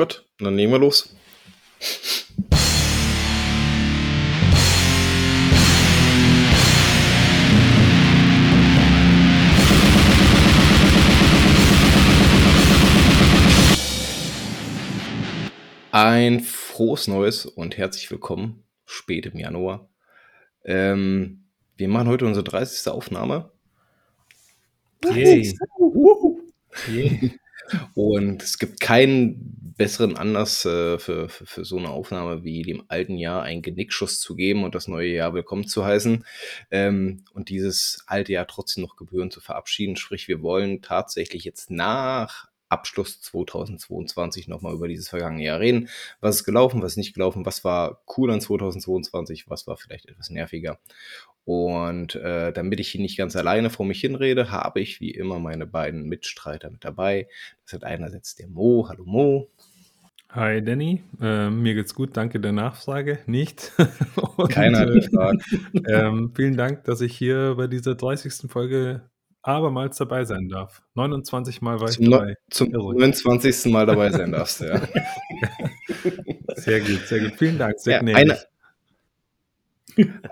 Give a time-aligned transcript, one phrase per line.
[0.00, 1.14] Gut, dann nehmen wir los.
[15.92, 19.90] Ein frohes Neues und herzlich willkommen, spät im Januar.
[20.64, 21.44] Ähm,
[21.76, 22.90] wir machen heute unsere 30.
[22.90, 23.52] Aufnahme.
[25.04, 25.54] Yay.
[26.88, 27.38] Yay.
[27.94, 32.84] Und es gibt keinen besseren Anlass äh, für, für, für, so eine Aufnahme wie dem
[32.88, 36.22] alten Jahr einen Genickschuss zu geben und das neue Jahr willkommen zu heißen
[36.70, 39.96] ähm, und dieses alte Jahr trotzdem noch gebührend zu verabschieden.
[39.96, 45.88] Sprich, wir wollen tatsächlich jetzt nach Abschluss 2022 nochmal über dieses vergangene Jahr reden.
[46.20, 50.10] Was ist gelaufen, was ist nicht gelaufen, was war cool an 2022, was war vielleicht
[50.10, 50.78] etwas nerviger.
[51.46, 55.38] Und äh, damit ich hier nicht ganz alleine vor mich hinrede, habe ich wie immer
[55.38, 57.28] meine beiden Mitstreiter mit dabei.
[57.64, 58.86] Das hat einerseits der Mo.
[58.88, 59.48] Hallo Mo.
[60.32, 63.18] Hi Danny, äh, mir geht's gut, danke der Nachfrage.
[63.26, 63.72] Nicht.
[64.36, 65.42] Und, Keiner hat äh, gefragt.
[65.88, 68.48] Ähm, vielen Dank, dass ich hier bei dieser 30.
[68.48, 69.02] Folge
[69.42, 70.82] abermals dabei sein darf.
[70.94, 72.34] 29 Mal war zum ich dabei.
[72.48, 72.94] zum Irre.
[72.94, 73.72] 29.
[73.72, 74.80] Mal dabei sein darfst, ja.
[76.54, 77.32] sehr gut, sehr gut.
[77.36, 78.38] Vielen Dank, sehr ja, einer,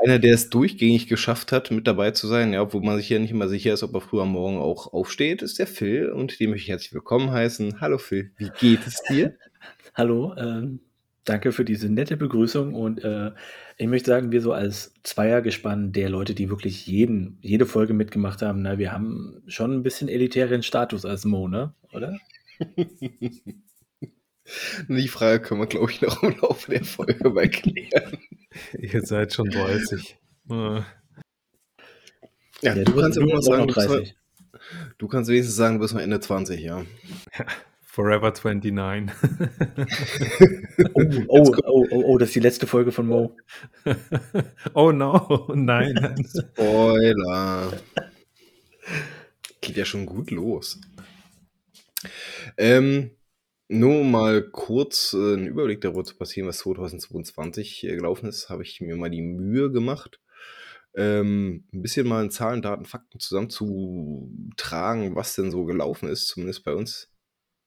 [0.05, 3.19] einer, der es durchgängig geschafft hat, mit dabei zu sein, ja, obwohl man sich ja
[3.19, 6.39] nicht immer sicher ist, ob er früh am Morgen auch aufsteht, ist der Phil und
[6.39, 7.81] dem möchte ich herzlich willkommen heißen.
[7.81, 9.35] Hallo Phil, wie geht es dir?
[9.99, 10.79] Hallo, ähm,
[11.25, 13.33] danke für diese nette Begrüßung und äh,
[13.79, 18.41] ich möchte sagen, wir so als Zweiergespann der Leute, die wirklich jeden, jede Folge mitgemacht
[18.41, 21.75] haben, na, wir haben schon ein bisschen elitären Status als Mo, ne?
[21.93, 22.17] Oder?
[24.89, 28.19] Die Frage können wir, glaube ich, noch im Laufe der Folge mal klären.
[28.79, 30.17] Ihr seid schon 30.
[30.49, 30.87] Ja,
[32.63, 34.05] ja du, du, kannst immer sagen, du,
[34.97, 36.85] du kannst wenigstens sagen, du bist noch Ende 20, ja.
[37.37, 37.47] ja.
[37.99, 39.11] Forever 29.
[40.95, 43.37] oh, oh, oh, oh, oh, das ist die letzte Folge von Mo.
[44.75, 46.15] oh no, nein.
[46.25, 47.73] Spoiler.
[49.61, 50.81] Geht ja schon gut los.
[52.57, 53.11] Ähm,
[53.67, 58.63] nur mal kurz äh, einen Überblick darüber zu passieren, was 2022 äh, gelaufen ist, habe
[58.63, 60.21] ich mir mal die Mühe gemacht,
[60.95, 66.63] ähm, ein bisschen mal in Zahlen, Daten, Fakten zusammenzutragen, was denn so gelaufen ist, zumindest
[66.63, 67.11] bei uns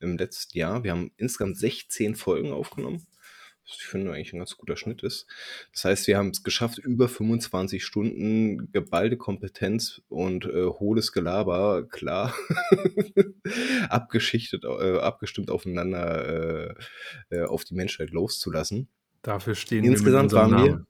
[0.02, 0.84] im letzten Jahr.
[0.84, 3.06] Wir haben insgesamt 16 Folgen aufgenommen.
[3.64, 5.28] Was ich finde eigentlich ein ganz guter Schnitt ist.
[5.72, 11.88] Das heißt, wir haben es geschafft, über 25 Stunden geballte Kompetenz und äh, hohles Gelaber,
[11.88, 12.34] klar,
[13.90, 16.74] abgeschichtet, äh, abgestimmt aufeinander
[17.30, 18.90] äh, äh, auf die Menschheit loszulassen.
[19.22, 20.86] Dafür stehen Insgesamt wir mit waren wir.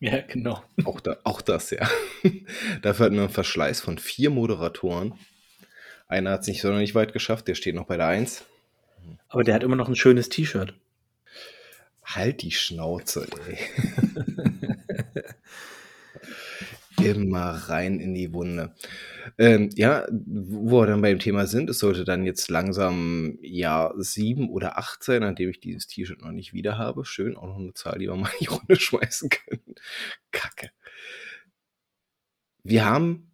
[0.00, 0.64] Ja, genau.
[0.84, 1.88] Auch, da, auch das, ja.
[2.82, 5.14] Dafür hatten wir einen Verschleiß von vier Moderatoren
[6.12, 8.44] einer hat es nicht sonderlich weit geschafft, der steht noch bei der 1.
[9.28, 10.74] Aber der hat immer noch ein schönes T-Shirt.
[12.04, 13.58] Halt die Schnauze, ey.
[17.02, 18.74] immer rein in die Wunde.
[19.38, 24.50] Ähm, ja, wo wir dann beim Thema sind, es sollte dann jetzt langsam Jahr sieben
[24.50, 27.04] oder acht sein, an dem ich dieses T-Shirt noch nicht wieder habe.
[27.04, 29.74] Schön, auch noch eine Zahl, die wir mal in die Runde schmeißen können.
[30.30, 30.70] Kacke.
[32.64, 33.31] Wir haben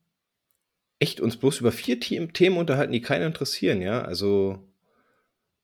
[0.98, 4.02] echt uns bloß über vier Themen unterhalten, die keinen interessieren, ja.
[4.02, 4.58] Also,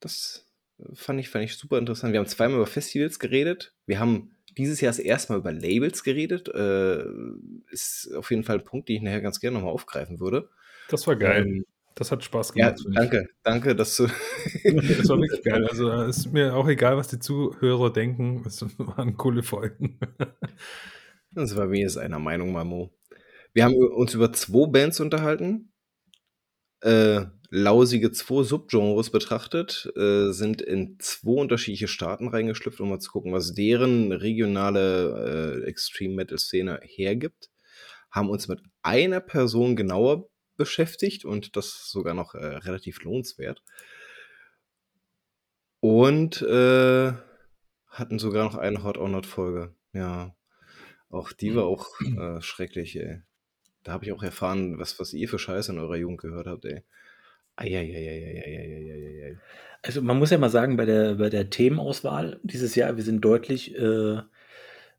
[0.00, 0.46] das
[0.94, 2.12] fand ich, fand ich super interessant.
[2.12, 3.74] Wir haben zweimal über Festivals geredet.
[3.86, 6.48] Wir haben dieses Jahr das erste Mal über Labels geredet.
[6.48, 7.04] Äh,
[7.70, 10.48] ist auf jeden Fall ein Punkt, den ich nachher ganz gerne nochmal aufgreifen würde.
[10.88, 11.44] Das war geil.
[11.46, 11.64] Ähm,
[11.94, 12.80] das hat Spaß gemacht.
[12.84, 14.06] Ja, danke, danke, dass du.
[14.64, 15.66] das war wirklich geil.
[15.68, 18.42] Also es ist mir auch egal, was die Zuhörer denken.
[18.46, 19.98] Es waren coole Folgen.
[21.32, 22.90] das war wenigstens einer Meinung, Mamo.
[23.54, 25.72] Wir haben uns über zwei Bands unterhalten,
[26.80, 33.12] äh, lausige zwei Subgenres betrachtet, äh, sind in zwei unterschiedliche Staaten reingeschlüpft, um mal zu
[33.12, 37.48] gucken, was deren regionale äh, Extreme Metal Szene hergibt.
[38.10, 43.62] Haben uns mit einer Person genauer beschäftigt und das sogar noch äh, relativ lohnenswert.
[45.78, 47.12] Und äh,
[47.86, 49.76] hatten sogar noch eine Hot or Not Folge.
[49.92, 50.34] Ja,
[51.08, 53.22] auch die war auch äh, schrecklich, ey.
[53.84, 56.64] Da habe ich auch erfahren, was, was ihr für Scheiße in eurer Jugend gehört habt,
[56.64, 56.82] ey.
[57.56, 59.38] Eieieiei.
[59.82, 63.20] Also man muss ja mal sagen, bei der, bei der Themenauswahl dieses Jahr, wir sind
[63.20, 64.18] deutlich äh,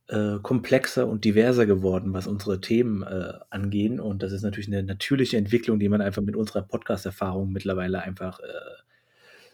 [0.08, 4.00] äh, komplexer und diverser geworden, was unsere Themen äh, angehen.
[4.00, 8.40] Und das ist natürlich eine natürliche Entwicklung, die man einfach mit unserer Podcast-Erfahrung mittlerweile einfach
[8.40, 8.44] äh,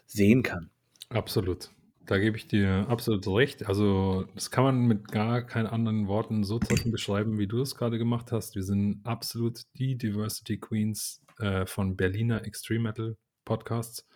[0.06, 0.70] sehen kann.
[1.08, 1.70] Absolut.
[2.06, 3.66] Da gebe ich dir absolut recht.
[3.66, 7.76] Also, das kann man mit gar keinen anderen Worten so treffend beschreiben, wie du es
[7.76, 8.56] gerade gemacht hast.
[8.56, 14.06] Wir sind absolut die Diversity Queens äh, von Berliner Extreme Metal Podcasts.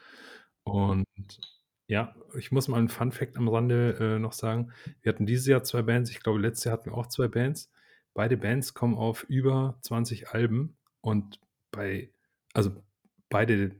[0.65, 1.05] Und
[1.89, 4.73] Ja, ich muss mal 'n Fun-Fact am Rande, äh, noch sagen.
[5.03, 7.71] Wir hatten dieses Jahr 2 Bands, ich glaube, letztes Jahr hatten wir auch 2 Bands.
[8.15, 11.41] Beide Bands kommen auf über 20 Alben und
[11.73, 12.13] bei
[12.55, 12.83] also,
[13.29, 13.77] beide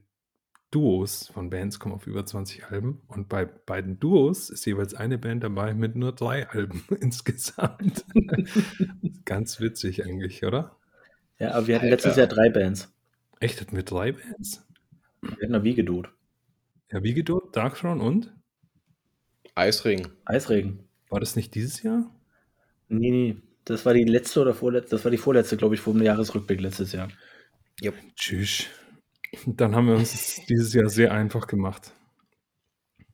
[0.77, 5.17] Duos von Bands kommen auf über 20 Alben und bei beiden Duos ist jeweils eine
[5.17, 8.05] Band dabei mit nur 3 Alben insgesamt.
[9.25, 10.77] Ganz witzig eigentlich, oder?
[11.39, 12.93] Ja, aber wir hatten letztes Jahr 3 Bands.
[13.41, 14.67] Echt, hatten wir 3 Bands?
[15.23, 16.11] Wir hatten noch Wiegedot.
[16.93, 18.35] Ja, Wiegedot, Darkthrone und?
[19.55, 20.09] Eisregen.
[20.27, 20.81] Eisregen.
[21.09, 22.15] War das nicht dieses Jahr?
[22.91, 26.03] Ne, ne, das war die letzte oder vorletzte das war die vorletzte, glaube ich, vorm
[26.03, 27.09] Jahresrückblick letztes Jahr.
[27.81, 27.95] Jep.
[28.15, 28.67] Tschüss.
[29.47, 31.93] Dann haben wir uns es dieses Jahr sehr einfach gemacht.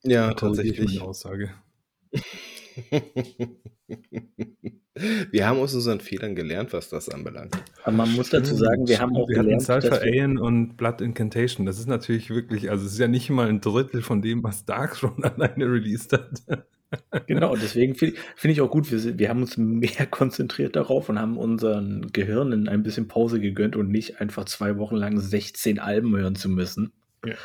[0.05, 1.03] Ja, Da korrigiere ich meine tatsächlich.
[1.03, 1.51] Aussage.
[4.95, 7.57] Wir haben aus unseren Fehlern gelernt, was das anbelangt.
[7.83, 11.65] Aber man muss dazu sagen, wir haben auch wir gelernt, wir Aeon und Blood Incantation.
[11.65, 14.65] Das ist natürlich wirklich also, es ist ja nicht mal 'n Drittel von dem, was
[14.67, 16.43] Darkthrone alleine released hat.
[17.27, 21.19] Genau, deswegen finde finde ich auch gut, wir wir haben uns mehr konzentriert darauf und
[21.19, 26.17] haben unseren Gehirnen ein bisschen Pause gegönnt und nicht einfach 2 Wochen lang 16 Alben
[26.17, 26.93] hören zu müssen.
[27.25, 27.37] Ja,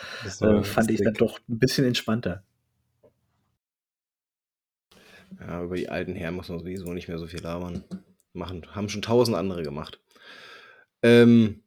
[0.41, 2.44] Äh, fand ich dann doch 'n bisschen entspannter.
[5.39, 7.83] Ja, über die alten Herren muss man sowieso nicht mehr so viel labern.
[8.33, 9.99] Machen haben schon tausend andere gemacht.
[11.03, 11.63] Ähm,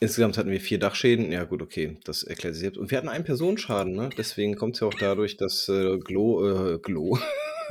[0.00, 1.30] insgesamt hatten wir 4 Dachschäden.
[1.32, 2.78] Ja gut, okay, das erklärt sich selbst.
[2.78, 4.10] Und wir hatten einen Personenschaden, ne?
[4.16, 7.18] Deswegen kommt's ja auch dadurch, dass, äh, Glo äh, Glo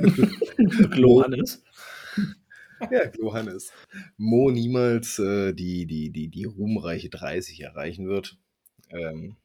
[0.00, 1.62] Mo Glohannes?
[2.90, 3.72] ja, Glohannes.
[4.16, 8.38] Mo niemals, äh, die die die die ruhmreiche 30 erreichen wird.
[8.90, 9.36] Ähm,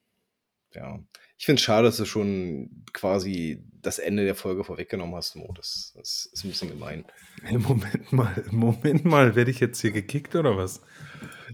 [0.74, 1.00] ja.
[1.38, 5.54] Ich finde es schade, dass du schon quasi das Ende der Folge vorweggenommen hast, Mo.
[5.56, 7.06] Das das ist 'n bisschen gemein.
[7.44, 10.82] Hey, Moment mal, Moment mal, werde ich jetzt hier gekickt oder was?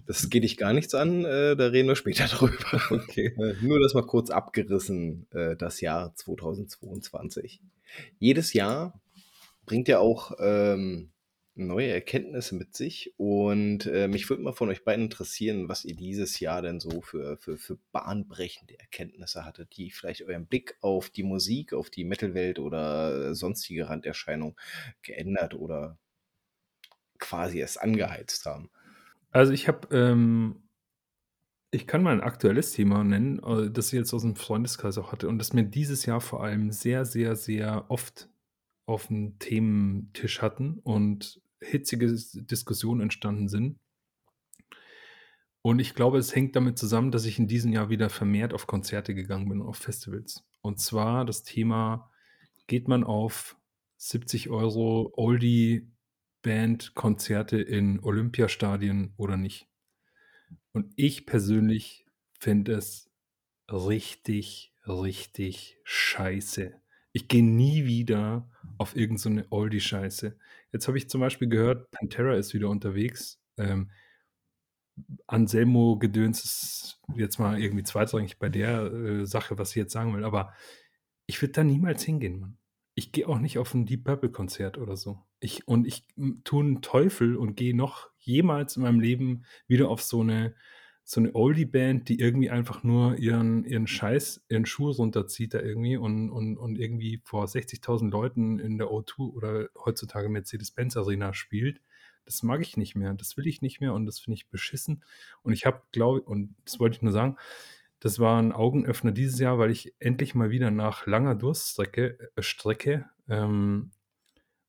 [0.06, 2.82] Das geht dich gar nichts an, äh, da reden wir später drüber.
[2.90, 3.34] Okay.
[3.38, 7.60] Äh, nur das mal kurz abgerissen, äh, das Jahr 2022.
[8.18, 9.00] Jedes Jahr
[9.66, 11.12] bringt ja auch, ähm,
[11.54, 15.94] neue Erkenntnisse mit sich und, äh, mich würde mal von euch beiden interessieren, was ihr
[15.94, 21.10] dieses Jahr denn so für für für bahnbrechende Erkenntnisse hattet, die vielleicht euren Blick auf
[21.10, 24.56] die Musik, auf die Metal-Welt oder sonstige Randerscheinungen
[25.02, 25.98] geändert oder
[27.18, 28.70] quasi erst angeheizt haben.
[29.34, 30.62] Also, ich habe, ähm
[31.74, 35.26] ich kann mal 'n aktuelles Thema nennen, äh, das ich jetzt aus'm Freundeskreis auch hatte
[35.28, 38.28] und das mir dieses Jahr vor allem sehr, sehr, sehr oft
[38.86, 43.78] auf'm Thementisch hatten und hitzige Diskussionen entstanden sind.
[45.64, 48.66] Und ich glaube, es hängt damit zusammen, dass ich in diesem Jahr wieder vermehrt auf
[48.66, 50.44] Konzerte gegangen bin auf Festivals.
[50.60, 52.10] Und zwar das Thema:
[52.66, 53.56] Geht man auf
[53.96, 55.12] 70 €
[56.42, 59.68] Oldie-Band-Konzerte in Olympiastadien oder nicht?
[60.72, 62.06] Und ich persönlich
[62.38, 63.10] finde es
[63.70, 66.74] richtig, richtig scheiße.
[67.12, 70.36] Ich gehe nie wieder auf irgend so Oldie-Scheiße.
[70.72, 73.40] Jetzt habe ich zum Beispiel gehört, Pantera ist wieder unterwegs.
[73.58, 73.90] Ähm,
[75.26, 80.24] Anselmo-Gedöns ist jetzt mal irgendwie zweitrangig bei der, äh, Sache, was ich jetzt sagen will,
[80.24, 80.52] aber
[81.26, 82.58] ich würde da niemals hingehen, Mann.
[82.98, 85.18] Ich gehe auch nicht auf 'n Deep Purple-Konzert oder so.
[85.40, 86.06] Ich und ich,
[86.44, 90.54] tue 'n Teufel und gehe noch jemals in meinem Leben wieder auf so 'ne
[91.04, 95.96] so 'ne Oldie-Band, die irgendwie einfach nur ihren ihren Scheiß ihren Schuh runterzieht da irgendwie
[95.96, 101.80] und und und irgendwie vor 60.000 Leuten in der O2 oder heutzutage Mercedes-Benz Arena spielt.
[102.26, 103.14] Das mag ich nicht mehr.
[103.14, 105.02] Das will ich nicht mehr und das finde ich beschissen.
[105.42, 107.36] Und ich habe, glaube und das wollte ich nur sagen,
[108.02, 112.42] das war 'n Augenöffner dieses Jahr, weil ich endlich mal wieder nach langer Durststrecke äh,
[112.42, 113.92] Strecke, ähm,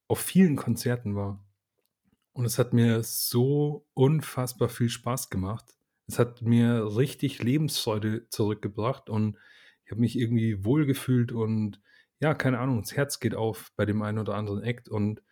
[0.10, 1.46] auf vielen Konzerten war.
[2.34, 5.66] Und es hat mir so unfassbar viel Spaß gemacht.
[6.08, 9.38] Es hat mir richtig Lebensfreude zurückgebracht und
[9.86, 11.82] ich habe mich irgendwie wohlgefühlt und
[12.22, 15.24] ja, keine Ahnung, das Herz geht auf bei dem einen oder anderen Act und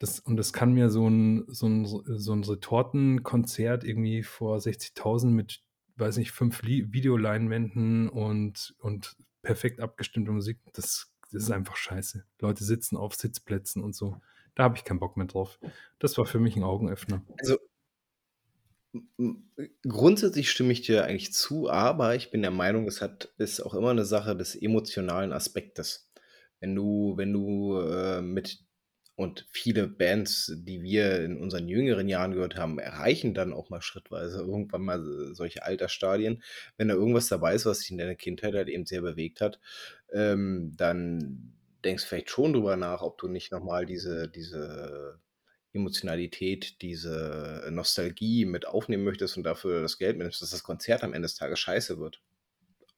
[0.00, 5.34] das und das kann mir so 'n so 'n so 'n Retortenkonzert irgendwie vor 60.000
[5.34, 5.62] mit,
[6.00, 12.24] weiß nicht, 5 Lie Videoleinwänden und und perfekt abgestimmter Musik, das das ist einfach scheiße.
[12.40, 14.16] Leute sitzen auf Sitzplätzen und so.
[14.56, 15.58] Da habe ich keinen Bock mehr drauf.
[16.00, 17.22] Das war für mich 'n Augenöffner.
[17.38, 17.58] Also
[19.86, 23.74] grundsätzlich stimme ich dir eigentlich zu, aber ich bin der Meinung, es hat ist auch
[23.74, 26.10] immer 'ne Sache des emotionalen Aspektes.
[26.60, 28.64] Wenn du wenn du, äh, mit
[29.20, 33.82] und viele Bands, die wir in unseren jüngeren Jahren gehört haben, erreichen dann auch mal
[33.82, 35.00] schrittweise irgendwann mal
[35.30, 36.42] s solche Altersstadien.
[36.78, 39.60] Wenn da irgendwas dabei ist, was dich in deiner Kindheit halt eben sehr bewegt hat,
[40.10, 41.52] ähm, dann
[41.84, 45.20] denkst vielleicht schon drüber nach, ob du nicht noch mal diese diese
[45.74, 51.12] Emotionalität, diese Nostalgie mit aufnehmen möchtest und dafür das Geld mitnimmst, dass das Konzert am
[51.12, 52.22] Ende des Tages scheiße wird.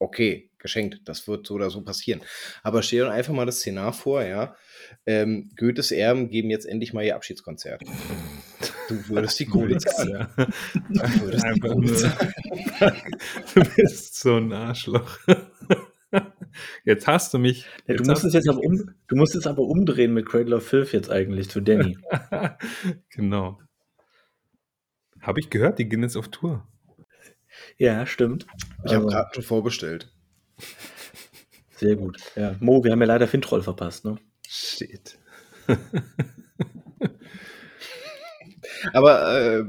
[0.03, 2.21] Okay, geschenkt, das wird so oder so passieren.
[2.63, 4.57] Aber stell dir einfach mal das Szenar vor, ja.
[5.07, 7.83] Ähm, Goethes Erben geben jetzt endlich mal ihr Abschiedskonzert.
[8.89, 10.11] Du würdest die Kohle zahlen.
[10.11, 10.29] Ja.
[10.75, 12.33] Du würdest die Kohle zahlen.
[13.55, 15.19] Du bist so ein Arschloch.
[16.85, 17.67] Jetzt hast du mich.
[17.87, 20.67] Ja, du, musst es jetzt aber um, du musst es aber umdrehen mit Cradle of
[20.67, 21.97] Filth jetzt eigentlich zu Danny.
[23.11, 23.59] genau.
[25.21, 26.67] Habe ich gehört, die gehen jetzt auf Tour.
[27.77, 28.47] Ja, stimmt.
[28.85, 30.13] Ich habe gerade schon vorbestellt.
[31.77, 32.19] Sehr gut.
[32.37, 32.55] Ja.
[32.61, 34.17] Mo, wir haben ja leider Fintroll verpasst, ne?
[34.47, 35.19] Shit.
[38.93, 39.65] Aber äh,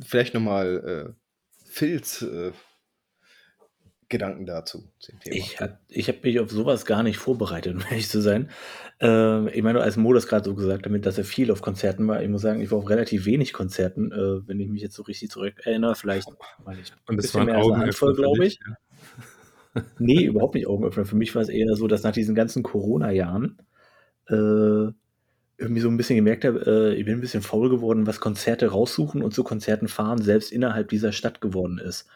[0.00, 1.14] vielleicht nochmal äh,
[1.64, 2.52] Phils äh,
[4.08, 4.84] Gedanken dazu.
[5.24, 8.50] Ich habe ich hab mich auf sowas gar nicht vorbereitet, um ehrlich zu sein.
[9.00, 12.06] Äh, ich meine, als Mo das gerade so gesagt hat, dass er viel auf Konzerten
[12.08, 14.94] war, ich muss sagen, ich war auf relativ wenig Konzerten, äh, wenn ich mich jetzt
[14.94, 15.94] so richtig zurück erinnere.
[15.94, 16.28] Vielleicht
[16.64, 18.58] weil ich Und das war mehr als eine Handvoll, glaube ich.
[18.66, 19.82] Ja.
[19.98, 21.04] nee, überhaupt nicht Augenöffner.
[21.04, 23.58] Für mich war es eher so, dass nach diesen ganzen Corona-Jahren
[24.28, 24.92] äh,
[25.58, 28.68] irgendwie so ein bisschen gemerkt habe, äh, ich bin ein bisschen faul geworden, was Konzerte
[28.68, 32.08] raussuchen und zu Konzerten fahren selbst innerhalb dieser Stadt geworden ist.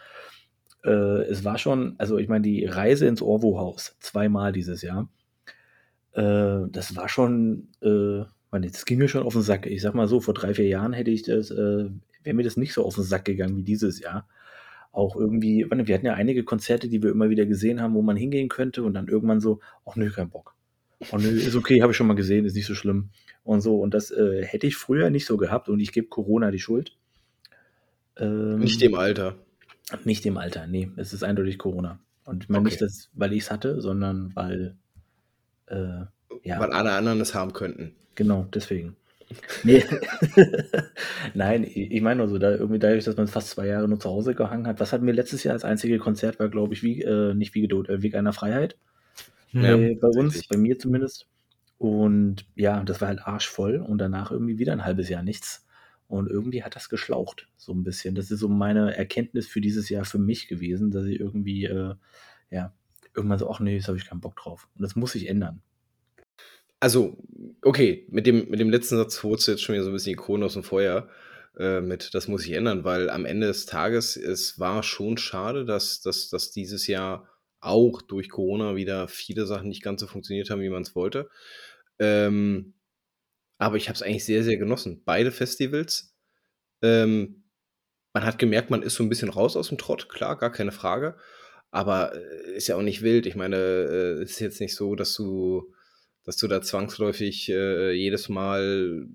[0.85, 5.09] Äh, es war schon, also ich meine, die Reise ins Orwo-Haus, zweimal dieses Jahr,
[6.13, 9.67] äh, das war schon, äh, man, das ging mir schon auf den Sack.
[9.67, 11.89] Ich sag mal so, vor drei, vier Jahren hätte ich das, äh,
[12.23, 14.29] wäre mir das nicht so auf den Sack gegangen wie dieses Jahr.
[14.93, 18.17] Auch irgendwie, wir hatten ja einige Konzerte, die wir immer wieder gesehen haben, wo man
[18.17, 20.55] hingehen könnte und dann irgendwann so, ach nö, kein Bock.
[21.11, 23.09] Oh nö, ist okay, habe ich schon mal gesehen, ist nicht so schlimm.
[23.43, 26.51] Und so, und das äh, hätte ich früher nicht so gehabt und ich gebe Corona
[26.51, 26.97] die Schuld.
[28.19, 29.37] Ähm, nicht dem Alter.
[30.05, 31.99] Nicht im Alter, nee, es ist eindeutig Corona.
[32.25, 32.71] Und ich meine okay.
[32.71, 34.77] nicht, dass, weil ich es hatte, sondern weil,
[35.67, 36.05] äh,
[36.45, 36.61] ja.
[36.61, 37.95] Weil alle anderen es haben könnten.
[38.15, 38.97] Genau, deswegen.
[39.65, 39.85] Nee.
[41.35, 44.11] Nein, ich meine nur so, da irgendwie dadurch, dass man fast zwei Jahre nur zu
[44.11, 44.81] Hause gehangen hat.
[44.81, 47.63] Was hatten wir letztes Jahr als einzige Konzert war, glaube ich, wie, äh, nicht wie
[47.63, 48.77] geduld, äh, Weg einer Freiheit.
[49.53, 50.49] Ja, äh, bei uns, richtig.
[50.49, 51.27] bei mir zumindest.
[51.79, 55.67] Und ja, das war halt arschvoll und danach irgendwie wieder ein halbes Jahr nichts.
[56.13, 58.15] Und irgendwie hat das geschlaucht, so ein bisschen.
[58.15, 61.95] Das ist so meine Erkenntnis für dieses Jahr für mich gewesen, dass ich irgendwie, äh,
[62.51, 62.75] ja,
[63.17, 64.69] irgendwann so, ach nee, jetzt habe ich keinen Bock drauf.
[64.75, 65.63] Und das muss sich ändern.
[66.81, 67.17] Also,
[67.63, 70.13] okay, mit dem, mit dem letzten Satz holst du jetzt schon wieder so ein bisschen
[70.13, 71.09] die Krone aus dem Feuer.
[71.57, 75.65] Äh, mit, das muss sich ändern, weil am Ende des Tages, es war schon schade,
[75.65, 77.27] dass, dass, dass dieses Jahr
[77.61, 81.31] auch durch Corona wieder viele Sachen nicht ganz so funktioniert haben, wie man es wollte.
[81.99, 82.75] Ähm,
[83.63, 85.03] aber ich habe es eigentlich sehr, sehr genossen.
[85.05, 86.17] Beide Festivals.
[86.83, 87.45] Ähm,
[88.13, 90.73] man hat gemerkt, man ist so ein bisschen raus aus dem Trott, klar, gar keine
[90.73, 91.17] Frage.
[91.71, 93.25] Aber äh, ist ja auch nicht wild.
[93.25, 95.73] Ich meine, es äh, ist jetzt nicht so, dass du,
[96.25, 99.07] dass du da zwangsläufig äh, jedes Mal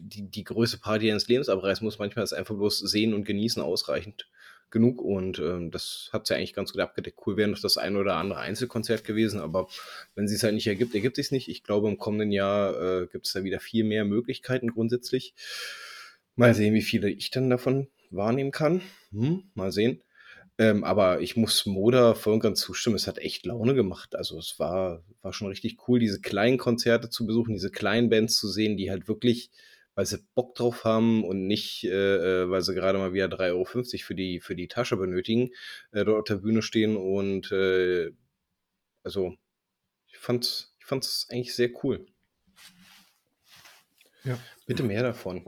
[0.00, 1.98] die, die größte Party deines Lebens abreißen musst.
[1.98, 4.30] Manchmal ist einfach bloß sehen und genießen ausreichend
[4.70, 7.18] genug und ähm, das hat ja eigentlich ganz gut abgedeckt.
[7.26, 9.68] Cool wäre noch das ein oder andere Einzelkonzert gewesen, aber
[10.14, 11.48] wenn sie es halt nicht ergibt, ergibt es nicht.
[11.48, 15.34] Ich glaube, im kommenden Jahr äh, gibt es da wieder viel mehr Möglichkeiten grundsätzlich.
[16.36, 18.82] Mal sehen, wie viele ich dann davon wahrnehmen kann.
[19.12, 20.02] Hm, mal sehen.
[20.58, 22.96] Ähm, aber ich muss Moda voll und ganz zustimmen.
[22.96, 24.14] Es hat echt Laune gemacht.
[24.14, 28.36] Also es war, war schon richtig cool, diese kleinen Konzerte zu besuchen, diese kleinen Bands
[28.36, 29.50] zu sehen, die halt wirklich
[30.00, 33.50] weil sie Bock drauf haben und nicht, äh, äh weil sie gerade mal wieder 3,50
[33.50, 35.50] Euro für die, für die Tasche benötigen,
[35.92, 38.10] äh, dort auf der Bühne stehen und äh,
[39.02, 39.34] also
[40.06, 42.06] ich fand's, ich fand's eigentlich sehr cool.
[44.24, 44.38] Ja.
[44.66, 45.44] Bitte mehr davon.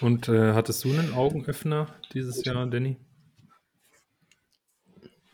[0.00, 2.96] Und äh, hattest du einen Augenöffner dieses Jahr, Danny?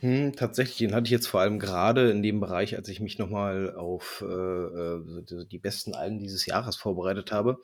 [0.05, 3.17] Hm, tatsächlich, den hatte ich jetzt vor allem gerade in dem Bereich, als ich mich
[3.19, 7.63] nochmal auf äh, äh, die besten Alben dieses Jahres vorbereitet habe.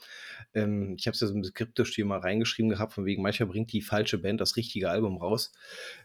[0.55, 3.45] Ähm, ich habe es ja so ein skriptisch hier mal reingeschrieben gehabt, von wegen mancher
[3.45, 5.53] bringt die falsche Band das richtige Album raus.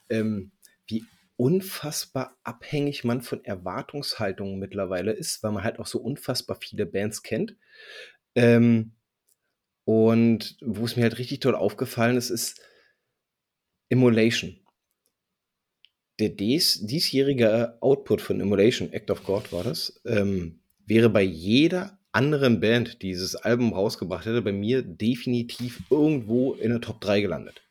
[0.10, 0.52] Ähm,
[0.88, 1.06] wie
[1.38, 7.24] unfassbar abhängig man von Erwartungshaltungen mittlerweile ist, weil man halt auch so unfassbar viele Bands
[7.24, 7.56] kennt.
[8.36, 8.92] Ähm,
[9.86, 12.60] und wo es mir halt richtig toll aufgefallen ist, ist
[13.88, 14.65] Immolation
[16.20, 22.00] der dies, diesjährige Output von Immolation, Act of God war das, ähm, wäre bei jeder
[22.12, 27.22] anderen Band, die dieses Album rausgebracht hätte, bei mir definitiv irgendwo in der Top 3
[27.22, 27.62] gelandet.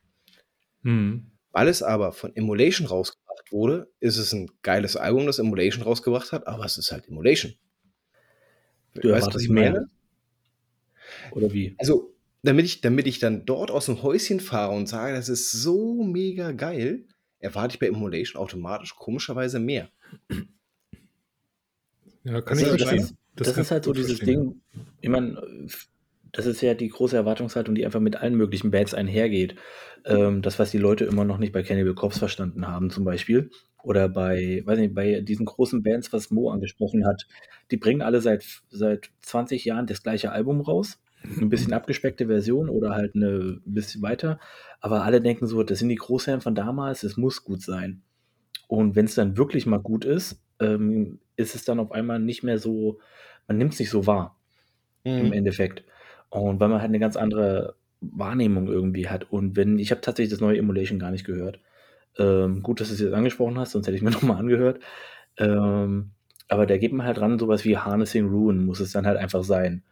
[0.82, 1.30] Hm.
[1.52, 6.32] Weil es aber von Immolation rausgebracht wurde, ist es ein geiles Album, das Immolation rausgebracht
[6.32, 7.54] hat, aber es ist halt Immolation.
[8.94, 9.88] Du weißt, was ich meine?
[11.32, 11.74] Oder wie?
[11.78, 15.50] Also, damit ich, damit ich dann dort aus dem Häuschen fahre und sage, das ist
[15.50, 17.06] so mega geil,
[17.44, 19.88] erwarte ich bei Immolation automatisch komischerweise mehr.
[22.24, 23.18] Ja, kann das ich verstehen.
[23.36, 24.60] Das, das ist halt so dieses Ding,
[25.00, 25.42] ich meine,
[26.32, 29.56] das ist ja die große Erwartungshaltung, die einfach mit allen möglichen Bands einhergeht.
[30.04, 33.50] Ähm, das, was die Leute immer noch nicht bei Cannibal Corpse verstanden haben, zum Beispiel.
[33.82, 37.26] Oder bei, weiß nicht, bei diesen großen Bands, was Mo angesprochen hat.
[37.70, 40.98] Die bringen alle seit, seit 20 Jahren das gleiche Album raus.
[41.40, 44.38] Ein bisschen abgespeckte Version oder halt eine ein bisschen weiter.
[44.80, 48.02] Aber alle denken so, das sind die Großherren von damals, es muss gut sein.
[48.68, 52.42] Und wenn es dann wirklich mal gut ist, ähm, ist es dann auf einmal nicht
[52.42, 52.98] mehr so,
[53.48, 54.36] man nimmt es nicht so wahr
[55.04, 55.32] im Mhm.
[55.32, 55.84] Endeffekt.
[56.30, 59.30] Und weil man halt eine ganz andere Wahrnehmung irgendwie hat.
[59.30, 61.60] Und wenn, ich habe tatsächlich das neue Emulation gar nicht gehört.
[62.18, 64.80] Ähm, gut, dass du es jetzt angesprochen hast, sonst hätte ich mir nochmal angehört.
[65.38, 66.10] Ähm,
[66.48, 69.44] aber da geht man halt ran, sowas wie Harnessing Ruin muss es dann halt einfach
[69.44, 69.82] sein.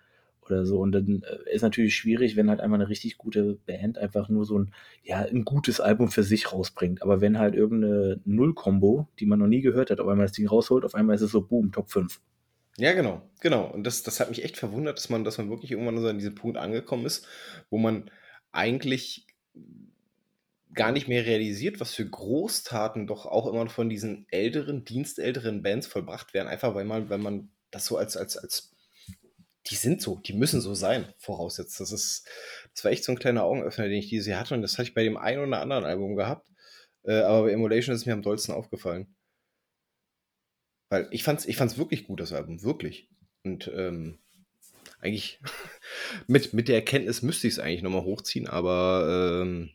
[0.45, 0.79] Oder so.
[0.81, 4.45] Und dann äh, ist natürlich schwierig, wenn halt einmal eine richtig gute Band einfach nur
[4.45, 7.03] so ein, ja, ein gutes Album für sich rausbringt.
[7.03, 10.49] Aber wenn halt irgendeine Null-Kombo, die man noch nie gehört hat, auf einmal das Ding
[10.49, 12.21] rausholt, auf einmal ist es so, boom, Top 5.
[12.79, 13.67] Ja, genau, genau.
[13.67, 16.19] Und das, das hat mich echt verwundert, dass man, dass man wirklich irgendwann so an
[16.19, 17.27] diesem Punkt angekommen ist,
[17.71, 18.11] wo man
[18.51, 19.27] eigentlich
[20.75, 25.87] gar nicht mehr realisiert, was für Großtaten doch auch immer von diesen älteren, dienstälteren Bands
[25.87, 26.49] vollbracht werden.
[26.49, 28.72] Einfach weil man, weil man das so als, als, als
[29.67, 31.79] die sind so, die müssen so sein, voraussetzt.
[31.81, 32.27] Das ist,
[32.75, 34.55] das war echt so ein kleiner Augenöffner, den ich dieses Jahr hatte.
[34.55, 36.49] Und das hatte ich bei dem einen oder anderen Album gehabt.
[37.05, 39.15] Äh, aber bei Emulation ist mir am dollsten aufgefallen.
[40.91, 43.09] Weil ich fand's, ich fand's wirklich gut, das Album, wirklich.
[43.45, 44.19] Und ähm,
[45.01, 45.41] eigentlich
[46.27, 49.71] mit, mit der Erkenntnis müsste ich es eigentlich nochmal hochziehen, aber ähm,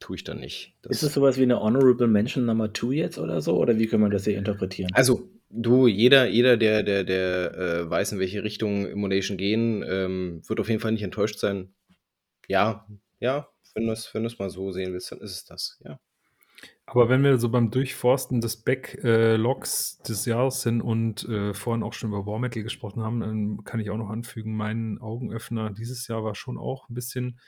[0.00, 0.76] tue ich dann nicht.
[0.82, 3.56] Das, Ist es sowas wie eine Honorable Mention Nummer 2 jetzt oder so?
[3.56, 4.90] Oder wie kann man das hier interpretieren?
[4.94, 10.42] also, du, jeder, jeder, der, der, der äh, weiß, in welche Richtung Emulation gehen, ähm,
[10.46, 11.74] wird auf jeden Fall nicht enttäuscht sein.
[12.48, 12.86] Ja,
[13.18, 15.98] ja, wenn du es wenn mal so sehen willst, dann ist es das, ja.
[16.86, 21.92] Aber wenn wir so beim Durchforsten des Backlogs des Jahres sind und äh, vorhin auch
[21.92, 26.08] schon über War Metal gesprochen haben, dann kann ich auch noch anfügen, mein Augenöffner dieses
[26.08, 27.38] Jahr war schon auch ein bisschen,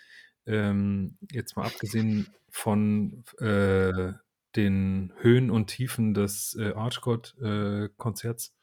[0.46, 4.12] ähm, jetzt mal abgesehen von äh,
[4.56, 8.54] den Höhen und Tiefen des äh, Archgod-Konzerts,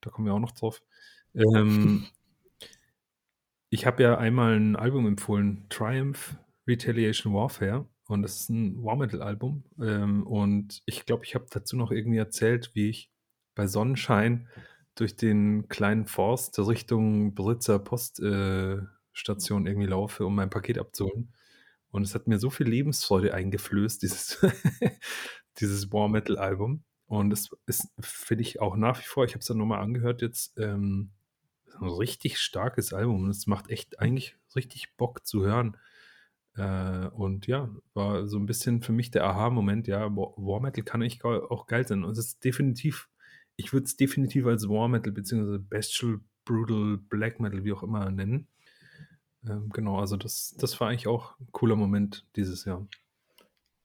[0.00, 0.82] da kommen wir auch noch drauf.
[1.34, 2.06] Ähm,
[3.70, 7.86] ich habe ja einmal ein Album empfohlen, Triumph Retaliation Warfare.
[8.06, 9.64] Und das ist ein War Metal Album.
[9.80, 13.10] Ähm, und ich glaube, ich habe dazu noch irgendwie erzählt, wie ich
[13.54, 14.48] bei Sonnenschein
[14.94, 21.32] durch den kleinen Forst Richtung Britzer Poststation äh, irgendwie laufe, um mein Paket abzuholen.
[21.90, 24.38] Und es hat mir so viel Lebensfreude eingeflößt, dieses,
[25.60, 26.84] dieses War Metal Album.
[27.06, 30.20] Und es ist, finde ich, auch nach wie vor, ich habe es dann nochmal angehört,
[30.20, 31.10] jetzt ähm,
[31.80, 33.24] ein richtig starkes Album.
[33.24, 35.76] Und es macht echt eigentlich richtig Bock zu hören.
[36.56, 41.00] Äh, und ja, war so ein bisschen für mich der Aha-Moment, ja, War Metal kann
[41.00, 42.04] eigentlich ge- auch geil sein.
[42.04, 43.08] Und es ist definitiv,
[43.56, 45.58] ich würde es definitiv als War Metal bzw.
[45.58, 48.48] Bestial, Brutal, Black Metal, wie auch immer nennen.
[49.46, 52.86] Ähm, genau, also das, das war eigentlich auch ein cooler Moment dieses Jahr.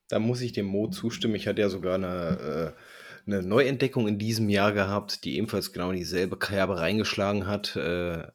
[0.09, 1.35] Da muss ich dem Mo zustimmen.
[1.35, 5.91] Ich hatte ja sogar eine, äh, eine Neuentdeckung in diesem Jahr gehabt, die ebenfalls genau
[5.91, 7.75] in dieselbe Kerbe reingeschlagen hat.
[7.75, 8.27] Äh,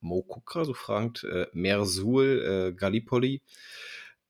[0.00, 1.24] Mo guckt gerade so fragend.
[1.24, 3.42] Äh, Mersul Gallipoli.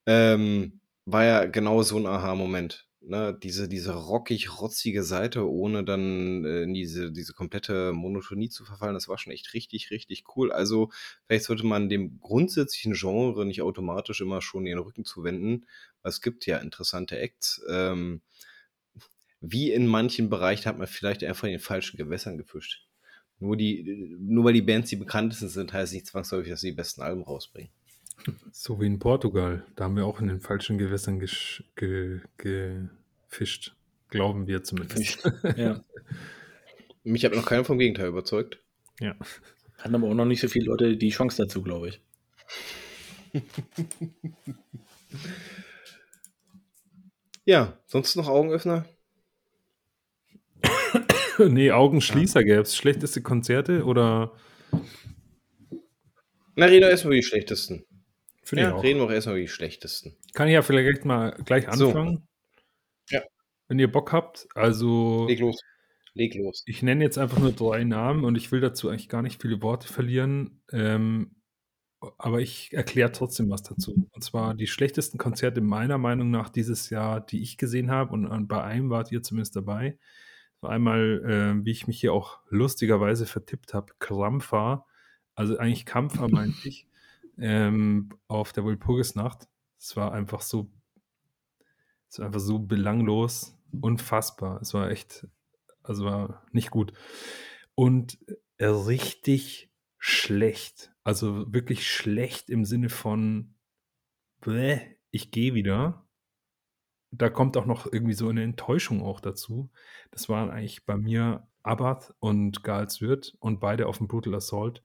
[0.05, 2.87] Ähm, war ja genau so ein Aha-Moment.
[3.05, 3.37] Ne?
[3.41, 9.09] Diese, diese rockig-rotzige Seite, ohne dann äh, in diese, diese komplette Monotonie zu verfallen, das
[9.09, 10.51] war schon echt richtig, richtig cool.
[10.51, 10.89] Also,
[11.25, 15.65] vielleicht sollte man dem grundsätzlichen Genre nicht automatisch immer schon den Rücken zuwenden.
[16.03, 17.61] Es gibt ja interessante Acts.
[17.69, 18.21] Ähm,
[19.41, 22.87] wie in manchen Bereichen hat man vielleicht einfach in den falschen Gewässern gefischt.
[23.39, 23.83] Nur, die,
[24.19, 27.23] nur weil die Bands die bekanntesten sind, heißt nicht zwangsläufig, dass sie die besten Alben
[27.23, 27.69] rausbringen.
[28.51, 29.65] So wie in Portugal.
[29.75, 33.75] Da haben wir auch in den falschen Gewässern gesch- ge gefischt.
[34.09, 35.23] Glauben wir zumindest.
[35.57, 35.83] Ja.
[37.03, 38.59] Mich hat noch keiner vom Gegenteil überzeugt.
[38.99, 39.15] ja.
[39.77, 42.01] Hatten aber auch noch nicht so viele Leute die Chance dazu, glaube ich.
[47.45, 48.85] Ja, sonst noch Augenöffner?
[51.39, 52.75] nee, Augenschließer gäbe es.
[52.75, 54.33] Schlechteste Konzerte oder.
[56.55, 57.85] Na, reden wir erstmal über die schlechtesten.
[58.53, 60.15] Finde Ja, reden wir auch erstmal über die schlechtesten.
[60.33, 61.87] Kann ich ja vielleicht mal gleich So.
[61.87, 62.27] anfangen.
[63.09, 63.21] Ja.
[63.67, 64.47] Wenn ihr Bock habt.
[64.55, 65.61] Also, Leg los.
[66.15, 66.63] Leg los.
[66.67, 69.61] ich nenne jetzt einfach nur drei Namen und ich will dazu eigentlich gar nicht viele
[69.61, 70.61] Worte verlieren.
[70.71, 71.35] Ähm,
[72.17, 74.07] aber ich erkläre trotzdem was dazu.
[74.11, 78.11] Und zwar die schlechtesten Konzerte meiner Meinung nach dieses Jahr, die ich gesehen habe.
[78.13, 79.97] Und, und bei einem wart ihr zumindest dabei.
[80.61, 81.23] War einmal,
[81.59, 84.85] äh, wie ich mich hier auch lustigerweise vertippt habe, Krampfer.
[85.35, 86.87] Also eigentlich Kampfer meinte ich.
[87.37, 89.47] Ähm, auf der Walpurgisnacht.
[89.79, 90.71] Es war einfach so,
[92.09, 94.61] es war einfach so belanglos, unfassbar.
[94.61, 95.27] Es war echt,
[95.81, 96.93] also war nicht gut.
[97.75, 98.19] Und
[98.57, 103.55] äh, richtig schlecht Also wirklich schlecht im Sinne von,
[104.41, 104.79] bäh,
[105.11, 106.05] ich gehe wieder.
[107.11, 109.71] Da kommt auch noch irgendwie so eine Enttäuschung auch dazu.
[110.11, 114.83] Das waren eigentlich bei mir Abath und Gals Wirt und beide auf dem Brutal Assault.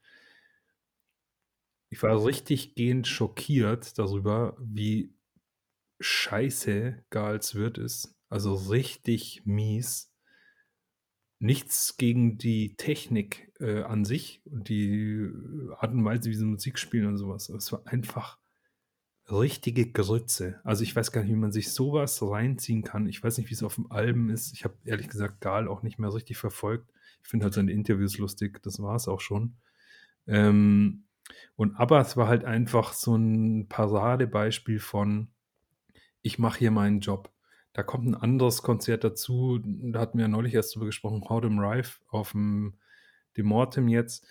[1.91, 5.15] Ich war richtig gehend schockiert darüber, wie
[6.01, 8.15] scheiße Gals Wirt ist.
[8.29, 10.13] Also richtig mies.
[11.41, 15.31] Nichts gegen die Technik äh, an sich und die
[15.77, 17.49] Art und Weise, wie sie Musik spielen und sowas.
[17.49, 18.39] Es war einfach
[19.31, 20.61] richtige Grütze.
[20.65, 23.07] Also ich weiß gar nicht, wie man sich sowas reinziehen kann.
[23.07, 24.53] Ich weiß nicht, wie es auf dem Album ist.
[24.53, 26.91] Ich habe ehrlich gesagt Gal auch nicht mehr richtig verfolgt.
[27.23, 28.63] Ich finde halt seine Interviews lustig.
[28.63, 29.57] Das war es auch schon.
[30.27, 31.05] Ähm,
[31.57, 35.29] und Abbas war halt einfach so ein Paradebeispiel von,
[36.23, 37.33] ich mache hier meinen Job.
[37.73, 41.59] Da kommt ein anderes Konzert dazu, da hatten wir ja neulich erst drüber gesprochen, Hodem
[41.59, 42.79] Rife auf dem
[43.37, 44.27] Demortem jetzt.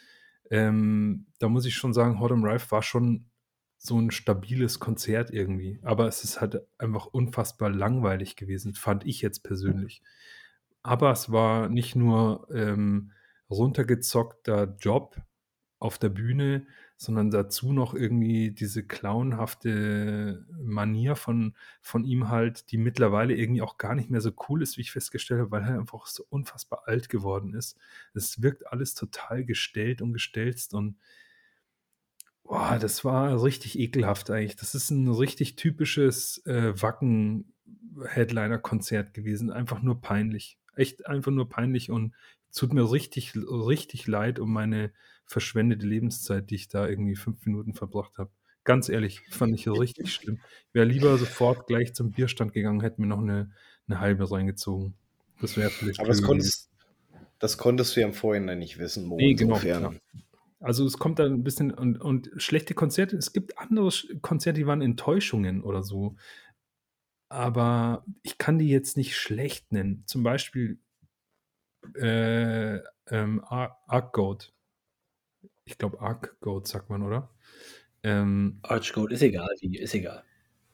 [0.50, 3.30] Ähm, da muss ich schon sagen, Hodem Rife war schon
[3.78, 5.80] so ein stabiles Konzert irgendwie.
[5.84, 10.02] Aber es ist halt einfach unfassbar langweilig gewesen, fand ich jetzt persönlich.
[10.82, 13.12] Aber es war nicht nur ähm,
[13.50, 15.22] runtergezockter Job
[15.80, 16.66] auf der Bühne,
[16.98, 23.78] sondern dazu noch irgendwie diese clownhafte Manier von, von ihm halt, die mittlerweile irgendwie auch
[23.78, 26.88] gar nicht mehr so cool ist, wie ich festgestellt habe, weil er einfach so unfassbar
[26.88, 27.78] alt geworden ist.
[28.16, 30.98] Es wirkt alles total gestellt und gestelzt und
[32.44, 34.56] boah, das war richtig ekelhaft eigentlich.
[34.56, 39.52] Das ist ein richtig typisches äh, Wacken-Headliner-Konzert gewesen.
[39.52, 40.58] Einfach nur peinlich.
[40.76, 42.16] Echt einfach nur peinlich und
[42.54, 44.92] tut mir richtig, richtig leid um meine
[45.26, 48.32] verschwendete Lebenszeit, die ich da irgendwie fünf Minuten verbracht habe.
[48.64, 50.40] Ganz ehrlich, fand ich richtig schlimm.
[50.70, 53.52] Ich wäre lieber sofort gleich zum Bierstand gegangen, hätte mir noch eine,
[53.88, 54.96] eine halbe reingezogen.
[55.42, 56.00] Das wäre vielleicht.
[56.00, 56.70] Aber das konntest,
[57.40, 59.18] das konntest du ja im Vorhinein nicht wissen, Mo.
[59.18, 59.60] Nee, genau.
[59.60, 59.94] Ja.
[60.60, 63.16] Also es kommt da ein bisschen und, und schlechte Konzerte.
[63.16, 66.16] Es gibt andere Konzerte, die waren Enttäuschungen oder so.
[67.30, 70.04] Aber ich kann die jetzt nicht schlecht nennen.
[70.08, 70.80] Zum Beispiel
[71.96, 74.54] äh, ähm, Arc Goat
[75.68, 77.30] ich glaube, Arc-Goat sagt man, oder?
[78.02, 80.24] Ähm, Arch-Goat, ist egal, ist egal.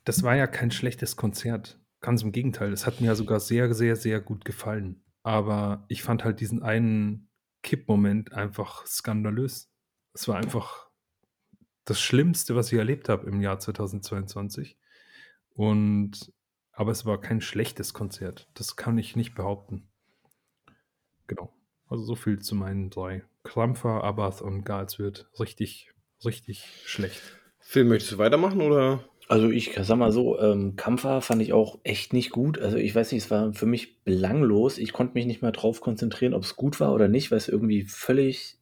[0.04, 1.80] Das war ja kein schlechtes Konzert.
[2.00, 2.72] Ganz im Gegenteil.
[2.72, 5.04] Es hat mir ja sogar sehr, sehr, sehr gut gefallen.
[5.24, 7.30] Aber ich fand halt diesen einen
[7.63, 9.72] Kippmoment einfach skandalös.
[10.13, 10.89] Es war einfach
[11.86, 14.78] das Schlimmste, was ich erlebt habe im Jahr 2022.
[15.50, 16.32] Und
[16.72, 18.50] aber es war kein schlechtes Konzert.
[18.54, 19.89] Das kann ich nicht behaupten.
[21.28, 21.54] Genau.
[21.90, 23.24] Also so viel zu meinen drei.
[23.44, 25.92] Krampfer, Abath und Gals wird richtig,
[26.24, 27.22] richtig schlecht.
[27.60, 29.04] Phil, möchtest du weitermachen oder?
[29.30, 32.60] Also ich sag mal so, ähm, Kampfer fand ich auch echt nicht gut.
[32.60, 34.78] Also ich weiß nicht, es war für mich belanglos.
[34.78, 37.48] Ich konnte mich nicht mehr drauf konzentrieren, ob es gut war oder nicht, weil es
[37.48, 38.58] irgendwie völlig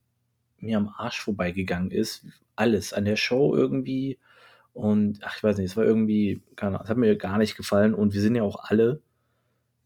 [0.60, 2.26] mir am Arsch vorbeigegangen ist.
[2.56, 4.20] Alles an der Show irgendwie.
[4.74, 7.94] Und ach, ich weiß nicht, es war irgendwie, es hat mir gar nicht gefallen.
[7.94, 9.02] Und wir sind ja auch alle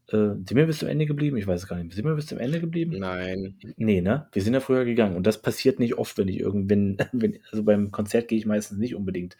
[0.08, 1.36] äh, sind wir bis zum Ende geblieben?
[1.36, 1.92] Ich weiß es gar nicht.
[1.92, 2.98] Sind wir bis zum Ende geblieben?
[2.98, 3.58] Nein.
[3.76, 4.28] Nee, ne?
[4.32, 5.16] Wir sind ja früher gegangen.
[5.16, 8.78] Und das passiert nicht oft, wenn ich irgendwann, wenn, also beim Konzert gehe ich meistens
[8.78, 9.36] nicht unbedingt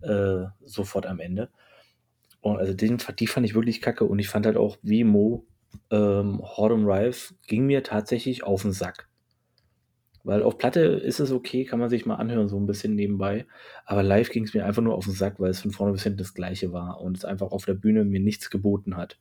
[0.00, 1.50] äh, sofort am Ende.
[2.40, 4.04] Und also den, die fand ich wirklich kacke.
[4.04, 5.46] Und ich fand halt auch, wie Mo,
[5.90, 9.10] ähm, Hordem Rife ging mir tatsächlich auf den Sack.
[10.22, 13.46] Weil auf Platte ist es okay, kann man sich mal anhören, so ein bisschen nebenbei.
[13.86, 16.02] Aber live ging es mir einfach nur auf den Sack, weil es von vorne bis
[16.02, 19.18] hinten das gleiche war und es einfach auf der Bühne mir nichts geboten hat.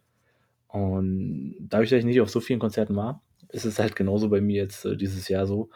[0.69, 4.39] Und dadurch, dass ich nicht auf so vielen Konzerten war, ist es halt genauso bei
[4.39, 5.69] mir jetzt äh, dieses Jahr so.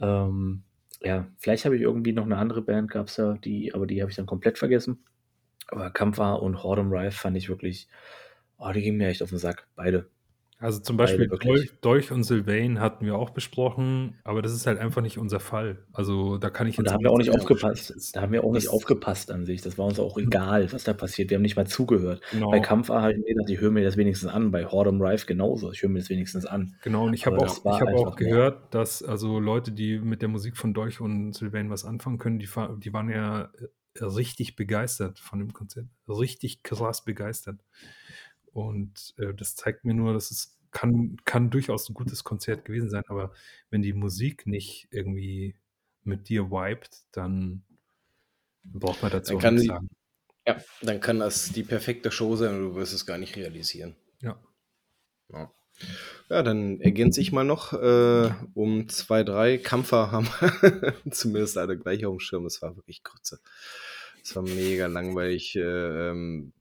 [0.00, 0.64] Ähm,
[1.02, 4.00] ja, vielleicht habe ich irgendwie noch eine andere Band, gab es da, die, aber die
[4.00, 5.04] habe ich dann komplett vergessen.
[5.68, 7.88] Aber Kampfer und Hordem Rife fand ich wirklich,
[8.58, 10.08] oh, die gingen mir echt auf den Sack, beide.
[10.62, 14.78] Also zum Beispiel Dolch, Dolch, und Sylvain hatten wir auch besprochen, aber das ist halt
[14.78, 15.84] einfach nicht unser Fall.
[15.92, 16.78] Also da kann ich jetzt.
[16.78, 18.14] Und da haben wir auch nicht aufgepasst.
[18.14, 19.60] Da haben wir auch nicht aufgepasst an sich.
[19.60, 20.28] Das war uns auch hm.
[20.28, 21.30] egal, was da passiert.
[21.30, 22.22] Wir haben nicht mal zugehört.
[22.30, 22.50] Genau.
[22.52, 24.52] Bei Kampf habe ich mir gedacht, ich höre mir das wenigstens an.
[24.52, 25.72] Bei Hordem Rife genauso.
[25.72, 26.76] Ich höre mir das wenigstens an.
[26.82, 30.28] Genau, und ich habe auch, ich hab auch gehört, dass also Leute, die mit der
[30.28, 32.48] Musik von Dolch und Sylvain was anfangen können, die,
[32.78, 33.50] die waren ja
[33.98, 35.86] äh, richtig begeistert von dem Konzert.
[36.08, 37.58] Richtig krass begeistert.
[38.52, 42.90] Und äh, das zeigt mir nur, dass es kann, kann durchaus ein gutes Konzert gewesen
[42.90, 43.32] sein, aber
[43.70, 45.54] wenn die Musik nicht irgendwie
[46.02, 47.62] mit dir vibet, dann
[48.64, 49.88] braucht man dazu dann nichts sagen.
[50.46, 53.94] Ja, dann kann das die perfekte Show sein und du wirst es gar nicht realisieren.
[54.20, 54.40] Ja.
[55.28, 55.52] Ja,
[56.28, 60.28] ja dann ergänze ich mal noch äh, um zwei, drei Kampfer haben
[61.10, 62.46] zumindest alle gleich auf dem Schirm.
[62.46, 63.40] Es war wirklich kurze.
[64.22, 65.54] Es war mega langweilig.
[65.54, 65.60] Äh,
[66.10, 66.52] ähm,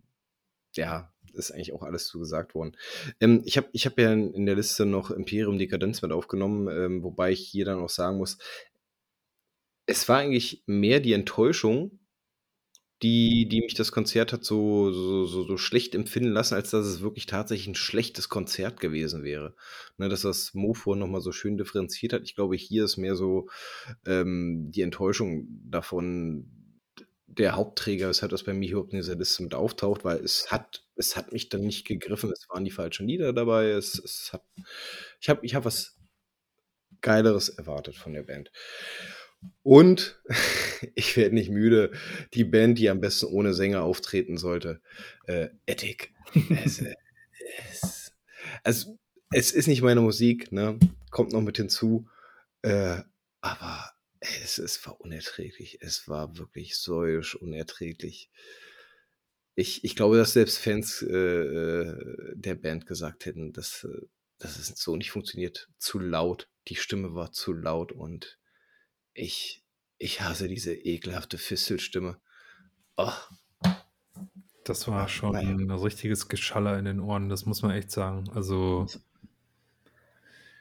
[0.73, 2.75] ja, ist eigentlich auch alles zugesagt worden.
[3.19, 7.03] Ähm, ich habe ich hab ja in, der Liste noch Imperium Dekadenz mit aufgenommen, ähm,
[7.03, 8.37] wobei ich hier dann auch sagen muss,
[9.85, 11.99] es war eigentlich mehr die Enttäuschung,
[13.03, 16.85] die die mich das Konzert hat so so so so schlecht empfinden lassen, als dass
[16.85, 19.55] es wirklich tatsächlich ein schlechtes Konzert gewesen wäre.
[19.97, 22.23] Ne, dass das Mo noch mal so schön differenziert hat.
[22.23, 23.49] Ich glaube, hier ist mehr so,
[24.05, 26.61] ähm, die Enttäuschung davon
[27.37, 30.85] der Hauptträger, weshalb das bei mir überhaupt in dieser Liste mit auftaucht, weil es hat
[31.01, 32.31] es hat mich dann nicht gegriffen.
[32.31, 33.69] Es waren die falschen Lieder dabei.
[33.71, 34.43] Es es hat
[35.19, 35.97] ich habe ich habe was
[37.01, 38.51] Geileres erwartet von der Band.
[39.63, 40.21] Und
[40.95, 41.91] ich werde nicht müde,
[42.33, 44.81] die Band, die am besten ohne Sänger auftreten sollte,
[45.25, 46.13] äh, Ethic.
[46.63, 46.95] Es, äh,
[47.71, 48.13] es,
[48.63, 48.99] also,
[49.31, 50.77] es ist nicht meine Musik, ne?
[51.09, 52.07] kommt noch mit hinzu,
[52.61, 52.99] äh,
[53.41, 55.79] aber es, es war unerträglich.
[55.81, 58.29] Es war wirklich säuisch unerträglich.
[59.55, 64.07] Ich, ich glaube, dass selbst Fans äh, äh der Band gesagt hätten, dass, äh,
[64.39, 65.69] dass es so nicht funktioniert.
[65.77, 66.49] Zu laut.
[66.67, 68.37] Die Stimme war zu laut und
[69.13, 69.63] ich,
[69.97, 72.19] ich hasse diese ekelhafte Fistelstimme.
[72.97, 73.11] Oh.
[74.63, 75.49] Das war schon naja.
[75.49, 78.29] ein richtiges Geschaller in den Ohren, das muss man echt sagen.
[78.29, 78.85] Also,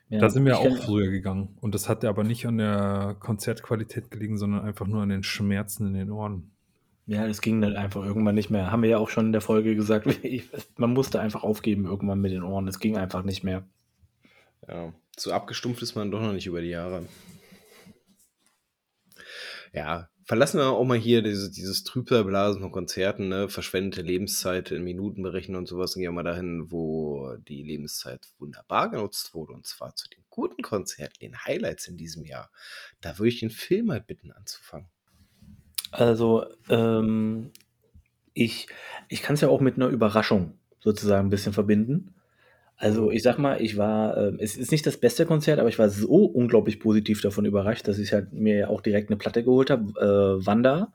[0.08, 1.56] ja, da sind wir auch früher gegangen.
[1.60, 5.86] Und das hat aber nicht an der Konzertqualität gelegen, sondern einfach nur an den Schmerzen
[5.86, 6.50] in den Ohren.
[7.10, 8.70] Ja, das ging dann einfach irgendwann nicht mehr.
[8.70, 10.06] Haben wir ja auch schon in der Folge gesagt,
[10.76, 12.68] man musste einfach aufgeben irgendwann mit den Ohren.
[12.68, 13.64] Es ging einfach nicht mehr.
[14.68, 17.06] Ja, so abgestumpft ist man doch noch nicht über die Jahre
[19.72, 23.48] ja, verlassen wir auch mal hier dieses, dieses Trübsalblasen von Konzerten, ne?
[23.48, 28.26] verschwendete Lebenszeit in Minuten berechnen und sowas und gehen wir mal dahin, wo die Lebenszeit
[28.38, 32.50] wunderbar genutzt wurde und zwar zu den guten Konzerten, den Highlights in diesem Jahr.
[33.00, 34.88] Da würde ich den Film mal bitten anzufangen.
[35.90, 37.50] Also, ähm,
[38.34, 38.68] ich,
[39.08, 42.14] ich kann es ja auch mit einer Überraschung sozusagen ein bisschen verbinden.
[42.76, 45.78] Also, ich sag mal, ich war äh, es ist nicht das beste Konzert, aber ich
[45.78, 49.70] war so unglaublich positiv davon überrascht, dass ich halt mir auch direkt eine Platte geholt
[49.70, 50.92] habe, äh, Wanda.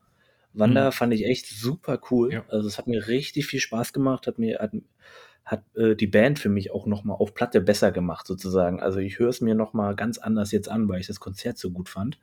[0.53, 0.91] Wanda mhm.
[0.93, 2.33] fand ich echt super cool.
[2.33, 2.45] Ja.
[2.47, 4.71] Also, es hat mir richtig viel Spaß gemacht, hat mir hat
[5.43, 8.81] hat, äh, die Band für mich auch noch mal auf Platte besser gemacht sozusagen.
[8.81, 11.59] Also, ich höre es mir noch mal ganz anders jetzt an, weil ich das Konzert
[11.59, 12.17] so gut fand.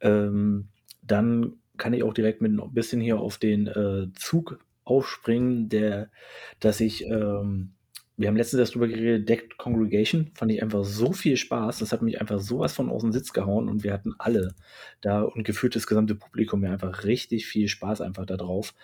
[0.00, 0.68] Ähm,
[1.02, 6.10] dann kann ich auch direkt mit 'n bisschen hier auf den, äh, Zug aufspringen, der
[6.60, 7.74] dass ich, ähm
[8.20, 11.78] wir haben letztens erst drüber geredet, Decked Congregation, fand ich einfach so viel Spaß.
[11.78, 14.54] Das hat mich einfach sowas von aus dem Sitz gehauen und wir hatten alle
[15.00, 18.74] da und gefühlt das gesamte Publikum ja einfach richtig viel Spaß einfach da drauf.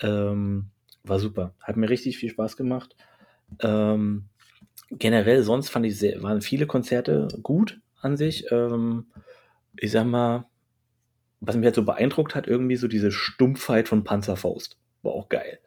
[0.00, 0.66] Ähm,
[1.04, 1.54] war super.
[1.60, 2.94] Hat mir richtig viel Spaß gemacht.
[3.60, 4.26] Ähm,
[4.90, 8.46] generell sonst fand ich sehr, waren viele Konzerte gut an sich.
[8.52, 9.06] Ähm,
[9.78, 10.46] ich sag mal,
[11.40, 14.76] was mich halt so beeindruckt hat, irgendwie so diese Stumpfheit von Panzerfaust.
[15.02, 15.58] War auch geil.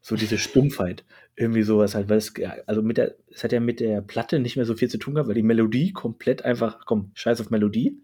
[0.00, 1.04] So diese Stumpfheit.
[1.36, 2.32] Irgendwie sowas halt, weil es,
[2.66, 5.14] also mit der, es hat ja mit der Platte nicht mehr so viel zu tun
[5.14, 7.98] gehabt, weil die Melodie komplett einfach, komm, scheiß auf Melodie.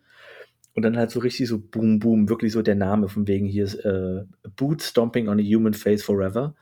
[0.74, 3.64] Und dann halt so richtig so boom, boom, wirklich so der Name von wegen hier
[3.64, 4.24] ist äh,
[4.56, 6.54] Boot Stomping on a Human Face Forever.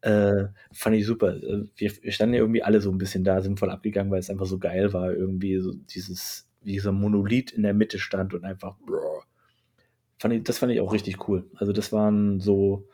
[0.00, 1.36] Äh, fand ich super.
[1.36, 4.20] Äh, wir, wir, standen ja irgendwie alle so ein bisschen da, sind voll abgegangen, weil
[4.20, 5.12] es einfach so geil war.
[5.12, 9.22] Irgendwie so dieses, wie dieser Monolith in der Mitte stand und einfach, bro.
[10.24, 11.44] Fand ich, das fand ich auch richtig cool.
[11.54, 12.88] Also das waren so,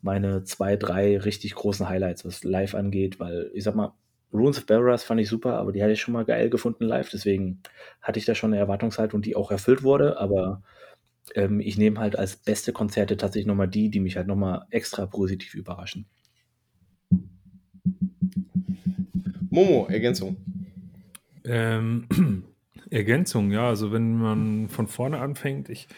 [0.00, 3.94] meine zwei, drei richtig großen Highlights, was live angeht, weil ich sag mal,
[4.32, 7.10] Runes of Barrows fand ich super, aber die hatte ich schon mal geil gefunden live,
[7.10, 7.62] deswegen
[8.00, 10.62] hatte ich da schon eine Erwartungshaltung, die auch erfüllt wurde, aber
[11.34, 15.04] ähm, ich nehme halt als beste Konzerte tatsächlich nochmal die, die mich halt nochmal extra
[15.06, 16.06] positiv überraschen.
[19.50, 20.36] Momo, Ergänzung.
[21.42, 22.06] Ähm,
[22.90, 25.88] Ergänzung, ja, also wenn man von vorne anfängt, ich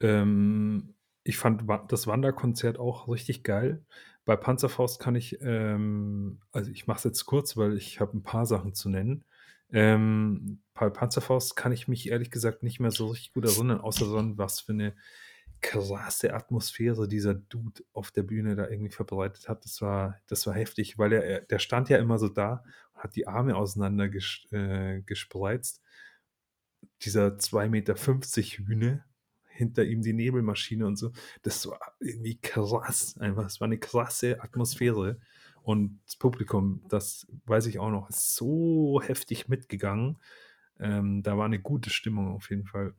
[0.00, 3.84] ähm, ich fand das Wanderkonzert auch richtig geil.
[4.24, 8.22] Bei Panzerfaust kann ich, ähm, also ich mache es jetzt kurz, weil ich habe ein
[8.22, 9.24] paar Sachen zu nennen.
[9.72, 14.06] Ähm, bei Panzerfaust kann ich mich ehrlich gesagt nicht mehr so richtig gut erinnern, außer
[14.06, 14.94] so was für eine
[15.60, 19.64] krasse Atmosphäre dieser Dude auf der Bühne da irgendwie verbreitet hat.
[19.64, 22.62] Das war, das war heftig, weil er, der stand ja immer so da
[22.94, 25.82] und hat die Arme auseinander ges, äh, gespreizt.
[27.02, 27.94] Dieser 2,50 Meter
[28.66, 29.04] Hühne,
[29.54, 31.12] hinter ihm die Nebelmaschine und so.
[31.42, 33.46] Das war irgendwie krass, einfach.
[33.46, 35.18] Es war eine krasse Atmosphäre.
[35.62, 40.18] Und das Publikum, das weiß ich auch noch, ist so heftig mitgegangen.
[40.78, 42.94] Ähm, da war eine gute Stimmung auf jeden Fall.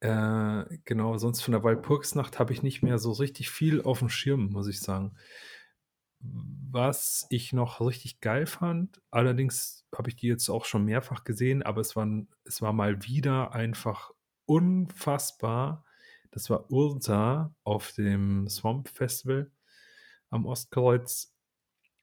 [0.00, 4.08] Äh, genau, sonst von der Walpurgisnacht habe ich nicht mehr so richtig viel auf dem
[4.08, 5.14] Schirm, muss ich sagen.
[6.20, 11.62] Was ich noch richtig geil fand, allerdings habe ich die jetzt auch schon mehrfach gesehen,
[11.62, 12.08] aber es war,
[12.44, 14.13] es war mal wieder einfach
[14.46, 15.84] unfassbar.
[16.30, 19.50] Das war Ursa auf dem Swamp Festival
[20.30, 21.32] am Ostkreuz.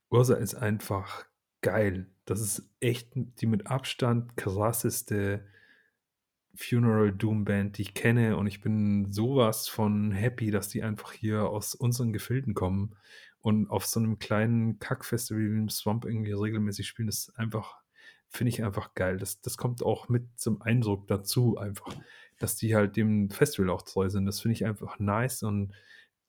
[0.10, 1.26] Ursa ist einfach
[1.62, 2.10] geil.
[2.26, 5.46] Das ist echt die mit Abstand krasseste
[6.56, 11.14] Funeral Doom Band, die ich kenne und ich bin sowas von happy, dass die einfach
[11.14, 12.96] hier aus unseren Gefilden kommen
[13.40, 17.08] und auf so einem kleinen Kackfestival wie dem Swamp irgendwie regelmäßig spielen.
[17.08, 17.78] Das ist einfach,
[18.28, 19.18] finde ich einfach geil.
[19.18, 21.96] Das, das kommt auch mit zum Eindruck dazu einfach,
[22.42, 24.26] dass die halt dem Festival auch treu sind.
[24.26, 25.74] Das finde ich einfach nice und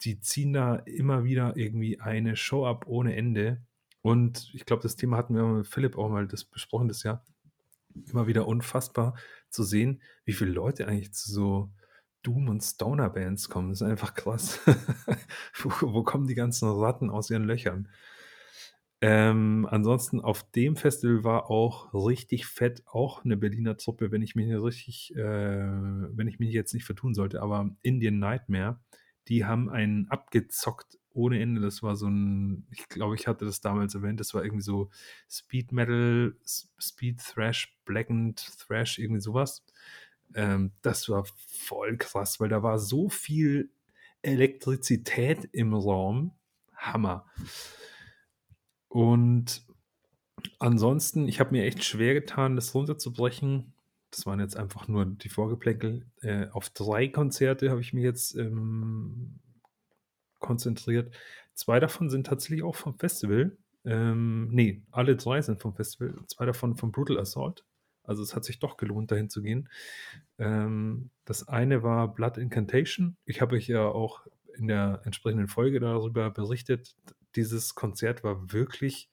[0.02, 3.62] die ziehen da immer wieder irgendwie eine Show ab ohne Ende.
[4.02, 7.24] Und ich glaube, das Thema hatten wir mit Philipp auch mal das besprochen das Jahr.
[8.10, 9.16] Immer wieder unfassbar
[9.48, 11.70] zu sehen, wie viele Leute eigentlich zu so
[12.22, 13.70] Doom- und Stoner-Bands kommen.
[13.70, 14.60] Das ist einfach krass.
[15.62, 17.88] wo, wo, kommen die ganzen Ratten aus ihren Löchern?
[19.04, 24.36] Ähm, ansonsten auf dem Festival war auch richtig fett auch eine Berliner Truppe, wenn ich
[24.36, 28.78] mich richtig, äh, wenn ich mich jetzt nicht vertun sollte, aber Indian Nightmare,
[29.26, 31.60] die haben einen abgezockt ohne Ende.
[31.60, 34.88] Das war so ein, ich glaube, ich hatte das damals erwähnt, das war irgendwie so
[35.28, 36.36] Speed Metal,
[36.78, 39.64] Speed Thrash, Blackened Thrash, irgendwie sowas.
[40.36, 43.72] Ähm, das war voll krass, weil da war so viel
[44.22, 46.36] Elektrizität im Raum.
[46.76, 47.26] Hammer.
[48.92, 49.64] Und
[50.58, 53.72] ansonsten, ich habe mir echt schwer getan, das runterzubrechen.
[54.10, 56.04] Das waren jetzt einfach nur die Vorgeplänkel.
[56.20, 59.38] Äh, auf drei Konzerte habe ich mich jetzt ähm,
[60.40, 61.14] konzentriert.
[61.54, 63.56] Zwei davon sind tatsächlich auch vom Festival.
[63.86, 66.14] Ähm, nee, alle drei sind vom Festival.
[66.26, 67.64] Zwei davon vom Brutal Assault.
[68.02, 69.70] Also es hat sich doch gelohnt, dahin zu gehen.
[70.38, 73.16] Ähm, das eine war Blood Incantation.
[73.24, 76.94] Ich habe euch ja auch in der entsprechenden Folge darüber berichtet.
[77.36, 79.10] Dieses Konzert war wirklich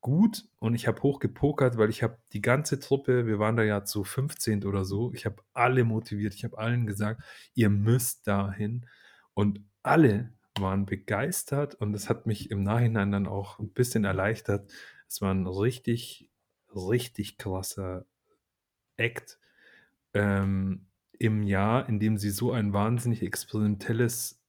[0.00, 3.64] gut und ich habe hoch gepokert, weil ich habe die ganze Truppe, wir waren da
[3.64, 7.22] ja zu 15 oder so, ich habe alle motiviert, ich habe allen gesagt,
[7.54, 8.86] ihr müsst dahin
[9.34, 14.70] und alle waren begeistert und das hat mich im Nachhinein dann auch ein bisschen erleichtert.
[15.08, 16.30] Es war ein richtig
[16.76, 18.06] richtig krasser
[18.96, 19.38] Act
[20.14, 20.86] ähm,
[21.18, 24.40] im Jahr, in dem sie so ein wahnsinnig experimentelles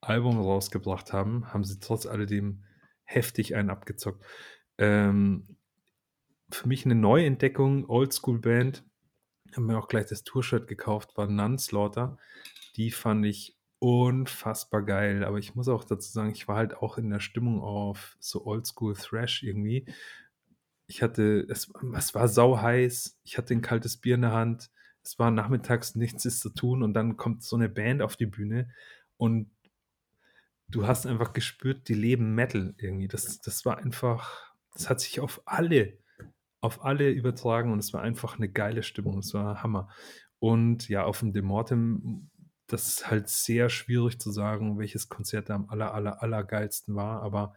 [0.00, 2.64] Album rausgebracht haben, haben sie trotz alledem
[3.04, 4.24] heftig einen abgezockt.
[4.78, 5.56] Ähm,
[6.50, 8.84] für mich eine Neuentdeckung, Oldschool-Band,
[9.54, 12.18] haben mir auch gleich das Tour-Shirt gekauft, war Nunslaughter.
[12.76, 16.98] Die fand ich unfassbar geil, aber ich muss auch dazu sagen, ich war halt auch
[16.98, 19.86] in der Stimmung auf so Oldschool Thrash irgendwie
[20.86, 24.70] ich hatte, es, es war sau heiß, ich hatte ein kaltes Bier in der Hand,
[25.02, 28.26] es war nachmittags nichts ist zu tun und dann kommt so eine Band auf die
[28.26, 28.70] Bühne
[29.16, 29.50] und
[30.68, 33.08] du hast einfach gespürt, die leben Metal irgendwie.
[33.08, 35.98] Das, das war einfach, das hat sich auf alle,
[36.60, 39.88] auf alle übertragen und es war einfach eine geile Stimmung, es war Hammer.
[40.38, 42.30] Und ja, auf dem Demortem,
[42.66, 46.94] das ist halt sehr schwierig zu sagen, welches Konzert da am aller, aller, aller geilsten
[46.94, 47.54] war, aber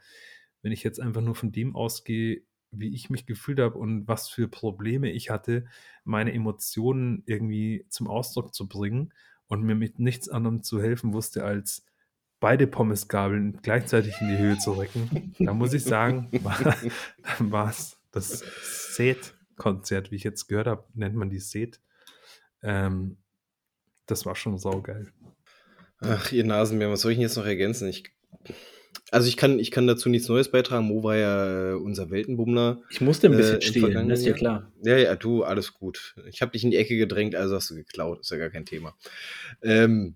[0.62, 4.30] wenn ich jetzt einfach nur von dem ausgehe, wie ich mich gefühlt habe und was
[4.30, 5.65] für Probleme ich hatte,
[6.04, 9.13] meine Emotionen irgendwie zum Ausdruck zu bringen
[9.48, 11.86] und mir mit nichts anderem zu helfen wusste, als
[12.39, 15.34] beide Pommesgabeln gleichzeitig in die Höhe zu recken.
[15.39, 16.30] Da muss ich sagen,
[17.39, 18.43] war, es das
[18.95, 21.80] Set-Konzert, wie ich jetzt gehört habe, nennt man die Set.
[22.63, 23.17] Ähm,
[24.06, 25.12] das war schon saugeil.
[26.02, 27.88] Ach, ihr Nasenbär, was soll ich denn jetzt noch ergänzen?
[27.88, 28.12] Ich
[29.12, 30.86] also ich kann, ich kann dazu nichts Neues beitragen.
[30.86, 32.82] Mo war ja äh, unser Weltenbummler.
[32.89, 34.71] Ich musste ein bisschen äh, stehlen, das ist ja klar.
[34.84, 36.15] Ja, ja, du, alles gut.
[36.30, 38.65] Ich habe dich in die Ecke gedrängt, also hast du geklaut, ist ja gar kein
[38.65, 38.95] Thema.
[39.63, 40.15] Ähm,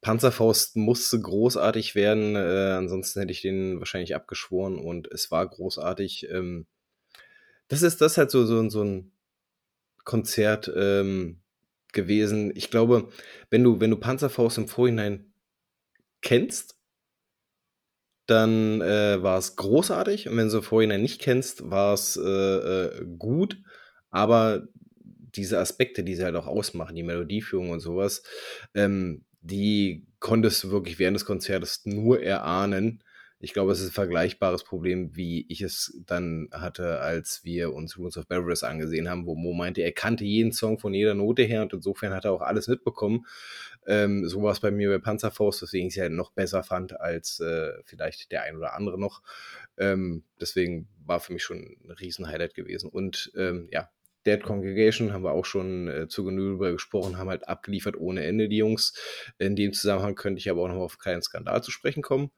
[0.00, 6.28] Panzerfaust musste großartig werden, äh, ansonsten hätte ich den wahrscheinlich abgeschworen und es war großartig.
[6.30, 6.66] Ähm,
[7.68, 9.12] das ist das halt so, so, so ein
[10.04, 11.40] Konzert ähm,
[11.92, 12.52] gewesen.
[12.56, 13.08] Ich glaube,
[13.50, 15.32] wenn du, wenn du Panzerfaust im Vorhinein
[16.22, 16.76] kennst,
[18.26, 20.28] dann äh, war es großartig.
[20.28, 23.58] Und wenn du vorhin nicht kennst, war es äh, äh, gut.
[24.10, 24.68] Aber
[25.34, 28.22] diese Aspekte, die sie halt auch ausmachen, die Melodieführung und sowas,
[28.74, 33.02] ähm, die konntest du wirklich während des Konzertes nur erahnen.
[33.42, 37.96] Ich glaube, es ist ein vergleichbares Problem, wie ich es dann hatte, als wir uns
[37.96, 41.42] Runes of Beverus angesehen haben, wo Mo meinte, er kannte jeden Song von jeder Note
[41.44, 43.24] her und insofern hat er auch alles mitbekommen.
[43.86, 47.00] Ähm, so war es bei mir bei Panzerfaust, weswegen ich es ja noch besser fand
[47.00, 49.22] als äh, vielleicht der ein oder andere noch.
[49.78, 52.90] Ähm, deswegen war für mich schon ein Riesen-Highlight gewesen.
[52.90, 53.88] Und ähm, ja,
[54.26, 58.48] Dead Congregation haben wir auch schon äh, zu Genüge gesprochen, haben halt abgeliefert ohne Ende,
[58.48, 58.94] die Jungs.
[59.38, 62.30] In dem Zusammenhang könnte ich aber auch noch auf keinen Skandal zu sprechen kommen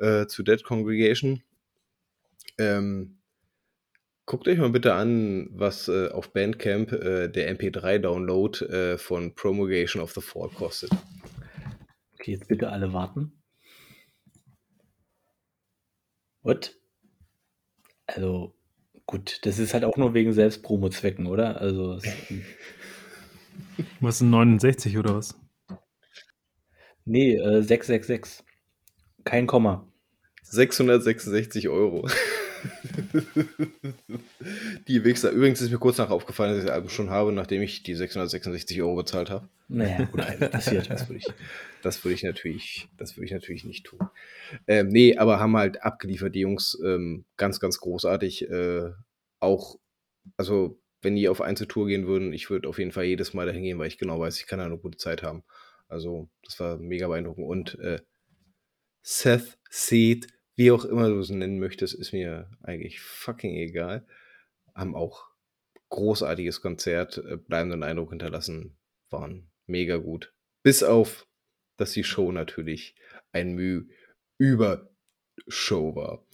[0.00, 1.42] äh, zu Dead Congregation.
[2.58, 3.18] Ähm,
[4.24, 10.02] guckt euch mal bitte an, was äh, auf Bandcamp äh, der MP3-Download äh, von Promulgation
[10.02, 10.90] of the Fall kostet.
[12.14, 13.32] Okay, jetzt bitte alle warten.
[16.42, 16.76] What?
[18.06, 18.54] Also,
[19.06, 21.60] gut, das ist halt auch nur wegen Selbstpromo-Zwecken, oder?
[21.60, 21.98] Also,
[24.00, 25.38] Was sind 69 oder was?
[27.04, 28.44] Nee, äh, 666.
[29.24, 29.86] Kein Komma.
[30.42, 32.08] 666 Euro.
[34.88, 35.30] die Wichser.
[35.30, 37.94] Übrigens ist mir kurz nach aufgefallen, dass ich das Album schon habe, nachdem ich die
[37.94, 39.48] 666 Euro bezahlt habe.
[39.68, 40.20] Naja, gut,
[40.50, 40.88] passiert.
[40.90, 41.26] Das würde ich,
[41.82, 44.00] das würde ich natürlich, das würde ich natürlich nicht tun.
[44.66, 48.48] Ähm, nee, aber haben halt abgeliefert, die Jungs, ähm, ganz, ganz großartig.
[48.50, 48.90] Äh,
[49.40, 49.78] auch,
[50.36, 53.62] also, wenn die auf Einzeltour gehen würden, ich würde auf jeden Fall jedes Mal dahin
[53.62, 55.44] gehen, weil ich genau weiß, ich kann da eine gute Zeit haben.
[55.88, 57.46] Also, das war mega beeindruckend.
[57.46, 58.00] Und äh,
[59.02, 60.26] Seth Seed
[60.56, 64.06] wie auch immer du es nennen möchtest, ist mir eigentlich fucking egal.
[64.74, 65.28] Haben auch
[65.90, 68.76] großartiges Konzert, äh, bleibenden Eindruck hinterlassen,
[69.10, 70.34] waren mega gut.
[70.62, 71.26] Bis auf,
[71.76, 72.96] dass die Show natürlich
[73.32, 73.86] ein Mühe
[74.38, 74.90] über
[75.46, 76.24] Show war.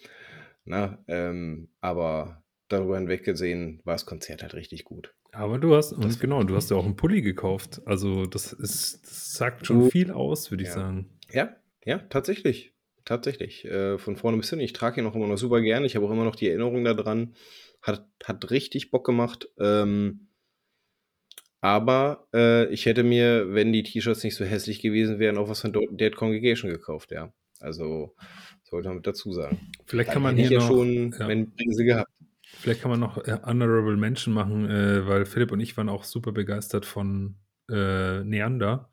[0.64, 5.14] Na, ähm, aber darüber hinweg gesehen war das Konzert halt richtig gut.
[5.32, 7.80] Aber du hast, und genau, du hast ja auch einen Pulli gekauft.
[7.86, 10.74] Also das ist, das sagt schon viel aus, würde ich ja.
[10.74, 11.10] sagen.
[11.30, 12.74] Ja, ja, tatsächlich.
[13.04, 13.64] Tatsächlich.
[13.64, 14.60] Äh, von vorne bis hin.
[14.60, 15.84] Ich trage ihn auch immer noch super gern.
[15.84, 17.34] Ich habe auch immer noch die Erinnerung daran.
[17.80, 19.48] Hat, hat richtig Bock gemacht.
[19.58, 20.28] Ähm,
[21.60, 25.60] aber äh, ich hätte mir, wenn die T-Shirts nicht so hässlich gewesen wären, auch was
[25.60, 27.32] von Dead Congregation gekauft, ja.
[27.60, 28.16] Also,
[28.64, 29.70] sollte man mit dazu sagen.
[29.86, 31.28] Vielleicht Dann kann man hier ja noch, schon, ja.
[31.28, 32.10] wenn sie gehabt.
[32.42, 36.04] Vielleicht kann man noch äh, Honorable Mention machen, äh, weil Philipp und ich waren auch
[36.04, 37.36] super begeistert von
[37.70, 38.90] äh, Neander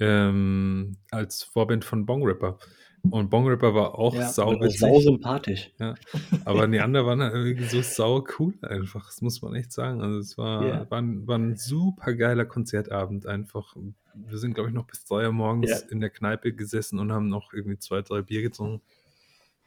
[0.00, 2.58] ähm, als Vorband von Bong Ripper.
[3.02, 5.70] Und Bong Ripper war auch ja, sau Sau sympathisch.
[5.78, 5.94] Ja.
[6.44, 9.06] Aber Neander war irgendwie so sau cool einfach.
[9.06, 10.02] Das muss man echt sagen.
[10.02, 10.90] Also es war, yeah.
[10.90, 13.76] war, ein, war ein super geiler Konzertabend einfach.
[14.14, 15.90] Wir sind, glaube ich, noch bis drei Uhr morgens yeah.
[15.90, 18.82] in der Kneipe gesessen und haben noch irgendwie zwei, drei Bier getrunken.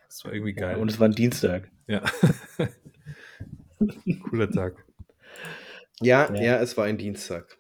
[0.08, 0.78] Das war irgendwie geil.
[0.78, 1.72] Und es war ein Dienstag.
[1.88, 2.04] Ja.
[4.30, 4.86] Cooler Tag.
[6.02, 7.58] Ja, ja, ja, es war ein Dienstag.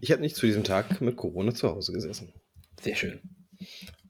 [0.00, 2.32] Ich habe nicht zu diesem Tag mit Corona zu Hause gesessen.
[2.80, 3.20] Sehr schön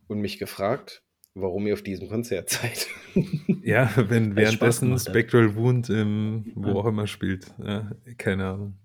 [0.08, 1.02] und mich gefragt,
[1.34, 2.86] warum ihr auf diesem Konzert seid.
[3.62, 6.74] ja, wenn währenddessen gemacht, Spectral Wound im, wo ja.
[6.74, 7.46] auch immer spielt.
[7.62, 8.78] Ja, keine Ahnung.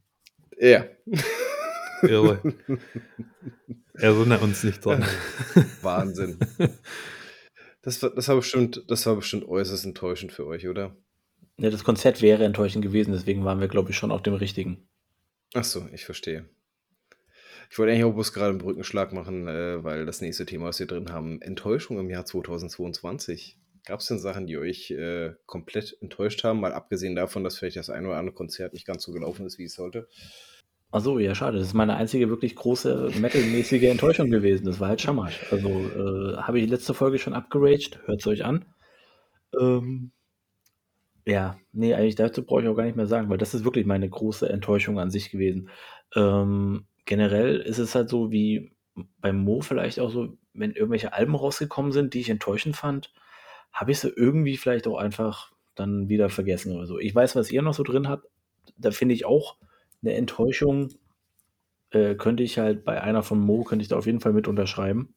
[0.60, 0.86] Ja.
[2.02, 2.42] Irre.
[3.94, 5.06] Erinnere uns nicht dran.
[5.82, 6.38] Wahnsinn.
[7.82, 10.96] Das war, das, war bestimmt, das war bestimmt äußerst enttäuschend für euch, oder?
[11.58, 14.88] Ja, das Konzert wäre enttäuschend gewesen, deswegen waren wir, glaube ich, schon auf dem richtigen.
[15.54, 16.48] Ach so, ich verstehe.
[17.72, 20.80] Ich wollte eigentlich auch bloß gerade einen Brückenschlag machen, äh, weil das nächste Thema, was
[20.80, 23.58] wir drin haben, Enttäuschung im Jahr 2022.
[23.86, 27.78] Gab es denn Sachen, die euch äh, komplett enttäuscht haben, mal abgesehen davon, dass vielleicht
[27.78, 30.08] das ein oder andere Konzert nicht ganz so gelaufen ist, wie es sollte?
[30.92, 31.60] Achso, ja, schade.
[31.60, 34.66] Das ist meine einzige wirklich große metalmäßige Enttäuschung gewesen.
[34.66, 35.46] Das war halt Schamasch.
[35.52, 38.00] Also äh, habe ich letzte Folge schon abgeraged.
[38.06, 38.66] Hört es euch an.
[39.60, 40.12] Ähm,
[41.28, 43.86] ja, nee, eigentlich dazu brauche ich auch gar nicht mehr sagen, weil das ist wirklich
[43.86, 45.70] meine große Enttäuschung an sich gewesen.
[46.16, 48.72] Ähm, generell ist es halt so wie
[49.20, 53.12] beim Mo vielleicht auch so, wenn irgendwelche Alben rausgekommen sind, die ich enttäuschend fand,
[53.72, 56.99] habe ich sie irgendwie vielleicht auch einfach dann wieder vergessen oder so.
[56.99, 58.28] Ich weiß, was ihr noch so drin habt.
[58.78, 59.57] Da finde ich auch
[60.03, 60.89] eine Enttäuschung.
[61.89, 64.47] Äh, könnte ich halt bei einer von Mo, könnte ich da auf jeden Fall mit
[64.47, 65.16] unterschreiben.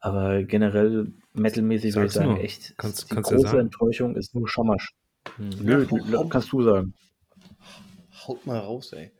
[0.00, 4.94] Aber generell metalmäßig würde ich sagen, echt, kannst, die kannst große Enttäuschung ist nur Schamasch.
[5.36, 5.50] Hm.
[5.60, 6.94] Nö, ja, kannst du sagen.
[8.26, 9.10] Haut mal raus, ey.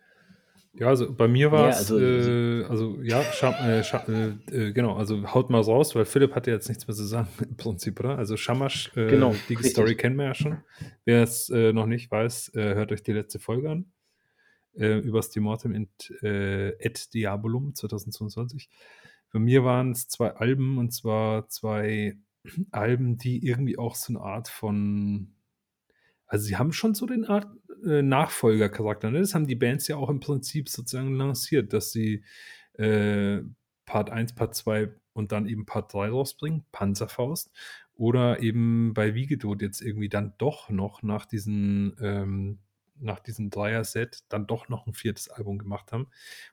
[0.77, 5.33] Ja, also bei mir war es, ja, also, äh, also ja, äh, äh, genau, also
[5.33, 8.19] haut mal raus, weil Philipp hatte jetzt nichts mehr zu sagen im Prinzip, oder?
[8.19, 9.73] Also Shamash, äh, genau, die richtig.
[9.73, 10.59] Story kennen wir ja schon.
[11.05, 13.93] Wer es äh, noch nicht weiß, äh, hört euch die letzte Folge an.
[14.77, 15.89] Äh, über Stimortem in
[16.23, 18.69] Et Diabolum 2022.
[19.33, 22.17] Bei mir waren es zwei Alben und zwar zwei
[22.73, 25.34] Alben, die irgendwie auch so eine Art von
[26.27, 27.47] also sie haben schon so den Art
[27.85, 29.11] äh, Nachfolgercharakter.
[29.11, 29.21] Ne?
[29.21, 32.25] Das haben die Bands ja auch im Prinzip sozusagen lanciert, dass sie
[32.75, 33.41] äh,
[33.87, 37.53] Part 1, Part 2 und dann eben Part 3 rausbringen, Panzerfaust.
[37.97, 42.59] Oder eben bei Wiegedot jetzt irgendwie dann doch noch nach diesen ähm,
[42.97, 46.09] nach diesem Dreier-Set dann doch noch ein viertes Album gemacht haben.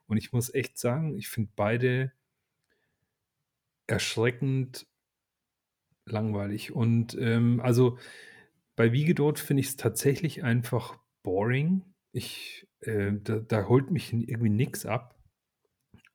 [0.08, 2.12] Und ich muss echt sagen, ich finde beide
[3.88, 4.88] erschreckend
[6.06, 6.72] langweilig.
[6.72, 7.98] Und ähm, also
[8.82, 11.84] bei Wiegedot finde ich es tatsächlich einfach boring.
[12.14, 15.22] Ich, äh, da, da, holt mich irgendwie nichts ab.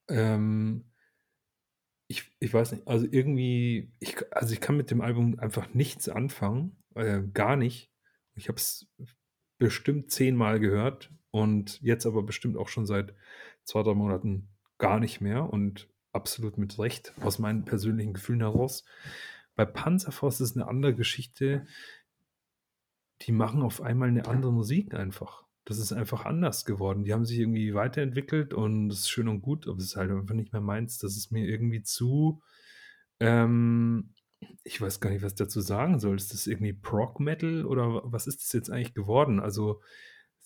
[0.09, 0.83] Ähm,
[2.09, 6.09] ich, ich weiß nicht, also irgendwie, ich, also ich kann mit dem Album einfach nichts
[6.09, 7.89] anfangen, äh, gar nicht.
[8.35, 8.85] Ich habe es
[9.57, 13.15] bestimmt zehnmal gehört und jetzt aber bestimmt auch schon seit
[13.63, 18.83] zwei, drei Monaten gar nicht mehr und absolut mit Recht aus meinen persönlichen Gefühlen heraus.
[19.55, 21.65] Bei Panzerfaust ist eine andere Geschichte
[23.23, 25.45] die machen auf einmal eine andere Musik einfach.
[25.65, 27.03] das ist einfach anders geworden.
[27.03, 30.11] Die haben sich irgendwie weiterentwickelt und das ist schön und gut, aber es ist halt
[30.11, 30.97] einfach nicht mehr meins.
[30.97, 32.41] Das ist mir irgendwie zu,
[33.19, 34.13] ähm,
[34.63, 36.15] ich weiß gar nicht, was ich dazu sagen soll.
[36.15, 39.39] Ist das irgendwie Prog Metal oder was ist das jetzt eigentlich geworden?
[39.39, 39.81] Also,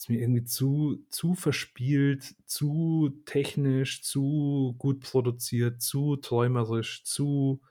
[0.01, 7.61] ist mir irgendwie zu, zu verspielt, zu technisch, zu gut produziert, zu träumerisch, zu,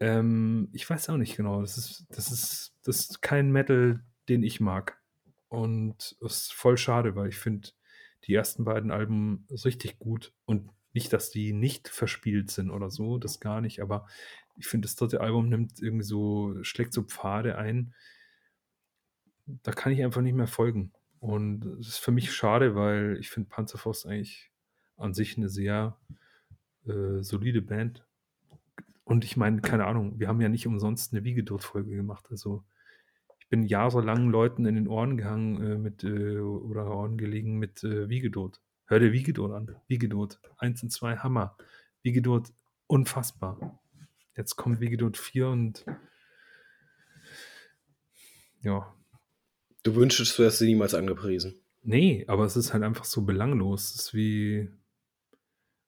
[0.00, 1.60] ähm, ich weiß auch nicht genau.
[1.60, 4.98] Das ist, das ist, das ist kein Metal, den ich mag.
[5.48, 7.70] Und es ist voll schade, weil ich finde
[8.24, 10.32] die ersten beiden Alben richtig gut.
[10.46, 14.06] Und nicht, dass die nicht verspielt sind oder so, das gar nicht, aber
[14.56, 17.94] ich finde, das dritte Album nimmt irgendwie so, schlägt so Pfade ein.
[19.46, 20.92] Da kann ich einfach nicht mehr folgen.
[21.18, 24.50] Und das ist für mich schade, weil ich finde Panzerfaust eigentlich
[24.96, 25.98] an sich eine sehr
[26.86, 28.06] äh, solide Band.
[29.04, 32.26] Und ich meine, keine Ahnung, wir haben ja nicht umsonst eine Wiegedot-Folge gemacht.
[32.30, 32.64] Also
[33.50, 38.08] bin jahrelang Leuten in den Ohren gehangen äh, mit, äh, oder Ohren gelegen mit äh,
[38.08, 38.60] Wiegedot.
[38.86, 39.76] Hör dir Wiegedot an.
[39.88, 40.40] Wiegedot.
[40.56, 41.56] Eins und zwei Hammer.
[42.02, 42.52] Wiegedot
[42.86, 43.80] unfassbar.
[44.36, 45.84] Jetzt kommt Wiegedot 4 und
[48.62, 48.94] ja.
[49.82, 51.54] Du wünschst, du hast sie niemals angepriesen.
[51.82, 53.94] Nee, aber es ist halt einfach so belanglos.
[53.94, 54.70] Es ist wie.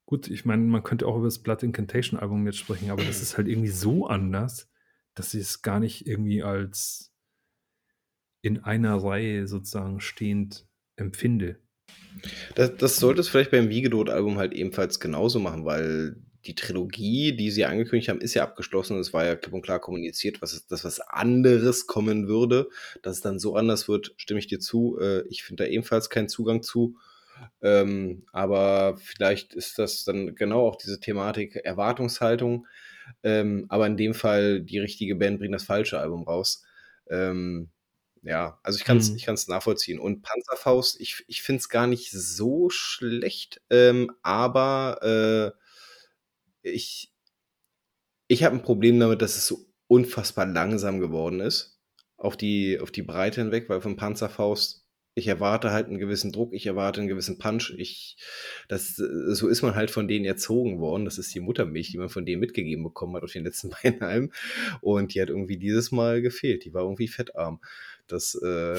[0.05, 3.21] Gut, ich meine, man könnte auch über das Blood Incantation Album jetzt sprechen, aber das
[3.21, 4.69] ist halt irgendwie so anders,
[5.15, 7.12] dass ich es gar nicht irgendwie als
[8.43, 10.67] in einer Reihe sozusagen stehend
[10.97, 11.57] empfinde.
[12.55, 17.51] Das, das sollte es vielleicht beim Wiegedot-Album halt ebenfalls genauso machen, weil die Trilogie, die
[17.51, 18.99] sie angekündigt haben, ist ja abgeschlossen.
[18.99, 22.69] Es war ja klipp und klar kommuniziert, was dass was anderes kommen würde.
[23.01, 24.99] Dass es dann so anders wird, stimme ich dir zu.
[24.99, 26.97] Äh, ich finde da ebenfalls keinen Zugang zu.
[27.61, 32.67] Ähm, aber vielleicht ist das dann genau auch diese Thematik Erwartungshaltung.
[33.23, 36.63] Ähm, aber in dem Fall, die richtige Band bringt das falsche Album raus.
[37.09, 37.69] Ähm,
[38.23, 39.53] ja, also ich kann es mhm.
[39.53, 39.99] nachvollziehen.
[39.99, 45.53] Und Panzerfaust, ich, ich finde es gar nicht so schlecht, ähm, aber
[46.63, 47.11] äh, ich,
[48.27, 51.79] ich habe ein Problem damit, dass es so unfassbar langsam geworden ist.
[52.15, 54.83] Auf die, auf die Breite hinweg, weil von Panzerfaust
[55.15, 57.73] ich erwarte halt einen gewissen Druck, ich erwarte einen gewissen Punch.
[57.77, 58.17] Ich,
[58.67, 61.05] das, so ist man halt von denen erzogen worden.
[61.05, 64.01] Das ist die Muttermilch, die man von denen mitgegeben bekommen hat auf den letzten beiden
[64.01, 64.31] Alben.
[64.81, 66.65] Und die hat irgendwie dieses Mal gefehlt.
[66.65, 67.61] Die war irgendwie fettarm.
[68.13, 68.77] Das, äh,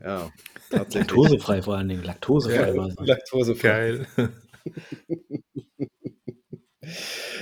[0.00, 0.30] ja,
[0.70, 1.16] tatsächlich.
[1.16, 2.02] Laktosefrei vor allen Dingen.
[2.02, 2.74] Laktosefrei.
[2.74, 3.68] Ja, Laktosefrei.
[3.70, 4.06] Geil.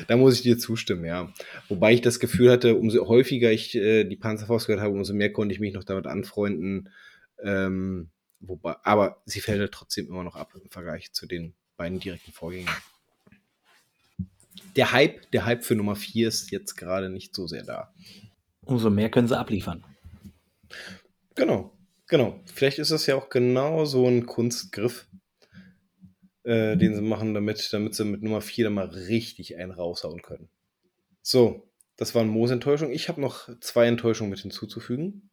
[0.07, 1.33] da muss ich dir zustimmen, ja.
[1.69, 5.33] Wobei ich das Gefühl hatte, umso häufiger ich äh, die Panzerfaust gehört habe, umso mehr
[5.33, 6.89] konnte ich mich noch damit anfreunden,
[7.43, 11.99] ähm, wobei, aber sie fällt halt trotzdem immer noch ab im Vergleich zu den beiden
[11.99, 12.77] direkten Vorgängern.
[14.77, 17.93] Der Hype, der Hype für Nummer 4 ist jetzt gerade nicht so sehr da.
[18.63, 19.85] Umso mehr können sie abliefern.
[21.39, 21.73] Genau,
[22.09, 22.41] genau.
[22.53, 25.07] Vielleicht ist das ja auch genau so ein Kunstgriff,
[26.43, 30.21] äh, den sie machen, damit, damit sie mit Nummer 4 dann mal richtig einen raushauen
[30.21, 30.49] können.
[31.23, 32.91] So, das waren Moos Enttäuschung.
[32.91, 35.31] Ich habe noch zwei Enttäuschungen mit hinzuzufügen.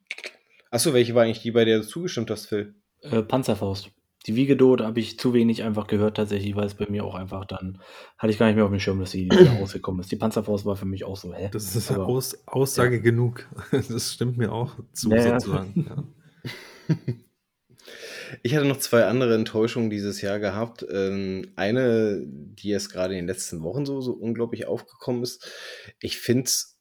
[0.70, 2.76] Achso, welche war eigentlich die, bei der du zugestimmt hast, Phil?
[3.02, 3.90] Äh, Panzerfaust.
[4.26, 7.46] Die Wiegedot habe ich zu wenig einfach gehört, tatsächlich, weil es bei mir auch einfach
[7.46, 7.80] dann,
[8.18, 10.12] hatte ich gar nicht mehr auf dem Schirm, dass sie rausgekommen ist.
[10.12, 11.50] Die Panzerfaust war für mich auch so, hä?
[11.52, 13.02] Das ist Aber, Aus, Aussage ja.
[13.02, 13.48] genug.
[13.72, 15.40] Das stimmt mir auch zu, naja.
[15.40, 16.14] sozusagen.
[16.90, 16.96] Ja.
[18.42, 20.86] Ich hatte noch zwei andere Enttäuschungen dieses Jahr gehabt.
[20.92, 25.48] Ähm, eine, die jetzt gerade in den letzten Wochen so, so unglaublich aufgekommen ist.
[26.00, 26.80] Ich finde es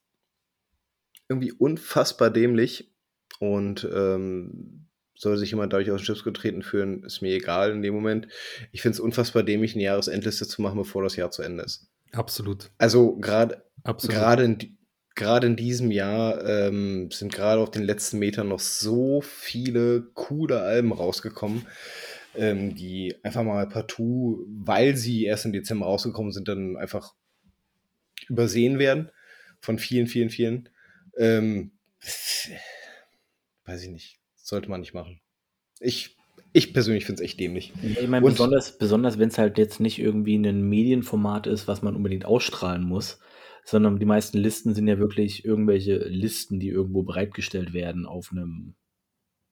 [1.29, 2.95] irgendwie unfassbar dämlich,
[3.41, 4.84] und ähm,
[5.17, 8.29] soll sich jemand dadurch aus dem Chips getreten fühlen, ist mir egal in dem Moment.
[8.73, 11.89] Ich finde es unfassbar dämlich, eine Jahresendliste zu machen, bevor das Jahr zu Ende ist.
[12.13, 12.71] Absolut.
[12.79, 14.79] Also gerade gerade in,
[15.15, 20.61] gerade in diesem Jahr ähm, sind gerade auf den letzten Metern noch so viele coole
[20.61, 21.67] Alben rausgekommen,
[22.37, 27.15] ähm, die einfach mal partout, weil sie erst im Dezember rausgekommen sind, dann einfach
[28.29, 29.11] übersehen werden
[29.61, 30.69] von vielen, vielen, vielen.
[31.17, 31.73] Ähm,
[33.65, 35.21] weiß ich nicht, sollte man nicht machen.
[35.81, 36.17] Ich,
[36.53, 37.73] ich persönlich finde es echt dämlich.
[37.83, 41.97] Ich meine, besonders, besonders wenn es halt jetzt nicht irgendwie ein Medienformat ist, was man
[41.97, 43.19] unbedingt ausstrahlen muss,
[43.65, 48.75] sondern die meisten Listen sind ja wirklich irgendwelche Listen, die irgendwo bereitgestellt werden auf einem,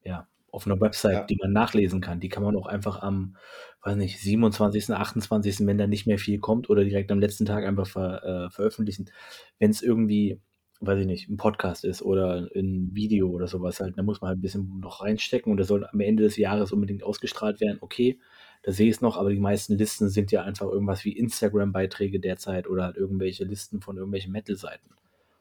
[0.03, 1.23] ja, auf einer Website, ja.
[1.23, 2.19] die man nachlesen kann.
[2.19, 3.35] Die kann man auch einfach am,
[3.81, 7.65] weiß nicht, 27., 28., wenn da nicht mehr viel kommt oder direkt am letzten Tag
[7.65, 9.09] einfach ver, äh, veröffentlichen.
[9.57, 10.39] Wenn es irgendwie
[10.85, 14.29] weiß ich nicht, ein Podcast ist oder ein Video oder sowas halt, da muss man
[14.29, 17.77] halt ein bisschen noch reinstecken und das soll am Ende des Jahres unbedingt ausgestrahlt werden.
[17.81, 18.19] Okay,
[18.63, 22.19] da sehe ich es noch, aber die meisten Listen sind ja einfach irgendwas wie Instagram-Beiträge
[22.19, 24.89] derzeit oder halt irgendwelche Listen von irgendwelchen Metal-Seiten.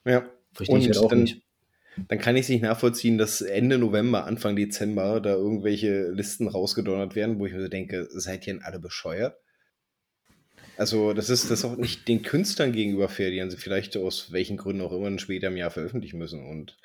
[0.05, 0.24] Ja.
[0.53, 1.43] Verstehe ich halt auch nicht.
[2.09, 7.14] dann kann ich es nicht nachvollziehen, dass Ende November, Anfang Dezember da irgendwelche Listen rausgedonnert
[7.14, 9.36] werden, wo ich mir so denke, seid ihr denn alle bescheuert?
[10.83, 14.57] Also, das ist das auch nicht den Künstlern gegenüber fair, die sie vielleicht aus welchen
[14.57, 16.45] Gründen auch immer später im Jahr veröffentlichen müssen.
[16.45, 16.76] Und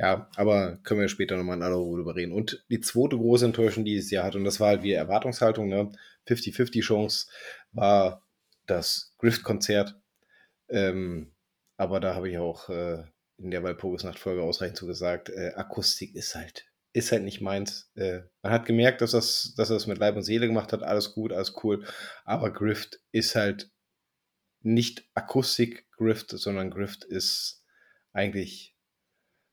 [0.00, 2.32] ja, aber können wir später nochmal in aller Ruhe drüber reden.
[2.32, 5.68] Und die zweite große Enttäuschung, die dieses Jahr hat, und das war halt wie Erwartungshaltung,
[5.68, 5.92] ne?
[6.26, 7.28] 50-50 Chance,
[7.70, 8.26] war
[8.66, 9.94] das Grift-Konzert.
[10.68, 11.30] Ähm,
[11.76, 13.04] aber da habe ich auch äh,
[13.38, 17.90] in der Walpurgisnacht-Folge ausreichend zu gesagt, äh, Akustik ist halt, ist halt nicht meins.
[17.94, 20.82] Äh, man hat gemerkt, dass, das, dass er das mit Leib und Seele gemacht hat,
[20.82, 21.84] alles gut, alles cool.
[22.24, 23.70] Aber Grift ist halt
[24.62, 27.64] nicht Akustik-Grift, sondern Grift ist
[28.12, 28.76] eigentlich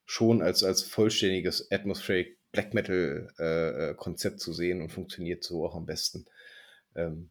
[0.06, 5.76] schon als, als vollständiges Atmospheric Black Metal äh, äh, zu sehen und funktioniert so auch
[5.76, 6.26] am besten.
[6.96, 7.30] Ähm,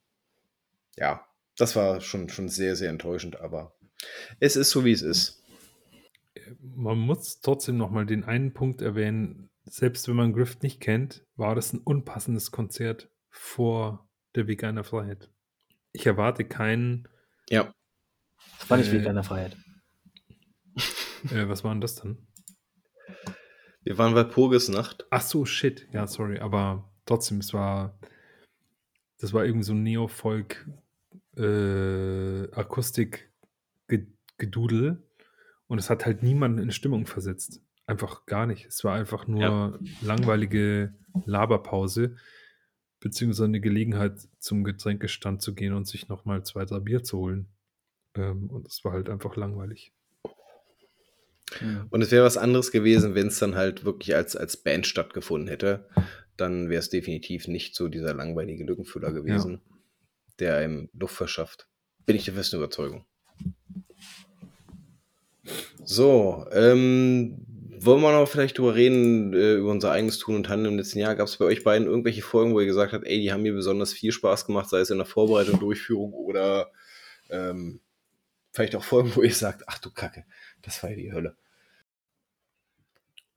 [0.97, 1.27] ja,
[1.57, 3.75] das war schon, schon sehr, sehr enttäuschend, aber
[4.41, 5.43] es ist so, wie es ist.
[6.61, 11.55] Man muss trotzdem nochmal den einen Punkt erwähnen, selbst wenn man Grift nicht kennt, war
[11.55, 15.31] das ein unpassendes Konzert vor der Veganer Freiheit.
[15.93, 17.09] Ich erwarte keinen.
[17.49, 17.73] Ja.
[18.59, 19.57] Das war nicht äh, Veganer Freiheit.
[21.31, 22.29] Äh, was war denn das dann?
[23.83, 25.07] Wir waren bei Purgisnacht.
[25.11, 25.89] Ach so, shit.
[25.93, 27.99] Ja, sorry, aber trotzdem, es war,
[29.19, 30.69] das war irgendwie so ein Neofolk
[31.37, 33.33] äh, Akustik
[34.39, 35.03] Gedudel
[35.67, 37.63] und es hat halt niemanden in Stimmung versetzt.
[37.87, 38.67] Einfach gar nicht.
[38.67, 39.79] Es war einfach nur ja.
[40.03, 42.17] langweilige Laberpause,
[43.01, 47.49] beziehungsweise eine Gelegenheit, zum Getränkestand zu gehen und sich nochmal zwei, drei Bier zu holen.
[48.15, 49.93] Ähm, und es war halt einfach langweilig.
[51.91, 55.49] Und es wäre was anderes gewesen, wenn es dann halt wirklich als, als Band stattgefunden
[55.49, 55.89] hätte.
[56.37, 59.77] Dann wäre es definitiv nicht so dieser langweilige Lückenfüller gewesen, ja.
[60.41, 61.69] der einem Luft verschafft.
[62.05, 63.07] Bin ich der festen Überzeugung.
[65.85, 67.46] So, ähm,
[67.81, 70.99] wollen wir noch vielleicht drüber reden, äh, über unser eigenes Tun und Handeln im letzten
[70.99, 71.15] Jahr?
[71.15, 73.53] Gab es bei euch beiden irgendwelche Folgen, wo ihr gesagt habt, ey, die haben mir
[73.53, 76.71] besonders viel Spaß gemacht, sei es in der Vorbereitung, Durchführung oder
[77.31, 77.81] ähm,
[78.53, 80.25] vielleicht auch Folgen, wo ihr sagt, ach du Kacke,
[80.63, 81.37] das war ja die Hölle.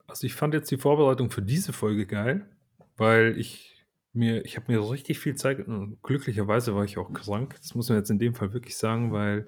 [0.08, 2.50] Also ich fand jetzt die Vorbereitung für diese Folge geil,
[2.98, 3.79] weil ich
[4.14, 7.89] mir, ich habe mir richtig viel Zeit, und glücklicherweise war ich auch krank, das muss
[7.89, 9.47] man jetzt in dem Fall wirklich sagen, weil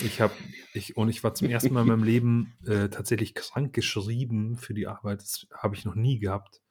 [0.00, 0.32] ich habe,
[0.74, 4.74] ich, und ich war zum ersten Mal in meinem Leben äh, tatsächlich krank geschrieben für
[4.74, 6.62] die Arbeit, das habe ich noch nie gehabt.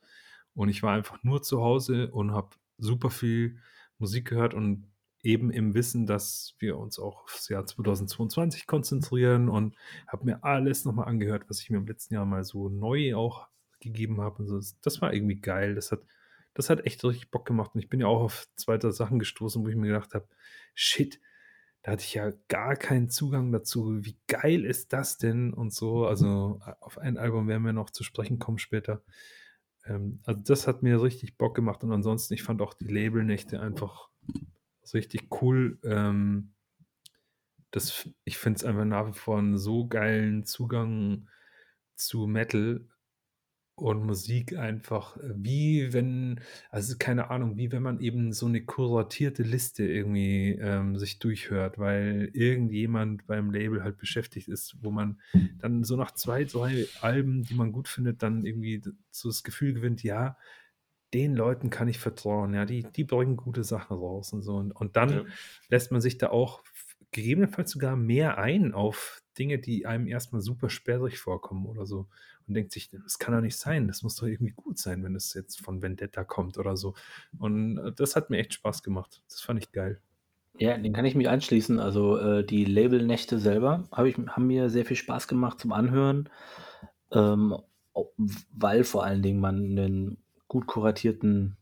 [0.54, 3.60] Und ich war einfach nur zu Hause und habe super viel
[3.98, 4.88] Musik gehört und
[5.26, 9.76] eben im Wissen, dass wir uns auch aufs Jahr 2022 konzentrieren und
[10.08, 13.48] habe mir alles nochmal angehört, was ich mir im letzten Jahr mal so neu auch
[13.80, 14.44] gegeben habe.
[14.44, 14.60] Und so.
[14.82, 15.76] Das war irgendwie geil.
[15.76, 16.02] Das hat,
[16.56, 17.72] das hat echt richtig Bock gemacht.
[17.76, 20.28] Und ich bin ja auch auf zweite Sachen gestoßen, wo ich mir gedacht habe,
[20.74, 21.22] shit,
[21.84, 24.04] da hatte ich ja gar keinen Zugang dazu.
[24.04, 25.54] Wie geil ist das denn?
[25.54, 26.08] Und so.
[26.08, 29.04] Also auf ein Album werden wir noch zu sprechen kommen später.
[29.86, 31.84] Ähm, also das hat mir richtig Bock gemacht.
[31.84, 34.10] Und ansonsten, ich fand auch die Labelnächte einfach
[34.94, 35.78] richtig cool.
[35.84, 36.54] Ähm,
[37.72, 41.28] das, ich finde es einfach nach wie vor einen so geilen Zugang
[41.96, 42.88] zu Metal
[43.76, 48.64] und Musik einfach, äh, wie wenn, also keine Ahnung, wie wenn man eben so eine
[48.64, 55.20] kuratierte Liste irgendwie ähm, sich durchhört, weil irgendjemand beim Label halt beschäftigt ist, wo man
[55.60, 59.74] dann so nach zwei, drei Alben, die man gut findet, dann irgendwie so das Gefühl
[59.74, 60.38] gewinnt, ja,
[61.14, 64.56] den Leuten kann ich vertrauen, ja, die, die bringen gute Sachen raus und so.
[64.56, 65.26] Und, und dann ja.
[65.70, 66.64] lässt man sich da auch
[67.12, 72.10] gegebenenfalls sogar mehr ein auf Dinge, die einem erstmal super sperrig vorkommen oder so.
[72.48, 75.16] Und denkt sich, das kann doch nicht sein, das muss doch irgendwie gut sein, wenn
[75.16, 76.94] es jetzt von Vendetta kommt oder so.
[77.40, 79.24] Und äh, das hat mir echt Spaß gemacht.
[79.30, 80.00] Das fand ich geil.
[80.58, 81.80] Ja, den kann ich mich anschließen.
[81.80, 86.30] Also äh, die Labelnächte selber hab ich, haben mir sehr viel Spaß gemacht zum Anhören,
[87.12, 87.58] ähm,
[88.54, 90.18] weil vor allen Dingen man einen
[90.48, 91.58] gut kuratierten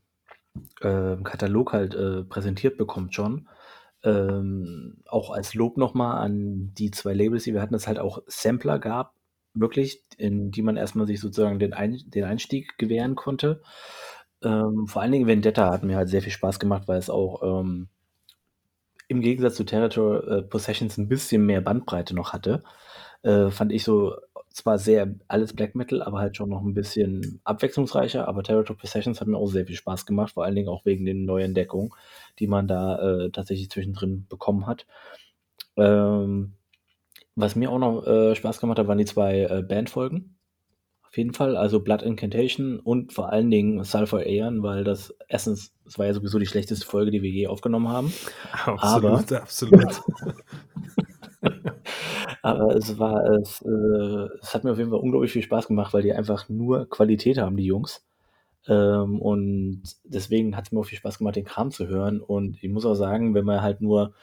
[0.80, 3.48] äh, Katalog halt äh, präsentiert bekommt schon.
[4.04, 7.98] Ähm, auch als Lob nochmal an die zwei Labels, die wir hatten, dass es halt
[7.98, 9.14] auch Sampler gab,
[9.54, 13.62] wirklich, in die man erstmal sich sozusagen den, Ein den Einstieg gewähren konnte.
[14.42, 17.42] Ähm, vor allen Dingen Vendetta hat mir halt sehr viel Spaß gemacht, weil es auch
[17.42, 17.88] ähm,
[19.08, 22.62] im Gegensatz zu Territory äh, Possessions ein bisschen mehr Bandbreite noch hatte.
[23.22, 24.14] Äh, fand ich so
[24.50, 28.28] zwar sehr alles Black Metal, aber halt schon noch ein bisschen abwechslungsreicher.
[28.28, 31.04] Aber Territory Possessions hat mir auch sehr viel Spaß gemacht, vor allen Dingen auch wegen
[31.04, 31.90] den neuen Entdeckungen,
[32.38, 34.86] die man da äh, tatsächlich zwischendrin bekommen hat.
[35.76, 36.54] Ähm,
[37.36, 40.36] was mir auch noch äh, Spaß gemacht hat, waren die zwei äh, Bandfolgen.
[41.02, 45.72] Auf jeden Fall, also Blood Incantation und vor allen Dingen Sulfur Aeon, weil das erstens,
[45.86, 48.12] es war ja sowieso die schlechteste Folge, die wir je aufgenommen haben.
[48.64, 50.02] Absolut, aber, absolut.
[52.42, 55.94] Aber es war es, äh, es hat mir auf jeden Fall unglaublich viel Spaß gemacht,
[55.94, 58.04] weil die einfach nur Qualität haben, die Jungs.
[58.68, 62.20] Ähm, und deswegen hat es mir auch viel Spaß gemacht, den Kram zu hören.
[62.20, 64.14] Und ich muss auch sagen, wenn man halt nur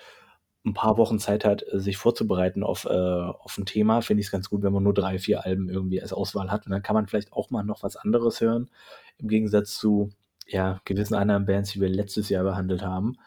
[0.66, 4.32] ein paar Wochen Zeit hat, sich vorzubereiten auf, äh, auf ein Thema, finde ich es
[4.32, 6.66] ganz gut, wenn man nur drei, vier Alben irgendwie als Auswahl hat.
[6.66, 8.70] Und dann kann man vielleicht auch mal noch was anderes hören,
[9.18, 10.10] im Gegensatz zu
[10.48, 13.18] ja, gewissen anderen Bands, die wir letztes Jahr behandelt haben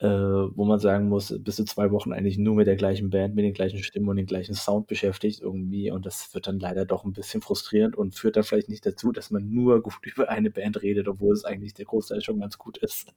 [0.00, 3.34] äh, wo man sagen muss, bist du zwei Wochen eigentlich nur mit der gleichen Band,
[3.34, 6.86] mit den gleichen Stimmen und dem gleichen Sound beschäftigt irgendwie und das wird dann leider
[6.86, 10.30] doch ein bisschen frustrierend und führt dann vielleicht nicht dazu, dass man nur gut über
[10.30, 13.12] eine Band redet, obwohl es eigentlich der Großteil schon ganz gut ist.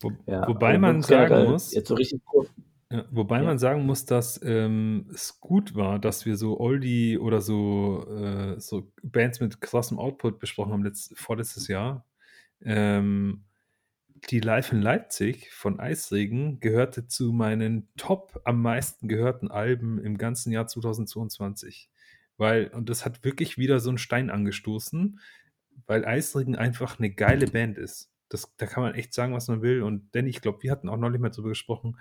[0.00, 2.48] Wo, ja, wobei man sagen muss, jetzt so richtig cool.
[2.90, 3.44] Ja, wobei ja.
[3.44, 8.60] man sagen muss, dass ähm, es gut war, dass wir so Oldie oder so, äh,
[8.60, 12.06] so Bands mit krassem Output besprochen haben, letzt, vorletztes Jahr.
[12.62, 13.44] Ähm,
[14.30, 20.16] die Live in Leipzig von Eisregen gehörte zu meinen top am meisten gehörten Alben im
[20.16, 21.90] ganzen Jahr 2022.
[22.36, 25.20] Weil, und das hat wirklich wieder so einen Stein angestoßen,
[25.86, 28.10] weil Eisregen einfach eine geile Band ist.
[28.28, 29.82] Das, da kann man echt sagen, was man will.
[29.82, 31.98] Und denn ich glaube, wir hatten auch neulich mal drüber gesprochen,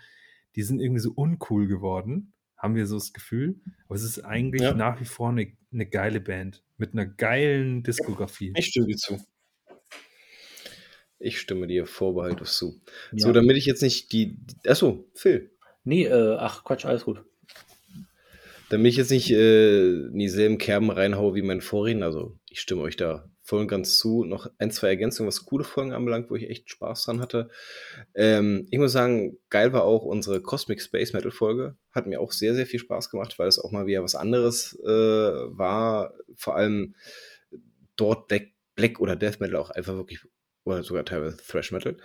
[0.55, 3.59] die sind irgendwie so uncool geworden, haben wir so das Gefühl.
[3.85, 4.73] Aber es ist eigentlich ja.
[4.73, 8.53] nach wie vor eine, eine geile Band mit einer geilen Diskografie.
[8.55, 9.19] Ich stimme zu.
[11.19, 12.81] Ich stimme dir vorbehaltlos zu.
[13.11, 13.27] Ja.
[13.27, 14.37] So, damit ich jetzt nicht die.
[14.67, 15.51] Achso, Phil.
[15.83, 17.23] Nee, äh, ach Quatsch, alles gut.
[18.69, 22.81] Damit ich jetzt nicht äh, in dieselben Kerben reinhaue wie mein Vorredner, also ich stimme
[22.81, 24.25] euch da voll und ganz zu.
[24.25, 27.49] Noch ein, zwei Ergänzungen, was coole Folgen anbelangt, wo ich echt Spaß dran hatte.
[28.15, 31.77] Ähm, ich muss sagen, geil war auch unsere Cosmic Space Metal Folge.
[31.91, 34.77] Hat mir auch sehr, sehr viel Spaß gemacht, weil es auch mal wieder was anderes
[34.83, 36.15] äh, war.
[36.35, 36.95] Vor allem
[37.95, 40.21] dort Black, Black oder Death Metal auch einfach wirklich
[40.63, 41.95] oder sogar teilweise Thrash Metal,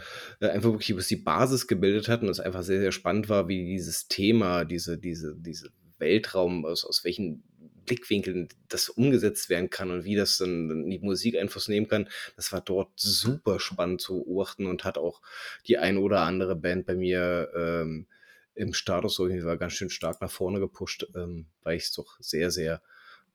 [0.41, 3.49] äh, einfach wirklich was die Basis gebildet hat und es einfach sehr, sehr spannend war,
[3.49, 7.43] wie dieses Thema, diese, diese, diese Weltraum, aus, aus welchen
[7.87, 12.53] Blickwinkeln das umgesetzt werden kann und wie das dann die Musik Einfluss nehmen kann, das
[12.53, 15.21] war dort super spannend zu beobachten und hat auch
[15.67, 18.07] die ein oder andere Band bei mir ähm,
[18.55, 22.19] im Status so war ganz schön stark nach vorne gepusht, ähm, weil ich es doch
[22.21, 22.83] sehr, sehr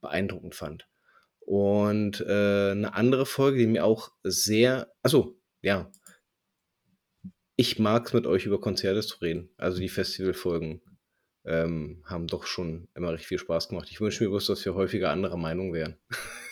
[0.01, 0.87] beeindruckend fand.
[1.39, 5.91] Und äh, eine andere Folge, die mir auch sehr, achso, ja,
[7.55, 9.49] ich mag es mit euch über Konzerte zu reden.
[9.57, 10.81] Also die Festivalfolgen
[11.45, 13.87] ähm, haben doch schon immer recht viel Spaß gemacht.
[13.91, 15.95] Ich wünsche mir bloß, dass wir häufiger anderer Meinung wären.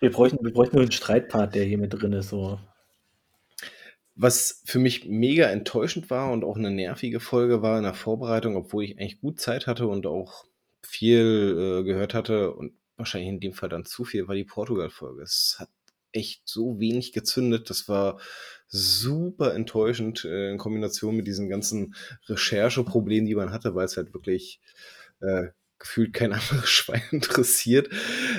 [0.00, 2.30] wir, bräuchten, wir bräuchten nur einen Streitpart, der hier mit drin ist.
[2.30, 2.58] So.
[4.14, 8.56] Was für mich mega enttäuschend war und auch eine nervige Folge war in der Vorbereitung,
[8.56, 10.44] obwohl ich eigentlich gut Zeit hatte und auch
[10.82, 15.22] viel äh, gehört hatte und wahrscheinlich in dem Fall dann zu viel, war die Portugal-Folge.
[15.22, 15.68] Es hat
[16.12, 17.70] echt so wenig gezündet.
[17.70, 18.20] Das war
[18.72, 21.94] super enttäuschend äh, in Kombination mit diesen ganzen
[22.26, 24.60] Rechercheproblemen, die man hatte, weil es halt wirklich
[25.20, 25.48] äh,
[25.78, 27.90] gefühlt kein anderes Schwein interessiert,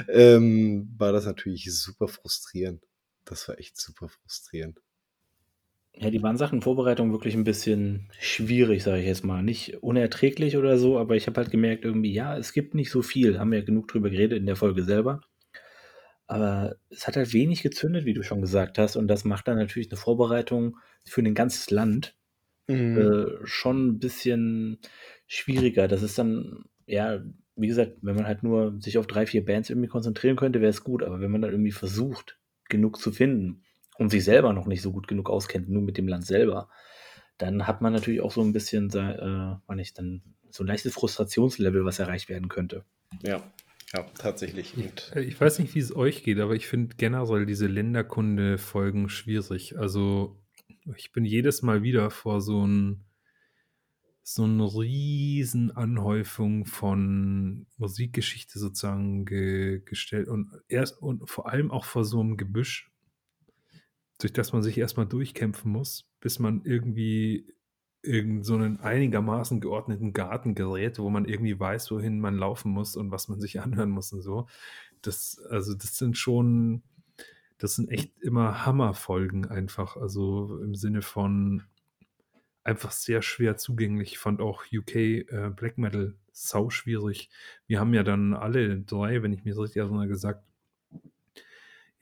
[0.09, 2.83] ähm, war das natürlich super frustrierend.
[3.25, 4.79] Das war echt super frustrierend.
[5.95, 9.43] Ja, die waren Sachen Vorbereitung wirklich ein bisschen schwierig, sage ich jetzt mal.
[9.43, 13.03] Nicht unerträglich oder so, aber ich habe halt gemerkt irgendwie, ja, es gibt nicht so
[13.03, 13.39] viel.
[13.39, 15.21] Haben wir ja genug drüber geredet in der Folge selber.
[16.33, 18.95] Aber es hat halt wenig gezündet, wie du schon gesagt hast.
[18.95, 22.15] Und das macht dann natürlich eine Vorbereitung für ein ganzes Land
[22.67, 22.97] Mhm.
[22.97, 24.79] äh, schon ein bisschen
[25.27, 25.87] schwieriger.
[25.87, 27.21] Das ist dann, ja,
[27.55, 30.69] wie gesagt, wenn man halt nur sich auf drei, vier Bands irgendwie konzentrieren könnte, wäre
[30.69, 31.03] es gut.
[31.03, 33.63] Aber wenn man dann irgendwie versucht, genug zu finden
[33.97, 36.69] und sich selber noch nicht so gut genug auskennt, nur mit dem Land selber,
[37.37, 41.83] dann hat man natürlich auch so ein bisschen, äh, nicht, dann so ein leichtes Frustrationslevel,
[41.83, 42.85] was erreicht werden könnte.
[43.23, 43.43] Ja,
[43.93, 44.77] ja, tatsächlich.
[44.77, 49.09] Ich, äh, ich, weiß nicht, wie es euch geht, aber ich finde generell diese Länderkunde-Folgen
[49.09, 49.77] schwierig.
[49.77, 50.41] Also
[50.95, 53.05] ich bin jedes Mal wieder vor so ein
[54.25, 61.83] so eine riesen Anhäufung von Musikgeschichte sozusagen ge gestellt und erst und vor allem auch
[61.83, 62.93] vor so einem Gebüsch
[64.23, 67.53] durch das man sich erstmal durchkämpfen muss, bis man irgendwie
[68.03, 72.95] in so einen einigermaßen geordneten Garten gerät, wo man irgendwie weiß, wohin man laufen muss
[72.97, 74.47] und was man sich anhören muss und so.
[75.01, 76.83] Das, also das sind schon,
[77.57, 79.95] das sind echt immer Hammerfolgen einfach.
[79.97, 81.63] Also im Sinne von
[82.63, 84.13] einfach sehr schwer zugänglich.
[84.13, 87.29] Ich fand auch UK äh, Black Metal sau schwierig.
[87.67, 90.43] Wir haben ja dann alle drei, wenn ich mir so richtig erinnere, gesagt,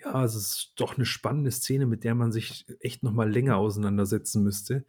[0.04, 3.58] ja, es ist doch eine spannende Szene, mit der man sich echt noch mal länger
[3.58, 4.84] auseinandersetzen müsste.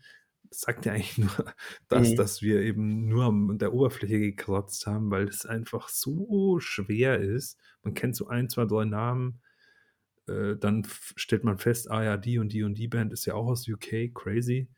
[0.53, 1.55] Sagt ja eigentlich nur
[1.89, 2.17] das, mhm.
[2.17, 7.59] dass wir eben nur an der Oberfläche gekratzt haben, weil es einfach so schwer ist.
[7.83, 9.41] Man kennt so ein, zwei, drei Namen,
[10.29, 10.87] äh, dann
[11.17, 13.69] stellt man fest, ah ja, die und die und die Band ist ja auch aus
[13.69, 14.69] UK, crazy.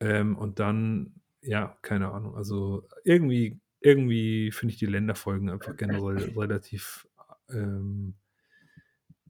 [0.00, 2.36] Ähm, und dann ja, keine Ahnung.
[2.36, 7.06] Also irgendwie, irgendwie finde ich die Länderfolgen einfach generell relativ
[7.50, 8.14] ähm,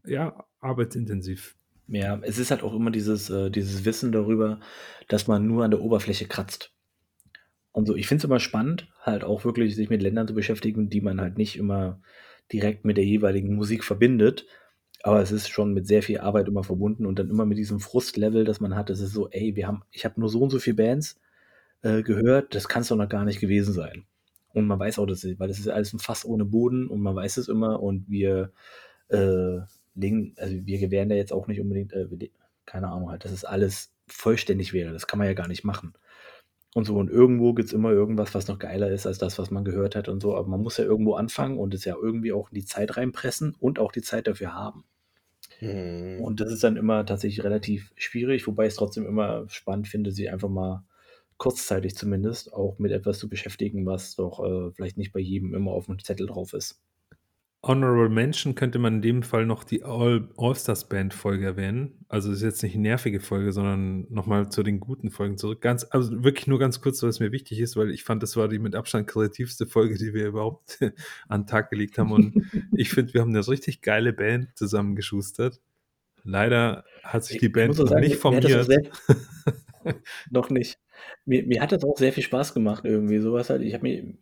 [0.04, 1.56] ja, arbeitsintensiv.
[1.88, 4.60] Ja, es ist halt auch immer dieses, äh, dieses Wissen darüber,
[5.08, 6.72] dass man nur an der Oberfläche kratzt.
[7.72, 10.88] Und so, ich finde es immer spannend, halt auch wirklich sich mit Ländern zu beschäftigen,
[10.88, 12.00] die man halt nicht immer
[12.52, 14.46] direkt mit der jeweiligen Musik verbindet.
[15.02, 17.80] Aber es ist schon mit sehr viel Arbeit immer verbunden und dann immer mit diesem
[17.80, 18.90] Frustlevel, das man hat.
[18.90, 21.20] Es ist so, ey, wir haben, ich habe nur so und so viele Bands
[21.82, 24.06] äh, gehört, das kann es doch noch gar nicht gewesen sein.
[24.54, 27.16] Und man weiß auch, dass, weil das ist alles ein Fass ohne Boden und man
[27.16, 28.52] weiß es immer und wir
[29.08, 29.58] äh,
[29.94, 32.06] legen, also wir gewähren da jetzt auch nicht unbedingt, äh,
[32.66, 34.92] keine Ahnung halt, dass es alles vollständig wäre.
[34.92, 35.94] Das kann man ja gar nicht machen.
[36.74, 39.52] Und so, und irgendwo gibt es immer irgendwas, was noch geiler ist als das, was
[39.52, 40.34] man gehört hat und so.
[40.34, 43.54] Aber man muss ja irgendwo anfangen und es ja irgendwie auch in die Zeit reinpressen
[43.60, 44.84] und auch die Zeit dafür haben.
[45.60, 46.20] Hm.
[46.20, 50.10] Und das ist dann immer tatsächlich relativ schwierig, wobei ich es trotzdem immer spannend finde,
[50.10, 50.84] sie einfach mal
[51.36, 55.70] kurzzeitig zumindest auch mit etwas zu beschäftigen, was doch äh, vielleicht nicht bei jedem immer
[55.70, 56.80] auf dem Zettel drauf ist.
[57.66, 62.04] Honorable Mention könnte man in dem Fall noch die All, All-Stars Band Folge erwähnen.
[62.08, 65.62] Also ist jetzt nicht eine nervige Folge, sondern nochmal zu den guten Folgen zurück.
[65.62, 68.48] Ganz, also wirklich nur ganz kurz, was mir wichtig ist, weil ich fand, das war
[68.48, 70.78] die mit Abstand kreativste Folge, die wir überhaupt
[71.28, 72.12] an den Tag gelegt haben.
[72.12, 72.34] Und
[72.76, 75.60] ich finde, wir haben eine richtig geile Band zusammengeschustert.
[76.22, 78.68] Leider hat sich die Band sagen, nicht formiert.
[80.30, 80.78] noch nicht.
[81.24, 83.18] Mir, mir hat das auch sehr viel Spaß gemacht, irgendwie.
[83.18, 83.62] Sowas halt.
[83.62, 84.14] Ich habe mir,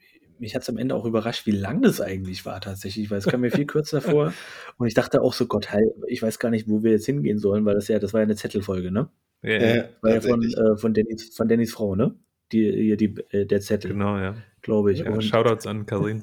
[0.43, 3.27] mich hat es am Ende auch überrascht, wie lang das eigentlich war tatsächlich, weil es
[3.27, 4.35] kam mir viel kürzer vor.
[4.77, 5.69] Und ich dachte auch so, Gott,
[6.09, 8.25] ich weiß gar nicht, wo wir jetzt hingehen sollen, weil das ja, das war ja
[8.25, 9.09] eine Zettelfolge, ne?
[9.43, 12.17] Ja, ja war ja von, äh, von, Dennis, von Dennis Frau, ne?
[12.51, 13.93] Die, die, äh, der Zettel.
[13.93, 14.35] Genau, ja.
[14.61, 14.99] Glaube ich.
[14.99, 16.23] Ja, und, Shoutouts an Karin.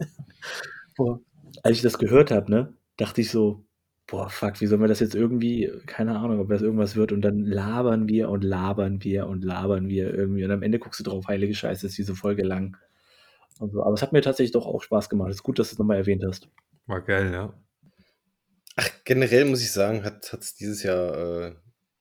[0.98, 1.22] boah,
[1.64, 3.66] als ich das gehört habe, ne, dachte ich so,
[4.06, 7.22] boah, fuck, wie sollen wir das jetzt irgendwie, keine Ahnung, ob das irgendwas wird und
[7.22, 11.04] dann labern wir und labern wir und labern wir irgendwie und am Ende guckst du
[11.04, 12.76] drauf, heilige Scheiße, ist diese Folge lang.
[13.60, 15.30] Also, aber es hat mir tatsächlich doch auch Spaß gemacht.
[15.30, 16.48] Es ist gut, dass du es nochmal erwähnt hast.
[16.88, 17.54] War geil, ja.
[18.78, 21.56] Ach, generell muss ich sagen, hat es dieses Jahr äh,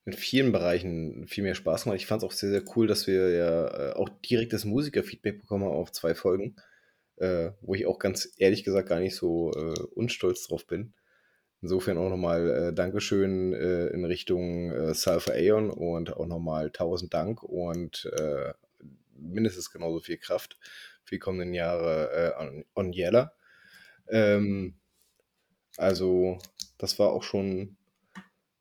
[0.05, 1.99] in vielen Bereichen viel mehr Spaß gemacht.
[1.99, 5.41] Ich fand es auch sehr, sehr cool, dass wir ja äh, auch direkt das Musikerfeedback
[5.41, 6.55] bekommen haben auf zwei Folgen,
[7.17, 10.95] äh, wo ich auch ganz ehrlich gesagt gar nicht so äh, unstolz drauf bin.
[11.61, 17.13] Insofern auch nochmal äh, Dankeschön äh, in Richtung äh, Sulfur Aeon und auch nochmal tausend
[17.13, 18.53] Dank und äh,
[19.15, 20.57] mindestens genauso viel Kraft
[21.09, 23.33] für die kommenden Jahre äh, on, on Yeller.
[24.09, 24.75] Ähm,
[25.79, 26.39] also,
[26.77, 27.77] das war auch schon,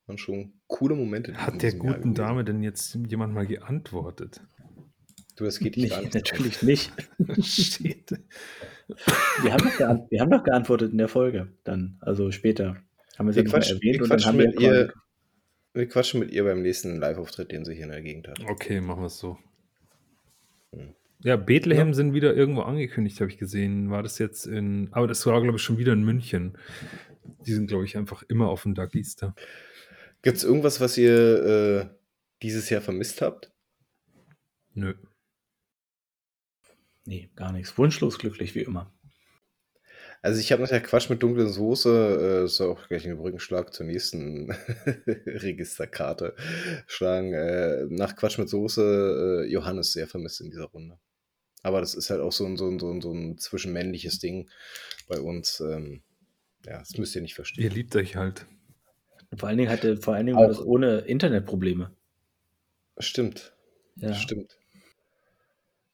[0.05, 1.33] waren schon coole Momente.
[1.35, 4.41] Hat der guten Dame denn jetzt jemand mal geantwortet?
[5.35, 6.09] Du, das geht nicht, an.
[6.13, 6.91] Natürlich nicht.
[7.41, 8.11] Steht.
[9.41, 12.77] Wir haben, doch wir haben doch geantwortet in der Folge dann, also später.
[13.17, 14.93] Haben wir, wir, quatsch, erwähnt wir, quatschen mit ihr,
[15.73, 18.39] wir quatschen mit ihr beim nächsten Live-Auftritt, den sie hier in der Gegend hat.
[18.47, 19.37] Okay, machen wir es so.
[20.71, 20.95] Hm.
[21.19, 21.93] Ja, Bethlehem ja.
[21.93, 23.89] sind wieder irgendwo angekündigt, habe ich gesehen.
[23.89, 26.57] War das jetzt in, aber das war, glaube ich, schon wieder in München.
[27.45, 29.35] Die sind, glaube ich, einfach immer auf dem Dark Easter.
[30.21, 31.89] Gibt es irgendwas, was ihr äh,
[32.41, 33.51] dieses Jahr vermisst habt?
[34.73, 34.93] Nö.
[37.05, 37.77] Nee, gar nichts.
[37.77, 38.93] Wunschlos glücklich, wie immer.
[40.21, 43.85] Also ich habe nachher Quatsch mit dunkler Soße, äh, ist auch gleich ein Brückenschlag zur
[43.85, 44.51] nächsten
[45.05, 46.35] Registerkarte
[46.87, 47.33] schlagen.
[47.33, 50.97] Äh, nach Quatsch mit Soße äh, Johannes sehr vermisst in dieser Runde.
[51.63, 54.49] Aber das ist halt auch so ein, so ein, so ein, so ein zwischenmännliches Ding
[55.07, 55.59] bei uns.
[55.59, 56.01] Ähm,
[56.65, 57.63] ja, das müsst ihr nicht verstehen.
[57.63, 58.45] Ihr liebt euch halt.
[59.35, 61.91] Vor allen Dingen hatte, vor allen Dingen war das ohne Internetprobleme.
[62.97, 63.53] Stimmt.
[63.95, 64.13] Ja.
[64.13, 64.57] Stimmt.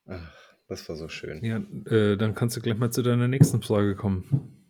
[0.06, 1.44] Ach, das war so schön.
[1.44, 1.58] Ja,
[1.92, 4.66] äh, dann kannst du gleich mal zu deiner nächsten Frage kommen.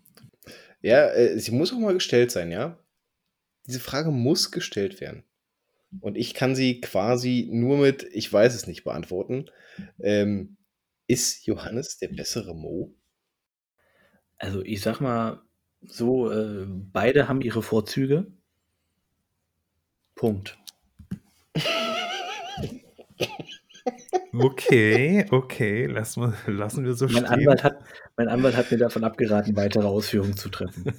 [0.81, 2.77] Ja, äh, sie muss auch mal gestellt sein, ja?
[3.67, 5.23] Diese Frage muss gestellt werden.
[6.01, 9.45] Und ich kann sie quasi nur mit, ich weiß es nicht, beantworten.
[9.99, 10.57] Ähm,
[11.07, 12.93] ist Johannes der bessere Mo?
[14.37, 15.41] Also ich sag mal
[15.81, 18.27] so, äh, beide haben ihre Vorzüge.
[20.15, 20.57] Punkt.
[24.33, 27.25] Okay, okay, lassen wir, lassen wir so mein stehen.
[27.27, 27.83] Anwalt hat,
[28.17, 30.91] mein Anwalt hat mir davon abgeraten, weitere Ausführungen zu treffen.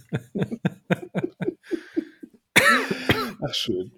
[3.43, 3.93] Ach, schön.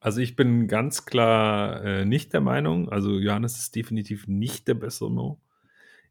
[0.00, 4.74] Also ich bin ganz klar äh, nicht der Meinung, also Johannes ist definitiv nicht der
[4.74, 5.40] bessere Mo.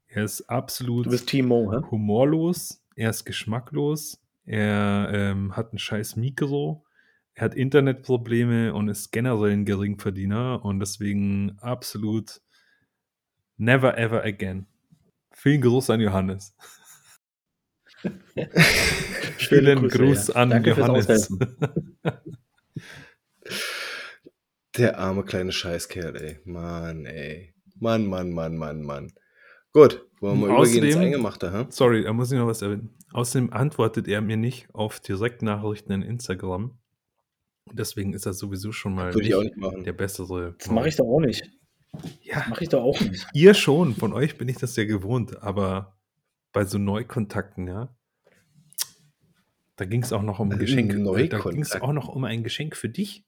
[0.08, 1.08] Er ist absolut
[1.44, 6.86] Mo, humorlos, er ist geschmacklos, er ähm, hat ein scheiß Mikro,
[7.42, 12.40] er hat Internetprobleme und ist generell ein Geringverdiener und deswegen absolut
[13.58, 14.68] never ever again.
[15.34, 16.56] Vielen Gruß an Johannes.
[19.38, 20.36] Vielen Gruß ja.
[20.36, 21.36] an Danke Johannes.
[24.78, 26.40] Der arme kleine Scheißkerl, ey.
[26.46, 27.56] Mann, ey.
[27.80, 29.14] Mann, Mann, Mann, Mann, Mann.
[29.74, 31.66] Gut, wollen wir mal übergehen ins Eingemachte, hä?
[31.70, 32.96] Sorry, da muss ich noch was erwähnen.
[33.14, 36.78] Außerdem antwortet er mir nicht auf Direktnachrichten in Instagram.
[37.72, 39.84] Deswegen ist er sowieso schon mal Würde ich auch nicht machen.
[39.84, 40.56] der bessere.
[40.58, 41.44] Das mache ich doch auch nicht.
[42.22, 43.28] Ja, Das mache ich doch auch nicht.
[43.34, 43.96] ihr schon.
[43.96, 45.42] Von euch bin ich das ja gewohnt.
[45.44, 45.98] Aber
[46.54, 47.96] bei so Neukontakten, ja,
[49.78, 50.92] da ging es auch noch um ein Äh, Geschenk.
[50.92, 51.50] Da Neukontakt.
[51.54, 53.26] ging es auch noch um ein Geschenk für dich,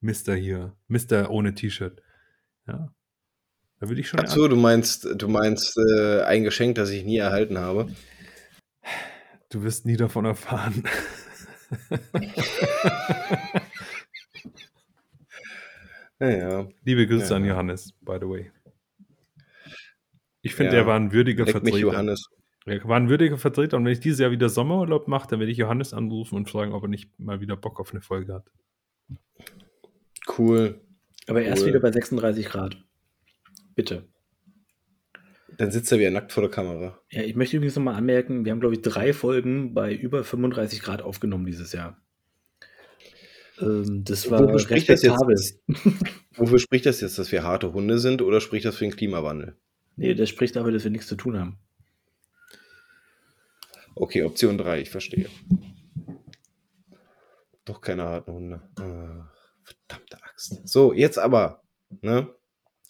[0.00, 0.76] Mister hier.
[0.88, 2.02] Mister ohne T-Shirt.
[2.66, 2.92] Ja.
[3.80, 4.20] Da würde ich schon.
[4.20, 7.88] Ach so, du meinst, du meinst äh, ein Geschenk, das ich nie erhalten habe.
[9.50, 10.84] Du wirst nie davon erfahren.
[16.18, 17.36] Naja, Liebe Grüße Ja.
[17.36, 18.50] an Johannes, by the way.
[20.42, 21.78] Ich finde, Ja, er war ein würdiger leck mich Vertreter.
[21.78, 22.28] Johannes.
[22.64, 25.50] Er war ein würdiger Vertreter und wenn ich dieses Jahr wieder Sommerurlaub mache, dann werde
[25.50, 28.46] ich Johannes anrufen und fragen, ob er nicht mal wieder Bock auf eine Folge hat.
[30.38, 30.80] Cool.
[31.26, 31.68] Aber erst Cool.
[31.70, 32.76] wieder bei 36 Grad.
[33.74, 34.08] Bitte.
[35.58, 36.98] Dann sitzt er wieder nackt vor der Kamera.
[37.10, 40.80] Ja, ich möchte übrigens nochmal anmerken, wir haben, glaube ich, drei Folgen bei über 35
[40.82, 42.00] Grad aufgenommen dieses Jahr.
[43.60, 45.60] Ähm, das war Wofür spricht das jetzt?
[46.36, 49.56] Wofür spricht das jetzt, dass wir harte Hunde sind oder spricht das für den Klimawandel?
[49.96, 51.58] Nee, das spricht dafür, dass wir nichts zu tun haben.
[53.94, 55.28] Okay, Option 3, ich verstehe.
[57.64, 58.62] Doch keine harten Hunde.
[58.76, 59.30] Ah,
[59.62, 60.66] verdammte Axt.
[60.66, 61.62] So, jetzt aber,
[62.00, 62.34] ne?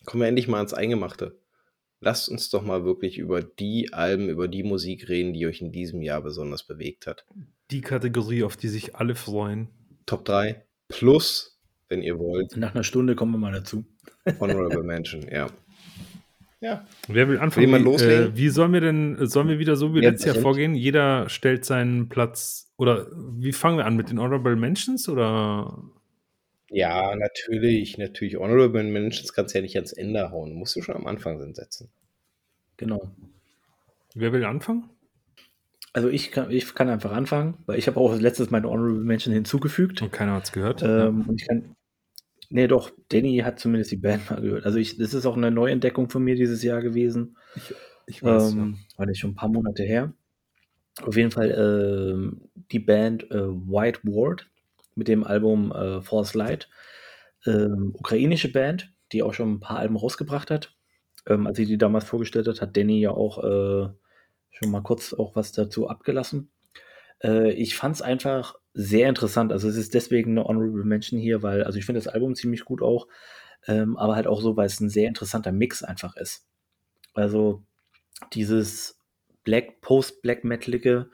[0.05, 1.39] Kommen wir endlich mal ans Eingemachte.
[2.05, 5.71] Lasst uns doch mal wirklich über die Alben, über die Musik reden, die euch in
[5.71, 7.25] diesem Jahr besonders bewegt hat.
[7.71, 9.69] Die Kategorie, auf die sich alle freuen.
[10.05, 13.85] Top 3 plus, wenn ihr wollt, Nach einer Stunde kommen wir mal dazu.
[14.41, 15.47] Honorable Mention, ja.
[16.61, 16.85] Ja.
[17.07, 17.67] Wer will anfangen?
[17.67, 18.33] jemand Wie, loslegen?
[18.33, 20.75] Äh, wie sollen wir denn, sollen wir wieder so wie letztes Jahr vorgehen?
[20.75, 25.85] Jeder stellt seinen Platz oder wie fangen wir an mit den Honorable Mentions oder
[26.73, 28.37] Ja, natürlich, natürlich.
[28.37, 30.55] Honorable Mentions kannst du ja nicht ans Ende hauen.
[30.55, 31.91] Musst du schon am Anfang setzen.
[32.79, 33.13] Genau.
[34.15, 34.89] wer will anfangen?
[35.93, 39.35] Also ich kann, ich kann einfach anfangen, weil ich habe auch letztes meine Honorable Mention
[39.35, 40.01] hinzugefügt.
[40.01, 40.83] Und keiner hat es gehört.
[40.83, 41.77] Ähm, und ich kann.
[42.49, 44.65] Nee, doch, Danny hat zumindest die Band mal gehört.
[44.65, 47.37] Also ich, das ist auch eine Neuentdeckung von mir dieses Jahr gewesen.
[48.07, 48.53] ich weiß.
[48.53, 50.15] Ähm, war nicht schon ein paar Monate her.
[51.03, 54.51] Auf jeden Fall ähm, die Band äh, White Ward
[54.95, 56.69] mit dem Album äh, False Light.
[57.47, 60.77] Ähm, ukrainische Band, die auch schon ein paar Alben rausgebracht hat.
[61.27, 63.89] Ähm, als sie die damals vorgestellt hat, hat Danny ja auch äh,
[64.51, 66.51] schon mal kurz auch was dazu abgelassen.
[67.23, 69.53] Äh, ich fand es einfach sehr interessant.
[69.53, 72.65] Also es ist deswegen eine Honorable Mention hier, weil, also ich finde das Album ziemlich
[72.65, 73.09] gut auch,
[73.67, 76.47] ähm, aber halt auch so, weil es ein sehr interessanter Mix einfach ist.
[77.15, 77.63] Also
[78.33, 78.99] dieses
[79.45, 81.11] Black, Post-Black Metalige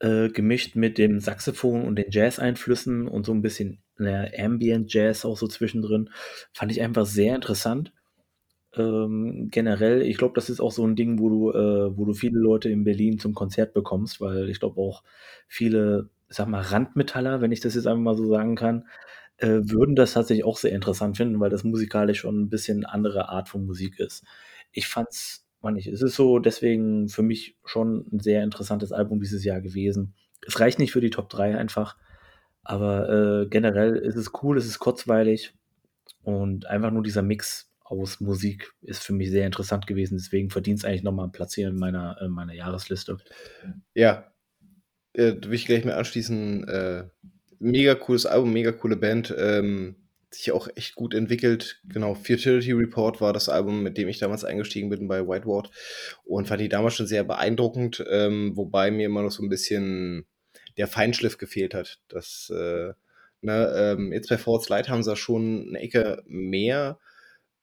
[0.00, 5.24] äh, gemischt mit dem Saxophon und den Jazz-Einflüssen und so ein bisschen naja, Ambient Jazz
[5.24, 6.10] auch so zwischendrin,
[6.52, 7.92] fand ich einfach sehr interessant.
[8.76, 12.12] Ähm, generell, ich glaube, das ist auch so ein Ding, wo du, äh, wo du
[12.14, 15.02] viele Leute in Berlin zum Konzert bekommst, weil ich glaube auch
[15.48, 18.86] viele, sag mal, Randmetaller, wenn ich das jetzt einfach mal so sagen kann,
[19.38, 23.28] äh, würden das tatsächlich auch sehr interessant finden, weil das musikalisch schon ein bisschen andere
[23.30, 24.24] Art von Musik ist.
[24.72, 29.20] Ich fand's, man nicht, es ist so deswegen für mich schon ein sehr interessantes Album
[29.20, 30.14] dieses Jahr gewesen.
[30.46, 31.96] Es reicht nicht für die Top 3 einfach,
[32.62, 35.54] aber äh, generell ist es cool, es ist kurzweilig
[36.22, 40.18] und einfach nur dieser Mix aus Musik ist für mich sehr interessant gewesen.
[40.18, 43.16] Deswegen verdient es eigentlich nochmal einen Platz hier in meiner, in meiner Jahresliste.
[43.94, 44.30] Ja,
[45.14, 46.68] äh, will ich gleich mal anschließen.
[46.68, 47.08] Äh,
[47.58, 49.34] mega cooles Album, mega coole Band.
[49.36, 49.96] Ähm,
[50.30, 51.80] sich auch echt gut entwickelt.
[51.84, 55.70] Genau, Futility Report war das Album, mit dem ich damals eingestiegen bin bei Whiteward
[56.24, 60.26] und fand die damals schon sehr beeindruckend, ähm, wobei mir immer noch so ein bisschen
[60.76, 61.98] der Feinschliff gefehlt hat.
[62.08, 62.92] Das, äh,
[63.40, 66.98] ne, ähm, jetzt bei False Light haben sie schon eine Ecke mehr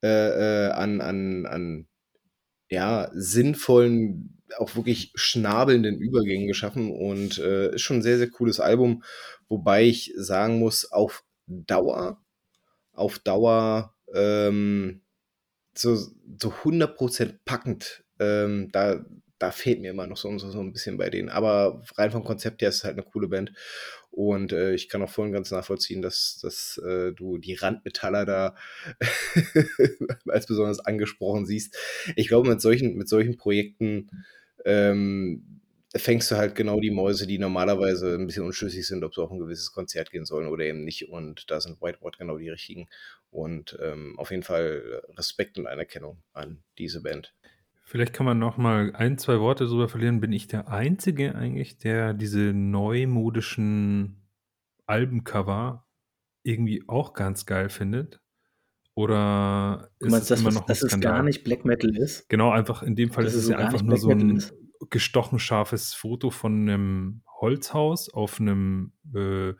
[0.03, 1.87] äh, äh, an, an, an
[2.69, 8.59] ja, sinnvollen, auch wirklich schnabelnden Übergängen geschaffen und äh, ist schon ein sehr, sehr cooles
[8.59, 9.03] Album,
[9.47, 12.21] wobei ich sagen muss, auf Dauer,
[12.95, 15.01] auf Dauer ähm,
[15.77, 19.05] so, so 100% packend, ähm, da,
[19.39, 21.29] da fehlt mir immer noch so, so, so ein bisschen bei denen.
[21.29, 23.51] Aber rein vom Konzept her ist es halt eine coole Band.
[24.11, 28.25] Und äh, ich kann auch voll und ganz nachvollziehen, dass, dass äh, du die Randmetaller
[28.25, 28.55] da
[30.27, 31.77] als besonders angesprochen siehst.
[32.15, 34.09] Ich glaube, mit solchen, mit solchen Projekten
[34.63, 35.61] ähm,
[35.95, 39.31] fängst du halt genau die Mäuse, die normalerweise ein bisschen unschlüssig sind, ob sie auf
[39.31, 41.09] ein gewisses Konzert gehen sollen oder eben nicht.
[41.09, 42.87] Und da sind Whiteboard genau die richtigen.
[43.29, 47.33] Und ähm, auf jeden Fall Respekt und Anerkennung an diese Band.
[47.83, 50.19] Vielleicht kann man noch mal ein, zwei Worte darüber verlieren.
[50.19, 54.21] Bin ich der Einzige eigentlich, der diese neumodischen
[54.87, 55.85] Albencover
[56.43, 58.19] irgendwie auch ganz geil findet?
[58.95, 62.27] Oder ist meinst, es immer noch dass es gar nicht Black Metal ist?
[62.29, 64.53] Genau, einfach in dem Fall ist es ja einfach nur so ein ist?
[64.89, 69.53] Gestochen scharfes Foto von einem Holzhaus auf einem äh,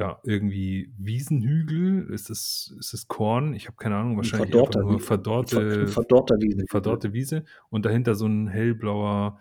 [0.00, 2.10] ja, irgendwie Wiesenhügel.
[2.10, 3.54] Ist das, ist das Korn?
[3.54, 6.64] Ich habe keine Ahnung, wahrscheinlich einfach nur verdorrte, verdorrte Wiese.
[6.68, 7.44] Verdorrte Wiese.
[7.68, 9.38] Und dahinter so ein hellblauer,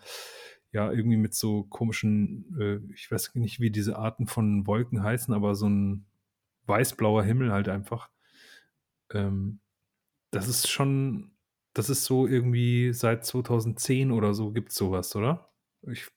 [0.71, 5.33] ja, irgendwie mit so komischen, äh, ich weiß nicht, wie diese Arten von Wolken heißen,
[5.33, 6.05] aber so ein
[6.65, 8.09] weißblauer Himmel halt einfach.
[9.11, 9.61] Ähm,
[10.31, 11.31] das ist schon,
[11.79, 15.49] das ist so irgendwie seit 2010 oder so gibt es sowas, oder?
[15.89, 16.07] Ich,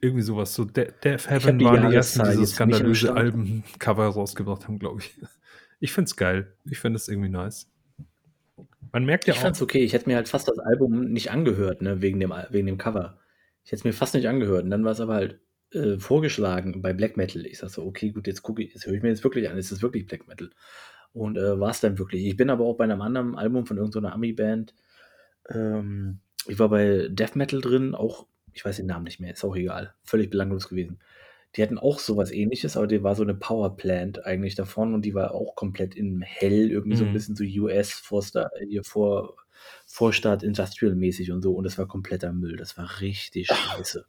[0.00, 0.54] irgendwie sowas.
[0.54, 5.00] So De Death Heaven die waren die ersten, die diese skandalöse Albencover rausgebracht haben, glaube
[5.00, 5.20] ich.
[5.80, 6.54] Ich finde es geil.
[6.70, 7.68] Ich finde es irgendwie nice.
[8.92, 9.40] Man merkt ja ich auch.
[9.40, 9.82] Ich fand's okay.
[9.82, 13.18] Ich hätte mir halt fast das Album nicht angehört, ne, wegen dem, wegen dem Cover.
[13.64, 14.62] Ich hätte es mir fast nicht angehört.
[14.62, 15.40] Und dann war es aber halt
[15.72, 17.44] äh, vorgeschlagen bei Black Metal.
[17.44, 19.58] Ich sag so, okay, gut, jetzt gucke ich, jetzt höre ich mir jetzt wirklich an.
[19.58, 20.50] Es ist wirklich Black Metal.
[21.14, 22.26] Und äh, war es dann wirklich.
[22.26, 24.74] Ich bin aber auch bei einem anderen Album von irgendeiner Ami-Band.
[25.48, 29.44] Ähm, ich war bei Death Metal drin, auch, ich weiß den Namen nicht mehr, ist
[29.44, 29.94] auch egal.
[30.02, 30.98] Völlig belanglos gewesen.
[31.54, 35.14] Die hatten auch sowas ähnliches, aber die war so eine Powerplant eigentlich davon und die
[35.14, 36.98] war auch komplett in hell, irgendwie mhm.
[36.98, 37.14] so ein mhm.
[37.14, 39.36] bisschen so US Vorsta hier vor,
[39.86, 42.56] Vorstadt Industrial mäßig und so und das war kompletter Müll.
[42.56, 44.04] Das war richtig scheiße.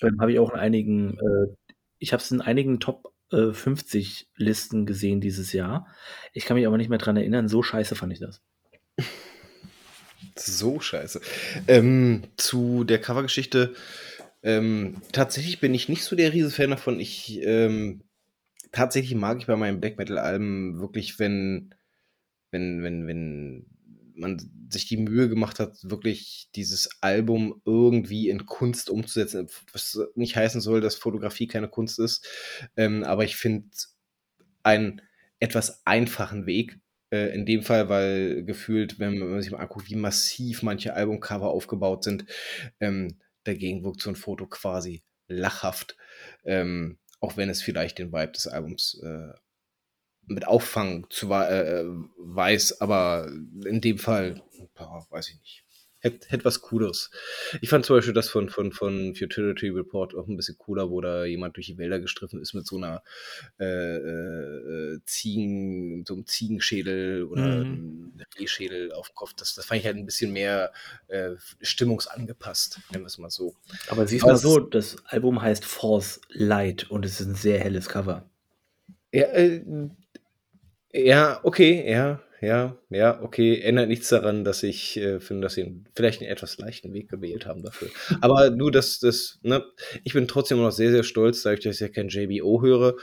[0.00, 4.42] Dann habe ich auch in einigen, äh, ich habe es in einigen Top 50 äh,
[4.42, 5.86] Listen gesehen dieses Jahr.
[6.32, 8.42] Ich kann mich aber nicht mehr dran erinnern, so scheiße fand ich das.
[10.36, 11.20] So scheiße.
[11.68, 13.74] Ähm, zu der Covergeschichte.
[14.42, 16.98] Ähm, tatsächlich bin ich nicht so der Riese-Fan davon.
[16.98, 18.02] Ich ähm,
[18.72, 21.74] tatsächlich mag ich bei meinen Black Metal-Alben wirklich, wenn,
[22.50, 23.66] wenn, wenn, wenn
[24.20, 29.48] man sich die Mühe gemacht hat, wirklich dieses Album irgendwie in Kunst umzusetzen.
[29.72, 32.26] Was nicht heißen soll, dass Fotografie keine Kunst ist.
[32.76, 33.68] Ähm, aber ich finde
[34.62, 35.02] einen
[35.40, 36.78] etwas einfachen Weg.
[37.10, 41.50] Äh, in dem Fall, weil gefühlt, wenn man sich mal anguckt, wie massiv manche Albumcover
[41.50, 42.24] aufgebaut sind,
[42.78, 45.96] ähm, dagegen wirkt so ein Foto quasi lachhaft.
[46.44, 49.32] Ähm, auch wenn es vielleicht den Vibe des Albums äh,
[50.30, 51.84] mit auffangen zu äh,
[52.18, 53.30] weiß, aber
[53.64, 54.42] in dem Fall,
[54.74, 55.64] boah, weiß ich nicht.
[56.02, 57.10] Hätte hätt was Cooles.
[57.60, 61.02] Ich fand zum Beispiel das von, von, von Futility Report auch ein bisschen cooler, wo
[61.02, 63.02] da jemand durch die Wälder gestriffen ist mit so einer
[63.58, 67.50] äh, äh, Ziegen, so einem Ziegenschädel oder mhm.
[67.50, 69.34] einem Rehschädel auf dem Kopf.
[69.34, 70.72] Das, das fand ich halt ein bisschen mehr
[71.08, 73.54] äh, stimmungsangepasst, nennen wir es mal so.
[73.88, 77.60] Aber siehst du mal so, das Album heißt Force Light und es ist ein sehr
[77.60, 78.24] helles Cover.
[79.12, 79.62] Ja, äh,
[80.92, 83.60] ja, okay, ja, ja, ja, okay.
[83.60, 87.44] Ändert nichts daran, dass ich äh, finde, dass sie vielleicht einen etwas leichten Weg gewählt
[87.46, 87.88] haben dafür.
[88.22, 89.62] Aber nur, dass das, ne,
[90.04, 92.96] ich bin trotzdem noch sehr, sehr stolz, dadurch, dass ich ja kein JBO höre,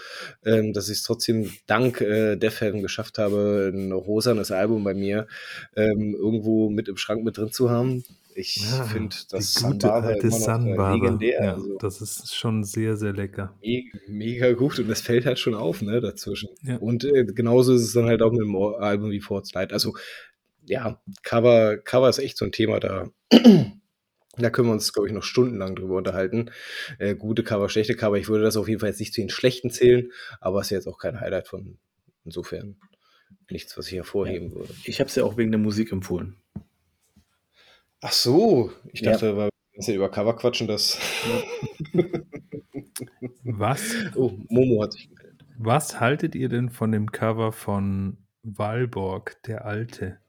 [0.43, 5.27] ähm, dass ich es trotzdem dank äh, Def geschafft habe, ein rosanes Album bei mir
[5.75, 8.03] ähm, irgendwo mit im Schrank mit drin zu haben.
[8.37, 11.43] Ich ja, finde das gute alte Sunbar legendär.
[11.43, 11.75] Ja, also.
[11.79, 13.57] Das ist schon sehr, sehr lecker.
[13.61, 16.49] Mega, mega gut und das fällt halt schon auf, ne, dazwischen.
[16.61, 16.77] Ja.
[16.77, 19.73] Und äh, genauso ist es dann halt auch mit dem Album wie Fort's Light.
[19.73, 19.95] Also,
[20.67, 23.09] ja, Cover, Cover ist echt so ein Thema da.
[24.39, 26.51] Da können wir uns, glaube ich, noch stundenlang drüber unterhalten.
[26.99, 28.19] Äh, gute Cover, schlechte Cover.
[28.19, 30.71] Ich würde das auf jeden Fall jetzt nicht zu den schlechten zählen, aber es ist
[30.71, 31.79] jetzt auch kein Highlight von
[32.23, 32.75] insofern
[33.49, 34.55] nichts, was ich hervorheben ja.
[34.57, 34.75] würde.
[34.83, 36.35] Ich habe es ja auch wegen der Musik empfohlen.
[38.01, 39.37] Ach so, ich dachte, ja.
[39.37, 40.99] weil wir über Cover quatschen, das.
[43.43, 43.95] Was?
[44.15, 45.45] Oh, Momo hat sich gemeldet.
[45.57, 50.19] Was haltet ihr denn von dem Cover von Walborg, der Alte?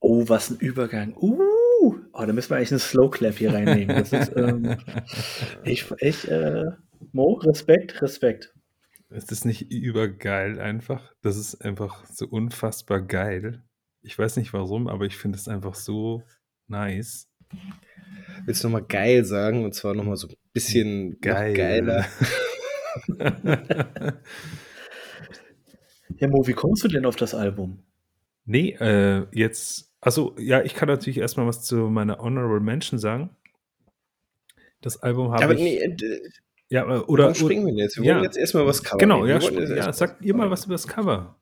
[0.00, 1.14] Oh, was ein Übergang.
[1.16, 1.40] Uh,
[1.80, 3.96] oh, da müssen wir eigentlich einen Slow Clap hier reinnehmen.
[3.96, 4.76] Das ist, ähm,
[5.64, 6.72] ich, ich, äh,
[7.12, 8.54] Mo, Respekt, Respekt.
[9.10, 11.14] Ist das nicht übergeil einfach?
[11.22, 13.62] Das ist einfach so unfassbar geil.
[14.02, 16.22] Ich weiß nicht warum, aber ich finde es einfach so
[16.68, 17.28] Nice.
[18.44, 19.64] Willst du nochmal geil sagen?
[19.64, 21.54] Und zwar nochmal so ein bisschen Geil.
[21.54, 22.06] geiler.
[26.18, 27.82] ja, Mo, wie kommst du denn auf das Album?
[28.44, 33.30] Nee, äh, jetzt, also ja, ich kann natürlich erstmal was zu meiner Honorable Mention sagen.
[34.80, 35.60] Das Album habe Aber ich.
[35.60, 36.20] Nee, äh,
[36.68, 37.24] ja, äh, oder.
[37.24, 37.96] Warum springen wir jetzt?
[37.96, 38.98] Wir ja, wollen jetzt erstmal was Cover.
[38.98, 41.36] Genau, ja, ja sag ihr mal was über das Cover.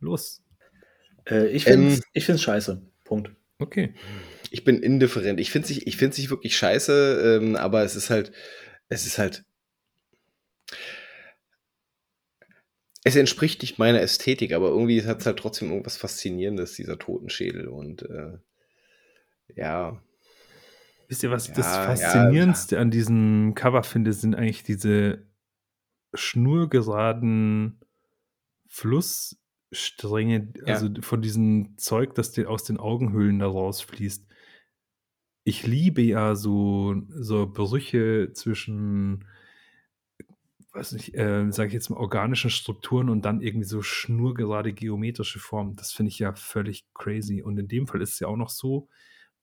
[0.00, 0.42] Los.
[1.28, 2.82] Äh, ich finde es ähm, scheiße.
[3.04, 3.30] Punkt.
[3.58, 3.94] Okay
[4.50, 5.40] ich bin indifferent.
[5.40, 8.32] Ich finde es ich find's nicht wirklich scheiße, ähm, aber es ist halt,
[8.88, 9.44] es ist halt.
[13.04, 17.68] Es entspricht nicht meiner Ästhetik, aber irgendwie hat es halt trotzdem irgendwas Faszinierendes, dieser Totenschädel.
[17.68, 18.38] Und äh,
[19.54, 20.02] ja.
[21.06, 25.26] Wisst ihr, was ich das Faszinierendste ja, an diesem Cover finde, sind eigentlich diese
[26.12, 27.80] schnurgeraden
[28.66, 29.38] Fluss,
[29.72, 30.74] Strenge, Ja.
[30.74, 34.26] also von diesem Zeug, das dir aus den Augenhöhlen da rausfließt.
[35.44, 39.24] Ich liebe ja so, so Brüche zwischen,
[40.72, 45.38] weiß nicht, äh, sage ich jetzt mal, organischen Strukturen und dann irgendwie so schnurgerade geometrische
[45.38, 45.76] Formen.
[45.76, 47.42] Das finde ich ja völlig crazy.
[47.42, 48.88] Und in dem Fall ist es ja auch noch so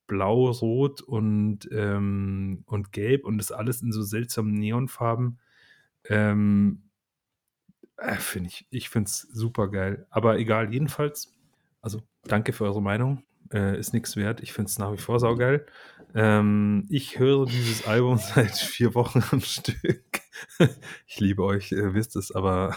[0.08, 5.40] blau, rot und, ähm, und gelb und das alles in so seltsamen Neonfarben.
[6.06, 6.85] Ähm,
[7.98, 10.06] äh, finde ich, ich finde es super geil.
[10.10, 11.34] Aber egal, jedenfalls,
[11.82, 13.24] also danke für eure Meinung.
[13.54, 14.42] Äh, ist nichts wert.
[14.42, 15.66] Ich finde es nach wie vor saugeil.
[16.16, 20.04] Ähm, ich höre dieses Album seit vier Wochen am Stück.
[21.08, 22.76] ich liebe euch, ihr wisst es, aber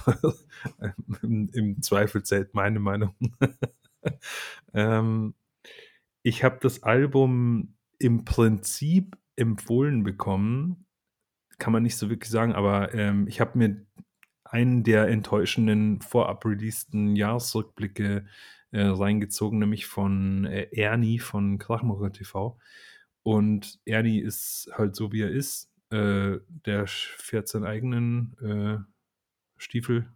[1.23, 3.15] im, im Zweifel zählt meine Meinung.
[4.75, 5.35] ähm,
[6.23, 10.85] ich habe das Album im Prinzip empfohlen bekommen.
[11.59, 13.87] Kann man nicht so wirklich sagen, aber ähm, ich habe mir
[14.51, 18.27] einen der enttäuschenden vorab releaseden Jahresrückblicke
[18.71, 22.59] äh, reingezogen, nämlich von äh, Ernie von Krachmacher TV.
[23.23, 25.71] Und Ernie ist halt so, wie er ist.
[25.91, 28.79] Äh, der fährt seinen eigenen äh,
[29.57, 30.11] Stiefel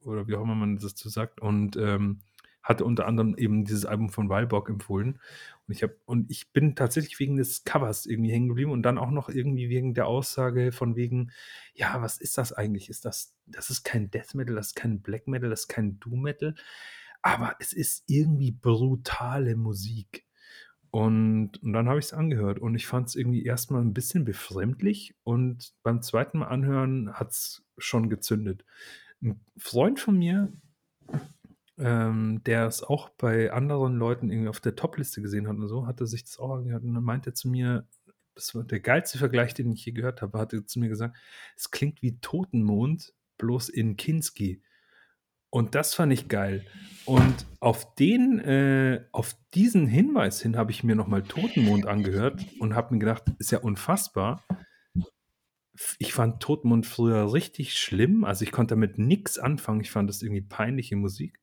[0.00, 2.20] oder wie auch immer man das dazu sagt und ähm,
[2.62, 5.20] hatte unter anderem eben dieses Album von Walbock empfohlen.
[5.68, 8.96] Und ich habe und ich bin tatsächlich wegen des Covers irgendwie hängen geblieben und dann
[8.96, 11.30] auch noch irgendwie wegen der Aussage von wegen,
[11.74, 12.88] ja, was ist das eigentlich?
[12.88, 16.00] Ist das, das ist kein Death Metal, das ist kein Black Metal, das ist kein
[16.00, 16.54] Doom Metal,
[17.20, 20.24] aber es ist irgendwie brutale Musik.
[20.90, 24.24] Und, und dann habe ich es angehört und ich fand es irgendwie erstmal ein bisschen
[24.24, 28.64] befremdlich und beim zweiten Mal anhören hat es schon gezündet.
[29.20, 30.50] Ein Freund von mir,
[31.78, 35.86] ähm, der es auch bei anderen Leuten irgendwie auf der Top-Liste gesehen hat und so,
[35.86, 37.86] hatte sich das auch angehört und dann meinte er zu mir,
[38.34, 41.16] das war der geilste Vergleich, den ich je gehört habe, hatte zu mir gesagt,
[41.56, 44.62] es klingt wie Totenmond, bloß in Kinski.
[45.50, 46.66] Und das fand ich geil.
[47.04, 52.74] Und auf den, äh, auf diesen Hinweis hin habe ich mir nochmal Totenmond angehört und
[52.74, 54.44] habe mir gedacht, ist ja unfassbar.
[55.98, 58.24] Ich fand Totenmond früher richtig schlimm.
[58.24, 59.80] Also ich konnte damit nichts anfangen.
[59.80, 61.40] Ich fand das irgendwie peinliche Musik.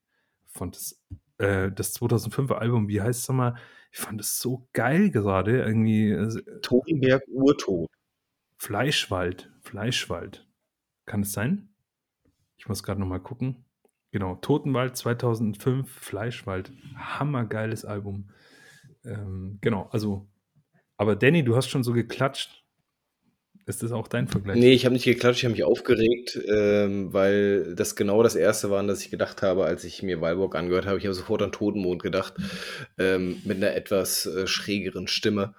[0.56, 1.02] Fand das,
[1.38, 3.56] äh, das 2005er Album, wie heißt es nochmal?
[3.92, 5.62] Ich fand das so geil gerade.
[5.62, 6.12] Irgendwie.
[6.12, 7.90] Äh, Totenberg Urtod.
[8.58, 9.52] Fleischwald.
[9.62, 10.48] Fleischwald.
[11.06, 11.70] Kann es sein?
[12.58, 13.66] Ich muss gerade nochmal gucken.
[14.12, 16.72] Genau, Totenwald 2005, Fleischwald.
[16.96, 18.30] Hammergeiles Album.
[19.04, 20.28] Ähm, genau, also.
[20.96, 22.65] Aber Danny, du hast schon so geklatscht.
[23.68, 24.58] Ist das auch dein Vergleich?
[24.58, 28.70] Nee, ich habe nicht geklatscht, ich habe mich aufgeregt, ähm, weil das genau das erste
[28.70, 31.00] war, an das ich gedacht habe, als ich mir Walburg angehört habe.
[31.00, 32.36] Ich habe sofort an Totenmond gedacht,
[33.00, 35.56] ähm, mit einer etwas äh, schrägeren Stimme.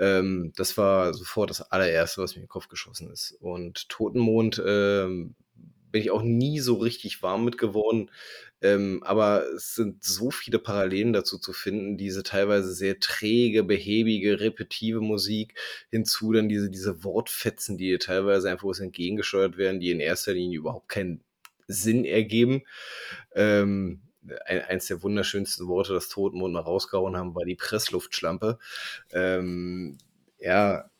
[0.00, 3.36] Ähm, das war sofort das allererste, was mir in den Kopf geschossen ist.
[3.40, 5.34] Und Totenmond ähm,
[5.94, 8.10] bin ich auch nie so richtig warm mit geworden.
[8.60, 14.40] Ähm, aber es sind so viele Parallelen dazu zu finden, diese teilweise sehr träge, behäbige,
[14.40, 15.54] repetitive Musik,
[15.92, 20.88] hinzu dann diese, diese Wortfetzen, die teilweise einfach entgegengesteuert werden, die in erster Linie überhaupt
[20.88, 21.22] keinen
[21.68, 22.62] Sinn ergeben.
[23.36, 24.02] Ähm,
[24.46, 28.58] ein, eins der wunderschönsten Worte, das Totenmond mal rausgehauen haben, war die Pressluftschlampe.
[29.12, 29.96] Ähm,
[30.40, 30.90] ja,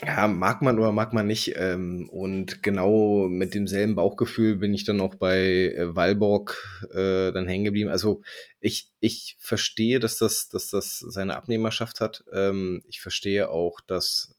[0.00, 1.52] ja, mag man oder mag man nicht.
[1.56, 7.46] Ähm, und genau mit demselben Bauchgefühl bin ich dann auch bei äh, Walborg äh, dann
[7.46, 7.90] hängen geblieben.
[7.90, 8.22] Also
[8.60, 12.24] ich, ich verstehe, dass das, dass das seine Abnehmerschaft hat.
[12.32, 14.34] Ähm, ich verstehe auch, dass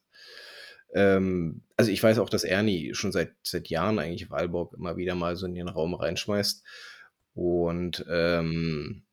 [0.93, 5.15] ähm, also ich weiß auch, dass Ernie schon seit, seit Jahren eigentlich Walborg immer wieder
[5.15, 6.63] mal so in den Raum reinschmeißt.
[7.35, 9.03] Und ähm,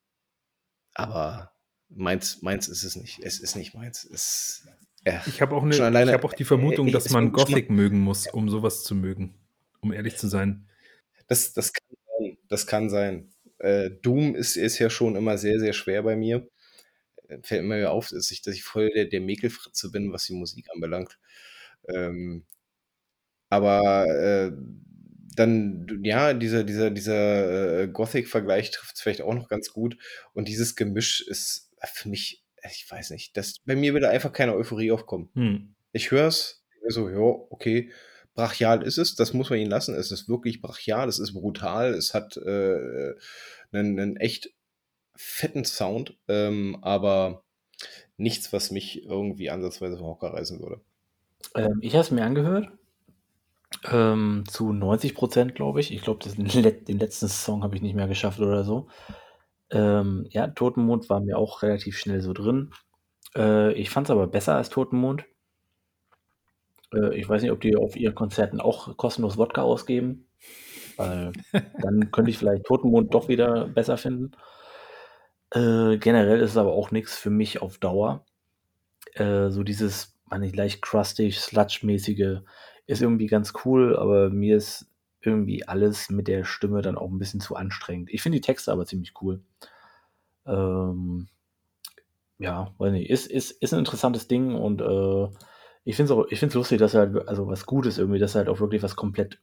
[0.95, 1.53] aber
[1.89, 3.21] meins, meins ist es nicht.
[3.23, 4.05] Es ist nicht meins.
[4.05, 4.67] Es,
[5.07, 8.01] ja, Ich habe auch, alleine- ich hab auch die Vermutung, äh, dass man Gothic mögen
[8.01, 9.35] muss, um sowas zu mögen.
[9.81, 10.67] Um ehrlich zu sein.
[11.27, 12.39] Das, das kann sein.
[12.49, 13.31] Das kann sein.
[13.59, 16.49] Äh, Doom ist, ist ja schon immer sehr, sehr schwer bei mir.
[17.29, 20.25] Äh, Fällt mir ja auf, dass ich, dass ich voll der, der Mäkelfritze bin, was
[20.27, 21.19] die Musik anbelangt.
[21.89, 22.45] Ähm,
[23.49, 24.53] aber äh,
[25.37, 29.97] dann, ja, dieser, dieser, dieser äh, Gothic-Vergleich trifft es vielleicht auch noch ganz gut.
[30.35, 34.55] Und dieses Gemisch ist für mich, ich weiß nicht, das, bei mir da einfach keine
[34.55, 35.31] Euphorie aufkommen.
[35.35, 35.75] Hm.
[35.93, 37.91] Ich höre es, so, ja, okay,
[38.35, 39.95] brachial ist es, das muss man ihnen lassen.
[39.95, 43.15] Es ist wirklich brachial, es ist brutal, es hat äh,
[43.73, 44.53] einen, einen echt
[45.15, 47.45] fetten Sound, ähm, aber
[48.17, 50.81] nichts, was mich irgendwie ansatzweise vom Hocker reißen würde.
[51.55, 52.69] Ähm, ich habe es mir angehört.
[53.85, 55.93] Ähm, zu 90 Prozent, glaube ich.
[55.93, 58.89] Ich glaube, den letzten Song habe ich nicht mehr geschafft oder so.
[59.71, 62.73] Ähm, ja, Totenmond war mir auch relativ schnell so drin.
[63.37, 65.25] Äh, ich fand es aber besser als Totenmond.
[66.93, 70.27] Äh, ich weiß nicht, ob die auf ihren Konzerten auch kostenlos Wodka ausgeben.
[70.97, 71.33] weil
[71.83, 74.33] dann könnte ich vielleicht Totenmond doch wieder besser finden.
[75.53, 78.25] Äh, generell ist es aber auch nichts für mich auf Dauer.
[79.15, 82.43] Äh, so dieses, man nicht leicht crustig, sludge-mäßige
[82.87, 84.90] ist irgendwie ganz cool, aber mir ist
[85.21, 88.11] irgendwie alles mit der Stimme dann auch ein bisschen zu anstrengend.
[88.11, 89.43] Ich finde die Texte aber ziemlich cool.
[90.47, 91.29] Ähm,
[92.39, 95.29] ja, weiß nicht, ist, ist, ist ein interessantes Ding und äh,
[95.85, 98.61] ich finde es lustig, dass er halt, also was Gutes irgendwie, dass er halt auch
[98.61, 99.39] wirklich was komplett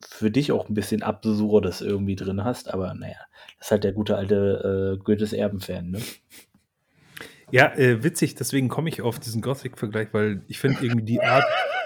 [0.00, 3.18] für dich auch ein bisschen Absurdes irgendwie drin hast, aber naja,
[3.58, 6.00] das ist halt der gute alte äh, Goethes Erben-Fan, ne?
[7.52, 11.44] Ja, äh, witzig, deswegen komme ich auf diesen Gothic-Vergleich, weil ich finde irgendwie die Art,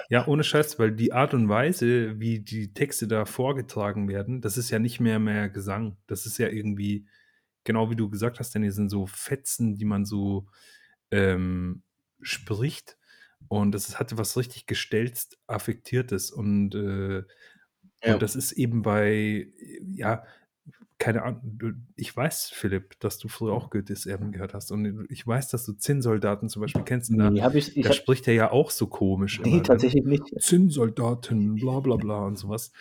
[0.09, 4.57] ja, ohne Scheiß, weil die Art und Weise, wie die Texte da vorgetragen werden, das
[4.57, 5.97] ist ja nicht mehr mehr Gesang.
[6.07, 7.07] Das ist ja irgendwie,
[7.63, 10.47] genau wie du gesagt hast, denn hier sind so Fetzen, die man so
[11.11, 11.83] ähm,
[12.21, 12.97] spricht.
[13.49, 16.31] Und das hatte was richtig gestelzt, affektiertes.
[16.31, 17.23] Und, äh,
[18.03, 18.13] ja.
[18.13, 19.47] und das ist eben bei,
[19.81, 20.23] ja,
[20.99, 24.71] keine Ahnung, ich weiß, Philipp, dass du früher auch Goethes Erben gehört hast.
[24.71, 27.11] Und ich weiß, dass du Zinnsoldaten zum Beispiel kennst.
[27.11, 29.39] Und da, nee, ich, ich da spricht er ja auch so komisch.
[29.39, 29.63] Nee, immer, ne?
[29.63, 30.11] tatsächlich ne?
[30.11, 30.23] nicht.
[30.41, 32.71] Zinnsoldaten, bla bla bla und sowas.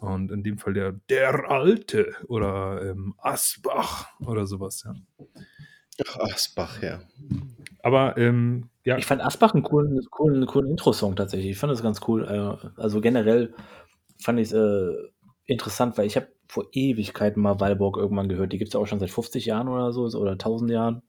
[0.00, 4.94] Und in dem Fall der Der Alte oder ähm, Asbach oder sowas, ja.
[6.06, 7.00] Ach, Asbach, ja.
[7.82, 8.98] Aber ähm, ja.
[8.98, 11.52] Ich fand Asbach einen coolen, coolen, coolen Intro-Song tatsächlich.
[11.52, 12.24] Ich fand das ganz cool.
[12.24, 13.54] Äh, also generell
[14.18, 14.92] fand ich es äh,
[15.46, 18.52] interessant, weil ich habe vor Ewigkeiten mal Walborg irgendwann gehört.
[18.52, 21.02] Die gibt es ja auch schon seit 50 Jahren oder so oder 1000 Jahren.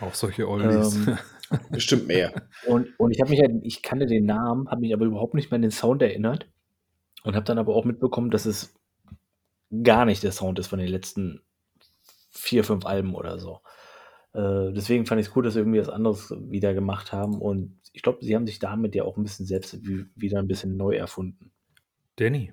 [0.00, 0.96] Auch solche Oldies.
[1.06, 1.18] Ähm,
[1.70, 2.32] Bestimmt mehr.
[2.66, 5.50] Und, und ich habe mich halt, ich kannte den Namen, habe mich aber überhaupt nicht
[5.50, 6.48] mehr an den Sound erinnert
[7.22, 8.74] und habe dann aber auch mitbekommen, dass es
[9.82, 11.40] gar nicht der Sound ist von den letzten
[12.30, 13.60] vier, fünf Alben oder so.
[14.32, 17.78] Äh, deswegen fand ich es cool, dass sie irgendwie was anderes wieder gemacht haben und
[17.92, 20.96] ich glaube, sie haben sich damit ja auch ein bisschen selbst wieder ein bisschen neu
[20.96, 21.50] erfunden.
[22.16, 22.52] Danny.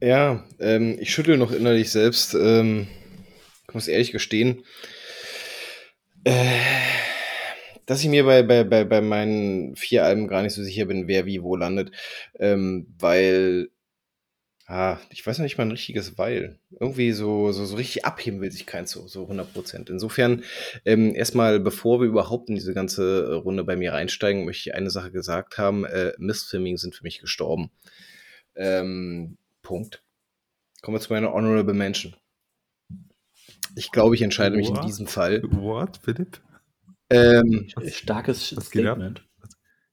[0.00, 2.34] Ja, ähm, ich schüttel noch innerlich selbst.
[2.34, 2.88] Ähm,
[3.68, 4.64] ich muss ehrlich gestehen,
[6.24, 6.58] äh,
[7.86, 11.08] dass ich mir bei, bei, bei, bei meinen vier Alben gar nicht so sicher bin,
[11.08, 11.92] wer wie wo landet.
[12.38, 13.70] Ähm, weil,
[14.66, 16.58] ah, ich weiß noch nicht mal ein richtiges Weil.
[16.80, 19.90] Irgendwie so, so, so richtig abheben will sich keins so, so 100 Prozent.
[19.90, 20.44] Insofern,
[20.84, 24.90] ähm, erstmal, bevor wir überhaupt in diese ganze Runde bei mir reinsteigen, möchte ich eine
[24.90, 25.84] Sache gesagt haben.
[25.84, 27.70] Äh, Mistfilming sind für mich gestorben.
[28.56, 29.38] Ähm,
[29.72, 30.04] Punkt.
[30.82, 32.14] Kommen wir zu meiner Honorable Mention.
[33.74, 34.80] Ich glaube, ich entscheide mich What?
[34.80, 35.42] in diesem Fall.
[35.44, 36.42] What, Philipp?
[37.08, 39.26] Ähm, Starkes was Statement.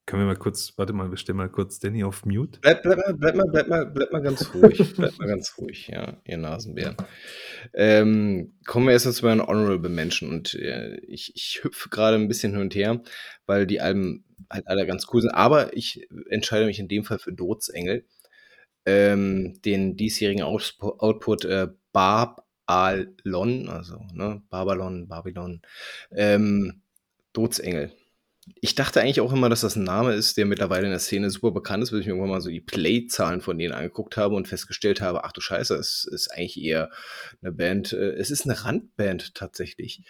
[0.06, 2.60] Können wir mal kurz, warte mal, wir stellen mal kurz Danny auf Mute.
[2.60, 4.94] Bleib, bleib, mal, bleib, mal, bleib, mal, bleib mal ganz ruhig.
[4.98, 6.98] bleib mal ganz ruhig, ja, ihr Nasenbären.
[7.74, 10.30] Ähm, kommen wir erstmal zu meinen Honorable Mention.
[10.30, 13.02] Und äh, ich, ich hüpfe gerade ein bisschen hin und her,
[13.46, 15.32] weil die Alben halt alle ganz cool sind.
[15.32, 18.06] Aber ich entscheide mich in dem Fall für Dotsengel
[18.86, 25.62] ähm, den diesjährigen Output, Output äh, Barbalon, also ne, Babylon, Babylon,
[26.12, 26.82] ähm,
[27.34, 27.92] Dotsengel.
[28.62, 31.30] Ich dachte eigentlich auch immer, dass das ein Name ist, der mittlerweile in der Szene
[31.30, 34.36] super bekannt ist, bis ich mir irgendwann mal so die Play-Zahlen von denen angeguckt habe
[34.36, 36.90] und festgestellt habe, ach du Scheiße, es ist eigentlich eher
[37.42, 40.04] eine Band, äh, es ist eine Randband tatsächlich.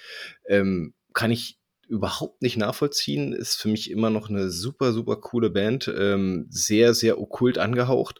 [0.48, 1.60] Ähm, kann ich
[1.90, 3.34] überhaupt nicht nachvollziehen.
[3.34, 5.91] Ist für mich immer noch eine super, super coole Band.
[5.94, 8.20] Ähm, sehr, sehr okkult angehaucht.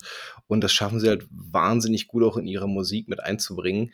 [0.49, 3.93] Und das schaffen sie halt wahnsinnig gut auch in ihre Musik mit einzubringen.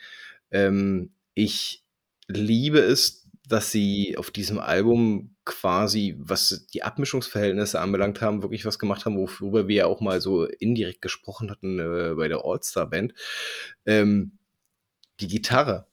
[0.52, 1.84] Ähm, ich
[2.27, 8.80] liebe es, dass sie auf diesem Album quasi, was die Abmischungsverhältnisse anbelangt haben, wirklich was
[8.80, 13.14] gemacht haben, worüber wir ja auch mal so indirekt gesprochen hatten äh, bei der All-Star-Band.
[13.86, 14.32] Ähm,
[15.19, 15.88] die Gitarre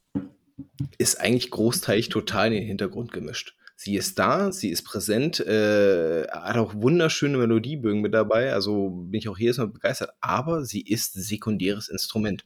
[0.96, 3.56] ist eigentlich großteilig total in den Hintergrund gemischt.
[3.82, 9.18] Sie ist da, sie ist präsent, äh, hat auch wunderschöne Melodiebögen mit dabei, also bin
[9.18, 12.44] ich auch jedes Mal begeistert, aber sie ist sekundäres Instrument.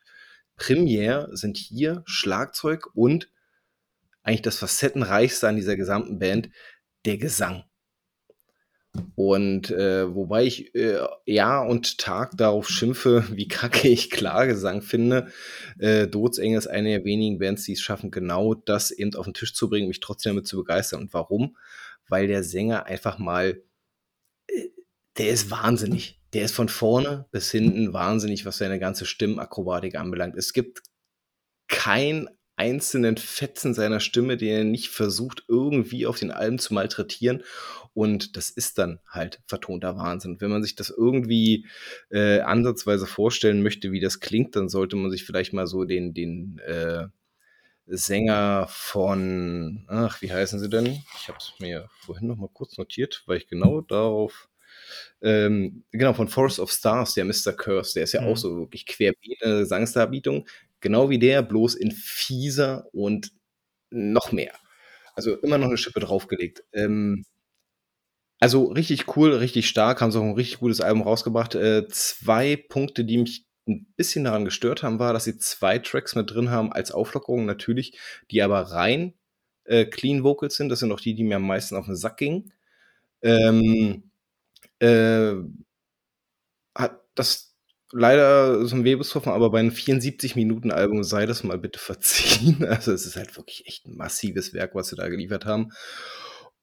[0.57, 3.31] Primär sind hier Schlagzeug und
[4.23, 6.49] eigentlich das facettenreichste an dieser gesamten Band,
[7.05, 7.65] der Gesang.
[9.15, 15.29] Und äh, wobei ich äh, Jahr und Tag darauf schimpfe, wie kacke ich Klagesang finde,
[15.79, 19.35] äh, Dotsengel ist eine der wenigen Bands, die es schaffen, genau das eben auf den
[19.35, 21.03] Tisch zu bringen, mich trotzdem damit zu begeistern.
[21.03, 21.57] Und warum?
[22.09, 23.63] Weil der Sänger einfach mal,
[24.49, 24.69] äh,
[25.19, 26.21] der ist wahnsinnig.
[26.33, 30.37] Der ist von vorne bis hinten wahnsinnig, was seine ganze Stimmakrobatik anbelangt.
[30.37, 30.83] Es gibt
[31.69, 37.43] kein einzelnen Fetzen seiner Stimme, den er nicht versucht, irgendwie auf den Alben zu malträtieren.
[37.95, 40.41] Und das ist dann halt vertonter Wahnsinn.
[40.41, 41.67] Wenn man sich das irgendwie
[42.11, 46.15] äh, ansatzweise vorstellen möchte, wie das klingt, dann sollte man sich vielleicht mal so den,
[46.15, 47.07] den äh,
[47.87, 50.87] Sänger von, ach, wie heißen sie denn?
[51.21, 54.49] Ich habe es mir vorhin noch mal kurz notiert, weil ich genau darauf
[55.23, 57.53] Ähm, genau, von Forest of Stars, der Mr.
[57.53, 58.27] Curse, der ist ja Mhm.
[58.29, 60.47] auch so wirklich querbeet eine Gesangsdarbietung.
[60.81, 63.33] Genau wie der, bloß in fieser und
[63.91, 64.53] noch mehr.
[65.15, 66.65] Also immer noch eine Schippe draufgelegt.
[66.73, 67.25] Ähm,
[68.41, 71.55] also richtig cool, richtig stark, haben sie auch ein richtig gutes Album rausgebracht.
[71.55, 76.15] Äh, zwei Punkte, die mich ein bisschen daran gestört haben, war, dass sie zwei Tracks
[76.15, 77.99] mit drin haben als Auflockerung natürlich,
[78.31, 79.15] die aber rein
[79.65, 80.69] äh, Clean Vocals sind.
[80.69, 82.53] Das sind auch die, die mir am meisten auf den Sack gingen.
[83.23, 84.11] Ähm,
[84.81, 85.35] äh,
[86.75, 87.56] hat das
[87.93, 92.65] leider so ein Webeshoffen, aber bei einem 74-Minuten-Album sei das mal bitte verziehen.
[92.69, 95.73] Also es ist halt wirklich echt ein massives Werk, was sie da geliefert haben.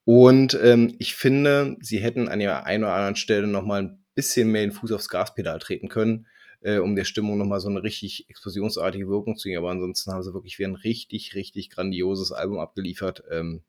[0.04, 4.04] Und ähm, ich finde, sie hätten an der einen oder anderen Stelle noch mal ein
[4.14, 6.26] bisschen mehr den Fuß aufs Gaspedal treten können,
[6.60, 9.58] äh, um der Stimmung noch mal so eine richtig explosionsartige Wirkung zu geben.
[9.58, 13.24] Aber ansonsten haben sie wirklich wie ein richtig, richtig grandioses Album abgeliefert.
[13.30, 13.62] Ähm,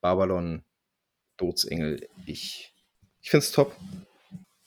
[0.00, 0.64] Babylon,
[1.36, 2.72] Todesengel, ich,
[3.20, 3.76] ich finde es top.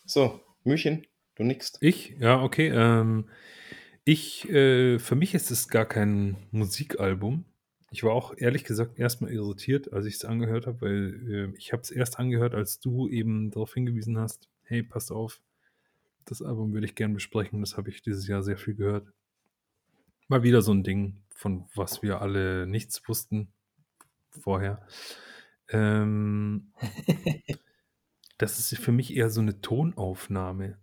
[0.05, 1.07] So, Müchen,
[1.41, 1.73] du nix.
[1.81, 2.15] Ich?
[2.19, 2.69] Ja, okay.
[2.69, 3.25] Ähm,
[4.03, 7.45] ich, äh, für mich ist es gar kein Musikalbum.
[7.91, 11.73] Ich war auch ehrlich gesagt erstmal irritiert, als ich es angehört habe, weil äh, ich
[11.73, 15.41] habe es erst angehört, als du eben darauf hingewiesen hast, hey, passt auf,
[16.25, 17.59] das Album würde ich gern besprechen.
[17.59, 19.11] Das habe ich dieses Jahr sehr viel gehört.
[20.29, 23.51] Mal wieder so ein Ding, von was wir alle nichts wussten
[24.29, 24.85] vorher.
[25.69, 26.71] Ähm,
[28.37, 30.77] das ist für mich eher so eine Tonaufnahme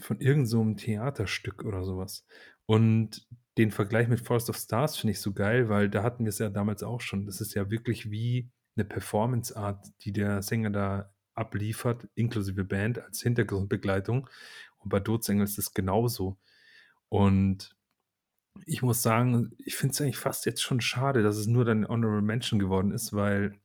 [0.00, 2.26] von irgendeinem so Theaterstück oder sowas.
[2.66, 3.26] Und
[3.58, 6.38] den Vergleich mit Forest of Stars finde ich so geil, weil da hatten wir es
[6.38, 7.26] ja damals auch schon.
[7.26, 13.22] Das ist ja wirklich wie eine Performance-Art, die der Sänger da abliefert, inklusive Band als
[13.22, 14.28] Hintergrundbegleitung.
[14.78, 16.38] Und bei Todesengel ist es genauso.
[17.08, 17.76] Und
[18.66, 21.86] ich muss sagen, ich finde es eigentlich fast jetzt schon schade, dass es nur dann
[21.86, 23.58] Honorable Mention geworden ist, weil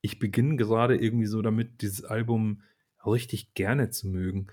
[0.00, 2.62] ich beginne gerade irgendwie so damit, dieses Album
[3.04, 4.48] richtig gerne zu mögen,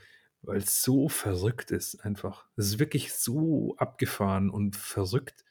[0.47, 2.47] weil es so verrückt ist einfach.
[2.55, 5.45] Es ist wirklich so abgefahren und verrückt,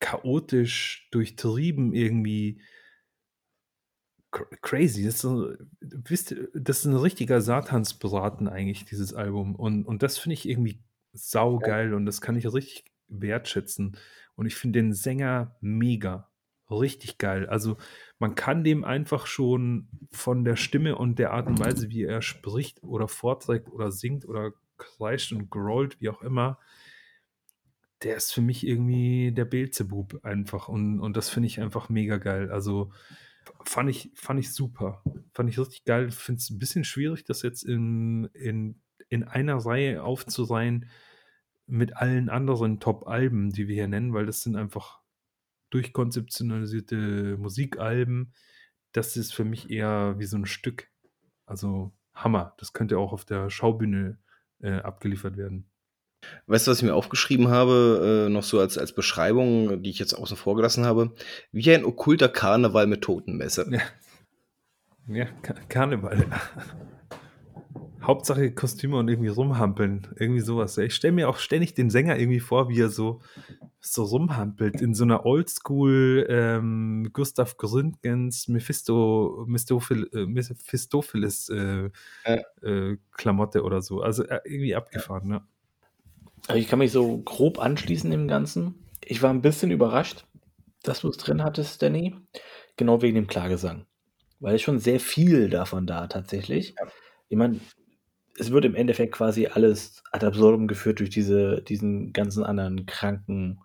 [0.00, 2.62] chaotisch, durchtrieben irgendwie.
[4.32, 9.56] Cr- Crazy, das ist, so, wisst das ist ein richtiger Satansbraten eigentlich, dieses Album.
[9.56, 10.82] Und, und das finde ich irgendwie
[11.12, 13.98] saugeil und das kann ich richtig wertschätzen.
[14.36, 16.31] Und ich finde den Sänger mega,
[16.70, 17.46] richtig geil.
[17.48, 17.76] Also
[18.18, 22.22] man kann dem einfach schon von der Stimme und der Art und Weise, wie er
[22.22, 26.58] spricht oder vorträgt oder singt oder kreischt und grollt, wie auch immer,
[28.02, 30.68] der ist für mich irgendwie der Beelzebub einfach.
[30.68, 32.50] Und, und das finde ich einfach mega geil.
[32.50, 32.92] Also
[33.64, 35.02] fand ich, fand ich super.
[35.32, 36.10] Fand ich richtig geil.
[36.10, 40.88] Finde es ein bisschen schwierig, das jetzt in, in, in einer Reihe aufzureihen
[41.66, 45.01] mit allen anderen Top-Alben, die wir hier nennen, weil das sind einfach
[45.72, 48.32] durchkonzeptionalisierte Musikalben.
[48.92, 50.88] Das ist für mich eher wie so ein Stück.
[51.46, 52.54] Also Hammer.
[52.58, 54.18] Das könnte auch auf der Schaubühne
[54.60, 55.68] äh, abgeliefert werden.
[56.46, 59.98] Weißt du, was ich mir aufgeschrieben habe, äh, noch so als, als Beschreibung, die ich
[59.98, 61.14] jetzt außen vor gelassen habe?
[61.50, 63.66] Wie ein okkulter Karneval mit Totenmesse.
[63.70, 63.80] Ja,
[65.08, 66.26] ja Ka- Karneval.
[68.02, 70.08] Hauptsache Kostüme und irgendwie rumhampeln.
[70.18, 70.76] Irgendwie sowas.
[70.78, 73.20] Ich stelle mir auch ständig den Sänger irgendwie vor, wie er so,
[73.80, 81.90] so rumhampelt in so einer Oldschool ähm, Gustav Gründgens Mephisto, Mephistophel, äh, Mephistopheles äh,
[82.26, 82.68] Ja.
[82.68, 84.02] äh, Klamotte oder so.
[84.02, 85.42] Also äh, irgendwie abgefahren, ne?
[86.48, 88.86] Also ich kann mich so grob anschließen dem Ganzen.
[89.04, 90.24] Ich war ein bisschen überrascht,
[90.82, 92.16] dass du es drin hattest, Danny.
[92.76, 93.86] Genau wegen dem Klagesang.
[94.40, 96.74] Weil es schon sehr viel davon da tatsächlich.
[96.78, 96.88] Ja.
[97.28, 97.60] Ich meine,
[98.38, 103.60] es wird im Endeffekt quasi alles ad absurdum geführt durch diese, diesen ganzen anderen kranken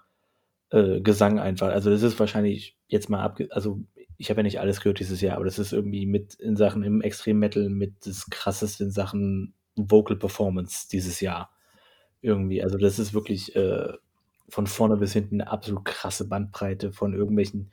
[0.69, 1.69] äh, Gesang einfach.
[1.69, 3.47] Also das ist wahrscheinlich jetzt mal abge...
[3.51, 3.81] Also
[4.17, 6.83] ich habe ja nicht alles gehört dieses Jahr, aber das ist irgendwie mit in Sachen
[6.83, 11.51] im Extrem Metal mit das krasseste in Sachen Vocal Performance dieses Jahr
[12.21, 12.63] irgendwie.
[12.63, 13.93] Also das ist wirklich äh,
[14.49, 17.71] von vorne bis hinten eine absolut krasse Bandbreite von irgendwelchen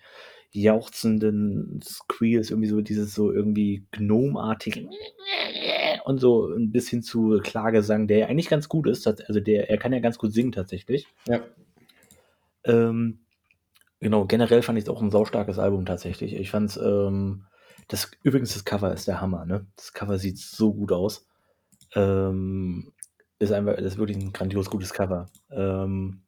[0.51, 4.87] jauchzenden Squeals, irgendwie so dieses so irgendwie gnomartig
[6.05, 9.07] und so ein bisschen zu Klagesang, der ja eigentlich ganz gut ist.
[9.07, 11.07] Also der, er kann ja ganz gut singen tatsächlich.
[11.27, 11.41] Ja.
[12.65, 13.21] Ähm,
[14.01, 16.35] genau, generell fand ich es auch ein saustarkes Album tatsächlich.
[16.35, 17.47] Ich fand es, ähm,
[17.89, 19.67] das, übrigens das Cover ist der Hammer, ne?
[19.77, 21.27] Das Cover sieht so gut aus.
[21.95, 22.93] Ähm,
[23.39, 25.31] ist einfach, das ist wirklich ein grandios gutes Cover.
[25.51, 26.21] Ähm,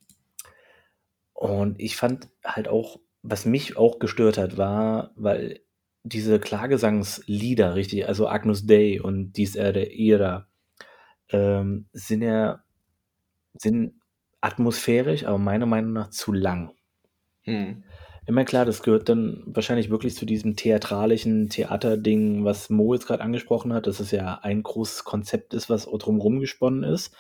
[1.34, 5.60] und ich fand halt auch, was mich auch gestört hat, war, weil
[6.06, 10.46] diese Klagesangslieder, richtig, also Agnus Dei und dies Erde Ira,
[11.30, 12.60] ähm, sind ja
[13.58, 13.94] sind
[14.40, 16.72] atmosphärisch, aber meiner Meinung nach zu lang.
[17.42, 17.82] Hm.
[18.28, 23.22] Meine, klar, das gehört dann wahrscheinlich wirklich zu diesem theatralischen Theaterding, was Mo jetzt gerade
[23.22, 27.14] angesprochen hat, dass es ja ein großes Konzept ist, was drumherum gesponnen ist.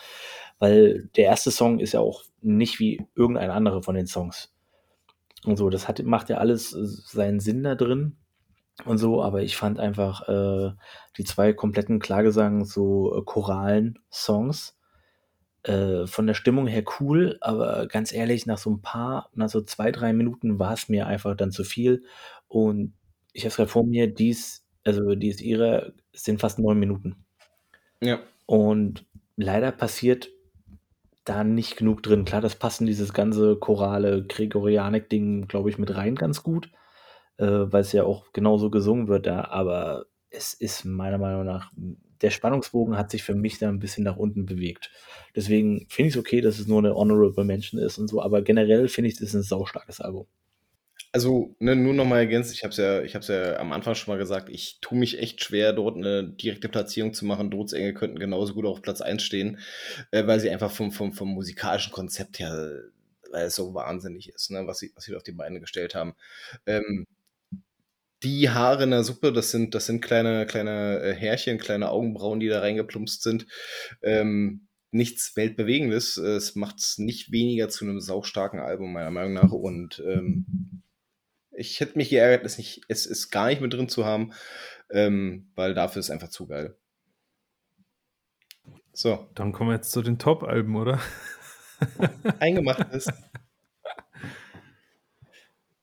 [0.58, 4.52] Weil der erste Song ist ja auch nicht wie irgendein anderer von den Songs.
[5.44, 8.16] Und so, das hat, macht ja alles seinen Sinn da drin
[8.84, 10.72] und so, aber ich fand einfach äh,
[11.16, 14.76] die zwei kompletten Klagesang, so äh, choralen Songs,
[15.62, 19.60] äh, von der Stimmung her cool, aber ganz ehrlich, nach so ein paar, nach so
[19.62, 22.04] zwei, drei Minuten war es mir einfach dann zu viel.
[22.48, 22.94] Und
[23.32, 27.24] ich habe es gerade vor mir, dies, also dies ihre, sind fast neun Minuten.
[28.00, 28.20] Ja.
[28.46, 30.28] Und leider passiert
[31.24, 32.24] da nicht genug drin.
[32.24, 36.70] Klar, das passt in dieses ganze chorale Gregorianik-Ding, glaube ich, mit rein ganz gut,
[37.38, 39.44] äh, weil es ja auch genauso gesungen wird da.
[39.44, 41.72] Aber es ist meiner Meinung nach,
[42.22, 44.90] der Spannungsbogen hat sich für mich da ein bisschen nach unten bewegt.
[45.34, 48.42] Deswegen finde ich es okay, dass es nur eine Honorable Mention ist und so, aber
[48.42, 50.26] generell finde ich, das ist ein saustarkes Album.
[51.12, 54.50] Also, ne, nur nochmal ergänzt, ich habe es ja, ja am Anfang schon mal gesagt,
[54.50, 57.50] ich tue mich echt schwer, dort eine direkte Platzierung zu machen.
[57.50, 59.58] Drohtsengel könnten genauso gut auf Platz 1 stehen,
[60.10, 62.82] äh, weil sie einfach vom, vom, vom musikalischen Konzept her,
[63.30, 66.14] weil es so wahnsinnig ist, ne, was sie, was sie auf die Beine gestellt haben.
[66.66, 67.06] Ähm,
[68.22, 72.40] die Haare in der Suppe, das sind, das sind kleine, kleine äh, Härchen, kleine Augenbrauen,
[72.40, 73.46] die da reingeplumpst sind.
[74.02, 76.16] Ähm, nichts Weltbewegendes.
[76.16, 79.52] Es macht es nicht weniger zu einem saustarken Album, meiner Meinung nach.
[79.52, 80.82] Und ähm,
[81.50, 84.32] ich hätte mich geärgert, es, nicht, es ist gar nicht mit drin zu haben,
[84.90, 86.76] ähm, weil dafür ist einfach zu geil.
[88.92, 89.28] So.
[89.34, 91.00] Dann kommen wir jetzt zu den Top-Alben, oder?
[92.38, 93.12] Eingemacht ist.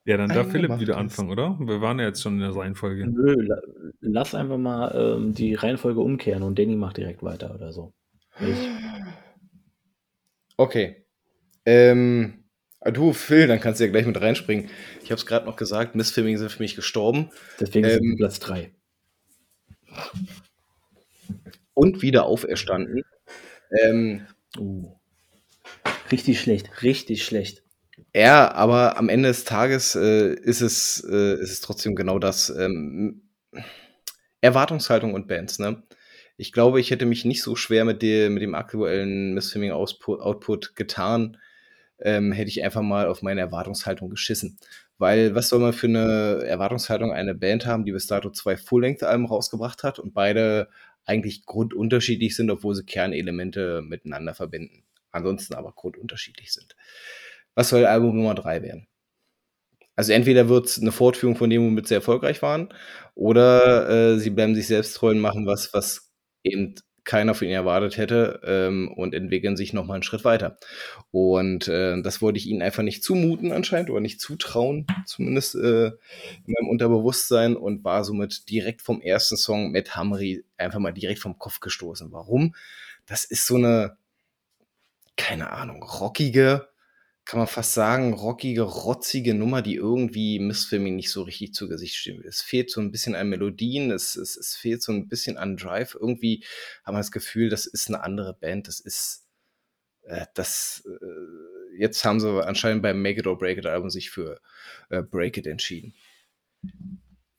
[0.05, 1.57] Ja, dann darf Philipp wieder anfangen, oder?
[1.61, 3.07] Wir waren ja jetzt schon in der Reihenfolge.
[3.07, 3.47] Nö,
[4.01, 7.93] lass einfach mal ähm, die Reihenfolge umkehren und Danny macht direkt weiter oder so.
[8.41, 8.57] Ich.
[10.57, 11.05] Okay.
[11.65, 12.43] Ähm,
[12.83, 14.69] du, Phil, dann kannst du ja gleich mit reinspringen.
[15.01, 17.29] Ich habe es gerade noch gesagt, Missfilming sind für mich gestorben.
[17.61, 18.73] Deswegen ähm, sind Platz 3.
[21.73, 23.03] Und wieder auferstanden.
[23.81, 24.27] Ähm,
[24.57, 24.91] uh.
[26.11, 27.62] Richtig schlecht, richtig schlecht.
[28.15, 32.49] Ja, aber am Ende des Tages äh, ist, es, äh, ist es trotzdem genau das.
[32.49, 33.21] Ähm,
[34.41, 35.83] Erwartungshaltung und Bands, ne?
[36.35, 41.37] Ich glaube, ich hätte mich nicht so schwer mit, der, mit dem aktuellen Missfilming-Output getan,
[41.99, 44.57] ähm, hätte ich einfach mal auf meine Erwartungshaltung geschissen.
[44.97, 49.27] Weil was soll man für eine Erwartungshaltung eine Band haben, die bis dato zwei Full-Length-Alben
[49.27, 50.69] rausgebracht hat und beide
[51.05, 54.83] eigentlich grundunterschiedlich sind, obwohl sie Kernelemente miteinander verbinden.
[55.11, 56.75] Ansonsten aber grundunterschiedlich sind.
[57.55, 58.87] Was soll Album Nummer drei werden?
[59.95, 62.73] Also entweder wird es eine Fortführung von dem, womit sie erfolgreich waren,
[63.15, 66.11] oder äh, sie bleiben sich selbst treu und machen was, was
[66.43, 70.57] eben keiner von ihnen erwartet hätte ähm, und entwickeln sich nochmal einen Schritt weiter.
[71.11, 75.87] Und äh, das wollte ich ihnen einfach nicht zumuten anscheinend oder nicht zutrauen, zumindest äh,
[75.87, 81.19] in meinem Unterbewusstsein und war somit direkt vom ersten Song mit Hamri einfach mal direkt
[81.19, 82.11] vom Kopf gestoßen.
[82.11, 82.55] Warum?
[83.05, 83.97] Das ist so eine,
[85.17, 86.69] keine Ahnung, rockige,
[87.25, 91.95] kann man fast sagen, rockige, rotzige Nummer, die irgendwie Missfilming nicht so richtig zu Gesicht
[91.95, 92.23] steht.
[92.25, 95.55] Es fehlt so ein bisschen an Melodien, es, es, es fehlt so ein bisschen an
[95.55, 95.95] Drive.
[95.99, 96.43] Irgendwie
[96.83, 99.25] haben wir das Gefühl, das ist eine andere Band, das ist
[100.03, 100.83] äh, das.
[100.85, 104.41] Äh, jetzt haben sie anscheinend beim Make It or Break It Album sich für
[104.89, 105.95] äh, Break It entschieden.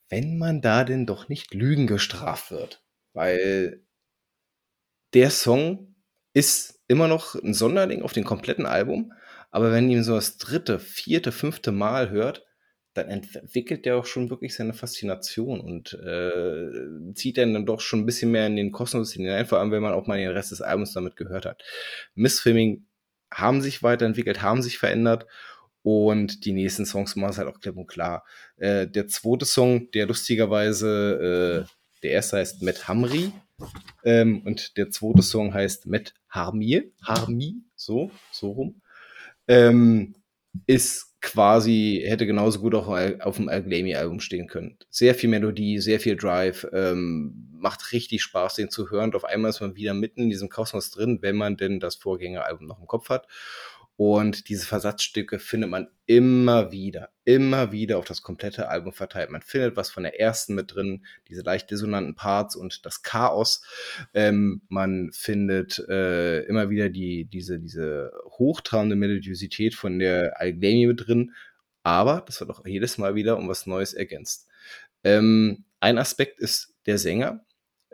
[0.09, 2.83] Wenn man da denn doch nicht Lügen gestraft wird,
[3.13, 3.81] weil
[5.13, 5.95] der Song
[6.33, 9.13] ist immer noch ein Sonderling auf dem kompletten Album
[9.55, 12.43] aber wenn ihm so das dritte, vierte, fünfte Mal hört,
[12.93, 18.05] dann entwickelt der auch schon wirklich seine Faszination und äh, zieht dann doch schon ein
[18.05, 20.61] bisschen mehr in den Kosmos hinein, vor allem wenn man auch mal den Rest des
[20.61, 21.63] Albums damit gehört hat.
[22.15, 22.85] Missfilming
[23.33, 25.25] haben sich weiterentwickelt, haben sich verändert
[25.83, 28.25] und die nächsten Songs machen es halt auch klipp und klar.
[28.57, 33.31] Äh, der zweite Song, der lustigerweise, äh, der erste heißt Met Hamri
[34.03, 38.81] ähm, und der zweite Song heißt Met Harmir, Harmi, so, so rum
[39.47, 40.15] ähm,
[40.67, 43.65] ist quasi, hätte genauso gut auch auf dem Al
[43.95, 44.77] Album stehen können.
[44.91, 49.05] Sehr viel Melodie, sehr viel Drive, ähm, macht richtig Spaß, den zu hören.
[49.05, 51.95] Und auf einmal ist man wieder mitten in diesem Kosmos drin, wenn man denn das
[51.95, 53.27] Vorgängeralbum noch im Kopf hat.
[53.97, 59.29] Und diese Versatzstücke findet man immer wieder, immer wieder auf das komplette Album verteilt.
[59.29, 63.63] Man findet was von der ersten mit drin, diese leicht dissonanten Parts und das Chaos.
[64.13, 71.07] Ähm, man findet äh, immer wieder die, diese, diese hochtrabende Melodiosität von der Alglemy mit
[71.07, 71.31] drin.
[71.83, 74.47] Aber das wird auch jedes Mal wieder um was Neues ergänzt.
[75.05, 77.45] Ähm, ein Aspekt ist der Sänger.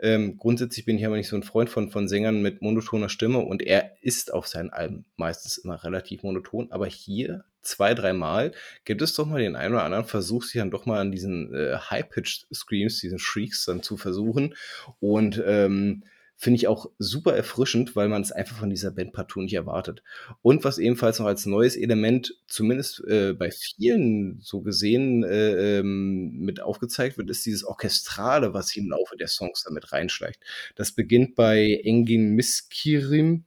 [0.02, 3.38] Ähm, grundsätzlich bin ich aber nicht so ein Freund von, von Sängern mit monotoner Stimme
[3.38, 6.72] und er ist auf seinen Alben meistens immer relativ monoton.
[6.72, 8.52] Aber hier zwei, dreimal
[8.84, 11.54] gibt es doch mal den einen oder anderen Versuch, sich dann doch mal an diesen
[11.54, 14.56] äh, High-Pitched Screams, diesen Shrieks dann zu versuchen.
[14.98, 16.02] Und ähm,
[16.42, 20.02] finde ich auch super erfrischend, weil man es einfach von dieser Band partout nicht erwartet.
[20.42, 26.32] Und was ebenfalls noch als neues Element, zumindest äh, bei vielen so gesehen, äh, ähm,
[26.38, 30.40] mit aufgezeigt wird, ist dieses Orchestrale, was im Laufe der Songs damit reinschleicht.
[30.74, 33.44] Das beginnt bei Engin Miskirim.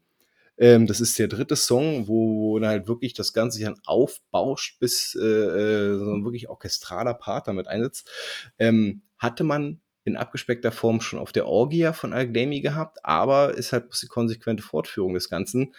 [0.58, 4.80] Ähm, das ist der dritte Song, wo, wo halt wirklich das Ganze sich dann aufbauscht,
[4.80, 8.10] bis äh, äh so ein wirklich orchestraler Part damit einsetzt.
[8.58, 13.74] Ähm, hatte man in abgespeckter Form schon auf der Orgia von Alglemy gehabt, aber ist
[13.74, 15.74] halt die konsequente Fortführung des Ganzen.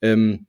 [0.00, 0.46] Ähm,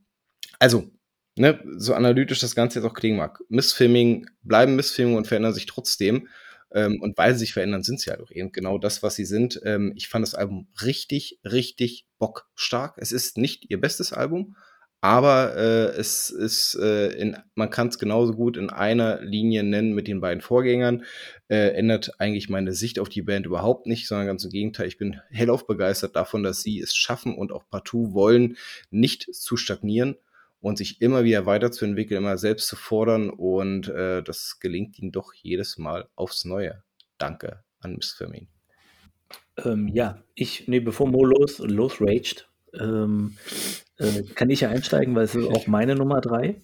[0.59, 0.89] also,
[1.35, 3.39] ne, so analytisch das Ganze jetzt auch klingen mag.
[3.49, 6.27] Missfilming bleiben Missfilming und verändern sich trotzdem.
[6.71, 9.25] Ähm, und weil sie sich verändern, sind sie halt auch eben genau das, was sie
[9.25, 9.59] sind.
[9.63, 12.95] Ähm, ich fand das Album richtig, richtig bockstark.
[12.97, 14.55] Es ist nicht ihr bestes Album,
[15.03, 19.91] aber äh, es ist, äh, in, man kann es genauso gut in einer Linie nennen
[19.91, 21.03] mit den beiden Vorgängern.
[21.49, 24.87] Äh, ändert eigentlich meine Sicht auf die Band überhaupt nicht, sondern ganz im Gegenteil.
[24.87, 28.55] Ich bin hellauf begeistert davon, dass sie es schaffen und auch partout wollen,
[28.91, 30.15] nicht zu stagnieren
[30.61, 33.29] und sich immer wieder weiterzuentwickeln, immer selbst zu fordern.
[33.29, 36.81] Und äh, das gelingt ihnen doch jedes Mal aufs Neue.
[37.17, 38.47] Danke an Miss Firmin.
[39.65, 42.47] Ähm, ja, ich, nee, bevor Mo los, losraged,
[42.79, 43.35] ähm,
[44.03, 46.61] äh, kann ich ja einsteigen, weil es ist auch meine Nummer drei.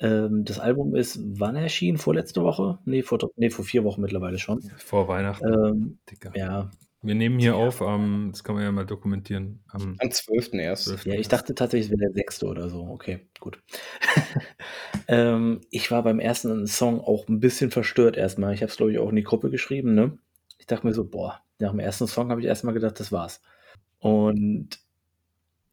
[0.00, 1.98] Ähm, das Album ist wann erschienen?
[1.98, 2.78] Vorletzte Woche?
[2.84, 4.60] Nee, vor, nee, vor vier Wochen mittlerweile schon.
[4.76, 5.46] Vor Weihnachten.
[5.46, 5.98] Ähm,
[6.34, 6.70] ja.
[7.04, 9.62] Wir nehmen hier auf, ähm, das kann man ja mal dokumentieren.
[9.68, 11.06] Am, am 12.01.
[11.06, 12.80] Ja, ich dachte tatsächlich, es wäre der sechste oder so.
[12.80, 13.62] Okay, gut.
[15.08, 18.54] ähm, ich war beim ersten Song auch ein bisschen verstört erstmal.
[18.54, 19.94] Ich habe es, glaube ich, auch in die Gruppe geschrieben.
[19.94, 20.16] Ne?
[20.58, 23.42] Ich dachte mir so, boah, nach dem ersten Song habe ich erstmal gedacht, das war's.
[23.98, 24.78] Und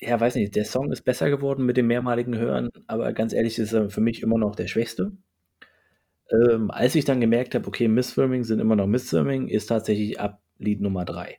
[0.02, 3.60] ja, weiß nicht, der Song ist besser geworden mit dem mehrmaligen Hören, aber ganz ehrlich
[3.60, 5.12] ist er für mich immer noch der schwächste.
[6.32, 10.42] Ähm, als ich dann gemerkt habe, okay, Missfilming sind immer noch Missfilming, ist tatsächlich ab
[10.58, 11.38] Lied Nummer 3.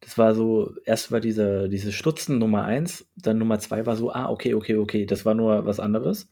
[0.00, 4.12] Das war so, erst war dieser, diese Stutzen Nummer 1, dann Nummer 2 war so,
[4.12, 6.30] ah, okay, okay, okay, das war nur was anderes.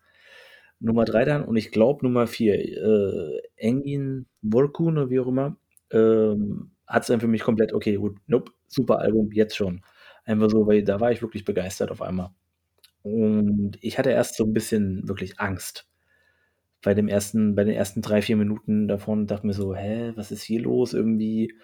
[0.78, 5.56] Nummer 3 dann und ich glaube Nummer 4, äh, Engin Volkun wie auch immer,
[5.90, 9.82] ähm, hat es dann für mich komplett, okay, gut, nope, super Album, jetzt schon.
[10.26, 12.30] Einfach so, weil da war ich wirklich begeistert auf einmal.
[13.02, 15.88] Und ich hatte erst so ein bisschen wirklich Angst.
[16.82, 20.30] Bei dem ersten bei den ersten drei vier Minuten davon dachte mir so: „Hä, was
[20.32, 21.54] ist hier los irgendwie?“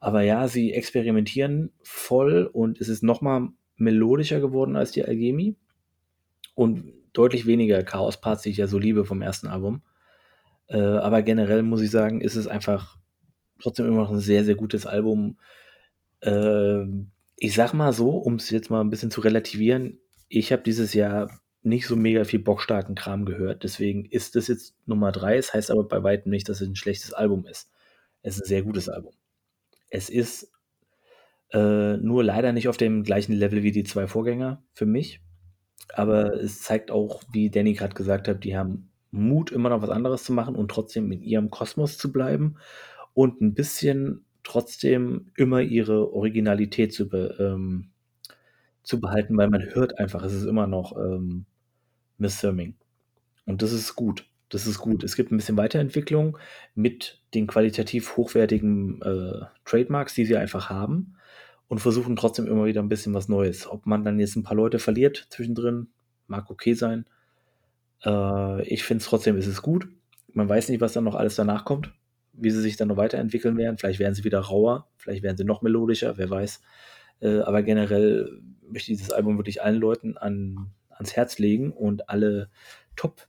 [0.00, 5.56] Aber ja, sie experimentieren voll und es ist noch mal melodischer geworden als die Alchemy
[6.54, 9.82] und deutlich weniger Chaos-Parts, die ich ja so liebe vom ersten Album.
[10.68, 12.98] Äh, aber generell muss ich sagen, ist es einfach
[13.60, 15.38] trotzdem immer noch ein sehr, sehr gutes Album.
[16.22, 19.98] Ähm ich sag mal so, um es jetzt mal ein bisschen zu relativieren,
[20.28, 21.30] ich habe dieses Jahr
[21.62, 23.64] nicht so mega viel bockstarken Kram gehört.
[23.64, 25.36] Deswegen ist das jetzt Nummer drei.
[25.36, 27.70] Es heißt aber bei weitem nicht, dass es ein schlechtes Album ist.
[28.22, 29.12] Es ist ein sehr gutes Album.
[29.90, 30.52] Es ist
[31.52, 35.20] äh, nur leider nicht auf dem gleichen Level wie die zwei Vorgänger für mich.
[35.94, 39.90] Aber es zeigt auch, wie Danny gerade gesagt hat, die haben Mut, immer noch was
[39.90, 42.56] anderes zu machen und trotzdem in ihrem Kosmos zu bleiben
[43.14, 47.90] und ein bisschen trotzdem immer ihre Originalität zu, be, ähm,
[48.84, 51.46] zu behalten, weil man hört einfach, es ist immer noch ähm,
[52.18, 52.76] Miss Thurming.
[53.44, 54.24] Und das ist gut.
[54.48, 55.02] Das ist gut.
[55.02, 56.38] Es gibt ein bisschen Weiterentwicklung
[56.76, 61.16] mit den qualitativ hochwertigen äh, Trademarks, die sie einfach haben
[61.66, 63.68] und versuchen trotzdem immer wieder ein bisschen was Neues.
[63.68, 65.88] Ob man dann jetzt ein paar Leute verliert zwischendrin,
[66.28, 67.06] mag okay sein.
[68.04, 69.88] Äh, ich finde es trotzdem, ist es gut.
[70.32, 71.92] Man weiß nicht, was dann noch alles danach kommt
[72.38, 73.78] wie sie sich dann noch weiterentwickeln werden.
[73.78, 76.60] Vielleicht werden sie wieder rauer, vielleicht werden sie noch melodischer, wer weiß.
[77.20, 82.08] Äh, aber generell möchte ich dieses Album wirklich allen Leuten an, ans Herz legen und
[82.08, 82.50] alle
[82.96, 83.26] Top,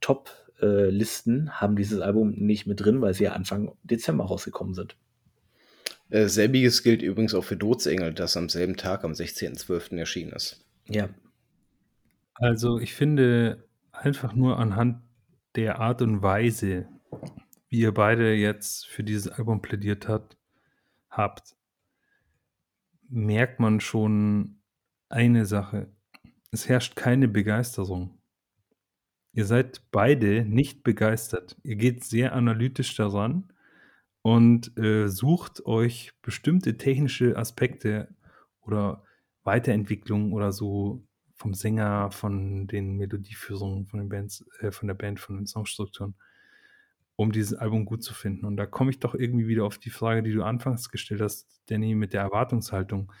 [0.00, 0.30] Top
[0.60, 4.96] äh, Listen haben dieses Album nicht mit drin, weil sie ja Anfang Dezember rausgekommen sind.
[6.10, 9.98] Äh, selbiges gilt übrigens auch für Dotsengel, das am selben Tag, am 16.12.
[9.98, 10.64] erschienen ist.
[10.88, 11.08] Ja.
[12.34, 15.02] Also ich finde einfach nur anhand
[15.54, 16.86] der Art und Weise,
[17.72, 20.36] wie ihr beide jetzt für dieses Album plädiert hat,
[21.08, 21.56] habt,
[23.08, 24.60] merkt man schon
[25.08, 25.90] eine Sache.
[26.50, 28.20] Es herrscht keine Begeisterung.
[29.32, 31.56] Ihr seid beide nicht begeistert.
[31.62, 33.50] Ihr geht sehr analytisch daran
[34.20, 38.14] und äh, sucht euch bestimmte technische Aspekte
[38.60, 39.02] oder
[39.44, 45.20] Weiterentwicklung oder so vom Sänger, von den Melodieführungen, von den Bands, äh, von der Band,
[45.20, 46.14] von den Songstrukturen
[47.16, 48.46] um dieses Album gut zu finden.
[48.46, 51.62] Und da komme ich doch irgendwie wieder auf die Frage, die du anfangs gestellt hast,
[51.66, 53.12] Danny, mit der Erwartungshaltung.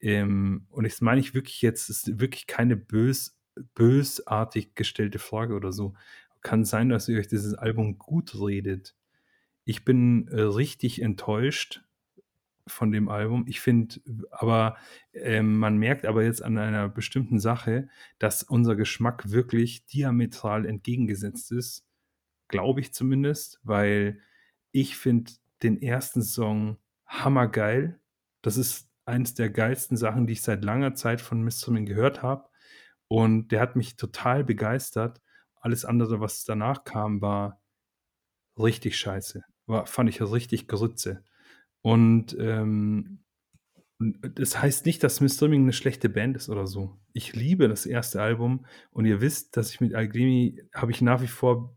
[0.00, 3.38] Ähm, und das meine ich wirklich jetzt, ist wirklich keine bös,
[3.74, 5.94] bösartig gestellte Frage oder so.
[6.42, 8.94] Kann sein, dass ihr euch dieses Album gut redet.
[9.64, 11.82] Ich bin äh, richtig enttäuscht
[12.68, 13.44] von dem Album.
[13.48, 14.00] Ich finde,
[14.30, 14.76] aber
[15.12, 17.88] äh, man merkt aber jetzt an einer bestimmten Sache,
[18.18, 21.87] dass unser Geschmack wirklich diametral entgegengesetzt ist.
[22.48, 24.20] Glaube ich zumindest, weil
[24.72, 28.00] ich finde den ersten Song hammergeil.
[28.42, 31.80] Das ist eines der geilsten Sachen, die ich seit langer Zeit von Mr.
[31.84, 32.48] gehört habe.
[33.08, 35.20] Und der hat mich total begeistert.
[35.56, 37.60] Alles andere, was danach kam, war
[38.58, 39.42] richtig scheiße.
[39.66, 41.24] War, fand ich richtig Grütze.
[41.82, 43.20] Und ähm,
[43.98, 46.98] das heißt nicht, dass Miss Streaming eine schlechte Band ist oder so.
[47.12, 51.20] Ich liebe das erste Album und ihr wisst, dass ich mit Algrimi habe ich nach
[51.20, 51.76] wie vor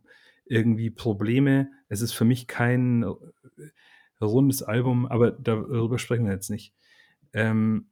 [0.52, 1.72] irgendwie Probleme.
[1.88, 6.76] Es ist für mich kein äh, rundes Album, aber darüber sprechen wir jetzt nicht.
[7.32, 7.90] Ähm,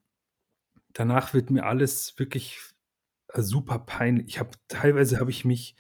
[0.93, 2.59] danach wird mir alles wirklich
[3.33, 4.27] super peinlich.
[4.27, 5.77] Ich habe teilweise habe ich mich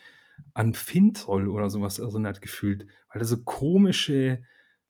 [0.53, 4.41] an Fintroll oder sowas erinnert gefühlt, weil da so komische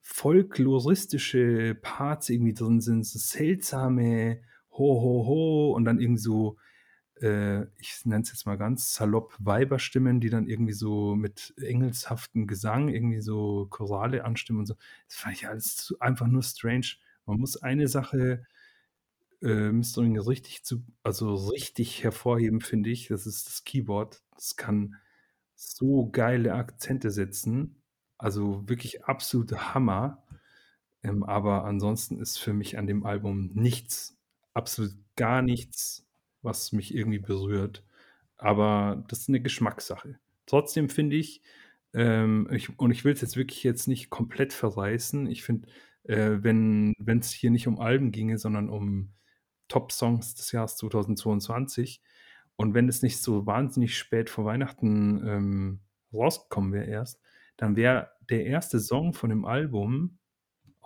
[0.02, 4.42] folkloristische Parts irgendwie drin sind, so seltsame
[4.72, 6.58] Ho, Ho, Ho und dann irgendwie so,
[7.22, 12.48] äh, ich nenne es jetzt mal ganz salopp, Weiberstimmen, die dann irgendwie so mit engelshaftem
[12.48, 14.76] Gesang irgendwie so Chorale anstimmen und so.
[15.08, 16.88] Das fand ich alles einfach nur strange.
[17.26, 18.46] Man muss eine Sache
[19.42, 20.28] äh, Mr.
[20.28, 23.08] richtig zu, also richtig hervorheben, finde ich.
[23.08, 24.22] Das ist das Keyboard.
[24.36, 24.96] Das kann
[25.56, 27.82] so geile Akzente setzen.
[28.18, 30.24] Also wirklich absoluter Hammer.
[31.04, 34.18] Ähm, aber ansonsten ist für mich an dem Album nichts,
[34.54, 36.06] absolut gar nichts,
[36.42, 37.84] was mich irgendwie berührt.
[38.38, 40.20] Aber das ist eine Geschmackssache.
[40.46, 41.42] Trotzdem finde ich,
[41.94, 45.28] ähm, ich, und ich will es jetzt wirklich jetzt nicht komplett verreißen.
[45.28, 45.68] Ich finde,
[46.04, 49.14] äh, wenn es hier nicht um Alben ginge, sondern um
[49.68, 52.02] Top-Songs des Jahres 2022
[52.56, 55.80] und wenn es nicht so wahnsinnig spät vor Weihnachten ähm,
[56.14, 57.22] rausgekommen wäre erst,
[57.58, 60.19] dann wäre der erste Song von dem Album,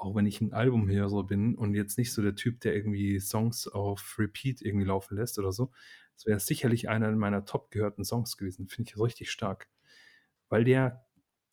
[0.04, 3.68] auch wenn ich ein Albumhörer bin und jetzt nicht so der Typ, der irgendwie Songs
[3.68, 5.72] auf Repeat irgendwie laufen lässt oder so,
[6.16, 8.68] das wäre sicherlich einer meiner top gehörten Songs gewesen.
[8.68, 9.68] Finde ich richtig stark.
[10.50, 11.06] Weil der,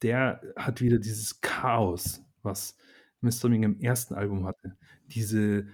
[0.02, 2.76] der hat wieder dieses Chaos, was
[3.20, 3.48] Mr.
[3.48, 4.76] Ming im ersten Album hatte.
[5.06, 5.68] Diese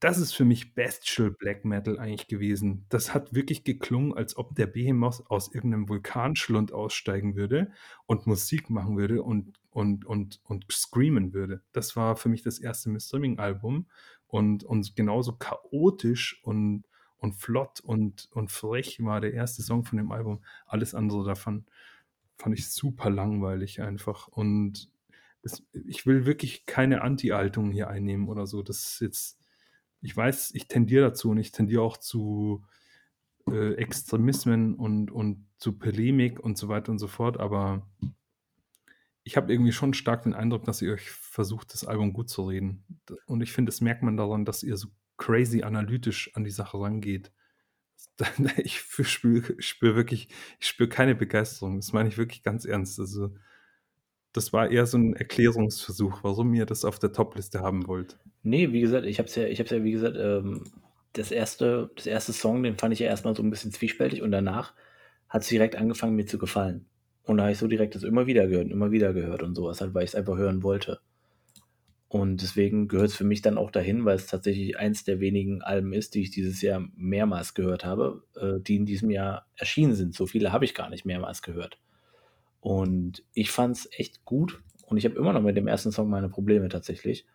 [0.00, 2.86] das ist für mich Bestial Black Metal eigentlich gewesen.
[2.88, 7.70] Das hat wirklich geklungen, als ob der Behemoth aus irgendeinem Vulkanschlund aussteigen würde
[8.06, 11.62] und Musik machen würde und, und, und, und screamen würde.
[11.72, 13.86] Das war für mich das erste Mistreaming-Album
[14.26, 16.84] und, und genauso chaotisch und,
[17.18, 20.42] und flott und, und frech war der erste Song von dem Album.
[20.66, 21.66] Alles andere davon
[22.36, 24.28] fand ich super langweilig einfach.
[24.28, 24.90] Und
[25.42, 28.62] das, ich will wirklich keine Anti-Haltung hier einnehmen oder so.
[28.62, 29.44] Das ist jetzt
[30.04, 32.62] ich weiß, ich tendiere dazu und ich tendiere auch zu
[33.50, 37.88] äh, Extremismen und, und zu Polemik und so weiter und so fort, aber
[39.24, 42.42] ich habe irgendwie schon stark den Eindruck, dass ihr euch versucht, das Album gut zu
[42.46, 42.84] reden.
[43.26, 46.78] Und ich finde, das merkt man daran, dass ihr so crazy analytisch an die Sache
[46.78, 47.32] rangeht.
[48.58, 50.28] Ich spüre spür wirklich,
[50.60, 51.76] ich spüre keine Begeisterung.
[51.76, 53.00] Das meine ich wirklich ganz ernst.
[53.00, 53.34] Also,
[54.32, 58.18] das war eher so ein Erklärungsversuch, warum ihr das auf der Topliste haben wollt.
[58.42, 60.64] Nee, wie gesagt, ich habe es ja, ja, wie gesagt, ähm,
[61.12, 64.32] das erste, das erste Song, den fand ich ja erstmal so ein bisschen zwiespältig und
[64.32, 64.74] danach
[65.28, 66.86] hat es direkt angefangen, mir zu gefallen.
[67.24, 69.80] Und da habe ich so direkt das immer wieder gehört, immer wieder gehört und sowas,
[69.80, 71.00] halt, weil ich es einfach hören wollte.
[72.14, 75.62] Und deswegen gehört es für mich dann auch dahin, weil es tatsächlich eins der wenigen
[75.62, 79.94] Alben ist, die ich dieses Jahr mehrmals gehört habe, äh, die in diesem Jahr erschienen
[79.94, 80.14] sind.
[80.14, 81.78] So viele habe ich gar nicht mehrmals gehört.
[82.60, 84.62] Und ich fand es echt gut.
[84.86, 87.26] Und ich habe immer noch mit dem ersten Song meine Probleme tatsächlich.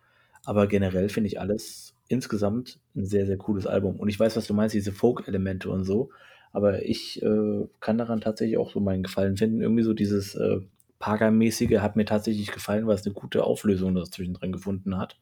[0.44, 4.00] Aber generell finde ich alles insgesamt ein sehr, sehr cooles Album.
[4.00, 6.10] Und ich weiß, was du meinst, diese Folk-Elemente und so.
[6.52, 9.60] Aber ich äh, kann daran tatsächlich auch so meinen Gefallen finden.
[9.60, 10.60] Irgendwie so dieses äh,
[10.98, 15.18] Paga-mäßige hat mir tatsächlich gefallen, weil es eine gute Auflösung da zwischendrin gefunden hat.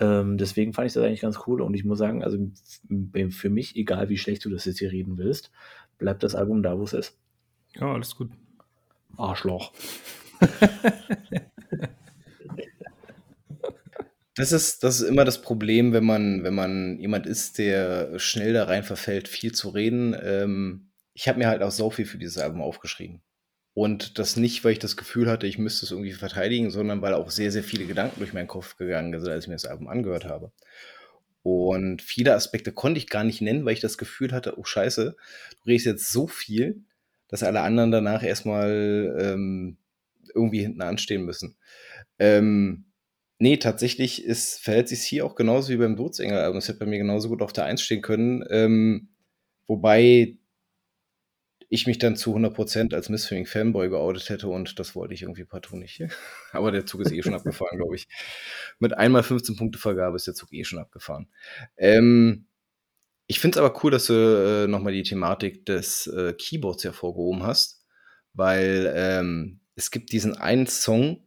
[0.00, 1.60] Ähm, deswegen fand ich das eigentlich ganz cool.
[1.60, 2.38] Und ich muss sagen, also
[3.30, 5.50] für mich, egal wie schlecht du das jetzt hier reden willst,
[5.98, 7.18] bleibt das Album da, wo es ist.
[7.74, 8.30] Ja, alles gut.
[9.16, 9.72] Arschloch.
[14.36, 18.52] Das ist, das ist immer das Problem, wenn man, wenn man jemand ist, der schnell
[18.52, 20.16] da rein verfällt, viel zu reden.
[20.20, 23.22] Ähm, ich habe mir halt auch so viel für dieses Album aufgeschrieben.
[23.74, 27.14] Und das nicht, weil ich das Gefühl hatte, ich müsste es irgendwie verteidigen, sondern weil
[27.14, 29.88] auch sehr, sehr viele Gedanken durch meinen Kopf gegangen sind, als ich mir das Album
[29.88, 30.52] angehört habe.
[31.42, 35.14] Und viele Aspekte konnte ich gar nicht nennen, weil ich das Gefühl hatte, oh scheiße,
[35.14, 36.84] du redest jetzt so viel,
[37.28, 39.76] dass alle anderen danach erstmal ähm,
[40.34, 41.56] irgendwie hinten anstehen müssen.
[42.18, 42.86] Ähm,
[43.38, 46.58] nee, tatsächlich ist, verhält sich hier auch genauso wie beim Todesengel-Album.
[46.58, 48.44] Es hätte bei mir genauso gut auf der 1 stehen können.
[48.50, 49.08] Ähm,
[49.66, 50.36] wobei
[51.68, 55.44] ich mich dann zu 100% als Missfilming Fanboy geoutet hätte und das wollte ich irgendwie
[55.44, 56.02] partout nicht.
[56.52, 58.06] Aber der Zug ist eh schon abgefahren, glaube ich.
[58.78, 61.28] Mit einmal 15 Punkte Vergabe ist der Zug eh schon abgefahren.
[61.76, 62.46] Ähm,
[63.26, 67.42] ich finde es aber cool, dass du äh, nochmal die Thematik des äh, Keyboards hervorgehoben
[67.42, 67.82] hast,
[68.34, 71.26] weil ähm, es gibt diesen einen Song,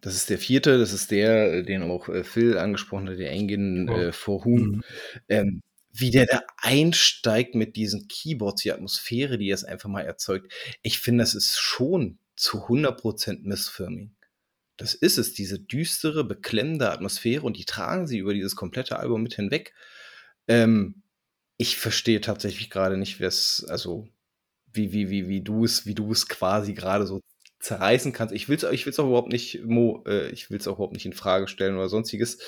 [0.00, 3.90] das ist der vierte, das ist der, den auch äh, Phil angesprochen hat, der Engine
[3.90, 3.96] oh.
[3.96, 4.60] äh, for Whom.
[4.60, 4.82] Mhm.
[5.28, 5.60] Ähm,
[5.92, 10.50] wie der da einsteigt mit diesen Keyboards, die Atmosphäre, die es einfach mal erzeugt.
[10.80, 14.14] Ich finde, das ist schon zu 100% Missfirming.
[14.78, 19.22] Das ist es, diese düstere, beklemmende Atmosphäre und die tragen sie über dieses komplette Album
[19.22, 19.74] mit hinweg.
[20.48, 21.02] Ähm,
[21.58, 24.08] ich verstehe tatsächlich gerade nicht, wer es, also
[24.72, 27.20] wie, wie, wie, wie du es, wie du es quasi gerade so
[27.62, 28.34] zerreißen kannst.
[28.34, 30.94] Ich will es ich will's auch überhaupt nicht, Mo, äh, ich will es auch überhaupt
[30.94, 32.38] nicht in Frage stellen oder sonstiges.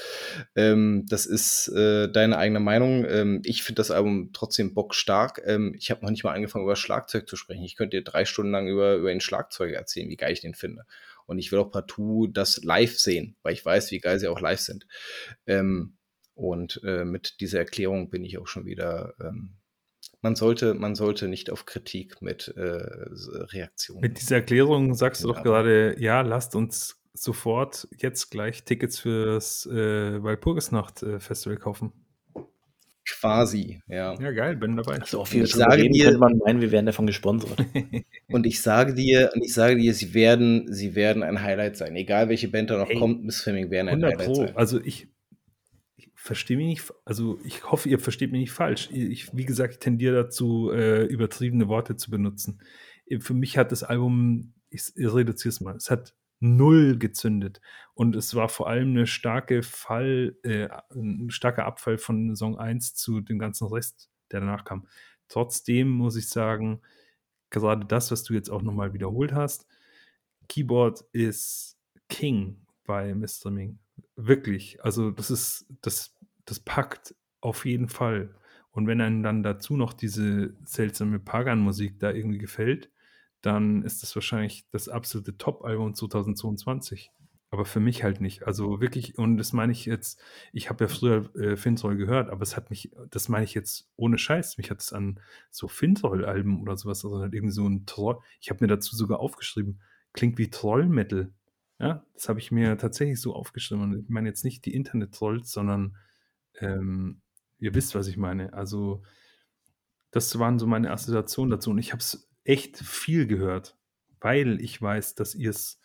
[0.56, 3.06] Ähm, das ist äh, deine eigene Meinung.
[3.08, 5.40] Ähm, ich finde das Album trotzdem bockstark.
[5.46, 7.62] Ähm, ich habe noch nicht mal angefangen, über Schlagzeug zu sprechen.
[7.62, 10.54] Ich könnte dir drei Stunden lang über, über den Schlagzeug erzählen, wie geil ich den
[10.54, 10.82] finde.
[11.26, 14.40] Und ich will auch partout das live sehen, weil ich weiß, wie geil sie auch
[14.40, 14.84] live sind.
[15.46, 15.96] Ähm,
[16.34, 19.54] und äh, mit dieser Erklärung bin ich auch schon wieder ähm,
[20.22, 24.00] man sollte, man sollte nicht auf Kritik mit äh, Reaktionen.
[24.00, 29.66] Mit dieser Erklärung sagst du doch gerade, ja, lasst uns sofort jetzt gleich Tickets fürs
[29.66, 31.92] äh, Walpurgisnacht-Festival kaufen.
[33.06, 34.18] Quasi, ja.
[34.18, 34.98] Ja, geil, bin dabei.
[34.98, 37.58] Also auf jeden Fall könnte man meinen, wir werden davon gesponsert.
[38.28, 41.94] und ich sage dir, und ich sage dir, sie werden, sie werden ein Highlight sein.
[41.96, 44.34] Egal welche Band da noch hey, kommt, Miss Fleming werden ein Highlight Pro.
[44.34, 44.56] sein.
[44.56, 45.08] Also ich,
[46.24, 48.88] verstehe mich nicht, also ich hoffe, ihr versteht mich nicht falsch.
[48.90, 52.62] Ich, wie gesagt, ich tendiere dazu, äh, übertriebene Worte zu benutzen.
[53.20, 57.60] Für mich hat das Album, ich, ich reduziere es mal, es hat null gezündet.
[57.92, 62.94] Und es war vor allem eine starke Fall, äh, ein starker Abfall von Song 1
[62.94, 64.88] zu dem ganzen Rest, der danach kam.
[65.28, 66.80] Trotzdem muss ich sagen,
[67.50, 69.66] gerade das, was du jetzt auch nochmal wiederholt hast,
[70.48, 71.76] Keyboard ist
[72.08, 73.50] King bei Mr.
[73.50, 73.78] Ming.
[74.16, 74.82] Wirklich.
[74.84, 76.13] Also, das ist, das
[76.44, 78.34] das packt auf jeden Fall.
[78.70, 82.90] Und wenn einem dann dazu noch diese seltsame Pagan-Musik da irgendwie gefällt,
[83.40, 87.12] dann ist das wahrscheinlich das absolute Top-Album 2022.
[87.50, 88.48] Aber für mich halt nicht.
[88.48, 90.20] Also wirklich, und das meine ich jetzt,
[90.52, 93.88] ich habe ja früher äh, Fintroll gehört, aber es hat mich, das meine ich jetzt
[93.94, 95.20] ohne Scheiß, mich hat es an
[95.52, 99.20] so Fintroll-Alben oder sowas, also halt irgendwie so ein Troll, ich habe mir dazu sogar
[99.20, 99.80] aufgeschrieben,
[100.12, 101.32] klingt wie Troll-Metal.
[101.78, 103.84] Ja, das habe ich mir tatsächlich so aufgeschrieben.
[103.84, 105.96] Und ich meine jetzt nicht die Internet-Trolls, sondern
[106.60, 107.20] ähm,
[107.58, 108.52] ihr wisst, was ich meine.
[108.52, 109.02] Also,
[110.10, 111.70] das waren so meine Assoziationen dazu.
[111.70, 113.76] Und ich habe es echt viel gehört,
[114.20, 115.80] weil ich weiß, dass ihr es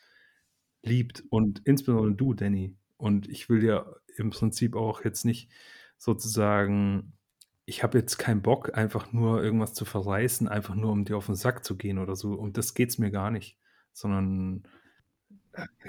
[0.83, 1.23] liebt.
[1.29, 2.77] Und insbesondere du, Danny.
[2.97, 3.85] Und ich will ja
[4.17, 5.49] im Prinzip auch jetzt nicht
[5.97, 7.13] sozusagen,
[7.65, 11.27] ich habe jetzt keinen Bock, einfach nur irgendwas zu verreißen, einfach nur um dir auf
[11.27, 12.33] den Sack zu gehen oder so.
[12.33, 13.57] Und das geht es mir gar nicht.
[13.93, 14.63] Sondern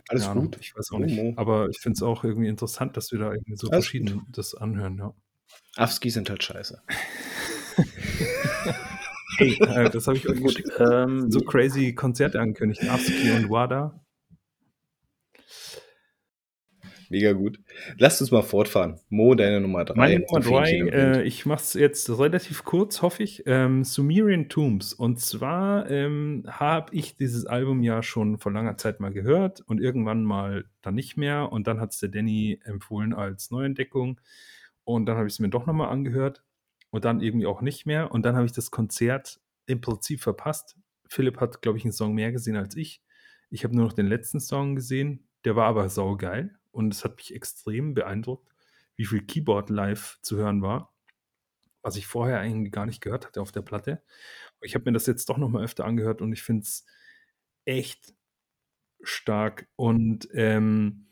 [0.09, 0.57] alles ja, gut.
[0.61, 1.39] Ich weiß auch nicht.
[1.39, 4.39] Aber ich finde es auch irgendwie interessant, dass wir da irgendwie so Alles verschieden gut.
[4.39, 5.15] das anhören, ja.
[5.77, 6.81] Afski sind halt scheiße.
[9.39, 10.63] hey, äh, das habe ich euch gut.
[10.79, 12.89] Ähm, so crazy Konzerte angekündigt.
[12.89, 14.01] Afski und Wada.
[17.11, 17.59] Mega gut.
[17.99, 19.01] Lasst uns mal fortfahren.
[19.09, 19.95] Mo, deine Nummer 3.
[19.97, 23.43] Meine Nummer 3, äh, ich mache es jetzt relativ kurz, hoffe ich.
[23.47, 24.93] Ähm, Sumerian Tombs.
[24.93, 29.81] Und zwar ähm, habe ich dieses Album ja schon vor langer Zeit mal gehört und
[29.81, 31.51] irgendwann mal dann nicht mehr.
[31.51, 34.21] Und dann hat es der Danny empfohlen als Neuentdeckung.
[34.85, 36.45] Und dann habe ich es mir doch nochmal angehört
[36.91, 38.13] und dann irgendwie auch nicht mehr.
[38.13, 40.77] Und dann habe ich das Konzert im Prinzip verpasst.
[41.09, 43.03] Philipp hat, glaube ich, einen Song mehr gesehen als ich.
[43.51, 45.27] Ich habe nur noch den letzten Song gesehen.
[45.45, 48.53] Der war aber saugeil und es hat mich extrem beeindruckt,
[48.97, 50.95] wie viel Keyboard live zu hören war,
[51.83, 54.03] was ich vorher eigentlich gar nicht gehört hatte auf der Platte.
[54.61, 56.85] Ich habe mir das jetzt doch noch mal öfter angehört und ich finde es
[57.65, 58.15] echt
[59.03, 59.69] stark.
[59.77, 61.07] Und ähm,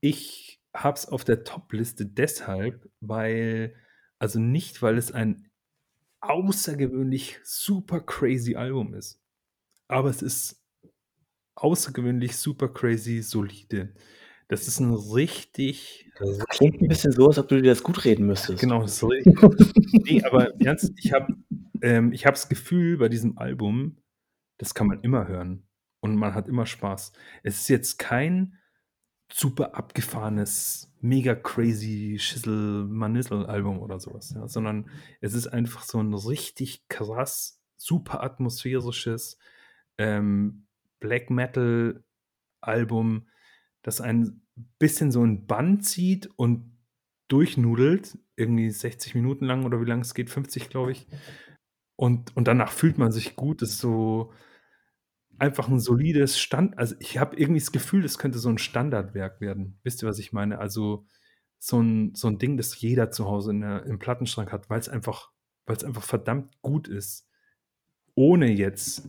[0.00, 3.74] ich habe es auf der Top-Liste deshalb, weil,
[4.18, 5.50] also nicht, weil es ein
[6.20, 9.20] außergewöhnlich super crazy Album ist,
[9.88, 10.62] aber es ist
[11.54, 13.94] außergewöhnlich super crazy solide.
[14.48, 16.10] Das ist ein richtig.
[16.18, 18.60] Das klingt ein bisschen so, als ob du dir das gut reden müsstest.
[18.60, 19.34] Genau, das ist richtig.
[20.04, 21.34] nee, aber ernst, ich habe
[21.82, 23.98] ähm, ich hab das Gefühl bei diesem Album,
[24.58, 25.66] das kann man immer hören.
[26.00, 27.12] Und man hat immer Spaß.
[27.42, 28.58] Es ist jetzt kein
[29.32, 34.90] super abgefahrenes, mega crazy Schissel Manissel Album oder sowas, ja, sondern
[35.20, 39.38] es ist einfach so ein richtig krass, super atmosphärisches,
[39.98, 40.66] ähm,
[41.00, 42.04] Black Metal
[42.60, 43.28] Album,
[43.84, 44.42] das ein
[44.78, 46.76] bisschen so ein Band zieht und
[47.28, 51.06] durchnudelt, irgendwie 60 Minuten lang oder wie lang es geht, 50, glaube ich.
[51.96, 53.62] Und, und danach fühlt man sich gut.
[53.62, 54.32] Das ist so
[55.38, 56.78] einfach ein solides Stand.
[56.78, 59.78] Also ich habe irgendwie das Gefühl, das könnte so ein Standardwerk werden.
[59.82, 60.58] Wisst ihr, was ich meine?
[60.58, 61.06] Also
[61.58, 64.80] so ein, so ein Ding, das jeder zu Hause in der, im Plattenschrank hat, weil
[64.80, 65.30] es einfach,
[65.66, 67.28] weil es einfach verdammt gut ist.
[68.14, 69.08] Ohne jetzt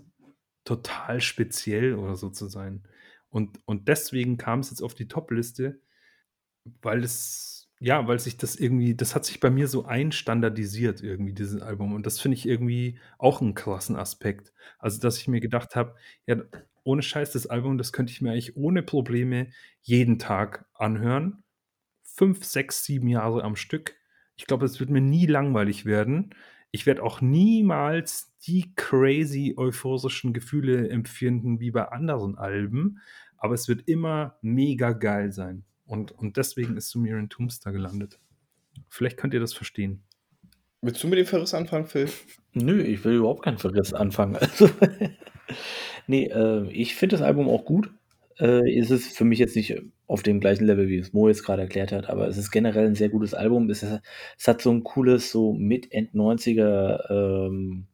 [0.64, 2.88] total speziell oder so zu sein.
[3.36, 5.82] Und, und deswegen kam es jetzt auf die Top-Liste,
[6.82, 11.34] weil es, ja, weil sich das irgendwie, das hat sich bei mir so einstandardisiert, irgendwie,
[11.34, 11.92] dieses Album.
[11.94, 14.54] Und das finde ich irgendwie auch einen krassen Aspekt.
[14.80, 15.96] Also, dass ich mir gedacht habe,
[16.26, 16.38] ja,
[16.86, 19.50] ohne Scheiß, das Album, das könnte ich mir eigentlich ohne Probleme
[19.82, 21.44] jeden Tag anhören.
[22.04, 23.98] Fünf, sechs, sieben Jahre am Stück.
[24.38, 26.34] Ich glaube, es wird mir nie langweilig werden.
[26.72, 33.00] Ich werde auch niemals die crazy euphorischen Gefühle empfinden wie bei anderen Alben,
[33.38, 35.64] aber es wird immer mega geil sein.
[35.86, 38.20] Und, und deswegen ist Sumerian Tombstar gelandet.
[38.90, 40.04] Vielleicht könnt ihr das verstehen.
[40.82, 42.10] Willst du mit dem Verriss anfangen, Phil?
[42.54, 44.36] Nö, ich will überhaupt keinen Verriss anfangen.
[44.36, 44.70] Also,
[46.08, 47.92] nee, äh, ich finde das Album auch gut.
[48.40, 51.44] Äh, ist es für mich jetzt nicht auf dem gleichen Level, wie es Mo jetzt
[51.44, 53.70] gerade erklärt hat, aber es ist generell ein sehr gutes Album.
[53.70, 54.02] Es, ist,
[54.38, 57.88] es hat so ein cooles, so Mid-End-90er ähm,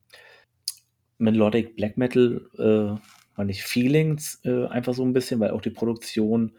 [1.19, 2.99] Melodic Black Metal, äh,
[3.35, 6.53] man nicht Feelings, äh, einfach so ein bisschen, weil auch die Produktion,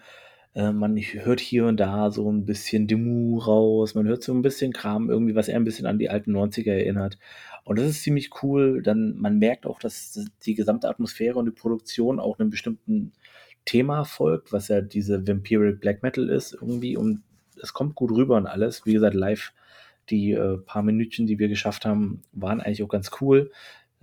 [0.54, 4.42] äh, man hört hier und da so ein bisschen Demu raus, man hört so ein
[4.42, 7.18] bisschen Kram, irgendwie, was eher ein bisschen an die alten 90er erinnert.
[7.64, 8.82] Und das ist ziemlich cool.
[8.82, 13.12] Dann, man merkt auch, dass die gesamte Atmosphäre und die Produktion auch einem bestimmten
[13.64, 16.96] Thema folgt, was ja diese Vampiric Black Metal ist, irgendwie.
[16.96, 17.22] Und
[17.62, 18.84] es kommt gut rüber und alles.
[18.86, 19.52] Wie gesagt, live,
[20.10, 23.52] die äh, paar Minütchen, die wir geschafft haben, waren eigentlich auch ganz cool.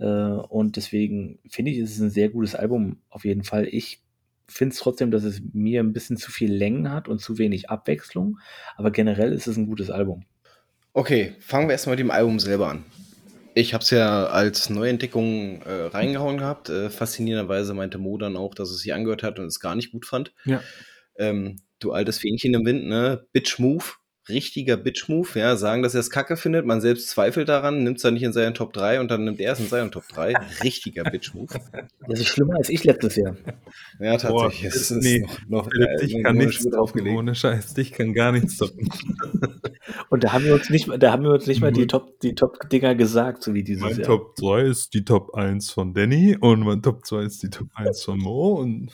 [0.00, 3.68] Äh, und deswegen finde ich, es ist ein sehr gutes Album auf jeden Fall.
[3.70, 4.02] Ich
[4.48, 7.70] finde es trotzdem, dass es mir ein bisschen zu viel Längen hat und zu wenig
[7.70, 8.38] Abwechslung.
[8.76, 10.24] Aber generell ist es ein gutes Album.
[10.92, 12.84] Okay, fangen wir erstmal mit dem Album selber an.
[13.54, 16.68] Ich habe es ja als Neuentdeckung äh, reingehauen gehabt.
[16.68, 19.92] Äh, faszinierenderweise meinte Mo dann auch, dass es sich angehört hat und es gar nicht
[19.92, 20.32] gut fand.
[20.44, 20.62] Ja.
[21.16, 23.26] Ähm, du altes Fähnchen im Wind, ne?
[23.32, 23.84] Bitch Move
[24.30, 28.02] richtiger Bitch-Move, ja, sagen, dass er es kacke findet, man selbst zweifelt daran, nimmt es
[28.02, 30.34] dann nicht in seinen Top 3 und dann nimmt er es in seinen Top 3.
[30.64, 31.48] Richtiger Bitch-Move.
[32.08, 33.36] Das ist schlimmer als ich letztes Jahr.
[33.98, 34.62] Ja, tatsächlich.
[34.62, 37.16] Boah, es ist nee, noch, noch äh, dich kann nichts draufgelegt.
[37.16, 38.88] Ohne Scheiß, dich kann gar nichts toppen.
[40.10, 42.34] und da haben wir uns nicht, da haben wir uns nicht mal die Top, die
[42.34, 44.06] Top-Dinger gesagt, so wie dieses mein Jahr.
[44.06, 47.68] Top 3 ist die Top 1 von Danny und mein Top 2 ist die Top
[47.74, 48.90] 1 von Mo und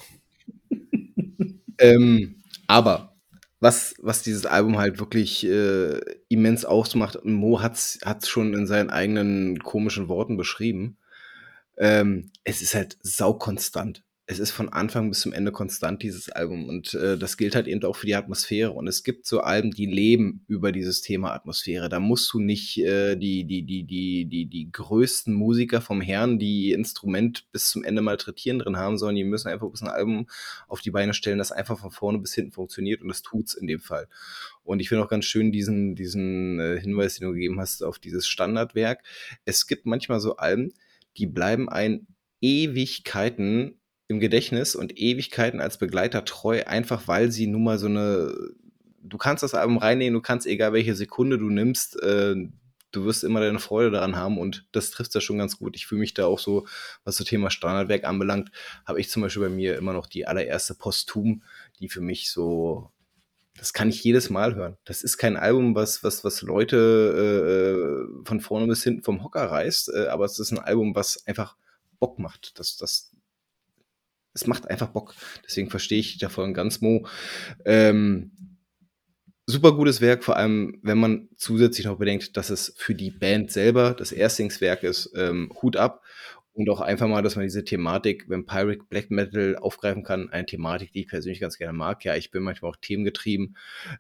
[1.78, 2.36] ähm,
[2.66, 3.15] aber
[3.61, 7.24] was, was dieses Album halt wirklich äh, immens ausmacht.
[7.24, 10.99] Mo hat es schon in seinen eigenen komischen Worten beschrieben.
[11.78, 16.69] Ähm, es ist halt saukonstant es ist von Anfang bis zum Ende konstant, dieses Album.
[16.69, 18.73] Und äh, das gilt halt eben auch für die Atmosphäre.
[18.73, 21.89] Und es gibt so Alben, die leben über dieses Thema Atmosphäre.
[21.89, 26.40] Da musst du nicht äh, die, die, die, die, die, die größten Musiker vom Herrn,
[26.40, 30.27] die Instrument bis zum Ende malträtieren drin haben, sondern die müssen einfach ein Album
[30.66, 33.03] auf die Beine stellen, das einfach von vorne bis hinten funktioniert.
[33.03, 34.09] Und das tut's in dem Fall.
[34.65, 38.01] Und ich finde auch ganz schön diesen, diesen äh, Hinweis, den du gegeben hast, auf
[38.01, 39.05] dieses Standardwerk.
[39.44, 40.73] Es gibt manchmal so Alben,
[41.16, 42.09] die bleiben ein
[42.40, 43.78] Ewigkeiten
[44.09, 48.35] im Gedächtnis und Ewigkeiten als Begleiter treu, einfach weil sie nun mal so eine.
[49.03, 52.35] Du kannst das Album reinnehmen, du kannst, egal welche Sekunde du nimmst, äh,
[52.91, 55.77] du wirst immer deine Freude daran haben und das trifft ja schon ganz gut.
[55.77, 56.66] Ich fühle mich da auch so,
[57.05, 58.51] was das Thema Standardwerk anbelangt,
[58.85, 61.43] habe ich zum Beispiel bei mir immer noch die allererste Postum,
[61.78, 62.91] die für mich so
[63.59, 64.77] das kann ich jedes Mal hören.
[64.85, 66.77] Das ist kein Album, was, was, was Leute
[68.20, 71.27] äh, von vorne bis hinten vom Hocker reißt, äh, aber es ist ein Album, was
[71.27, 71.57] einfach
[71.99, 72.59] Bock macht.
[72.59, 73.12] Das, das,
[74.36, 75.14] es macht einfach Bock.
[75.44, 77.06] Deswegen verstehe ich davon ganz Mo.
[77.64, 78.30] Ähm,
[79.46, 83.50] super gutes Werk, vor allem wenn man zusätzlich noch bedenkt, dass es für die Band
[83.50, 85.10] selber das Erstlingswerk ist.
[85.16, 86.02] Ähm, Hut ab.
[86.52, 90.30] Und auch einfach mal, dass man diese Thematik Vampiric Black Metal aufgreifen kann.
[90.30, 92.02] Eine Thematik, die ich persönlich ganz gerne mag.
[92.02, 93.58] Ja, ich bin manchmal auch themengetrieben.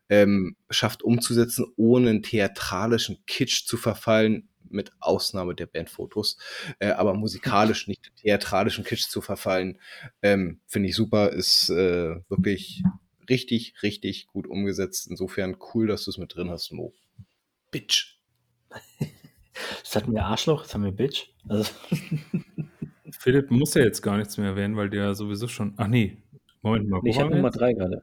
[0.08, 6.38] Ähm, schafft umzusetzen, ohne einen theatralischen Kitsch zu verfallen mit Ausnahme der Bandfotos,
[6.78, 9.80] äh, aber musikalisch nicht theatralischen Kitsch zu verfallen,
[10.22, 12.84] ähm, finde ich super, ist äh, wirklich
[13.28, 15.08] richtig, richtig gut umgesetzt.
[15.08, 16.92] Insofern cool, dass du es mit drin hast, Mo.
[17.70, 18.18] Bitch.
[19.82, 21.30] Das hatten wir Arschloch, jetzt haben wir Bitch.
[21.48, 21.72] Also
[23.10, 25.72] Philipp muss ja jetzt gar nichts mehr erwähnen, weil der sowieso schon.
[25.78, 26.18] Ach nee,
[26.60, 27.00] Moment mal.
[27.02, 28.02] Nee, ich habe Nummer 3 gerade.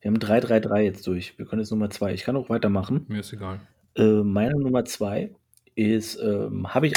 [0.00, 1.38] Wir haben 3, 3, 3 jetzt durch.
[1.38, 2.14] Wir können jetzt Nummer 2.
[2.14, 3.04] Ich kann auch weitermachen.
[3.08, 3.60] Mir ist egal.
[3.94, 5.30] Äh, meine Nummer 2
[5.74, 6.94] ist, ähm, habe ich,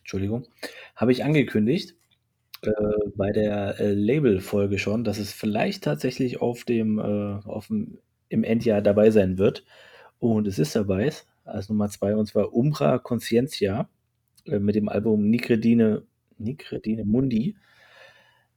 [0.00, 0.46] Entschuldigung,
[0.96, 1.94] habe ich angekündigt.
[2.62, 2.72] Äh,
[3.14, 7.98] bei der äh, Label-Folge schon, dass es vielleicht tatsächlich auf dem, äh, auf dem,
[8.28, 9.64] im Endjahr dabei sein wird.
[10.18, 11.12] Und es ist dabei,
[11.44, 13.88] als Nummer zwei, und zwar Umbra Conscientia
[14.46, 16.02] äh, mit dem Album Nicredine,
[16.38, 17.56] Nicredine Mundi.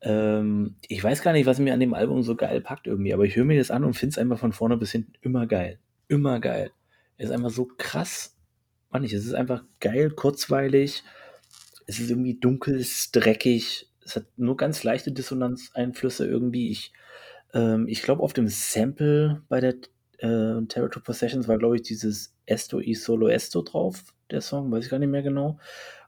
[0.01, 3.25] Ähm, ich weiß gar nicht, was mir an dem Album so geil packt irgendwie, aber
[3.25, 5.79] ich höre mir das an und finde es einfach von vorne bis hinten immer geil.
[6.07, 6.71] Immer geil.
[7.17, 8.35] Ist einfach so krass.
[8.91, 11.03] Mann, es ist einfach geil, kurzweilig.
[11.87, 13.89] Es ist irgendwie dunkel, es ist dreckig.
[14.03, 16.69] Es hat nur ganz leichte Dissonanzeinflüsse irgendwie.
[16.69, 16.91] Ich,
[17.53, 19.75] ähm, ich glaube, auf dem Sample bei der
[20.17, 24.85] äh, Territory Possessions war, glaube ich, dieses Esto y Solo Esto drauf, der Song, weiß
[24.85, 25.57] ich gar nicht mehr genau.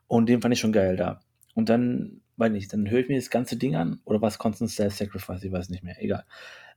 [0.08, 1.22] Und den fand ich schon geil da.
[1.56, 4.72] Und dann, weiß nicht, dann höre ich mir das ganze Ding an, oder was Constant
[4.72, 6.26] Self Sacrifice, ich weiß nicht mehr, egal.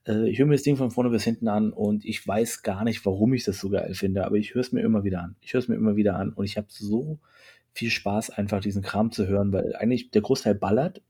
[0.06, 2.84] Äh, ich höre mir das Ding von vorne bis hinten an und ich weiß gar
[2.84, 5.36] nicht, warum ich das so geil finde, aber ich höre es mir immer wieder an.
[5.40, 7.18] Ich höre es mir immer wieder an und ich habe so
[7.72, 11.02] viel Spaß, einfach diesen Kram zu hören, weil eigentlich der Großteil ballert.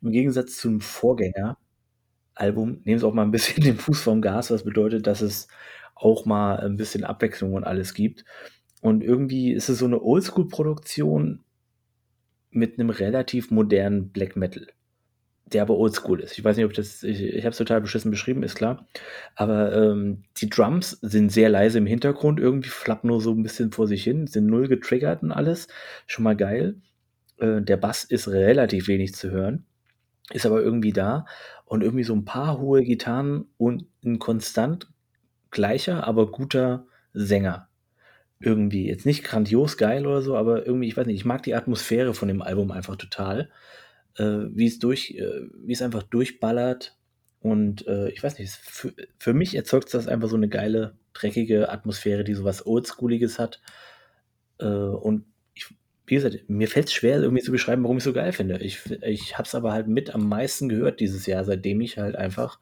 [0.00, 1.58] Im Gegensatz zum Vorgänger,
[2.34, 5.48] Album, nehmen sie auch mal ein bisschen den Fuß vom Gas, was bedeutet, dass es
[5.94, 8.24] auch mal ein bisschen Abwechslung und alles gibt.
[8.80, 11.44] Und irgendwie ist es so eine Oldschool-Produktion
[12.50, 14.66] mit einem relativ modernen Black Metal,
[15.46, 16.38] der aber Oldschool ist.
[16.38, 18.86] Ich weiß nicht, ob das, ich, ich habe es total beschissen beschrieben, ist klar.
[19.34, 23.70] Aber ähm, die Drums sind sehr leise im Hintergrund, irgendwie flappen nur so ein bisschen
[23.70, 25.68] vor sich hin, sind null getriggert und alles.
[26.06, 26.76] Schon mal geil.
[27.38, 29.66] Äh, der Bass ist relativ wenig zu hören,
[30.32, 31.26] ist aber irgendwie da.
[31.66, 34.88] Und irgendwie so ein paar hohe Gitarren und ein konstant
[35.50, 37.68] gleicher, aber guter Sänger.
[38.40, 38.88] Irgendwie.
[38.88, 42.14] Jetzt nicht grandios geil oder so, aber irgendwie, ich weiß nicht, ich mag die Atmosphäre
[42.14, 43.50] von dem Album einfach total.
[44.16, 46.96] Äh, wie es durch, äh, wie es einfach durchballert.
[47.40, 51.70] Und äh, ich weiß nicht, für, für mich erzeugt das einfach so eine geile, dreckige
[51.70, 53.60] Atmosphäre, die sowas Oldschooliges hat.
[54.58, 55.66] Äh, und ich,
[56.06, 58.58] wie gesagt, mir fällt es schwer, irgendwie zu beschreiben, warum ich es so geil finde.
[58.58, 62.16] Ich, ich habe es aber halt mit am meisten gehört dieses Jahr, seitdem ich halt
[62.16, 62.58] einfach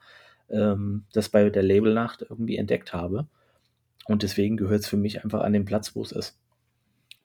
[0.49, 3.29] ähm, das bei der Labelnacht irgendwie entdeckt habe.
[4.07, 6.39] Und deswegen gehört es für mich einfach an den Platz, wo es ist.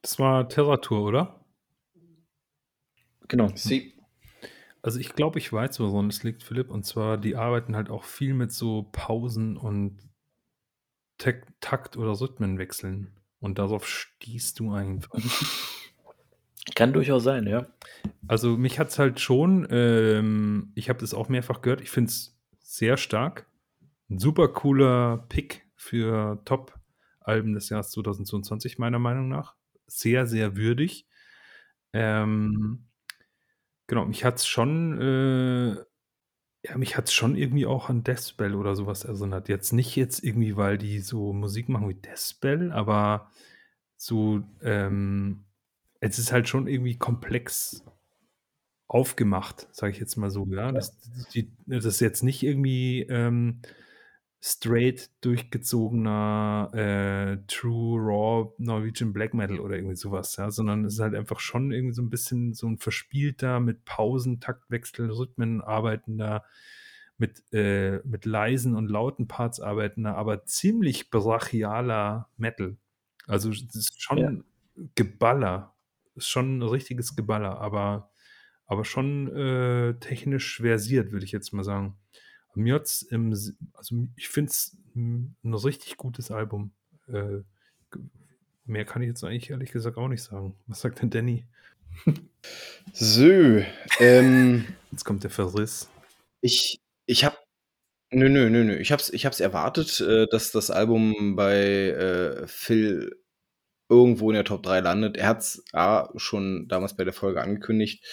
[0.02, 1.46] Das war Terratur, oder?
[3.28, 3.50] Genau.
[3.56, 3.97] Sie.
[4.88, 6.70] Also ich glaube, ich weiß, woran es liegt, Philipp.
[6.70, 9.98] Und zwar, die arbeiten halt auch viel mit so Pausen und
[11.18, 13.12] Takt oder Rhythmenwechseln.
[13.42, 15.20] Und darauf stießt du einfach.
[16.76, 17.68] Kann durchaus sein, ja.
[18.30, 22.08] Also mich hat es halt schon, ähm, ich habe das auch mehrfach gehört, ich finde
[22.08, 23.46] es sehr stark.
[24.10, 29.54] Ein super cooler Pick für Top-Alben des Jahres 2022, meiner Meinung nach.
[29.86, 31.10] Sehr, sehr würdig.
[31.92, 32.88] Ähm,
[33.88, 35.76] genau, mich hat es schon, äh,
[36.68, 39.50] ja, mich hat schon irgendwie auch an Deathspell oder sowas erinnert.
[39.50, 43.32] Jetzt nicht jetzt irgendwie, weil die so Musik machen wie Deathspell, aber
[43.96, 45.46] so, ähm,
[46.00, 47.84] es ist halt schon irgendwie komplex
[48.88, 50.46] aufgemacht, sage ich jetzt mal so.
[50.50, 50.98] Ja, das,
[51.34, 53.62] die, das ist jetzt nicht irgendwie ähm,
[54.42, 61.00] straight durchgezogener äh, True Raw Norwegian Black Metal oder irgendwie sowas, ja, sondern es ist
[61.00, 66.44] halt einfach schon irgendwie so ein bisschen so ein verspielter, mit Pausen, Taktwechsel, Rhythmen arbeitender,
[67.18, 72.78] mit, äh, mit leisen und lauten Parts arbeitender, aber ziemlich brachialer Metal.
[73.26, 74.32] Also es ist schon ja.
[74.96, 75.74] Geballer,
[76.16, 78.12] ist schon ein richtiges Geballer, aber
[78.68, 81.98] aber schon äh, technisch versiert, würde ich jetzt mal sagen.
[82.58, 83.32] Mir hat's im,
[83.74, 86.72] also ich finde es ein richtig gutes Album.
[87.08, 87.42] Äh,
[88.66, 90.56] mehr kann ich jetzt eigentlich ehrlich gesagt auch nicht sagen.
[90.68, 91.46] Was sagt denn Danny?
[92.94, 93.62] So,
[94.00, 95.90] ähm, jetzt kommt der Verriss.
[96.40, 97.36] Ich, ich habe
[98.10, 98.78] Nö, nö, nö, nö.
[98.78, 103.20] Ich hab's, ich hab's erwartet, äh, dass das Album bei äh, Phil
[103.90, 105.18] irgendwo in der Top 3 landet.
[105.18, 108.04] Er hat es A schon damals bei der Folge angekündigt.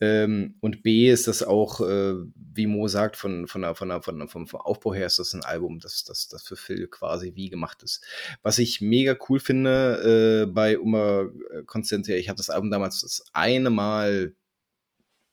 [0.00, 4.02] Ähm, und B ist das auch, äh, wie Mo sagt, von, von, der, von, der,
[4.02, 7.32] von, vom, vom Aufbau her ist das ein Album, das, das, das für Phil quasi
[7.36, 8.04] wie gemacht ist.
[8.42, 11.30] Was ich mega cool finde äh, bei Uma
[11.66, 14.34] Constantia, ich habe das Album damals das eine Mal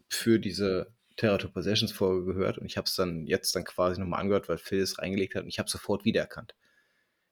[0.07, 3.99] für diese Terra to Possessions Folge gehört und ich habe es dann jetzt dann quasi
[3.99, 6.56] nochmal angehört, weil Phil es reingelegt hat und ich habe sofort wiedererkannt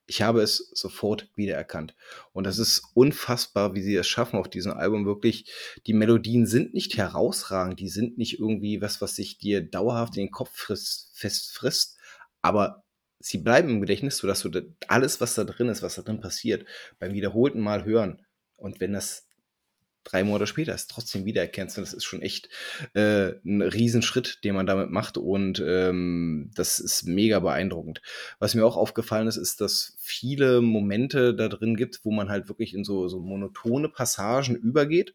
[0.07, 1.93] ich habe es sofort wiedererkannt.
[2.31, 5.51] Und das ist unfassbar, wie sie es schaffen auf diesem Album wirklich.
[5.85, 10.27] Die Melodien sind nicht herausragend, die sind nicht irgendwie was, was sich dir dauerhaft in
[10.27, 11.97] den Kopf frisst, fest frisst,
[12.41, 12.85] aber
[13.19, 16.65] sie bleiben im Gedächtnis, sodass du alles, was da drin ist, was da drin passiert,
[16.99, 18.25] beim wiederholten Mal hören.
[18.55, 19.26] Und wenn das
[20.07, 21.77] drei Monate später es trotzdem wiedererkennst.
[21.77, 22.49] Und das ist schon echt
[22.93, 25.17] äh, ein Riesenschritt, den man damit macht.
[25.17, 28.01] Und ähm, das ist mega beeindruckend.
[28.39, 32.47] Was mir auch aufgefallen ist, ist, dass viele Momente da drin gibt, wo man halt
[32.47, 35.13] wirklich in so, so monotone Passagen übergeht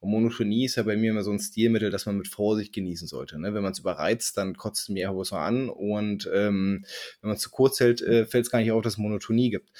[0.00, 3.06] Und Monotonie ist ja bei mir immer so ein Stilmittel, das man mit Vorsicht genießen
[3.06, 3.38] sollte.
[3.38, 3.52] Ne?
[3.52, 5.68] Wenn man es überreizt, dann kotzt mir irgendwo an.
[5.68, 6.84] Und ähm,
[7.20, 9.50] wenn man es zu kurz hält, äh, fällt es gar nicht auf, dass es Monotonie
[9.50, 9.70] gibt.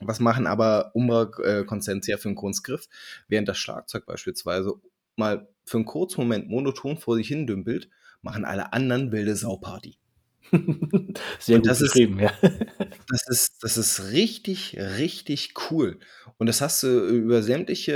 [0.00, 2.88] Was machen aber Umbra-Konsentia für einen Kunstgriff?
[3.28, 4.74] Während das Schlagzeug beispielsweise
[5.16, 7.90] mal für einen kurzen Moment monoton vor sich hin dümpelt,
[8.22, 9.98] machen alle anderen wilde Sauparty.
[11.38, 12.50] Sehr gut das beschrieben, ist, ja.
[13.08, 15.98] das, ist, das ist richtig, richtig cool.
[16.38, 17.92] Und das hast du über sämtliche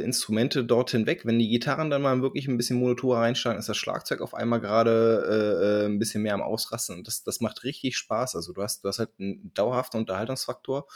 [0.00, 1.26] äh, Instrumente dort hinweg.
[1.26, 4.60] Wenn die Gitarren dann mal wirklich ein bisschen monotor reinschlagen, ist das Schlagzeug auf einmal
[4.60, 7.04] gerade äh, äh, ein bisschen mehr am Ausrasten.
[7.04, 8.36] Das, das macht richtig Spaß.
[8.36, 10.86] Also du hast, du hast halt einen dauerhaften Unterhaltungsfaktor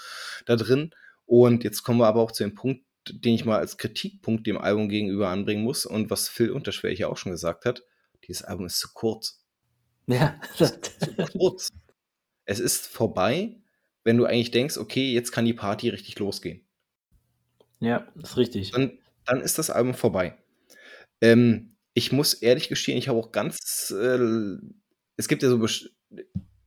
[0.46, 0.90] da drin.
[1.26, 4.58] Und jetzt kommen wir aber auch zu dem Punkt, den ich mal als Kritikpunkt dem
[4.58, 7.82] Album gegenüber anbringen muss und was Phil Unterschwer hier auch schon gesagt hat.
[8.26, 9.43] Dieses Album ist zu kurz.
[10.06, 10.78] Ja, das
[11.32, 11.70] kurz.
[12.46, 13.56] Es ist vorbei,
[14.02, 16.60] wenn du eigentlich denkst, okay, jetzt kann die Party richtig losgehen.
[17.80, 18.70] Ja, das ist richtig.
[18.72, 20.36] Dann, dann ist das Album vorbei.
[21.22, 23.90] Ähm, ich muss ehrlich gestehen, ich habe auch ganz.
[23.90, 24.18] Äh,
[25.16, 25.66] es gibt ja so.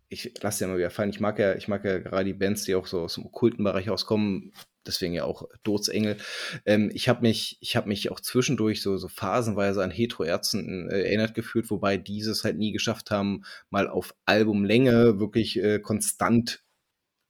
[0.09, 1.09] Ich lasse ja mal wieder fallen.
[1.09, 3.63] Ich mag ja, ich mag ja gerade die Bands, die auch so aus dem okkulten
[3.63, 4.53] Bereich auskommen
[4.87, 6.17] deswegen ja auch Dotsengel.
[6.65, 11.01] Ähm, ich habe mich, ich habe mich auch zwischendurch so, so phasenweise an Heteroärzten äh,
[11.01, 16.63] erinnert gefühlt, wobei dieses halt nie geschafft haben, mal auf Albumlänge wirklich äh, konstant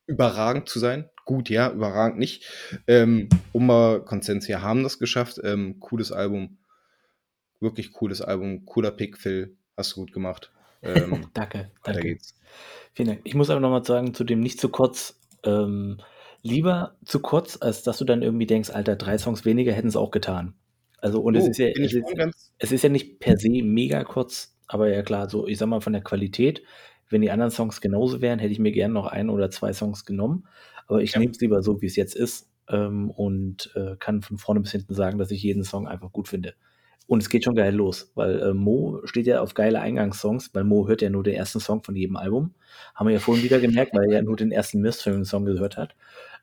[0.06, 1.10] überragend zu sein.
[1.26, 2.46] Gut, ja, überragend nicht.
[2.88, 5.42] Ähm, Umba Consensia haben das geschafft.
[5.44, 6.60] Ähm, cooles Album.
[7.60, 8.66] Wirklich cooles Album.
[8.66, 9.58] Cooler Pick, Phil.
[9.76, 10.54] Hast du gut gemacht.
[10.82, 12.02] Ähm, danke, danke.
[12.02, 12.36] Geht's.
[12.94, 13.22] Vielen Dank.
[13.24, 15.98] Ich muss aber nochmal sagen, zu dem nicht zu kurz, ähm,
[16.42, 19.96] lieber zu kurz, als dass du dann irgendwie denkst, Alter, drei Songs weniger hätten es
[19.96, 20.56] auch getan.
[21.00, 22.06] Also, und oh, es, ist ja, es, ist,
[22.58, 25.82] es ist ja nicht per se mega kurz, aber ja klar, so, ich sag mal,
[25.82, 26.64] von der Qualität,
[27.10, 30.06] wenn die anderen Songs genauso wären, hätte ich mir gerne noch ein oder zwei Songs
[30.06, 30.48] genommen.
[30.88, 31.20] Aber ich ja.
[31.20, 34.72] nehme es lieber so, wie es jetzt ist ähm, und äh, kann von vorne bis
[34.72, 36.56] hinten sagen, dass ich jeden Song einfach gut finde.
[37.08, 40.66] Und es geht schon geil los, weil äh, Mo steht ja auf geile Eingangssongs, weil
[40.66, 42.54] Mo hört ja nur den ersten Song von jedem Album.
[42.96, 45.96] Haben wir ja vorhin wieder gemerkt, weil er ja nur den ersten Mistfilm-Song gehört hat.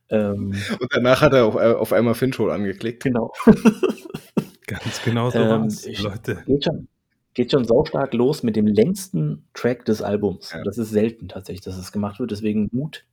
[0.09, 3.03] Ähm, Und danach hat er auf, äh, auf einmal Finchhole angeklickt.
[3.05, 3.33] Genau.
[4.67, 6.43] Ganz genau so ähm, war's, Leute.
[6.47, 6.89] Geht schon,
[7.35, 10.53] geht schon saustark los mit dem längsten Track des Albums.
[10.53, 10.63] Ja.
[10.65, 12.31] Das ist selten tatsächlich, dass es gemacht wird.
[12.31, 13.05] Deswegen Mut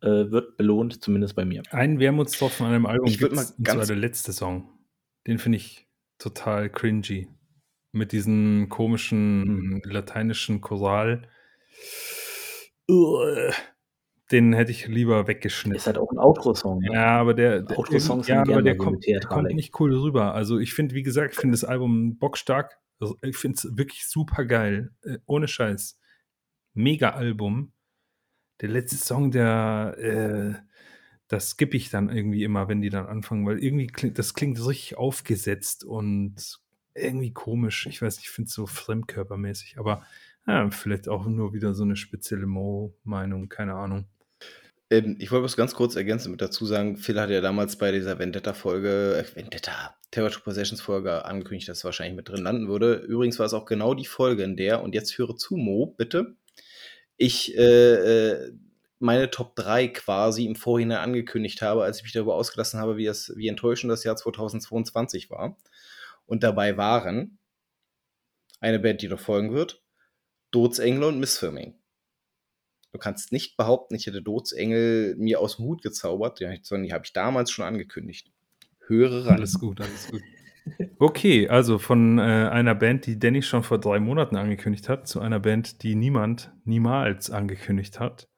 [0.00, 1.62] äh, wird belohnt, zumindest bei mir.
[1.70, 4.68] Ein Wermutstropfen an einem Album ich würde mal ganz der letzte Song.
[5.26, 5.83] Den finde ich
[6.18, 7.28] total cringy.
[7.92, 9.82] Mit diesem komischen mhm.
[9.84, 11.28] lateinischen Choral.
[14.30, 15.76] Den hätte ich lieber weggeschnitten.
[15.76, 16.80] Ist halt auch ein Outro-Song.
[16.80, 16.92] Ne?
[16.92, 20.34] Ja, aber der, der, Outro-Songs ja, aber der kommt, der kommt nicht cool rüber.
[20.34, 22.78] Also ich finde, wie gesagt, ich finde das Album bockstark.
[22.98, 24.92] Also ich finde es wirklich super geil.
[25.02, 25.98] Äh, ohne Scheiß.
[26.72, 27.72] Mega Album.
[28.60, 30.54] Der letzte Song, der, äh,
[31.34, 34.64] das skippe ich dann irgendwie immer, wenn die dann anfangen, weil irgendwie klingt, das klingt
[34.64, 36.60] richtig aufgesetzt und
[36.94, 37.86] irgendwie komisch.
[37.86, 40.06] Ich weiß nicht, ich finde es so fremdkörpermäßig, aber
[40.46, 44.06] ja, vielleicht auch nur wieder so eine spezielle Mo-Meinung, keine Ahnung.
[44.90, 47.90] Ähm, ich wollte was ganz kurz ergänzen mit dazu sagen, Phil hat ja damals bei
[47.90, 52.94] dieser Vendetta-Folge, äh, Vendetta, Terror to Possessions-Folge angekündigt, dass es wahrscheinlich mit drin landen würde.
[52.94, 56.36] Übrigens war es auch genau die Folge, in der, und jetzt höre zu, Mo, bitte,
[57.16, 58.52] ich äh, äh,
[59.04, 63.06] meine Top 3 quasi im Vorhinein angekündigt habe, als ich mich darüber ausgelassen habe, wie,
[63.06, 65.58] es, wie enttäuschend das Jahr 2022 war.
[66.24, 67.38] Und dabei waren
[68.60, 69.82] eine Band, die noch folgen wird,
[70.52, 71.74] Dotsengel und Missfirming.
[72.92, 77.04] Du kannst nicht behaupten, ich hätte Dotsengel mir aus dem Hut gezaubert, sondern die habe
[77.04, 78.32] ich damals schon angekündigt.
[78.86, 79.34] Höre ran.
[79.34, 80.22] Alles gut, alles gut.
[80.98, 85.20] Okay, also von äh, einer Band, die Danny schon vor drei Monaten angekündigt hat, zu
[85.20, 88.28] einer Band, die niemand niemals angekündigt hat.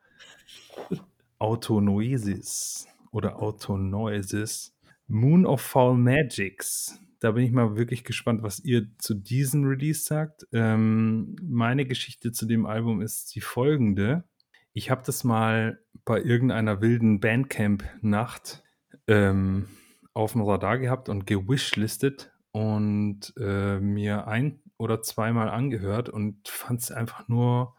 [1.38, 4.74] Autonoesis oder Autonoesis.
[5.08, 6.98] Moon of Foul Magics.
[7.20, 10.46] Da bin ich mal wirklich gespannt, was ihr zu diesem Release sagt.
[10.52, 14.24] Ähm, meine Geschichte zu dem Album ist die folgende.
[14.72, 18.62] Ich habe das mal bei irgendeiner wilden Bandcamp-Nacht
[19.06, 19.68] ähm,
[20.12, 26.82] auf dem Radar gehabt und gewishlistet und äh, mir ein oder zweimal angehört und fand
[26.82, 27.74] es einfach nur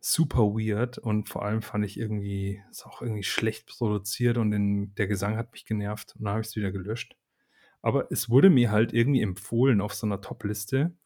[0.00, 4.94] super weird und vor allem fand ich irgendwie, ist auch irgendwie schlecht produziert und den,
[4.94, 7.16] der Gesang hat mich genervt und dann habe ich es wieder gelöscht.
[7.82, 10.96] Aber es wurde mir halt irgendwie empfohlen auf so einer Top-Liste,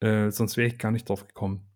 [0.00, 1.66] äh, sonst wäre ich gar nicht drauf gekommen.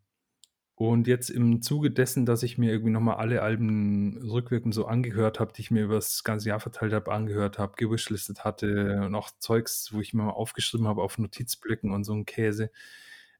[0.80, 5.38] Und jetzt im Zuge dessen, dass ich mir irgendwie nochmal alle Alben rückwirkend so angehört
[5.38, 9.14] habe, die ich mir über das ganze Jahr verteilt habe, angehört habe, gewishlistet hatte und
[9.14, 12.70] auch Zeugs, wo ich mir mal aufgeschrieben habe auf Notizblöcken und so ein Käse,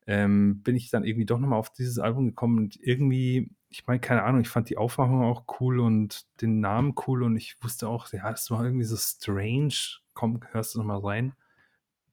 [0.07, 4.01] ähm, bin ich dann irgendwie doch nochmal auf dieses Album gekommen und irgendwie, ich meine,
[4.01, 7.89] keine Ahnung, ich fand die Aufmachung auch cool und den Namen cool und ich wusste
[7.89, 9.75] auch, ja, es war irgendwie so strange,
[10.15, 11.35] komm, hörst du noch mal rein.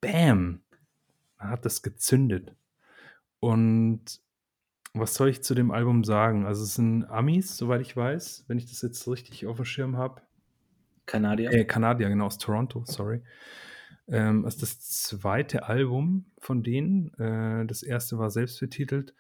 [0.02, 0.62] Bam!
[1.40, 2.56] Man hat das gezündet.
[3.40, 4.20] Und
[4.94, 6.46] was soll ich zu dem Album sagen?
[6.46, 9.98] Also es sind Amis, soweit ich weiß, wenn ich das jetzt richtig auf dem Schirm
[9.98, 10.22] habe.
[11.06, 11.52] Kanadier?
[11.52, 13.22] Äh, Kanadier, genau, aus Toronto, sorry.
[14.08, 17.14] Ähm, das ist das zweite Album von denen.
[17.16, 19.14] Äh, das erste war selbstbetitelt.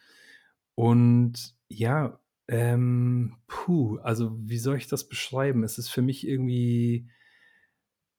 [0.75, 5.63] Und ja, ähm, puh, also wie soll ich das beschreiben?
[5.63, 7.09] Es ist für mich irgendwie,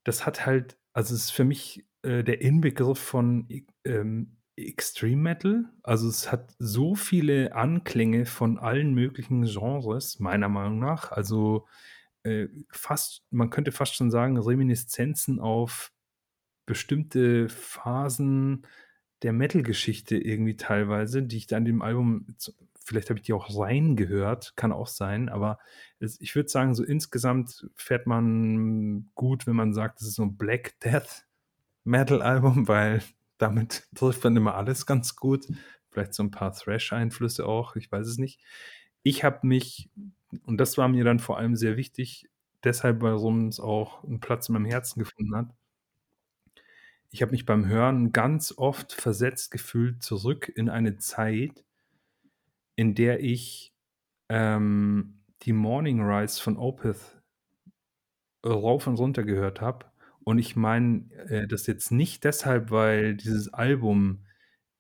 [0.05, 3.49] das hat halt, also es ist für mich äh, der Inbegriff von
[3.85, 5.65] ähm, Extreme Metal.
[5.83, 11.13] Also es hat so viele Anklänge von allen möglichen Genres, meiner Meinung nach.
[11.13, 11.67] Also
[12.25, 15.93] äh, fast, man könnte fast schon sagen, Reminiszenzen auf
[16.69, 18.67] bestimmte Phasen
[19.23, 22.37] der Metal-Geschichte irgendwie teilweise, die ich da in dem Album,
[22.85, 25.59] vielleicht habe ich die auch reingehört, kann auch sein, aber
[25.99, 30.25] es, ich würde sagen, so insgesamt fährt man gut, wenn man sagt, es ist so
[30.25, 31.27] ein Black Death
[31.85, 33.03] Metal-Album, weil
[33.39, 35.47] damit trifft man immer alles ganz gut.
[35.91, 38.41] Vielleicht so ein paar Thrash-Einflüsse auch, ich weiß es nicht.
[39.03, 39.89] Ich habe mich,
[40.45, 42.29] und das war mir dann vor allem sehr wichtig,
[42.63, 45.58] deshalb, warum es auch einen Platz in meinem Herzen gefunden hat.
[47.11, 51.65] Ich habe mich beim Hören ganz oft versetzt gefühlt zurück in eine Zeit,
[52.77, 53.75] in der ich
[54.29, 57.23] ähm, die Morning Rise von Opeth
[58.45, 59.87] rauf und runter gehört habe
[60.29, 64.27] und ich meine äh, das jetzt nicht deshalb, weil dieses Album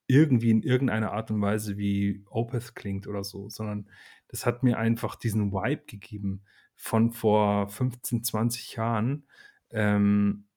[0.06, 3.88] irgendwie in irgendeiner Art und Weise wie Opeth klingt oder so, sondern
[4.28, 6.42] das hat mir einfach diesen Vibe gegeben
[6.76, 9.26] von vor 15, 20 Jahren.
[9.70, 10.47] Ähm,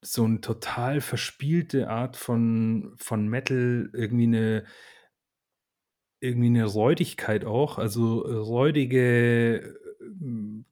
[0.00, 4.64] so eine total verspielte Art von, von Metal, irgendwie eine,
[6.20, 9.76] irgendwie eine Räudigkeit auch, also äh, räudige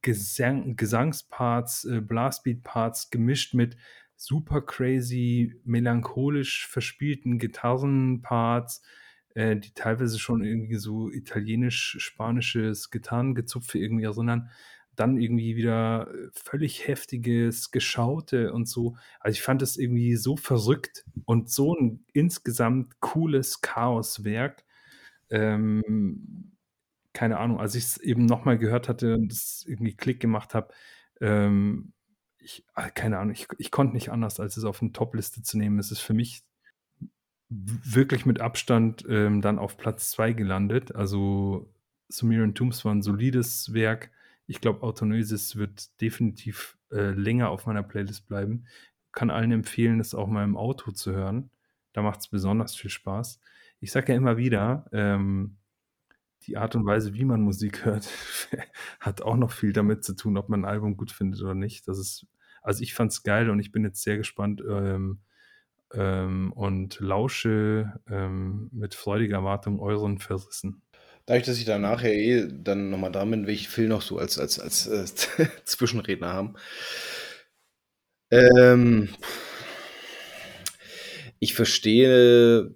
[0.03, 3.77] Gesang, Gesangsparts, äh, Blastbeat-Parts gemischt mit
[4.17, 8.83] super crazy, melancholisch verspielten Gitarrenparts,
[9.35, 14.51] äh, die teilweise schon irgendwie so italienisch-spanisches Gitarrengezupfe irgendwie erinnern.
[14.97, 18.97] Dann irgendwie wieder äh, völlig heftiges Geschaute und so.
[19.21, 24.65] Also ich fand es irgendwie so verrückt und so ein insgesamt cooles Chaoswerk.
[25.31, 26.53] Ähm,
[27.13, 30.75] keine Ahnung, als ich es eben nochmal gehört hatte und es irgendwie Klick gemacht habe,
[31.21, 31.93] ähm,
[32.75, 35.79] ah, keine Ahnung, ich, ich konnte nicht anders, als es auf eine Top-Liste zu nehmen.
[35.79, 36.43] Es ist für mich
[37.49, 40.95] wirklich mit Abstand ähm, dann auf Platz 2 gelandet.
[40.95, 41.73] Also
[42.09, 44.11] Sumerian Tombs war ein solides Werk.
[44.47, 48.67] Ich glaube, Autonosis wird definitiv äh, länger auf meiner Playlist bleiben.
[49.13, 51.51] Kann allen empfehlen, es auch mal im Auto zu hören.
[51.93, 53.41] Da macht es besonders viel Spaß.
[53.81, 55.57] Ich sage ja immer wieder, ähm,
[56.43, 58.09] die Art und Weise, wie man Musik hört,
[59.01, 61.89] hat auch noch viel damit zu tun, ob man ein Album gut findet oder nicht.
[61.89, 62.27] Das ist,
[62.63, 65.21] also ich fand es geil und ich bin jetzt sehr gespannt ähm,
[65.93, 70.83] ähm, und lausche ähm, mit freudiger Erwartung euren Verrissen.
[71.27, 74.19] Dadurch, dass ich da nachher eh dann nochmal da bin, will ich Phil noch so
[74.19, 76.55] als, als, als äh, Zwischenredner haben.
[78.31, 79.09] Ähm,
[81.39, 82.75] ich verstehe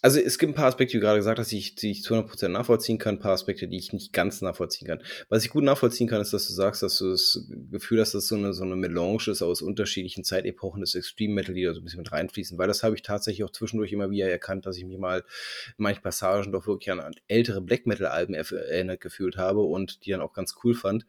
[0.00, 2.02] also es gibt ein paar Aspekte, wie du gerade gesagt hast, die ich, die ich
[2.02, 5.02] zu 100% nachvollziehen kann, ein paar Aspekte, die ich nicht ganz nachvollziehen kann.
[5.28, 8.28] Was ich gut nachvollziehen kann, ist, dass du sagst, dass du das Gefühl hast, dass
[8.28, 11.80] so eine, so eine Melange ist aus unterschiedlichen Zeitepochen des Extreme Metal, die da so
[11.80, 14.76] ein bisschen mit reinfließen, weil das habe ich tatsächlich auch zwischendurch immer wieder erkannt, dass
[14.76, 19.36] ich mich mal in manchen Passagen doch wirklich an ältere Black Metal Alben erinnert gefühlt
[19.36, 21.06] habe und die dann auch ganz cool fand,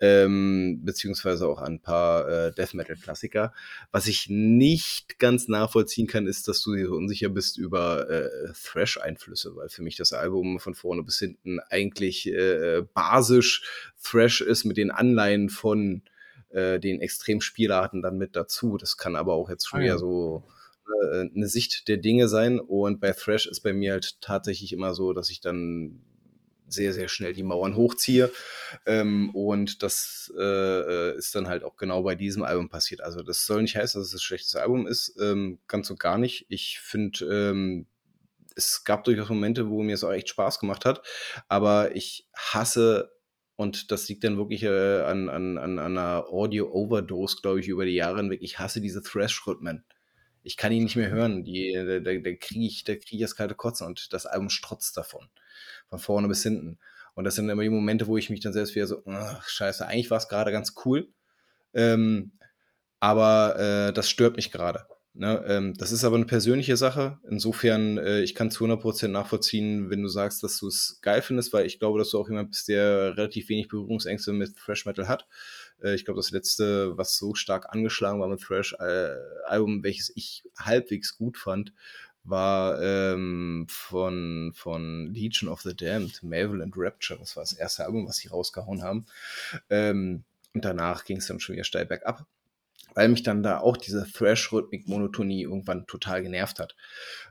[0.00, 3.52] ähm, beziehungsweise auch an ein paar äh, Death Metal Klassiker.
[3.92, 8.15] Was ich nicht ganz nachvollziehen kann, ist, dass du dir so unsicher bist über äh,
[8.24, 14.40] äh, Thrash-Einflüsse, weil für mich das Album von vorne bis hinten eigentlich äh, basisch Thrash
[14.40, 16.02] ist mit den Anleihen von
[16.50, 18.76] äh, den Extremspielarten dann mit dazu.
[18.76, 19.98] Das kann aber auch jetzt schon ah, ja.
[19.98, 20.44] so
[21.02, 22.60] äh, eine Sicht der Dinge sein.
[22.60, 26.02] Und bei Thrash ist bei mir halt tatsächlich immer so, dass ich dann
[26.68, 28.32] sehr, sehr schnell die Mauern hochziehe.
[28.86, 33.00] Ähm, und das äh, äh, ist dann halt auch genau bei diesem Album passiert.
[33.00, 35.16] Also das soll nicht heißen, dass es ein schlechtes Album ist.
[35.20, 36.46] Ähm, ganz und gar nicht.
[36.48, 37.86] Ich finde ähm,
[38.56, 41.02] es gab durchaus Momente, wo mir es auch echt Spaß gemacht hat,
[41.48, 43.12] aber ich hasse
[43.56, 47.94] und das liegt dann wirklich äh, an, an, an einer Audio-Overdose, glaube ich, über die
[47.94, 48.40] Jahre hinweg.
[48.42, 49.84] Ich hasse diese Thrash-Rhythmen.
[50.42, 51.42] Ich kann ihn nicht mehr hören.
[51.42, 54.96] Die, da, da, da kriege ich, krieg ich das kalte Kotzen und das Album strotzt
[54.96, 55.28] davon.
[55.88, 56.78] Von vorne bis hinten.
[57.14, 59.86] Und das sind immer die Momente, wo ich mich dann selbst wieder so, ach, scheiße,
[59.86, 61.08] eigentlich war es gerade ganz cool.
[61.72, 62.32] Ähm,
[63.00, 64.86] aber äh, das stört mich gerade.
[65.18, 67.18] Ne, ähm, das ist aber eine persönliche Sache.
[67.26, 71.54] Insofern, äh, ich kann zu 100% nachvollziehen, wenn du sagst, dass du es geil findest,
[71.54, 75.08] weil ich glaube, dass du auch jemand bist, der relativ wenig Berührungsängste mit Thrash Metal
[75.08, 75.26] hat.
[75.82, 81.16] Äh, ich glaube, das letzte, was so stark angeschlagen war mit Thrash-Album, welches ich halbwegs
[81.16, 81.72] gut fand,
[82.22, 87.18] war ähm, von, von Legion of the Damned, Malevolent Rapture.
[87.18, 89.06] Das war das erste Album, was sie rausgehauen haben.
[89.70, 92.26] Ähm, und danach ging es dann schon wieder steil bergab,
[92.96, 96.74] weil mich dann da auch diese Thrash-Rhythmik-Monotonie irgendwann total genervt hat.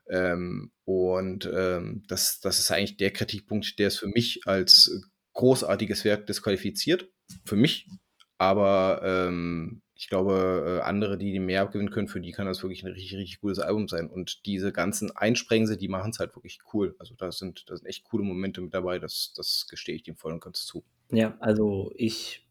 [0.07, 6.05] Ähm, und ähm, das, das ist eigentlich der Kritikpunkt, der es für mich als großartiges
[6.05, 7.09] Werk disqualifiziert.
[7.45, 7.89] Für mich.
[8.37, 12.83] Aber ähm, ich glaube, äh, andere, die mehr abgewinnen können, für die kann das wirklich
[12.83, 14.07] ein richtig, richtig cooles Album sein.
[14.07, 16.95] Und diese ganzen Einsprengse, die machen es halt wirklich cool.
[16.99, 20.15] Also da sind, da sind echt coole Momente mit dabei, das, das gestehe ich dem
[20.15, 20.83] voll und ganz zu.
[21.09, 22.44] Ja, also ich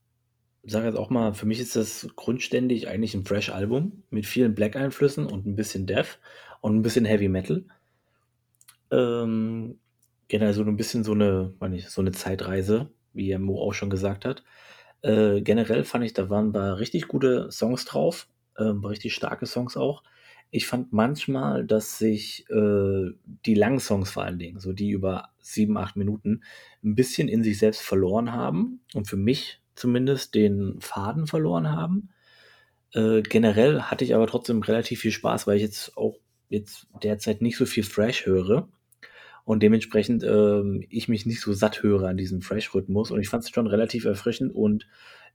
[0.66, 5.26] sage jetzt auch mal, für mich ist das grundständig eigentlich ein Fresh-Album mit vielen Black-Einflüssen
[5.26, 6.18] und ein bisschen Death
[6.60, 7.64] und ein bisschen Heavy Metal.
[8.90, 9.78] Ähm,
[10.28, 14.24] generell so ein bisschen so eine, nicht, so eine Zeitreise, wie Mo auch schon gesagt
[14.24, 14.42] hat.
[15.02, 18.26] Äh, generell fand ich, da waren paar richtig gute Songs drauf,
[18.56, 20.02] äh, richtig starke Songs auch.
[20.50, 23.10] Ich fand manchmal, dass sich äh,
[23.44, 26.42] die langen Songs vor allen Dingen, so die über sieben, acht Minuten,
[26.82, 32.10] ein bisschen in sich selbst verloren haben und für mich zumindest den Faden verloren haben.
[32.92, 36.16] Äh, generell hatte ich aber trotzdem relativ viel Spaß, weil ich jetzt auch
[36.48, 38.68] jetzt derzeit nicht so viel Fresh höre
[39.44, 43.44] und dementsprechend ähm, ich mich nicht so satt höre an diesem Fresh-Rhythmus und ich fand
[43.44, 44.86] es schon relativ erfrischend und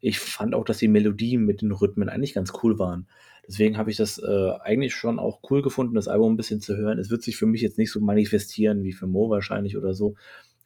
[0.01, 3.07] ich fand auch, dass die Melodien mit den Rhythmen eigentlich ganz cool waren.
[3.47, 6.77] Deswegen habe ich das äh, eigentlich schon auch cool gefunden, das Album ein bisschen zu
[6.77, 6.99] hören.
[6.99, 10.15] Es wird sich für mich jetzt nicht so manifestieren wie für Mo wahrscheinlich oder so,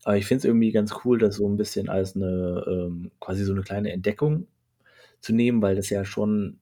[0.04, 3.44] aber ich finde es irgendwie ganz cool, das so ein bisschen als eine ähm, quasi
[3.44, 4.48] so eine kleine Entdeckung
[5.22, 6.60] zu nehmen, weil das ja schon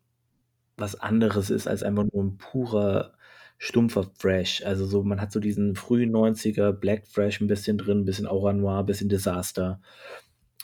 [0.77, 3.13] was anderes ist als einfach nur ein purer
[3.57, 4.63] stumpfer Fresh.
[4.65, 8.27] Also so, man hat so diesen frühen 90er Black Fresh ein bisschen drin, ein bisschen
[8.27, 9.79] Aura Noir, ein bisschen Disaster.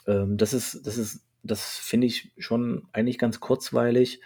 [0.06, 4.20] Ähm, das ist, das ist, das finde ich schon eigentlich ganz kurzweilig.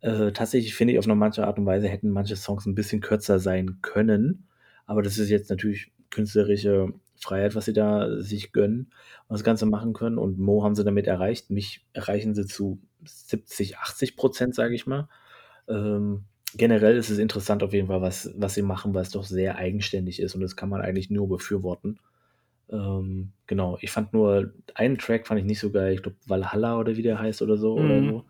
[0.00, 3.00] Äh, tatsächlich finde ich auf eine manche Art und Weise hätten manche Songs ein bisschen
[3.02, 4.48] kürzer sein können.
[4.86, 6.94] Aber das ist jetzt natürlich künstlerische
[7.24, 8.92] Freiheit, was sie da sich gönnen
[9.28, 10.18] und das Ganze machen können.
[10.18, 11.50] Und Mo haben sie damit erreicht.
[11.50, 15.08] Mich erreichen sie zu 70, 80 Prozent, sage ich mal.
[15.68, 16.24] Ähm,
[16.56, 19.56] generell ist es interessant auf jeden Fall, was, was sie machen, weil es doch sehr
[19.56, 21.98] eigenständig ist und das kann man eigentlich nur befürworten.
[22.70, 26.78] Ähm, genau, ich fand nur einen Track fand ich nicht so geil, ich glaube Valhalla
[26.78, 27.84] oder wie der heißt oder so mhm.
[27.84, 28.24] oder so.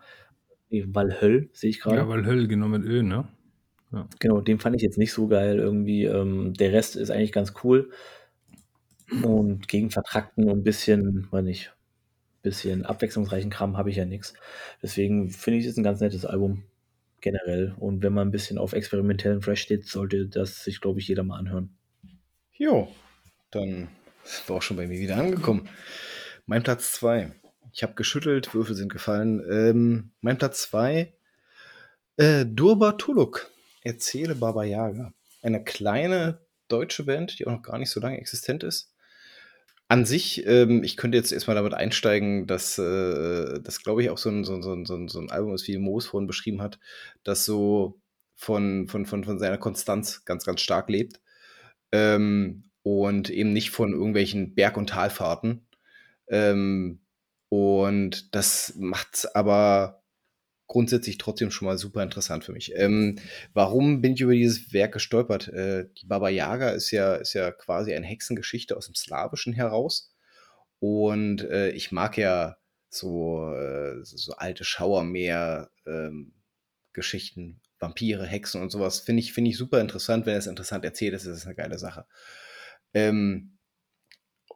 [0.69, 1.97] Nee, Valhöll sehe ich gerade.
[1.97, 3.27] Ja, Valhöll, genau mit Ö, ne?
[3.91, 4.07] Ja.
[4.19, 6.05] Genau, den fand ich jetzt nicht so geil irgendwie.
[6.05, 7.91] Ähm, der Rest ist eigentlich ganz cool.
[9.23, 11.73] Und gegen Vertrackten und ein bisschen, weiß nicht,
[12.41, 14.33] bisschen abwechslungsreichen Kram habe ich ja nichts.
[14.81, 16.63] Deswegen finde ich es ein ganz nettes Album
[17.21, 17.75] generell.
[17.79, 21.23] Und wenn man ein bisschen auf experimentellen Fresh steht, sollte das sich, glaube ich, jeder
[21.23, 21.75] mal anhören.
[22.53, 22.87] Jo,
[23.51, 23.89] dann
[24.47, 25.67] wir auch schon bei mir wieder angekommen.
[26.45, 27.31] Mein Platz 2.
[27.73, 29.43] Ich habe geschüttelt, Würfel sind gefallen.
[29.49, 31.13] Ähm, mein Platz 2,
[32.17, 33.51] äh, Durba Tuluk,
[33.83, 35.13] Erzähle Baba Yaga.
[35.41, 38.94] Eine kleine deutsche Band, die auch noch gar nicht so lange existent ist.
[39.87, 44.17] An sich, ähm, ich könnte jetzt erstmal damit einsteigen, dass äh, das, glaube ich, auch
[44.17, 46.79] so ein, so, so, so, so ein Album ist, wie Moos vorhin beschrieben hat,
[47.23, 48.01] das so
[48.35, 51.21] von, von, von, von seiner Konstanz ganz, ganz stark lebt.
[51.91, 55.67] Ähm, und eben nicht von irgendwelchen Berg- und Talfahrten.
[56.27, 57.01] Ähm,
[57.49, 60.03] und das macht es aber
[60.67, 62.73] grundsätzlich trotzdem schon mal super interessant für mich.
[62.75, 63.19] Ähm,
[63.53, 65.47] warum bin ich über dieses Werk gestolpert?
[65.49, 70.11] Äh, die Baba Yaga ist ja, ist ja quasi eine Hexengeschichte aus dem Slawischen heraus.
[70.79, 72.57] Und äh, ich mag ja
[72.89, 78.99] so, äh, so alte Schauermeer-Geschichten, ähm, Vampire, Hexen und sowas.
[78.99, 80.25] Finde ich, find ich super interessant.
[80.25, 82.05] Wenn es interessant erzählt ist, ist es eine geile Sache.
[82.93, 83.57] Ähm,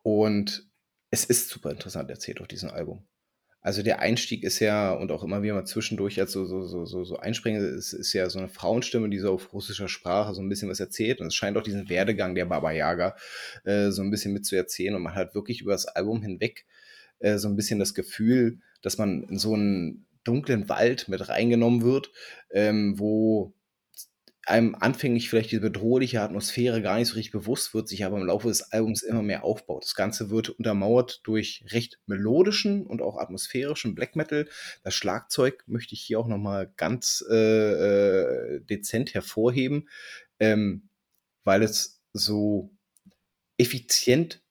[0.04, 0.70] und
[1.12, 3.06] es ist super interessant erzählt auf diesem Album.
[3.62, 6.86] Also der Einstieg ist ja, und auch immer wieder mal zwischendurch als so, so, so,
[6.86, 10.42] so, so einspringen, ist, ist ja so eine Frauenstimme, die so auf russischer Sprache so
[10.42, 11.20] ein bisschen was erzählt.
[11.20, 13.16] Und es scheint auch diesen Werdegang der Baba Yaga
[13.66, 14.96] äh, so ein bisschen mitzuerzählen.
[14.96, 16.66] Und man hat wirklich über das Album hinweg
[17.20, 21.82] äh, so ein bisschen das Gefühl, dass man in so einen dunklen Wald mit reingenommen
[21.82, 22.12] wird,
[22.52, 23.54] ähm, wo
[24.50, 28.26] einem anfänglich vielleicht diese bedrohliche Atmosphäre gar nicht so richtig bewusst wird, sich aber im
[28.26, 29.84] Laufe des Albums immer mehr aufbaut.
[29.84, 34.48] Das Ganze wird untermauert durch recht melodischen und auch atmosphärischen Black Metal.
[34.84, 39.88] Das Schlagzeug möchte ich hier auch nochmal ganz äh, äh, dezent hervorheben,
[40.40, 40.90] ähm,
[41.44, 42.72] weil es so
[43.58, 44.42] effizient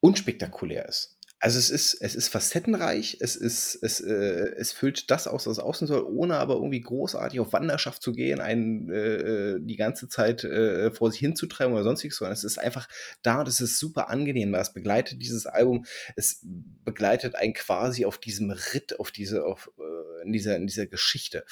[0.00, 1.13] unspektakulär ist.
[1.44, 5.58] Also es ist, es ist facettenreich, es ist, es, äh, es füllt das aus, was
[5.58, 10.08] außen soll, ohne aber irgendwie großartig auf Wanderschaft zu gehen, einen äh, äh, die ganze
[10.08, 12.88] Zeit äh, vor sich hinzutreiben oder sonstiges, sondern es ist einfach
[13.20, 14.54] da und es ist super angenehm.
[14.54, 15.84] Es begleitet dieses Album,
[16.16, 16.40] es
[16.82, 21.44] begleitet einen quasi auf diesem Ritt, auf diese, auf, äh, in dieser, in dieser Geschichte.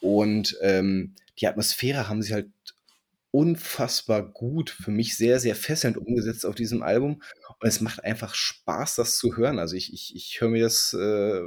[0.00, 2.50] Und ähm, die Atmosphäre haben sie halt
[3.34, 7.20] unfassbar gut, für mich sehr, sehr fesselnd umgesetzt auf diesem Album.
[7.58, 9.58] Und es macht einfach Spaß, das zu hören.
[9.58, 11.40] Also ich, ich, ich höre mir das äh,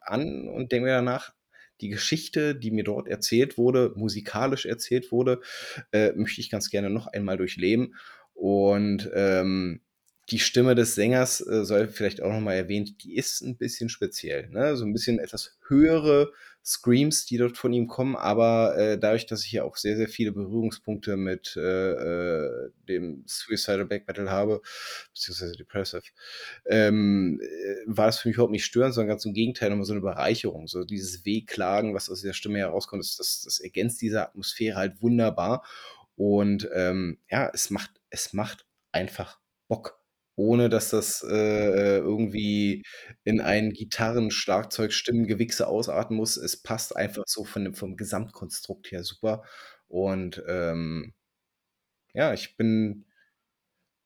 [0.00, 1.32] an und denke mir danach,
[1.80, 5.40] die Geschichte, die mir dort erzählt wurde, musikalisch erzählt wurde,
[5.92, 7.94] äh, möchte ich ganz gerne noch einmal durchleben.
[8.34, 9.80] Und ähm,
[10.30, 14.48] die Stimme des Sängers äh, soll vielleicht auch nochmal erwähnt, die ist ein bisschen speziell.
[14.48, 14.76] Ne?
[14.76, 16.32] So ein bisschen etwas höhere
[16.68, 20.06] Screams, die dort von ihm kommen, aber äh, dadurch, dass ich ja auch sehr, sehr
[20.06, 24.60] viele Berührungspunkte mit äh, äh, dem Suicidal Black Metal habe,
[25.14, 26.02] beziehungsweise Depressive,
[26.66, 29.94] ähm, äh, war das für mich überhaupt nicht störend, sondern ganz im Gegenteil nochmal so
[29.94, 30.68] eine Bereicherung.
[30.68, 35.00] So dieses Wehklagen, was aus dieser Stimme herauskommt, das, das, das ergänzt diese Atmosphäre halt
[35.00, 35.64] wunderbar.
[36.16, 39.97] Und ähm, ja, es macht, es macht einfach Bock
[40.38, 42.84] ohne dass das äh, irgendwie
[43.24, 46.36] in ein Gitarren-, Schlagzeug-, Stimmengewichse ausarten muss.
[46.36, 49.42] Es passt einfach so von vom Gesamtkonstrukt her super.
[49.88, 51.12] Und ähm,
[52.14, 53.04] ja, ich bin,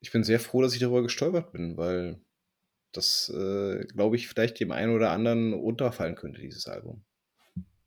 [0.00, 2.18] ich bin sehr froh, dass ich darüber gestolpert bin, weil
[2.92, 7.04] das, äh, glaube ich, vielleicht dem einen oder anderen runterfallen könnte, dieses Album.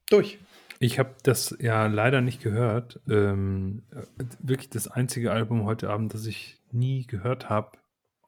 [0.10, 0.38] Durch.
[0.80, 3.00] Ich habe das ja leider nicht gehört.
[3.10, 7.78] Ähm, äh, wirklich das einzige Album heute Abend, das ich nie gehört habe,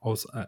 [0.08, 0.48] aus äh,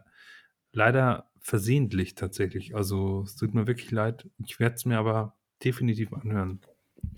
[0.72, 2.74] leider versehentlich tatsächlich.
[2.74, 4.28] Also es tut mir wirklich leid.
[4.44, 6.60] Ich werde es mir aber definitiv anhören.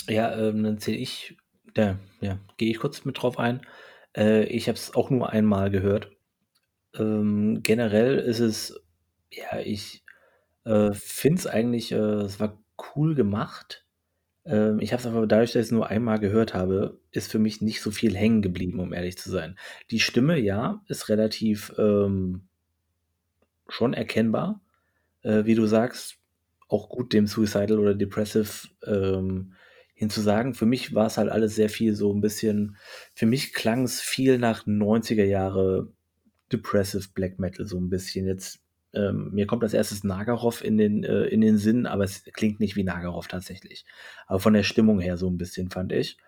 [0.09, 1.37] Ja, ähm, dann zähle ich,
[1.75, 3.63] da, ja, gehe ich kurz mit drauf ein.
[4.17, 6.11] Äh, ich habe es auch nur einmal gehört.
[6.95, 8.81] Ähm, generell ist es,
[9.31, 10.05] ja, ich
[10.65, 12.63] äh, finde es eigentlich, äh, es war
[12.95, 13.87] cool gemacht.
[14.45, 17.39] Ähm, ich habe es aber dadurch, dass ich es nur einmal gehört habe, ist für
[17.39, 19.57] mich nicht so viel hängen geblieben, um ehrlich zu sein.
[19.91, 22.43] Die Stimme, ja, ist relativ ähm,
[23.69, 24.61] schon erkennbar.
[25.23, 26.19] Äh, wie du sagst,
[26.69, 29.55] auch gut dem Suicidal oder Depressive ähm,
[29.95, 30.55] hinzusagen.
[30.55, 32.77] Für mich war es halt alles sehr viel so ein bisschen,
[33.15, 35.93] für mich klang es viel nach 90er Jahre
[36.51, 38.27] Depressive Black Metal, so ein bisschen.
[38.27, 38.62] Jetzt
[38.95, 42.61] ähm, mir kommt als erstes Nagarov in den, äh, in den Sinn, aber es klingt
[42.61, 43.85] nicht wie Nagarov tatsächlich.
[44.27, 46.19] Aber von der Stimmung her so ein bisschen, fand ich.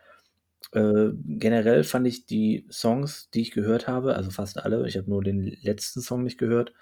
[0.72, 5.10] Äh, generell fand ich die Songs, die ich gehört habe, also fast alle, ich habe
[5.10, 6.72] nur den letzten Song nicht gehört,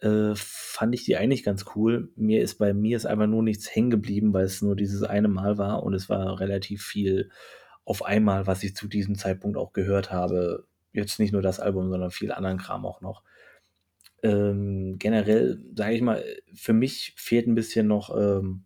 [0.00, 2.12] äh, fand ich die eigentlich ganz cool.
[2.16, 5.28] Mir ist bei mir ist einfach nur nichts hängen geblieben, weil es nur dieses eine
[5.28, 7.30] Mal war und es war relativ viel
[7.84, 10.66] auf einmal, was ich zu diesem Zeitpunkt auch gehört habe.
[10.92, 13.22] Jetzt nicht nur das Album, sondern viel anderen Kram auch noch.
[14.24, 16.24] Ähm, generell, sage ich mal,
[16.54, 18.64] für mich fehlt ein bisschen noch ähm,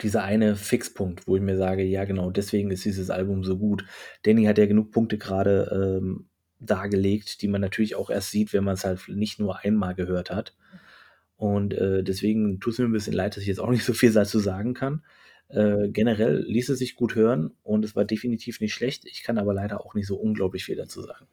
[0.00, 3.84] dieser eine Fixpunkt, wo ich mir sage, ja genau, deswegen ist dieses Album so gut.
[4.22, 6.26] Danny hat ja genug Punkte gerade ähm,
[6.58, 10.30] dargelegt, die man natürlich auch erst sieht, wenn man es halt nicht nur einmal gehört
[10.30, 10.56] hat.
[11.36, 13.92] Und äh, deswegen tut es mir ein bisschen leid, dass ich jetzt auch nicht so
[13.92, 15.04] viel dazu sagen kann.
[15.48, 19.04] Äh, generell ließ es sich gut hören und es war definitiv nicht schlecht.
[19.04, 21.26] Ich kann aber leider auch nicht so unglaublich viel dazu sagen.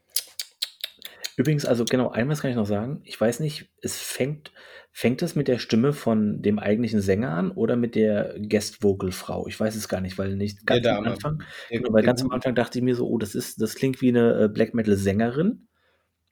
[1.39, 2.99] Übrigens, also genau, einmal kann ich noch sagen.
[3.05, 4.51] Ich weiß nicht, es fängt,
[4.91, 9.47] fängt es mit der Stimme von dem eigentlichen Sänger an oder mit der Guest-Vocal-Frau?
[9.47, 12.55] Ich weiß es gar nicht, weil nicht ganz am Anfang, genau, weil ganz am Anfang
[12.55, 15.65] dachte ich mir so, oh, das ist, das klingt wie eine äh, Black Metal-Sängerin.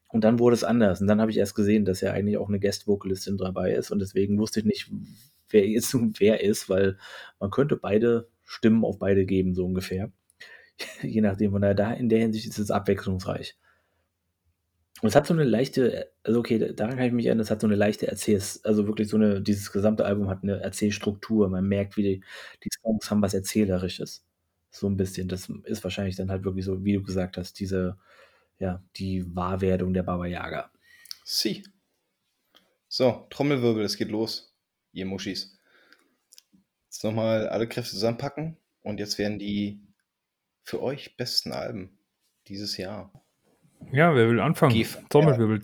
[0.10, 1.00] Und dann wurde es anders.
[1.00, 3.92] Und dann habe ich erst gesehen, dass ja eigentlich auch eine Guest-Vocalistin dabei ist.
[3.92, 4.92] Und deswegen wusste ich nicht,
[5.50, 6.98] wer jetzt wer ist, weil
[7.40, 10.12] man könnte beide Stimmen auf beide geben, so ungefähr.
[11.02, 13.56] Je nachdem, von daher da in der Hinsicht ist es abwechslungsreich.
[15.02, 17.62] Und es hat so eine leichte, also okay, daran kann ich mich erinnern, es hat
[17.62, 21.50] so eine leichte Erzähls, also wirklich so eine, dieses gesamte Album hat eine Erzählstruktur.
[21.50, 22.24] Man merkt, wie die,
[22.64, 24.26] die Songs haben was Erzählerisches.
[24.72, 25.28] So ein bisschen.
[25.28, 27.98] Das ist wahrscheinlich dann halt wirklich so, wie du gesagt hast, diese,
[28.60, 30.72] ja, die Wahrwerdung der Baba Yaga.
[31.24, 31.64] Sie.
[32.88, 34.56] So, Trommelwirbel, es geht los,
[34.94, 35.60] ihr Muschis.
[36.86, 39.80] Jetzt nochmal alle Kräfte zusammenpacken und jetzt werden die
[40.64, 42.00] für euch besten Alben
[42.48, 43.12] dieses Jahr
[43.92, 44.86] ja, wer will anfangen?
[45.10, 45.62] Trommelwirbel.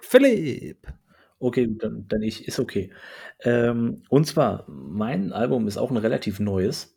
[0.00, 0.86] Philipp.
[1.40, 2.92] Okay, dann, dann ich, ist okay.
[3.40, 6.96] Ähm, und zwar, mein Album ist auch ein relativ neues.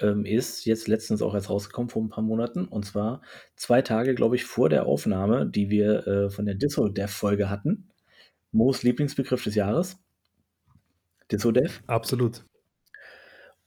[0.00, 2.66] Ähm, ist jetzt letztens auch erst rausgekommen vor ein paar Monaten.
[2.66, 3.22] Und zwar
[3.56, 7.50] zwei Tage, glaube ich, vor der Aufnahme, die wir äh, von der Disso Dev Folge
[7.50, 7.90] hatten.
[8.52, 9.98] Moos Lieblingsbegriff des Jahres.
[11.30, 11.80] Disso Dev.
[11.86, 12.44] Absolut.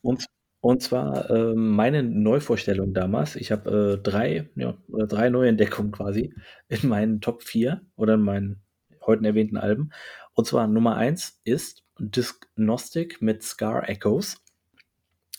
[0.02, 0.26] Und
[0.64, 3.36] und zwar äh, meine Neuvorstellung damals.
[3.36, 6.34] Ich habe äh, drei, ja, oder drei Neuentdeckungen quasi
[6.70, 8.62] in meinen Top 4 oder in meinen
[9.06, 9.92] heute erwähnten Alben.
[10.32, 14.38] Und zwar Nummer eins ist Diagnostic mit Scar Echoes.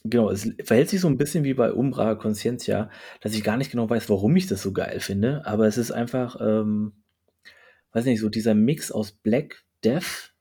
[0.05, 2.91] Genau, es verhält sich so ein bisschen wie bei Umbra Conscientia,
[3.23, 5.91] dass ich gar nicht genau weiß, warum ich das so geil finde, aber es ist
[5.91, 6.93] einfach, ähm,
[7.93, 10.35] weiß nicht, so dieser Mix aus Black Death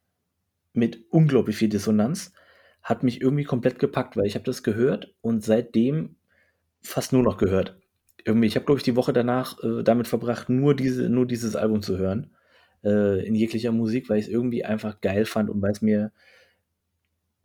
[0.74, 2.34] mit unglaublich viel Dissonanz
[2.84, 6.16] hat mich irgendwie komplett gepackt, weil ich habe das gehört und seitdem
[6.82, 7.78] fast nur noch gehört.
[8.26, 11.56] Irgendwie, ich habe, glaube ich, die Woche danach äh, damit verbracht, nur, diese, nur dieses
[11.56, 12.32] Album zu hören,
[12.84, 16.12] äh, in jeglicher Musik, weil ich es irgendwie einfach geil fand und weil es mir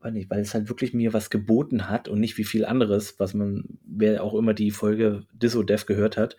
[0.01, 3.19] weiß nicht, weil es halt wirklich mir was geboten hat und nicht wie viel anderes,
[3.19, 6.36] was man, wer auch immer die Folge Disso Dev gehört hat,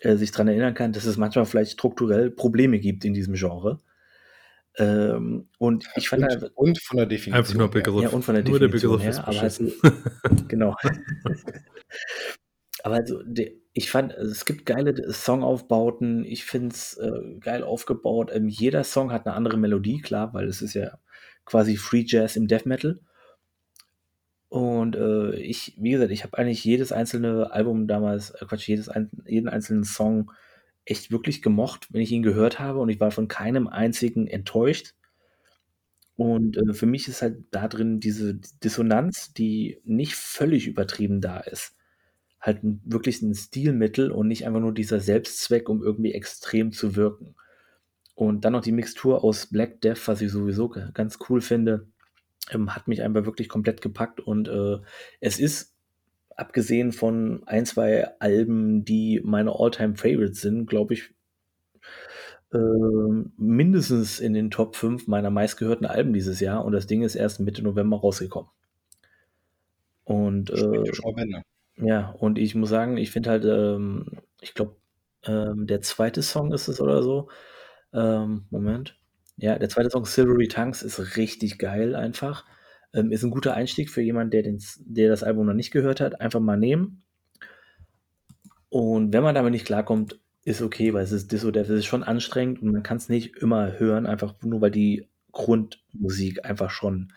[0.00, 3.78] äh, sich daran erinnern kann, dass es manchmal vielleicht strukturell Probleme gibt in diesem Genre.
[4.78, 7.34] Ähm, und ich fand und, halt, und von der Definition.
[7.34, 8.02] Einfach nur Begriff.
[8.02, 9.72] Ja, und von der nur der Definition Begriff her, ist aber beschissen.
[10.48, 10.76] genau.
[12.84, 17.64] aber also, de, ich fand, also es gibt geile Songaufbauten, ich finde es äh, geil
[17.64, 18.30] aufgebaut.
[18.32, 20.98] Ähm, jeder Song hat eine andere Melodie, klar, weil es ist ja
[21.44, 23.00] quasi Free Jazz im Death Metal.
[24.48, 28.88] Und äh, ich, wie gesagt, ich habe eigentlich jedes einzelne Album damals, äh, Quatsch, jedes
[28.88, 30.30] ein, jeden einzelnen Song
[30.88, 32.80] echt wirklich gemocht, wenn ich ihn gehört habe.
[32.80, 34.94] Und ich war von keinem einzigen enttäuscht.
[36.16, 41.38] Und äh, für mich ist halt da drin diese Dissonanz, die nicht völlig übertrieben da
[41.40, 41.76] ist.
[42.40, 46.96] Halt ein, wirklich ein Stilmittel und nicht einfach nur dieser Selbstzweck, um irgendwie extrem zu
[46.96, 47.36] wirken.
[48.14, 51.86] Und dann noch die Mixtur aus Black Death, was ich sowieso ganz cool finde,
[52.50, 54.20] ähm, hat mich einfach wirklich komplett gepackt.
[54.20, 54.78] Und äh,
[55.20, 55.76] es ist,
[56.38, 61.10] abgesehen von ein, zwei Alben, die meine All-Time Favorites sind, glaube ich,
[62.52, 62.58] äh,
[63.36, 66.64] mindestens in den Top 5 meiner meistgehörten Alben dieses Jahr.
[66.64, 68.50] Und das Ding ist erst Mitte November rausgekommen.
[70.04, 70.84] Und äh,
[71.76, 74.06] ja, und ich muss sagen, ich finde halt, ähm,
[74.40, 74.76] ich glaube,
[75.24, 77.28] ähm, der zweite Song ist es oder so,
[77.92, 78.96] ähm, Moment.
[79.36, 82.44] Ja, der zweite Song Silvery Tongues ist richtig geil einfach.
[82.98, 86.20] Ähm, ist ein guter Einstieg für jemanden, der, der das Album noch nicht gehört hat.
[86.20, 87.02] Einfach mal nehmen.
[88.68, 91.86] Und wenn man damit nicht klarkommt, ist okay, weil es ist Disso Death, es ist
[91.86, 96.70] schon anstrengend und man kann es nicht immer hören, einfach nur weil die Grundmusik einfach
[96.70, 97.12] schon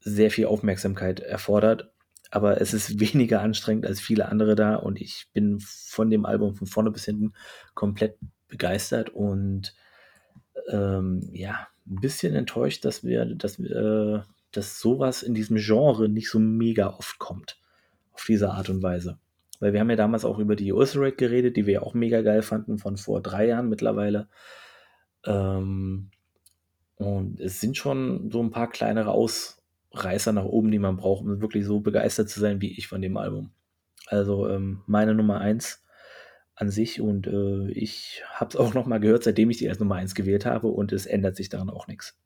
[0.00, 1.90] sehr viel Aufmerksamkeit erfordert.
[2.30, 6.54] Aber es ist weniger anstrengend als viele andere da und ich bin von dem Album
[6.54, 7.32] von vorne bis hinten
[7.74, 8.18] komplett
[8.48, 9.74] begeistert und
[10.70, 14.20] ähm, ja, ein bisschen enttäuscht, dass wir, dass äh,
[14.52, 17.60] dass sowas in diesem Genre nicht so mega oft kommt.
[18.12, 19.18] Auf diese Art und Weise.
[19.60, 22.22] Weil wir haben ja damals auch über die Ulcerate geredet, die wir ja auch mega
[22.22, 24.28] geil fanden, von vor drei Jahren mittlerweile.
[25.24, 26.10] Ähm,
[26.96, 31.40] und es sind schon so ein paar kleinere Ausreißer nach oben, die man braucht, um
[31.40, 33.50] wirklich so begeistert zu sein wie ich von dem Album.
[34.06, 35.84] Also ähm, meine Nummer eins
[36.54, 39.78] an sich und äh, ich habe es auch noch mal gehört, seitdem ich die als
[39.78, 42.18] Nummer 1 gewählt habe und es ändert sich daran auch nichts.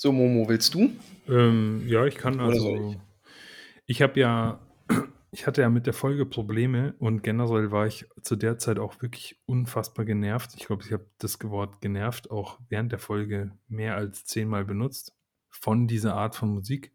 [0.00, 0.92] So, Momo, willst du?
[1.26, 2.92] Ähm, ja, ich kann also.
[2.92, 4.60] Ich, ich habe ja,
[5.32, 9.02] ich hatte ja mit der Folge Probleme und generell war ich zu der Zeit auch
[9.02, 10.52] wirklich unfassbar genervt.
[10.56, 15.16] Ich glaube, ich habe das Wort genervt auch während der Folge mehr als zehnmal benutzt
[15.48, 16.92] von dieser Art von Musik.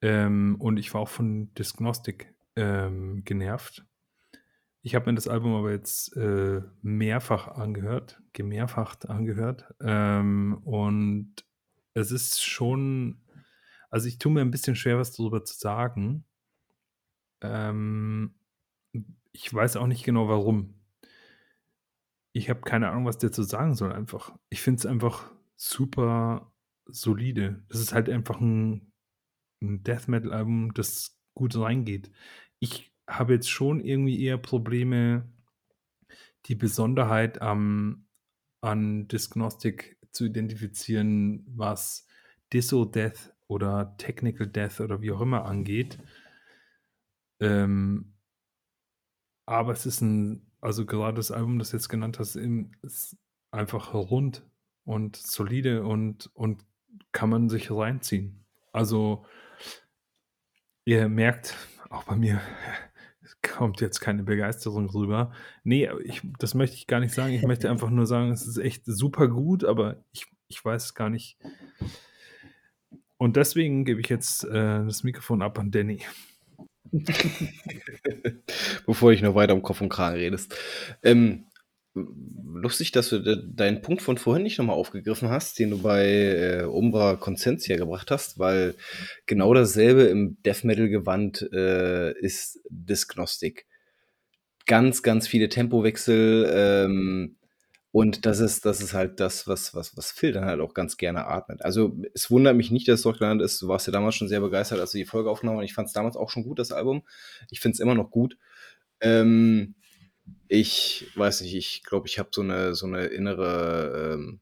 [0.00, 3.84] Ähm, und ich war auch von Diagnostik ähm, genervt
[4.82, 9.72] ich habe mir das Album aber jetzt äh, mehrfach angehört, gemehrfacht angehört.
[9.80, 11.44] Ähm, und
[11.94, 13.22] es ist schon,
[13.90, 16.24] also ich tue mir ein bisschen schwer, was darüber zu sagen.
[17.42, 18.34] Ähm,
[19.30, 20.74] ich weiß auch nicht genau warum.
[22.32, 24.36] Ich habe keine Ahnung, was der zu sagen soll einfach.
[24.48, 26.52] Ich finde es einfach super
[26.86, 27.64] solide.
[27.68, 28.92] Es ist halt einfach ein,
[29.62, 32.10] ein Death Metal Album, das gut reingeht.
[32.58, 35.28] Ich habe jetzt schon irgendwie eher Probleme,
[36.46, 38.06] die Besonderheit ähm,
[38.60, 42.06] an Diagnostik zu identifizieren, was
[42.52, 45.98] Disso Death oder Technical Death oder wie auch immer angeht.
[47.40, 48.14] Ähm,
[49.46, 53.16] aber es ist ein, also gerade das Album, das du jetzt genannt hast, ist
[53.50, 54.44] einfach rund
[54.84, 56.64] und solide und, und
[57.12, 58.44] kann man sich reinziehen.
[58.72, 59.26] Also
[60.84, 61.56] ihr merkt
[61.90, 62.40] auch bei mir,
[63.42, 65.32] kommt jetzt keine Begeisterung rüber.
[65.64, 67.32] Nee, ich, das möchte ich gar nicht sagen.
[67.32, 71.10] Ich möchte einfach nur sagen, es ist echt super gut, aber ich, ich weiß gar
[71.10, 71.38] nicht.
[73.16, 76.00] Und deswegen gebe ich jetzt äh, das Mikrofon ab an Danny.
[78.86, 80.54] Bevor ich noch weiter um Kopf und Kragen redest.
[81.02, 81.46] Ähm,
[81.94, 86.62] lustig, dass du deinen Punkt von vorhin nicht nochmal aufgegriffen hast, den du bei äh,
[86.64, 88.74] Umbra Consentia gebracht hast, weil
[89.26, 93.66] genau dasselbe im Death Metal Gewand äh, ist Disknostik.
[94.66, 97.36] Ganz, ganz viele Tempowechsel, ähm,
[97.90, 100.96] Und das ist, das ist halt das, was, was, was Phil dann halt auch ganz
[100.96, 101.62] gerne atmet.
[101.62, 103.60] Also es wundert mich nicht, dass es Deutschland ist.
[103.60, 105.66] Du warst ja damals schon sehr begeistert, als du die Folge aufgenommen hast.
[105.66, 107.02] Ich fand es damals auch schon gut, das Album.
[107.50, 108.38] Ich finde es immer noch gut.
[109.00, 109.74] Ähm,
[110.48, 114.40] ich weiß nicht, ich glaube, ich habe so eine, so eine innere, ähm,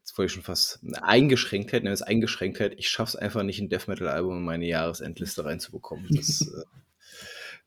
[0.00, 2.74] jetzt wollte ich schon fast, eine Eingeschränktheit, ne, das Eingeschränktheit.
[2.76, 6.06] Ich schaffe es einfach nicht, ein Death Metal-Album in meine Jahresendliste reinzubekommen.
[6.10, 6.64] Das, äh,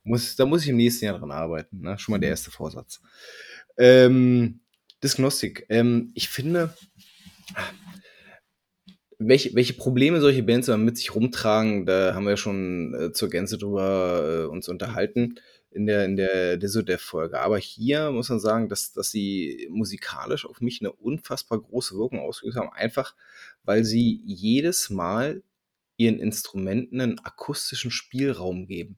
[0.03, 1.82] muss, da muss ich im nächsten Jahr dran arbeiten.
[1.82, 1.98] Ne?
[1.98, 3.01] Schon mal der erste Vorsatz.
[3.77, 4.61] Ähm,
[5.03, 5.66] Diagnostik.
[5.69, 6.75] Ähm, ich finde,
[9.17, 13.58] welche, welche Probleme solche Bands mit sich rumtragen, da haben wir schon äh, zur Gänze
[13.58, 15.40] drüber äh, uns unterhalten
[15.72, 17.40] in der, in der Disodev-Folge.
[17.40, 22.19] Aber hier muss man sagen, dass, dass sie musikalisch auf mich eine unfassbar große Wirkung
[22.19, 22.69] ausgeübt haben.
[22.74, 23.16] Einfach,
[23.64, 25.43] weil sie jedes Mal
[25.98, 28.98] ihren Instrumenten einen akustischen Spielraum geben.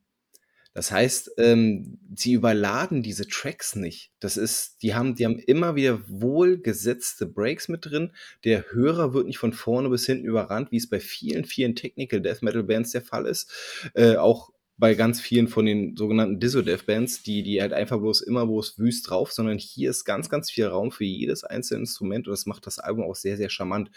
[0.74, 4.12] Das heißt, ähm, sie überladen diese Tracks nicht.
[4.20, 8.12] Das ist, die haben, die haben immer wieder wohlgesetzte Breaks mit drin.
[8.44, 12.22] Der Hörer wird nicht von vorne bis hinten überrannt, wie es bei vielen, vielen Technical
[12.22, 13.52] Death Metal Bands der Fall ist.
[13.94, 18.22] Äh, auch bei ganz vielen von den sogenannten Disso-Death Bands, die, die halt einfach bloß
[18.22, 22.28] immer bloß wüst drauf, sondern hier ist ganz, ganz viel Raum für jedes einzelne Instrument
[22.28, 23.92] und das macht das Album auch sehr, sehr charmant.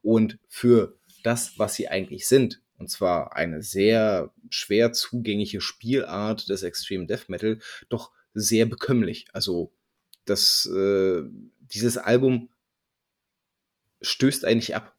[0.00, 6.62] Und für das, was sie eigentlich sind, und zwar eine sehr schwer zugängliche Spielart des
[6.62, 9.26] Extreme Death Metal, doch sehr bekömmlich.
[9.32, 9.72] Also
[10.24, 11.22] das, äh,
[11.60, 12.48] dieses Album
[14.00, 14.96] stößt eigentlich ab.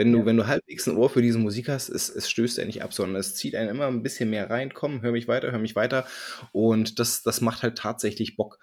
[0.00, 0.24] Wenn du, ja.
[0.24, 3.20] wenn du halbwegs ein Ohr für diese Musik hast, es, es stößt eigentlich ab, sondern
[3.20, 4.72] es zieht einen immer ein bisschen mehr rein.
[4.72, 6.06] Komm, hör mich weiter, hör mich weiter.
[6.52, 8.58] Und das, das macht halt tatsächlich Bock.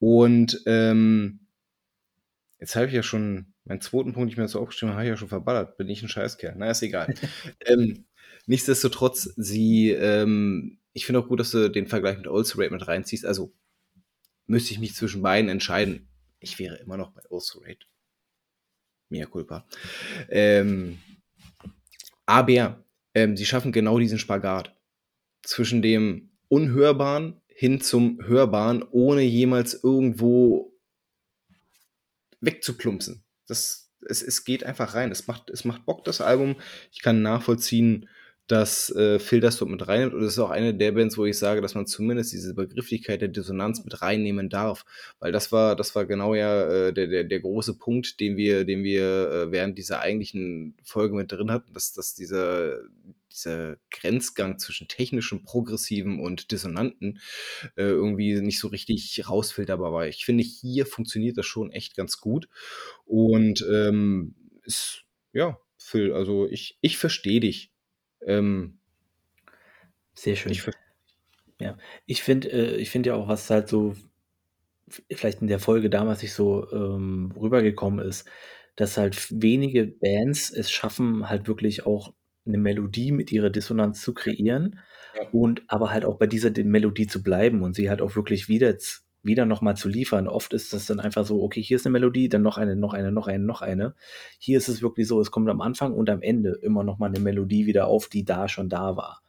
[0.00, 1.46] Und ähm,
[2.60, 5.06] jetzt habe ich ja schon Meinen zweiten Punkt, den ich mir so aufgeschrieben habe, habe
[5.06, 5.78] ich ja schon verballert.
[5.78, 6.56] Bin ich ein Scheißkerl.
[6.58, 7.14] Na, ist egal.
[7.64, 8.04] ähm,
[8.44, 13.24] nichtsdestotrotz, sie, ähm, ich finde auch gut, dass du den Vergleich mit Ulcerate mit reinziehst.
[13.24, 13.54] Also,
[14.44, 16.10] müsste ich mich zwischen beiden entscheiden.
[16.38, 17.86] Ich wäre immer noch bei Ulcerate.
[19.08, 19.66] Mea culpa.
[20.28, 20.98] Ähm,
[22.26, 24.74] aber ähm, sie schaffen genau diesen Spagat
[25.42, 30.74] zwischen dem Unhörbaren hin zum Hörbaren, ohne jemals irgendwo
[32.40, 33.24] wegzuplumpsen.
[33.46, 35.10] Das, es, es geht einfach rein.
[35.10, 36.56] Es macht, es macht Bock, das Album.
[36.92, 38.08] Ich kann nachvollziehen,
[38.46, 40.14] dass äh, Phil das dort mit reinnimmt.
[40.14, 43.20] Und es ist auch eine der Bands, wo ich sage, dass man zumindest diese Begrifflichkeit
[43.20, 44.84] der Dissonanz mit reinnehmen darf.
[45.18, 48.64] Weil das war, das war genau ja äh, der, der, der große Punkt, den wir,
[48.64, 52.78] den wir äh, während dieser eigentlichen Folge mit drin hatten, dass, dass dieser,
[53.32, 57.18] dieser Grenzgang zwischen technischem, progressiven und dissonanten
[57.76, 60.06] äh, irgendwie nicht so richtig rausfilterbar war.
[60.06, 62.48] Ich finde, hier funktioniert das schon echt ganz gut.
[63.04, 65.02] Und ähm, ist,
[65.32, 67.72] ja, Phil, also ich, ich verstehe dich.
[68.26, 68.78] Ähm,
[70.14, 70.52] Sehr schön.
[70.52, 70.64] Ich
[71.58, 73.94] ja, ich finde, äh, ich finde ja auch, was halt so
[74.88, 78.28] vielleicht in der Folge damals nicht so ähm, rübergekommen ist,
[78.76, 82.12] dass halt wenige Bands es schaffen, halt wirklich auch
[82.46, 84.78] eine Melodie mit ihrer Dissonanz zu kreieren
[85.16, 85.28] ja.
[85.32, 88.76] und aber halt auch bei dieser Melodie zu bleiben und sie halt auch wirklich wieder,
[89.22, 90.28] wieder nochmal zu liefern.
[90.28, 92.94] Oft ist das dann einfach so, okay, hier ist eine Melodie, dann noch eine, noch
[92.94, 93.94] eine, noch eine, noch eine.
[94.38, 97.20] Hier ist es wirklich so, es kommt am Anfang und am Ende immer nochmal eine
[97.20, 99.22] Melodie wieder auf, die da schon da war.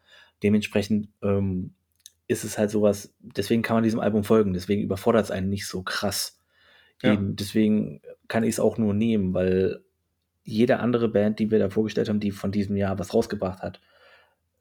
[0.43, 1.73] Dementsprechend ähm,
[2.27, 5.67] ist es halt sowas, deswegen kann man diesem Album folgen, deswegen überfordert es einen nicht
[5.67, 6.39] so krass.
[7.01, 7.13] Ja.
[7.13, 9.81] Eben, deswegen kann ich es auch nur nehmen, weil
[10.43, 13.81] jede andere Band, die wir da vorgestellt haben, die von diesem Jahr was rausgebracht hat,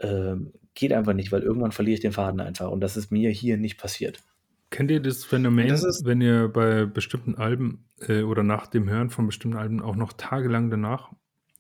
[0.01, 2.71] ähm, geht einfach nicht, weil irgendwann verliere ich den Faden einfach.
[2.71, 4.23] Und das ist mir hier nicht passiert.
[4.70, 9.11] Kennt ihr das Phänomen, das wenn ihr bei bestimmten Alben äh, oder nach dem Hören
[9.11, 11.12] von bestimmten Alben auch noch tagelang danach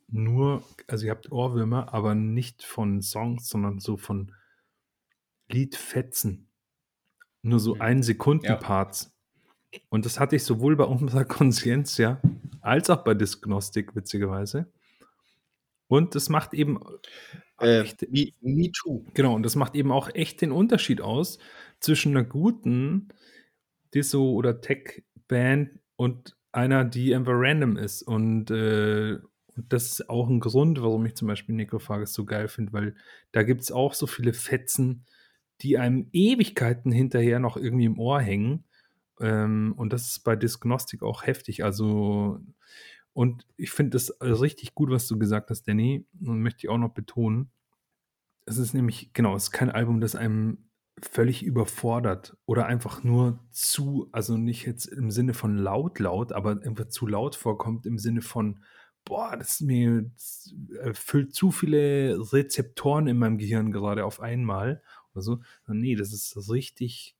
[0.08, 4.32] nur, also ihr habt Ohrwürmer, aber nicht von Songs, sondern so von
[5.48, 6.48] Liedfetzen.
[7.42, 7.80] Nur so mhm.
[7.80, 9.12] ein Sekunden Parts.
[9.72, 9.80] Ja.
[9.88, 12.20] Und das hatte ich sowohl bei unserer Conscienz, ja,
[12.60, 14.72] als auch bei Diagnostik, witzigerweise.
[15.88, 16.80] Und das macht eben.
[17.60, 19.04] Äh, echt, me, me too.
[19.14, 21.38] Genau, und das macht eben auch echt den Unterschied aus
[21.80, 23.08] zwischen einer guten
[23.94, 28.02] Disso- oder Tech-Band und einer, die einfach random ist.
[28.02, 29.18] Und, äh,
[29.56, 32.94] und das ist auch ein Grund, warum ich zum Beispiel Necrophagus so geil finde, weil
[33.32, 35.06] da gibt es auch so viele Fetzen,
[35.62, 38.64] die einem Ewigkeiten hinterher noch irgendwie im Ohr hängen.
[39.20, 41.64] Ähm, und das ist bei Diagnostik auch heftig.
[41.64, 42.40] Also,
[43.12, 46.06] und ich finde das richtig gut, was du gesagt hast, Danny.
[46.20, 47.50] Und möchte ich auch noch betonen.
[48.44, 50.66] Es ist nämlich, genau, es ist kein Album, das einem
[51.02, 56.62] völlig überfordert oder einfach nur zu, also nicht jetzt im Sinne von laut, laut, aber
[56.62, 58.60] einfach zu laut vorkommt im Sinne von,
[59.04, 65.22] boah, das, mir, das erfüllt zu viele Rezeptoren in meinem Gehirn gerade auf einmal oder
[65.22, 65.40] so.
[65.66, 67.16] Nee, das ist richtig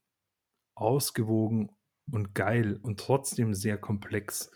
[0.74, 1.70] ausgewogen
[2.10, 4.50] und geil und trotzdem sehr komplex.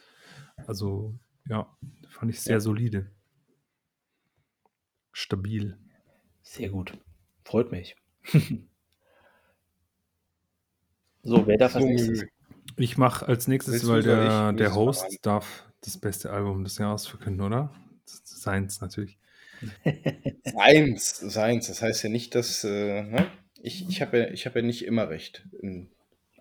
[0.66, 1.14] Also,
[1.46, 1.76] ja,
[2.08, 2.60] fand ich sehr ja.
[2.60, 3.10] solide.
[5.12, 5.78] Stabil.
[6.42, 6.96] Sehr gut.
[7.44, 7.96] Freut mich.
[11.22, 12.24] so, wer darf als nächstes?
[12.76, 17.42] Ich mache als nächstes, weil der, der Host darf das beste Album des Jahres verkünden,
[17.42, 17.72] oder?
[18.04, 19.18] Seins natürlich.
[20.44, 21.68] seins, seins.
[21.68, 22.64] Das heißt ja nicht, dass.
[22.64, 23.26] Äh, ne?
[23.62, 25.46] Ich, ich habe ja, hab ja nicht immer recht.
[25.60, 25.90] In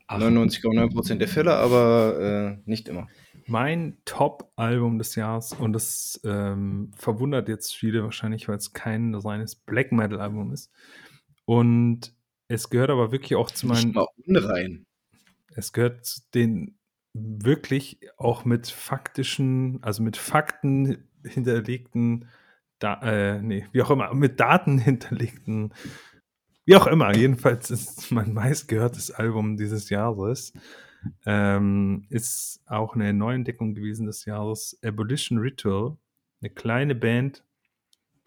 [0.08, 3.08] 99,9% der Fälle, aber äh, nicht immer.
[3.46, 9.56] Mein Top-Album des Jahres, und das ähm, verwundert jetzt viele wahrscheinlich, weil es kein reines
[9.56, 10.72] Black Metal-Album ist.
[11.46, 12.14] Und
[12.50, 13.94] es gehört aber wirklich auch zu meinen.
[13.94, 14.86] Mal unrein.
[15.56, 16.78] Es gehört zu den
[17.14, 22.28] wirklich auch mit faktischen, also mit Fakten hinterlegten,
[22.80, 25.74] da, äh, nee, wie auch immer, mit Daten hinterlegten,
[26.66, 30.54] wie auch immer, jedenfalls ist mein meistgehörtes Album dieses Jahres.
[31.26, 34.78] Ähm, ist auch eine Neuentdeckung gewesen des Jahres.
[34.84, 35.98] Abolition Ritual,
[36.42, 37.44] eine kleine Band,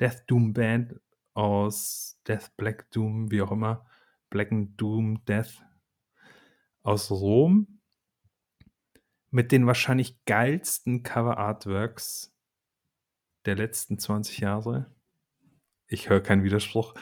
[0.01, 0.99] Death Doom Band
[1.34, 3.86] aus Death Black Doom, wie auch immer,
[4.32, 5.62] Black and Doom Death
[6.82, 7.80] aus Rom
[9.30, 12.34] mit den wahrscheinlich geilsten Cover Artworks
[13.44, 14.90] der letzten 20 Jahre.
[15.86, 16.94] Ich höre keinen Widerspruch.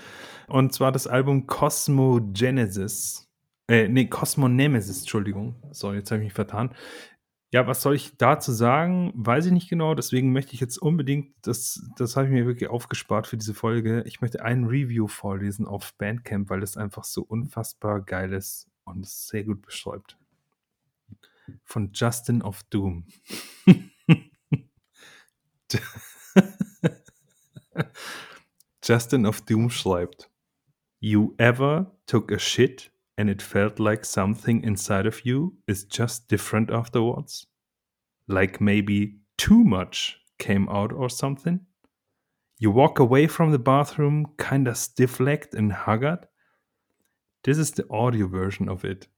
[0.49, 3.29] Und zwar das Album Cosmo Genesis.
[3.69, 5.55] Äh, nee, Cosmo Nemesis, Entschuldigung.
[5.71, 6.75] So, jetzt habe ich mich vertan.
[7.53, 9.11] Ja, was soll ich dazu sagen?
[9.17, 9.95] Weiß ich nicht genau.
[9.95, 14.05] Deswegen möchte ich jetzt unbedingt, das, das habe ich mir wirklich aufgespart für diese Folge.
[14.07, 19.05] Ich möchte ein Review vorlesen auf Bandcamp, weil das einfach so unfassbar geil ist und
[19.05, 20.17] sehr gut beschreibt.
[21.65, 23.07] Von Justin of Doom.
[28.85, 30.31] Justin of Doom schreibt:
[31.01, 36.29] You ever took a shit and it felt like something inside of you is just
[36.29, 37.47] different afterwards?
[38.27, 41.61] Like maybe too much came out or something?
[42.59, 46.27] You walk away from the bathroom kinda stiff legged and haggard,
[47.43, 49.09] This is the audio version of it.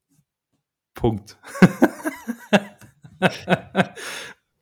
[0.95, 1.37] Punkt.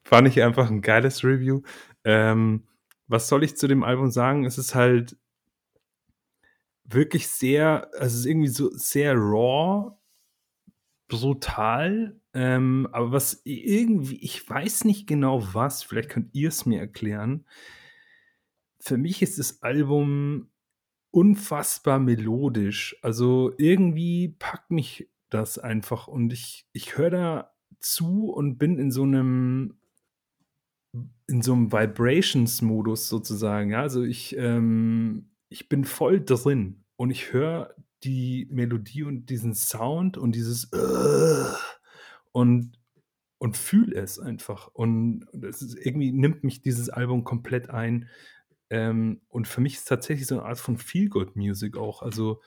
[0.04, 1.62] Fand ich einfach ein geiles Review.
[2.04, 2.64] Ähm,
[3.06, 4.44] was soll ich zu dem Album sagen?
[4.44, 5.16] Es ist halt
[6.92, 9.92] wirklich sehr, also es ist irgendwie so sehr raw,
[11.08, 16.80] brutal, ähm, aber was irgendwie, ich weiß nicht genau was, vielleicht könnt ihr es mir
[16.80, 17.44] erklären.
[18.78, 20.50] Für mich ist das Album
[21.10, 22.96] unfassbar melodisch.
[23.02, 28.90] Also irgendwie packt mich das einfach und ich, ich höre da zu und bin in
[28.90, 29.76] so einem
[31.28, 33.70] in so einem Vibrations-Modus sozusagen.
[33.70, 39.54] Ja, also ich, ähm, ich bin voll drin und ich höre die Melodie und diesen
[39.54, 40.68] Sound und dieses
[42.32, 42.78] und
[43.38, 48.10] und fühle es einfach und es ist, irgendwie nimmt mich dieses Album komplett ein
[48.68, 52.02] ähm, und für mich ist es tatsächlich so eine Art von Feel-Good-Music auch.
[52.02, 52.42] Also,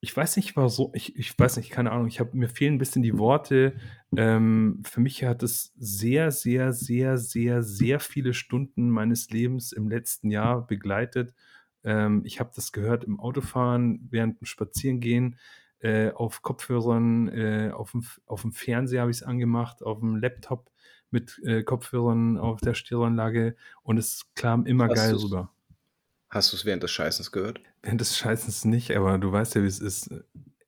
[0.00, 2.76] ich weiß nicht, war so, ich, ich weiß nicht, keine Ahnung, ich habe mir fehlen
[2.76, 3.76] ein bisschen die Worte.
[4.16, 9.90] Ähm, für mich hat es sehr, sehr, sehr, sehr, sehr viele Stunden meines Lebens im
[9.90, 11.34] letzten Jahr begleitet.
[11.84, 15.38] Ähm, ich habe das gehört im Autofahren, während dem Spazierengehen,
[15.80, 20.16] äh, auf Kopfhörern, äh, auf, dem, auf dem Fernseher habe ich es angemacht, auf dem
[20.16, 20.70] Laptop
[21.10, 25.50] mit äh, Kopfhörern auf der Stereoanlage und es kam immer hast geil rüber.
[26.30, 27.60] Hast du es während des Scheißens gehört?
[27.82, 30.10] Während des Scheißens nicht, aber du weißt ja, wie es ist.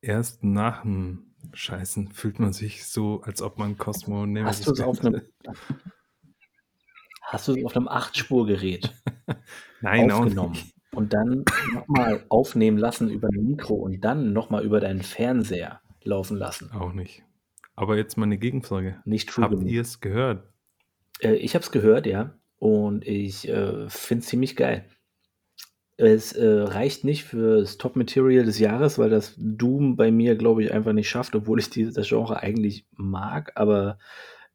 [0.01, 4.71] Erst nach dem Scheißen fühlt man sich so, als ob man Cosmo Nemesis Hast du
[4.73, 5.21] es auf einem
[7.23, 8.93] Hast du es auf einem Achtspurgerät
[9.81, 10.57] Nein, aufgenommen
[10.93, 11.43] und dann
[11.73, 16.71] nochmal aufnehmen lassen über ein Mikro und dann nochmal über deinen Fernseher laufen lassen?
[16.71, 17.23] Auch nicht.
[17.75, 19.01] Aber jetzt mal eine Gegenfrage.
[19.05, 20.43] Nicht true Habt ihr es gehört?
[21.19, 22.33] Äh, ich habe es gehört, ja.
[22.57, 24.85] Und ich äh, finde es ziemlich geil.
[25.95, 30.63] Es äh, reicht nicht für das Top-Material des Jahres, weil das Doom bei mir, glaube
[30.63, 33.51] ich, einfach nicht schafft, obwohl ich die, das Genre eigentlich mag.
[33.55, 33.97] Aber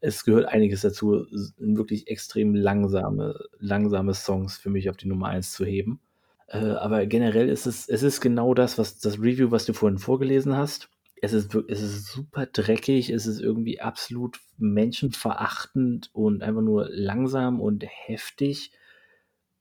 [0.01, 1.27] es gehört einiges dazu,
[1.59, 6.01] wirklich extrem langsame, langsame Songs für mich auf die Nummer 1 zu heben.
[6.49, 9.99] Äh, aber generell ist es, es ist genau das, was das Review, was du vorhin
[9.99, 10.89] vorgelesen hast
[11.25, 17.61] es ist, es ist super dreckig, es ist irgendwie absolut menschenverachtend und einfach nur langsam
[17.61, 18.73] und heftig.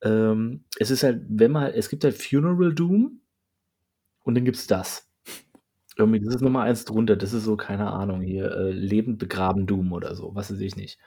[0.01, 3.21] Ähm, es ist halt, wenn man, es gibt halt Funeral Doom
[4.23, 5.07] und dann gibt es das.
[5.97, 9.67] Irgendwie, das ist Nummer eins drunter, das ist so, keine Ahnung, hier, äh, lebend begraben
[9.67, 10.97] Doom oder so, was weiß ich nicht.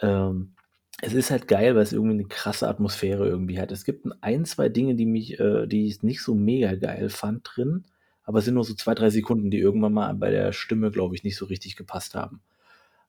[0.00, 0.56] Ähm,
[1.02, 3.72] es ist halt geil, weil es irgendwie eine krasse Atmosphäre irgendwie hat.
[3.72, 7.48] Es gibt ein, zwei Dinge, die mich, äh, die ich nicht so mega geil fand
[7.54, 7.84] drin
[8.24, 11.14] Aber es sind nur so zwei, drei Sekunden, die irgendwann mal bei der Stimme, glaube
[11.14, 12.40] ich, nicht so richtig gepasst haben.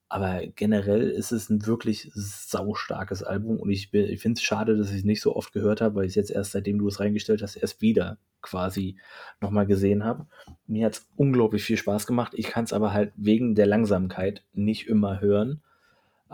[0.09, 4.91] Aber generell ist es ein wirklich saustarkes Album und ich, ich finde es schade, dass
[4.91, 6.99] ich es nicht so oft gehört habe, weil ich es jetzt erst, seitdem du es
[6.99, 8.97] reingestellt hast, erst wieder quasi
[9.41, 10.27] nochmal gesehen habe.
[10.67, 12.33] Mir hat es unglaublich viel Spaß gemacht.
[12.35, 15.61] Ich kann es aber halt wegen der Langsamkeit nicht immer hören.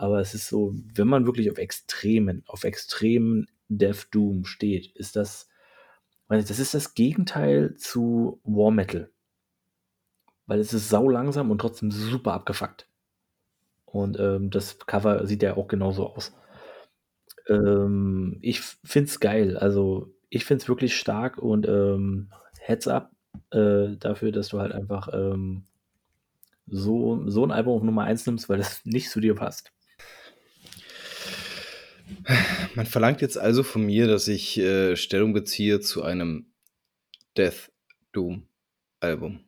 [0.02, 5.14] Aber es ist so, wenn man wirklich auf Extremen, auf extremen Death Doom steht, ist
[5.14, 5.48] das,
[6.28, 9.12] das ist das Gegenteil zu War Metal.
[10.46, 12.88] Weil es ist sau langsam und trotzdem super abgefuckt.
[13.84, 16.34] Und ähm, das Cover sieht ja auch genauso aus.
[17.46, 19.56] Ähm, ich finde es geil.
[19.56, 23.12] Also ich finde es wirklich stark und ähm, Heads up
[23.52, 25.62] äh, dafür, dass du halt einfach ähm,
[26.66, 29.72] so, so ein Album auf Nummer 1 nimmst, weil das nicht zu dir passt.
[32.74, 36.46] Man verlangt jetzt also von mir, dass ich äh, Stellung beziehe zu einem
[37.36, 37.70] Death
[38.12, 38.46] Doom
[39.00, 39.40] Album.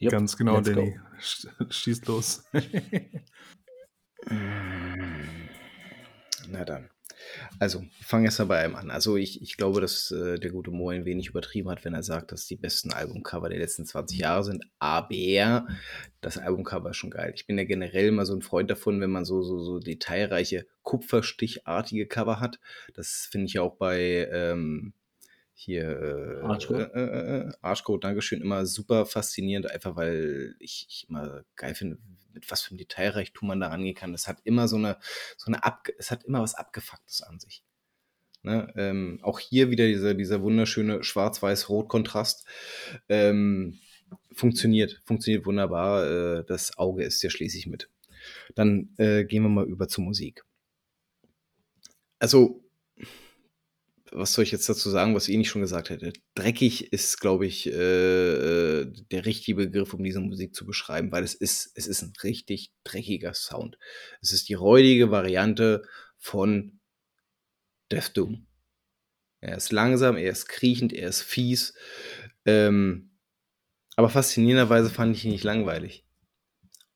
[0.00, 0.98] Yep, Ganz genau, Danny.
[1.70, 2.44] Schießt los.
[6.48, 6.90] Na dann.
[7.58, 8.90] Also, ich fange erst mal bei einem an.
[8.90, 12.02] Also, ich, ich glaube, dass äh, der gute Mo ein wenig übertrieben hat, wenn er
[12.02, 14.64] sagt, dass die besten Albumcover der letzten 20 Jahre sind.
[14.78, 15.66] Aber
[16.20, 17.32] das Albumcover ist schon geil.
[17.34, 20.66] Ich bin ja generell immer so ein Freund davon, wenn man so, so, so detailreiche,
[20.82, 22.58] kupferstichartige Cover hat.
[22.94, 24.94] Das finde ich auch bei ähm,
[25.54, 26.94] hier äh, Archcode.
[26.94, 31.98] Äh, äh, äh, Archcode, Dankeschön, immer super faszinierend, einfach weil ich, ich immer geil finde,
[32.32, 34.12] mit was für einem Detailreichtum man da rangehen kann.
[34.12, 34.98] Das hat immer so eine,
[35.36, 37.64] so eine Ab es hat immer was Abgefucktes an sich.
[38.42, 38.72] Ne?
[38.76, 42.46] Ähm, auch hier wieder dieser, dieser wunderschöne Schwarz-Weiß-Rot-Kontrast.
[43.08, 43.78] Ähm,
[44.32, 46.06] funktioniert, funktioniert wunderbar.
[46.06, 47.88] Äh, das Auge ist ja schließlich mit.
[48.54, 50.44] Dann äh, gehen wir mal über zur Musik.
[52.18, 52.61] Also,
[54.14, 56.12] was soll ich jetzt dazu sagen, was ich eh nicht schon gesagt hätte?
[56.34, 57.72] Dreckig ist, glaube ich, äh,
[58.80, 62.12] äh, der richtige Begriff, um diese Musik zu beschreiben, weil es ist, es ist ein
[62.22, 63.78] richtig dreckiger Sound.
[64.20, 65.82] Es ist die räudige Variante
[66.18, 66.80] von
[67.90, 68.46] Death Doom.
[69.40, 71.74] Er ist langsam, er ist kriechend, er ist fies.
[72.44, 73.10] Ähm,
[73.96, 76.04] aber faszinierenderweise fand ich ihn nicht langweilig.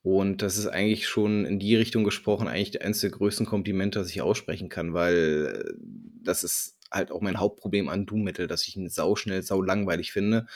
[0.03, 4.11] Und das ist eigentlich schon in die Richtung gesprochen, eigentlich eines der größten Komplimente, das
[4.11, 5.75] ich aussprechen kann, weil äh,
[6.23, 10.12] das ist halt auch mein Hauptproblem an Doom Metal, dass ich ihn sauschnell, sau langweilig
[10.12, 10.47] finde.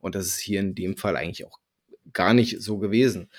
[0.00, 1.60] Und das ist hier in dem Fall eigentlich auch
[2.12, 3.30] gar nicht so gewesen.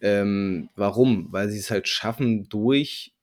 [0.00, 1.32] Ähm, warum?
[1.32, 3.14] Weil sie es halt schaffen, durch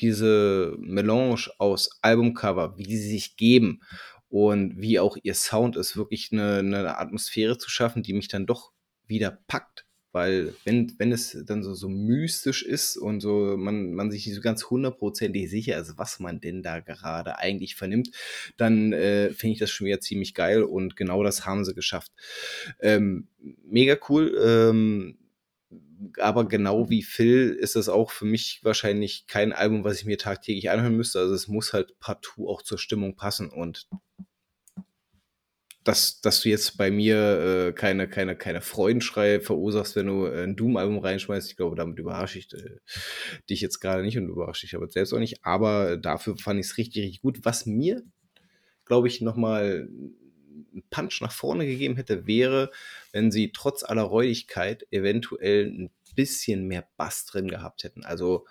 [0.00, 3.80] diese Melange aus Albumcover, wie sie sich geben
[4.28, 8.46] und wie auch ihr Sound ist, wirklich eine, eine Atmosphäre zu schaffen, die mich dann
[8.46, 8.72] doch
[9.06, 9.83] wieder packt
[10.14, 14.36] weil wenn, wenn es dann so, so mystisch ist und so man, man sich nicht
[14.36, 18.10] so ganz hundertprozentig sicher ist, was man denn da gerade eigentlich vernimmt,
[18.56, 22.12] dann äh, finde ich das schon wieder ziemlich geil und genau das haben sie geschafft.
[22.80, 23.26] Ähm,
[23.64, 24.38] mega cool.
[24.40, 25.18] Ähm,
[26.18, 30.18] aber genau wie Phil ist das auch für mich wahrscheinlich kein Album, was ich mir
[30.18, 31.18] tagtäglich anhören müsste.
[31.18, 33.88] Also es muss halt partout auch zur Stimmung passen und
[35.84, 40.56] dass, dass du jetzt bei mir äh, keine, keine, keine Freudenschrei verursachst, wenn du ein
[40.56, 41.50] Doom-Album reinschmeißt.
[41.50, 42.78] Ich glaube, damit überrasche ich äh,
[43.50, 45.44] dich jetzt gerade nicht und überrasche dich aber selbst auch nicht.
[45.44, 47.40] Aber dafür fand ich es richtig, richtig gut.
[47.42, 48.02] Was mir,
[48.86, 49.86] glaube ich, nochmal
[50.72, 52.70] einen Punch nach vorne gegeben hätte, wäre,
[53.12, 58.04] wenn sie trotz aller Räudigkeit eventuell ein bisschen mehr Bass drin gehabt hätten.
[58.04, 58.46] Also,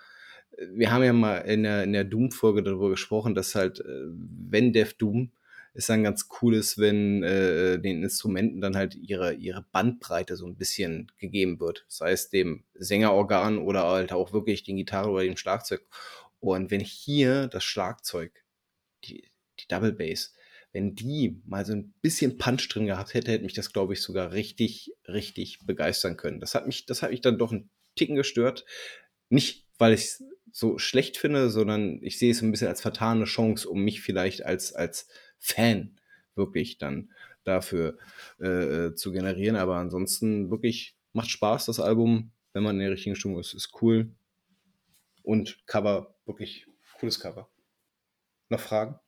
[0.56, 4.04] äh, wir haben ja mal in der, in der Doom-Folge darüber gesprochen, dass halt, äh,
[4.48, 5.32] wenn Dev Doom
[5.74, 10.46] ist dann ganz cool ist, wenn äh, den Instrumenten dann halt ihre, ihre Bandbreite so
[10.46, 11.84] ein bisschen gegeben wird.
[11.88, 15.84] Sei es dem Sängerorgan oder halt auch wirklich den Gitarre oder dem Schlagzeug.
[16.38, 18.44] Und wenn hier das Schlagzeug,
[19.04, 19.28] die,
[19.58, 20.32] die Double Bass,
[20.72, 24.02] wenn die mal so ein bisschen Punch drin gehabt hätte, hätte mich das, glaube ich,
[24.02, 26.40] sogar richtig, richtig begeistern können.
[26.40, 28.64] Das hat mich, das hat mich dann doch ein Ticken gestört.
[29.28, 33.24] Nicht, weil ich es so schlecht finde, sondern ich sehe es ein bisschen als vertane
[33.24, 35.98] Chance, um mich vielleicht als, als Fan
[36.34, 37.10] wirklich dann
[37.44, 37.98] dafür
[38.40, 38.46] äh,
[38.86, 39.56] äh, zu generieren.
[39.56, 43.54] Aber ansonsten wirklich macht Spaß, das Album, wenn man in der richtigen Stimmung ist.
[43.54, 44.10] Ist cool.
[45.22, 46.66] Und Cover, wirklich
[46.98, 47.48] cooles Cover.
[48.48, 48.98] Noch Fragen?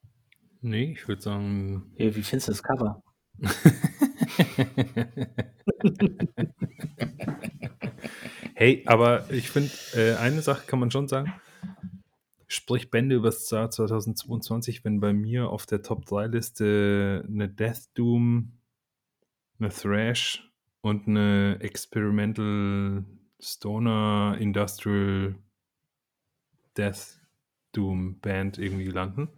[0.61, 1.93] Nee, ich würde sagen.
[1.97, 3.03] Hey, wie findest du das Cover?
[8.55, 11.35] hey, aber ich finde, äh, eine Sache kann man schon sagen
[12.49, 17.49] spricht Bände über das Jahr 2022, wenn bei mir auf der Top 3 Liste eine
[17.49, 18.53] Death Doom,
[19.59, 20.49] eine Thrash
[20.81, 23.05] und eine Experimental
[23.41, 25.35] Stoner Industrial
[26.77, 27.21] Death
[27.73, 29.29] Doom Band irgendwie landen.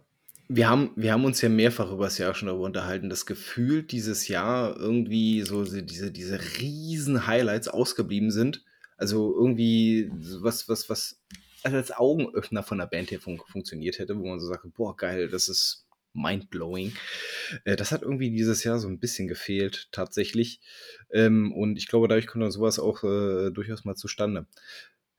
[0.47, 3.83] wir haben, wir haben uns ja mehrfach über das Jahr schon darüber unterhalten, das Gefühl
[3.83, 8.63] dieses Jahr irgendwie so diese, diese riesen Highlights ausgeblieben sind.
[8.97, 11.21] Also irgendwie was, was, was
[11.63, 15.29] als Augenöffner von der Band her fun funktioniert hätte, wo man so sagt, boah, geil,
[15.29, 16.93] das ist mindblowing.
[17.65, 20.61] Äh, das hat irgendwie dieses Jahr so ein bisschen gefehlt, tatsächlich.
[21.11, 24.47] Ähm, und ich glaube, dadurch kommt dann sowas auch äh, durchaus mal zustande.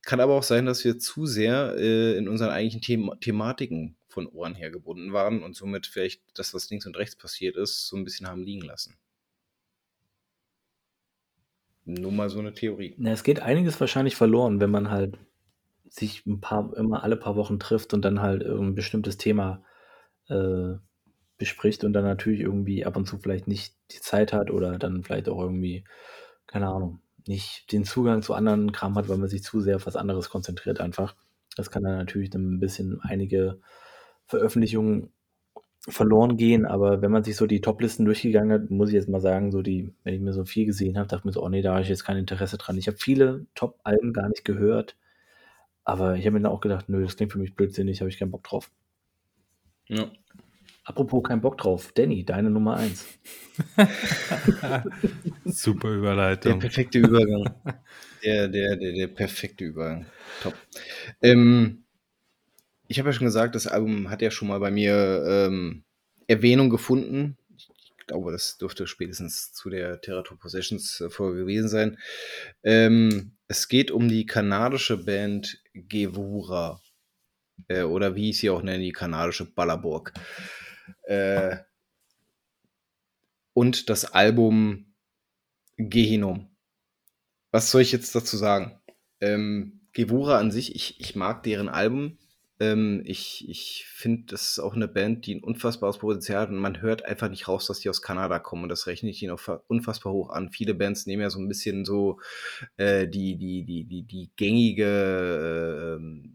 [0.02, 4.26] Kann aber auch sein, dass wir zu sehr äh, in unseren eigentlichen The Thematiken von
[4.26, 7.96] Ohren her gebunden waren und somit vielleicht das, was links und rechts passiert ist, so
[7.96, 8.96] ein bisschen haben liegen lassen.
[11.84, 12.94] Nur mal so eine Theorie.
[12.98, 15.18] Na, es geht einiges wahrscheinlich verloren, wenn man halt
[15.90, 19.62] sich ein paar, immer alle paar Wochen trifft und dann halt irgendein bestimmtes Thema
[20.28, 20.74] äh,
[21.38, 25.02] bespricht und dann natürlich irgendwie ab und zu vielleicht nicht die Zeit hat oder dann
[25.02, 25.84] vielleicht auch irgendwie,
[26.46, 29.86] keine Ahnung, nicht den Zugang zu anderen Kram hat, weil man sich zu sehr auf
[29.86, 31.16] was anderes konzentriert einfach.
[31.56, 33.60] Das kann dann natürlich ein bisschen einige
[34.26, 35.12] Veröffentlichungen
[35.88, 39.20] verloren gehen, aber wenn man sich so die Toplisten durchgegangen hat, muss ich jetzt mal
[39.20, 41.48] sagen, so die, wenn ich mir so viel gesehen habe, dachte ich mir so, oh
[41.48, 42.76] nee, da habe ich jetzt kein Interesse dran.
[42.76, 44.96] Ich habe viele Top-Alben gar nicht gehört,
[45.90, 48.16] aber ich habe mir dann auch gedacht, nö, das klingt für mich blödsinnig, habe ich
[48.16, 48.70] keinen Bock drauf.
[49.88, 50.08] Ja.
[50.84, 53.06] Apropos kein Bock drauf, Danny, deine Nummer 1.
[55.44, 56.52] Super Überleitung.
[56.52, 57.52] Der perfekte Übergang.
[58.22, 60.06] Der, der, der, der perfekte Übergang.
[60.44, 60.54] Top.
[61.22, 61.82] Ähm,
[62.86, 65.82] ich habe ja schon gesagt, das Album hat ja schon mal bei mir ähm,
[66.28, 67.36] Erwähnung gefunden.
[67.56, 71.98] Ich glaube, das dürfte spätestens zu der Terrator Possessions äh, Folge gewesen sein.
[72.62, 76.80] Ähm, es geht um die kanadische Band Gewura.
[77.68, 80.12] Äh, oder wie ich sie auch nenne, die kanadische Ballerburg.
[81.02, 81.56] Äh,
[83.52, 84.94] und das Album
[85.76, 86.48] Gehinum.
[87.50, 88.80] Was soll ich jetzt dazu sagen?
[89.20, 92.18] Ähm, Gewura an sich, ich, ich mag deren Album.
[92.60, 96.58] Ähm, ich ich finde, das ist auch eine Band, die ein unfassbares Potenzial hat und
[96.58, 99.32] man hört einfach nicht raus, dass die aus Kanada kommen und das rechne ich ihnen
[99.32, 100.50] auch unfassbar hoch an.
[100.52, 102.20] Viele Bands nehmen ja so ein bisschen so
[102.76, 106.28] äh, die, die, die, die, die gängige äh,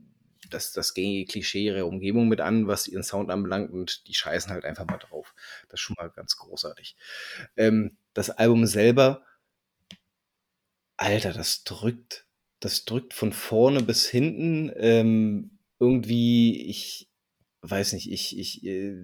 [0.49, 4.51] das, das gängige Klischee ihrer Umgebung mit an, was ihren Sound anbelangt und die scheißen
[4.51, 5.33] halt einfach mal drauf.
[5.69, 6.95] Das ist schon mal ganz großartig.
[7.57, 9.23] Ähm, das Album selber,
[10.97, 12.25] Alter, das drückt,
[12.59, 14.71] das drückt von vorne bis hinten.
[14.77, 15.54] Ähm,
[15.85, 17.09] irgendwie, ich
[17.61, 18.95] weiß nicht, ich, ich äh,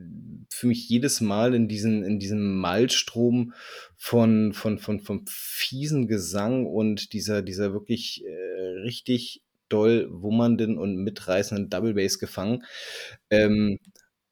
[0.49, 3.53] fühle mich jedes Mal in diesen, in diesem Malstrom
[3.95, 10.97] von, von, von, von fiesen Gesang und dieser, dieser wirklich äh, richtig doll wummernden und
[10.97, 12.63] mitreißenden Double Bass gefangen.
[13.29, 13.79] Ähm,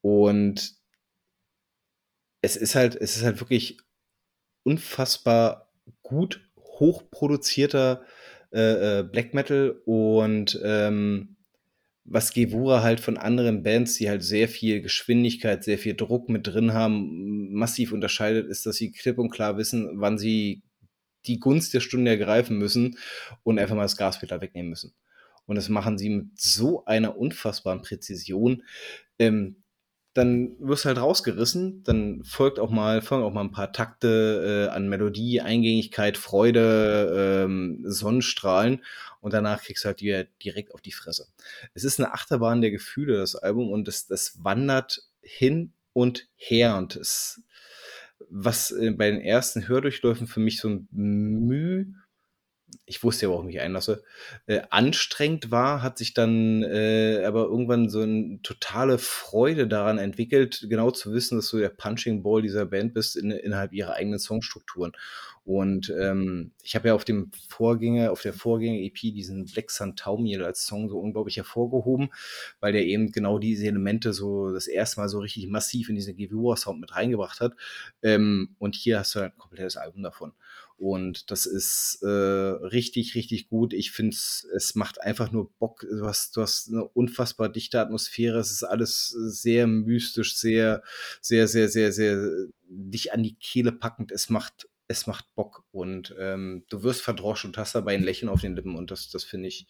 [0.01, 0.73] und
[2.41, 3.77] es ist halt, es ist halt wirklich
[4.63, 5.71] unfassbar
[6.03, 8.03] gut hochproduzierter
[8.51, 11.35] äh, äh, Black Metal und ähm,
[12.11, 16.47] was Gewura halt von anderen Bands, die halt sehr viel Geschwindigkeit, sehr viel Druck mit
[16.47, 20.63] drin haben, massiv unterscheidet, ist, dass sie klipp und klar wissen, wann sie
[21.27, 22.97] die Gunst der Stunde ergreifen müssen
[23.43, 24.93] und einfach mal das Gaspedal wegnehmen müssen.
[25.45, 28.63] Und das machen sie mit so einer unfassbaren Präzision.
[29.19, 29.58] Ähm,
[30.19, 34.67] dann wirst du halt rausgerissen, dann folgt auch mal, folgen auch mal ein paar Takte
[34.69, 38.83] äh, an Melodie, Eingängigkeit, Freude, ähm, Sonnenstrahlen.
[39.21, 41.27] Und danach kriegst du halt die, direkt auf die Fresse.
[41.73, 46.77] Es ist eine Achterbahn der Gefühle, das Album, und das, das wandert hin und her.
[46.77, 47.41] Und es,
[48.29, 51.93] was äh, bei den ersten Hördurchläufen für mich so ein Mühe
[52.85, 54.03] ich wusste ja, worauf ich mich einlasse,
[54.47, 60.65] äh, anstrengend war, hat sich dann äh, aber irgendwann so eine totale Freude daran entwickelt,
[60.69, 64.19] genau zu wissen, dass du der Punching Ball dieser Band bist in, innerhalb ihrer eigenen
[64.19, 64.93] Songstrukturen.
[65.45, 70.43] Und ähm, ich habe ja auf dem Vorgänger, auf der Vorgänger-EP diesen Black Sun Taumiel
[70.43, 72.09] als Song so unglaublich hervorgehoben,
[72.59, 76.15] weil der eben genau diese Elemente so das erste Mal so richtig massiv in diesen
[76.15, 77.53] Gewura-Sound mit reingebracht hat.
[78.03, 80.33] Ähm, und hier hast du halt ein komplettes Album davon.
[80.79, 83.73] Und das ist äh, richtig, richtig gut.
[83.73, 85.81] Ich finde es macht einfach nur Bock.
[85.81, 88.39] Du hast, du hast eine unfassbar dichte Atmosphäre.
[88.39, 90.81] Es ist alles sehr mystisch, sehr,
[91.19, 94.11] sehr, sehr, sehr, sehr dich an die Kehle packend.
[94.13, 95.65] Es macht, es macht Bock.
[95.71, 98.75] Und ähm, du wirst verdroschen und hast dabei ein Lächeln auf den Lippen.
[98.75, 99.67] Und das, das finde ich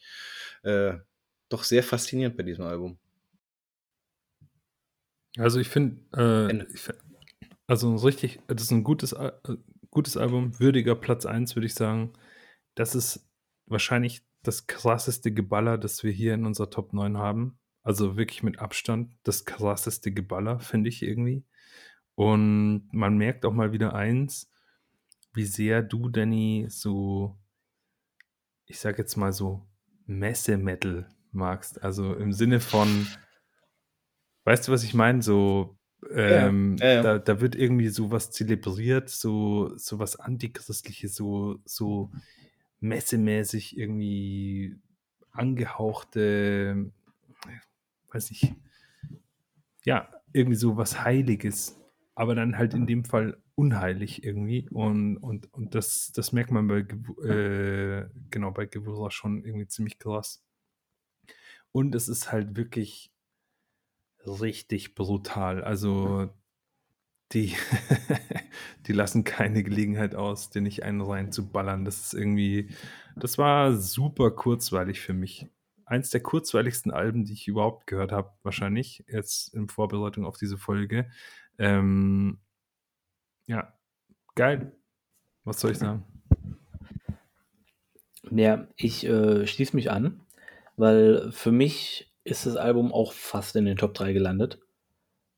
[0.62, 0.94] äh,
[1.50, 3.00] doch sehr faszinierend bei diesem Album.
[5.38, 6.66] Also ich finde, äh,
[7.68, 9.32] also richtig, das ist ein gutes, äh,
[9.92, 12.14] gutes Album, würdiger Platz 1, würde ich sagen.
[12.76, 13.30] Das ist
[13.66, 17.60] wahrscheinlich das krasseste Geballer, das wir hier in unserer Top 9 haben.
[17.84, 21.44] Also wirklich mit Abstand das krasseste Geballer, finde ich irgendwie.
[22.16, 24.52] Und man merkt auch mal wieder eins,
[25.34, 27.40] wie sehr du, Danny, so,
[28.66, 29.68] ich sag jetzt mal so,
[30.06, 31.82] Messe-Metal magst.
[31.84, 33.08] Also im Sinne von,
[34.44, 35.22] weißt du, was ich meine?
[35.22, 35.79] So
[36.12, 37.02] Ähm, ja, ja.
[37.02, 42.12] Da, da, wird irgendwie so was zelebriert, so, so was Antichristliches, so, so
[42.80, 44.78] messemäßig irgendwie
[45.32, 46.92] angehauchte,
[48.12, 48.54] weiß ich,
[49.84, 51.78] ja, irgendwie so was Heiliges,
[52.16, 54.70] aber dann halt in dem Fall unheilig irgendwie.
[54.70, 56.86] Und, und, und das, das merkt man bei,
[57.28, 60.42] äh, genau, bei Gewürzer schon irgendwie ziemlich krass.
[61.72, 63.12] Und es ist halt wirklich
[64.30, 65.64] richtig brutal.
[65.64, 66.30] Also
[67.32, 67.56] die,
[68.88, 71.86] die lassen keine Gelegenheit aus, den nicht einen rein zu ballern.
[71.86, 72.70] Das ist irgendwie,
[73.16, 75.48] das war super kurzweilig für mich.
[75.86, 80.58] Eins der kurzweiligsten Alben, die ich überhaupt gehört habe, wahrscheinlich, jetzt in Vorbereitung auf diese
[80.58, 81.10] Folge.
[81.58, 82.40] Ähm,
[83.48, 83.74] ja,
[84.36, 84.72] geil.
[85.44, 86.04] Was soll ich sagen?
[88.30, 90.22] Ja, ich äh, schließe mich an,
[90.78, 94.60] weil für mich ist das Album auch fast in den Top 3 gelandet.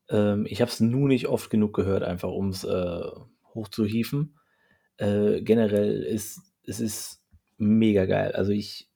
[0.10, 3.02] Ähm, ich habe es nur nicht oft genug gehört, einfach um es äh,
[3.54, 4.38] hochzuhieven.
[4.98, 7.24] Äh, generell ist es ist
[7.58, 8.32] mega geil.
[8.34, 8.90] Also ich,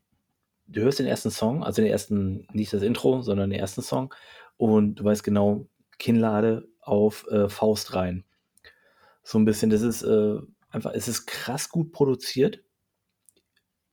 [0.67, 4.13] du hörst den ersten Song, also den ersten, nicht das Intro, sondern den ersten Song
[4.57, 5.67] und du weißt genau,
[5.97, 8.23] Kinnlade auf äh, Faust rein.
[9.23, 10.37] So ein bisschen, das ist äh,
[10.69, 12.61] einfach, es ist krass gut produziert.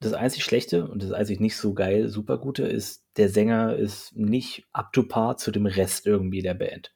[0.03, 4.17] Das einzig Schlechte und das einzig nicht so geil, super gute ist, der Sänger ist
[4.17, 6.93] nicht up to par zu dem Rest irgendwie der Band.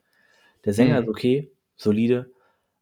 [0.64, 1.04] Der Sänger mhm.
[1.04, 2.32] ist okay, solide,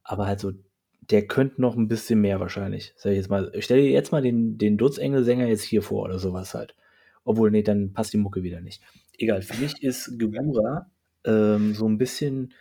[0.03, 0.53] aber halt so,
[1.01, 2.95] der könnte noch ein bisschen mehr wahrscheinlich.
[2.97, 6.19] Sag ich jetzt mal, stell dir jetzt mal den, den Dutzengel-Sänger jetzt hier vor oder
[6.19, 6.75] sowas halt.
[7.25, 8.83] Obwohl, nee, dann passt die Mucke wieder nicht.
[9.19, 10.91] Egal, für mich ist Gebura
[11.25, 12.55] ähm, so ein bisschen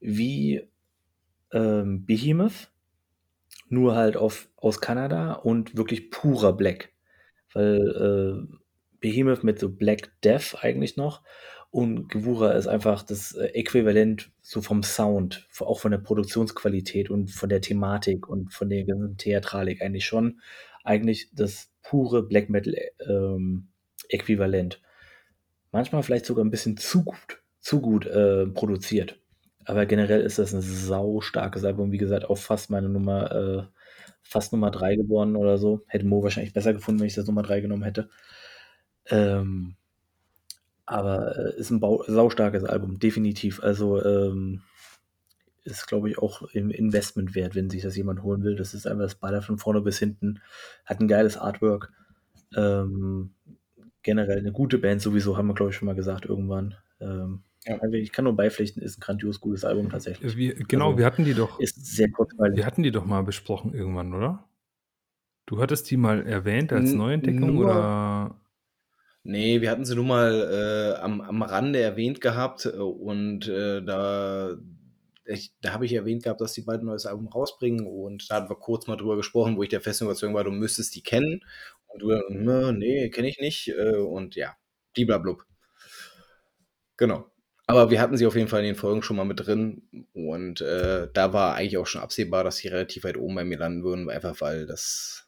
[0.00, 0.62] wie
[1.52, 2.70] ähm, Behemoth,
[3.68, 6.93] nur halt auf, aus Kanada und wirklich purer Black.
[7.54, 8.56] Weil äh,
[9.00, 11.22] Behemoth mit so Black Death eigentlich noch
[11.74, 17.32] und Gewura ist einfach das äh, Äquivalent so vom Sound, auch von der Produktionsqualität und
[17.32, 20.40] von der Thematik und von der ganzen Theatralik eigentlich schon
[20.84, 22.76] eigentlich das pure Black Metal
[23.08, 23.70] ähm,
[24.08, 24.80] Äquivalent.
[25.72, 29.18] Manchmal vielleicht sogar ein bisschen zu gut, zu gut äh, produziert.
[29.64, 31.90] Aber generell ist das ein sau starkes Album.
[31.90, 33.73] Wie gesagt, auch fast meine Nummer, äh,
[34.24, 35.82] fast Nummer 3 geworden oder so.
[35.86, 38.08] Hätte Mo wahrscheinlich besser gefunden, wenn ich das Nummer 3 genommen hätte.
[39.06, 39.76] Ähm,
[40.86, 43.62] aber äh, ist ein Bau saustarkes Album, definitiv.
[43.62, 44.62] Also ähm,
[45.64, 48.56] ist, glaube ich, auch im Investment wert, wenn sich das jemand holen will.
[48.56, 50.40] Das ist einfach das Baller von vorne bis hinten.
[50.84, 51.92] Hat ein geiles Artwork.
[52.54, 53.30] Ähm,
[54.02, 56.74] generell eine gute Band sowieso, haben wir, glaube ich, schon mal gesagt irgendwann.
[57.00, 57.78] Ähm, ja.
[57.78, 60.36] Also ich kann nur beipflichten, ist ein grandios gutes Album tatsächlich.
[60.36, 61.58] Wir, genau, also, wir hatten die doch.
[61.60, 62.56] Ist sehr kurzweilig.
[62.56, 64.48] Wir hatten die doch mal besprochen irgendwann, oder?
[65.46, 68.40] Du hattest die mal erwähnt als Neuentdeckung Nur, oder?
[69.26, 73.82] Nee, wir hatten sie nur mal äh, am, am Rande erwähnt gehabt äh, und äh,
[73.82, 74.56] da,
[75.24, 78.36] ich, da habe ich erwähnt gehabt, dass die beiden ein neues Album rausbringen und da
[78.36, 81.02] hatten wir kurz mal drüber gesprochen, wo ich der festen Überzeugung war, du müsstest die
[81.02, 81.42] kennen
[81.86, 84.56] und du, nee, kenne ich nicht äh, und ja,
[84.92, 85.46] bliblablub.
[86.98, 87.30] Genau.
[87.66, 90.60] Aber wir hatten sie auf jeden Fall in den Folgen schon mal mit drin und
[90.60, 93.82] äh, da war eigentlich auch schon absehbar, dass sie relativ weit oben bei mir landen
[93.82, 95.24] würden, einfach weil das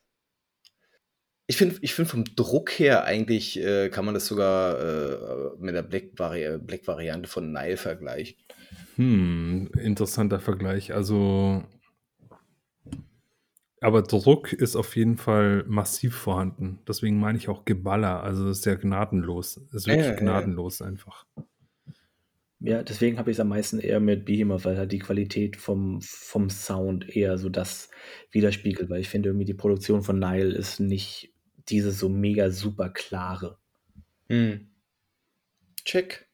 [1.49, 5.75] ich finde, ich find vom Druck her eigentlich äh, kann man das sogar äh, mit
[5.75, 8.37] der Black-Variante Black von Nile vergleichen.
[8.97, 10.93] Hm, interessanter Vergleich.
[10.93, 11.63] Also,
[13.81, 16.81] aber Druck ist auf jeden Fall massiv vorhanden.
[16.89, 18.25] Deswegen meine ich auch Geballer.
[18.25, 19.61] Also, es ist ja gnadenlos.
[19.69, 21.27] Es ist wirklich gnadenlos einfach.
[22.61, 26.01] Ja, deswegen habe ich es am meisten eher mit Behemoth, weil halt die Qualität vom,
[26.01, 27.91] vom Sound eher so das
[28.31, 31.35] widerspiegelt, weil ich finde irgendwie die Produktion von Nile ist nicht
[31.69, 33.59] dieses so mega super klare.
[34.29, 34.69] Hm.
[35.85, 36.27] Check.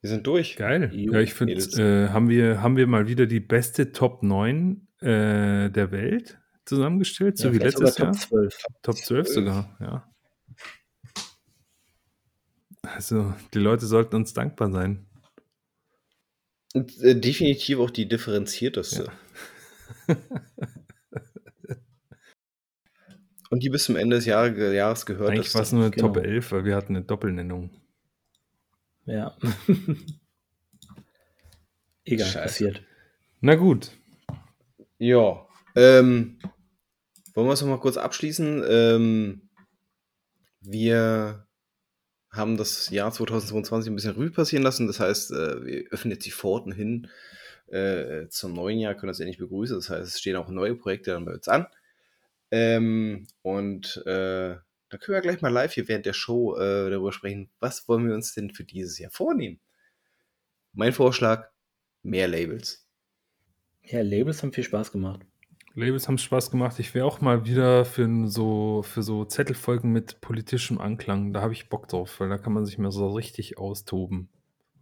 [0.00, 0.56] Wir sind durch.
[0.56, 0.90] Geil.
[0.92, 4.88] Jo, ja, ich finde, äh, haben, wir, haben wir mal wieder die beste Top 9
[5.00, 8.12] äh, der Welt zusammengestellt, ja, so wie letztes Jahr.
[8.12, 8.62] Top 12.
[8.82, 10.09] Top 12 sogar, ja.
[12.94, 15.06] Also, die Leute sollten uns dankbar sein.
[16.74, 19.10] Äh, definitiv auch die differenzierteste.
[20.08, 20.16] Ja.
[23.50, 25.30] Und die bis zum Ende des Jahr, Jahres gehört.
[25.30, 26.06] Eigentlich war es nur genau.
[26.06, 27.70] Top 11, weil wir hatten eine Doppelnennung.
[29.06, 29.36] Ja.
[32.04, 32.42] Egal, Scheiße.
[32.42, 32.84] passiert.
[33.40, 33.90] Na gut.
[34.98, 35.48] Ja.
[35.74, 36.38] Ähm,
[37.34, 38.62] wollen wir es nochmal kurz abschließen?
[38.68, 39.48] Ähm,
[40.60, 41.48] wir
[42.30, 44.86] haben das Jahr 2022 ein bisschen Revue passieren lassen.
[44.86, 47.08] Das heißt, äh, wir öffnen jetzt die Pforten hin
[47.66, 49.76] äh, zum neuen Jahr, können das endlich begrüßen.
[49.76, 51.66] Das heißt, es stehen auch neue Projekte dann bei uns an.
[52.50, 54.56] Ähm, und äh,
[54.90, 58.08] da können wir gleich mal live hier während der Show äh, darüber sprechen, was wollen
[58.08, 59.60] wir uns denn für dieses Jahr vornehmen?
[60.72, 61.50] Mein Vorschlag,
[62.02, 62.86] mehr Labels.
[63.84, 65.20] Ja, Labels haben viel Spaß gemacht.
[65.80, 66.78] Labels haben Spaß gemacht.
[66.78, 71.32] Ich wäre auch mal wieder für so, für so Zettelfolgen mit politischem Anklang.
[71.32, 74.28] Da habe ich Bock drauf, weil da kann man sich mal so richtig austoben.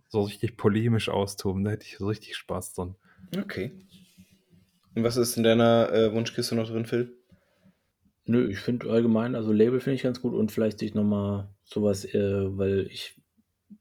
[0.08, 1.64] So richtig polemisch austoben.
[1.64, 2.96] Da hätte ich so richtig Spaß dran.
[3.38, 3.72] Okay.
[4.94, 7.14] Und was ist in deiner äh, Wunschkiste noch drin, Phil?
[8.24, 12.04] Nö, ich finde allgemein, also Label finde ich ganz gut und vielleicht sich nochmal sowas,
[12.04, 13.14] äh, weil ich,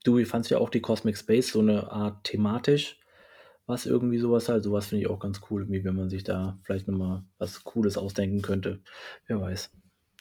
[0.03, 2.97] du fandst ja auch die Cosmic Space so eine Art thematisch
[3.67, 4.63] was irgendwie sowas halt.
[4.63, 7.97] Sowas finde ich auch ganz cool, wie wenn man sich da vielleicht nochmal was Cooles
[7.97, 8.79] ausdenken könnte.
[9.27, 9.69] Wer weiß.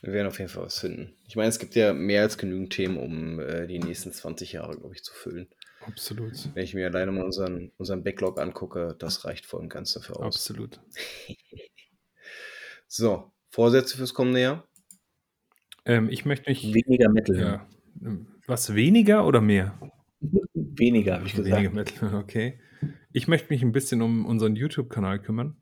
[0.02, 1.14] Wir werden auf jeden Fall was finden.
[1.26, 4.76] Ich meine, es gibt ja mehr als genügend Themen, um äh, die nächsten 20 Jahre,
[4.76, 5.48] glaube ich, zu füllen.
[5.80, 6.32] Absolut.
[6.54, 10.18] Wenn ich mir alleine mal unseren, unseren Backlog angucke, das reicht voll und ganz dafür
[10.18, 10.36] aus.
[10.36, 10.80] Absolut.
[12.86, 14.68] so, Vorsätze fürs kommende Jahr?
[15.86, 16.74] Ähm, ich möchte mich.
[16.74, 17.38] Weniger Metal.
[17.38, 17.66] Ja.
[18.46, 19.78] Was weniger oder mehr?
[20.54, 21.56] Weniger, habe ich gesagt.
[21.56, 22.60] Weniger Metal, okay.
[23.16, 25.56] Ich möchte mich ein bisschen um unseren YouTube-Kanal kümmern.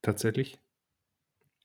[0.00, 0.60] Tatsächlich.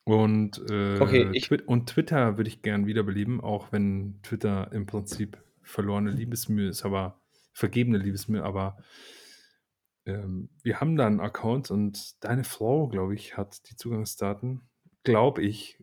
[0.06, 4.88] Und, äh, okay, ich Twi und Twitter würde ich gern wiederbeleben, auch wenn Twitter im
[4.88, 7.22] Prinzip verlorene Liebesmühe ist, aber
[7.52, 8.78] vergebene Liebesmühe, aber
[10.08, 14.68] ähm, wir haben da einen Account und deine Frau, glaube ich, hat die Zugangsdaten.
[15.04, 15.78] Glaube ich,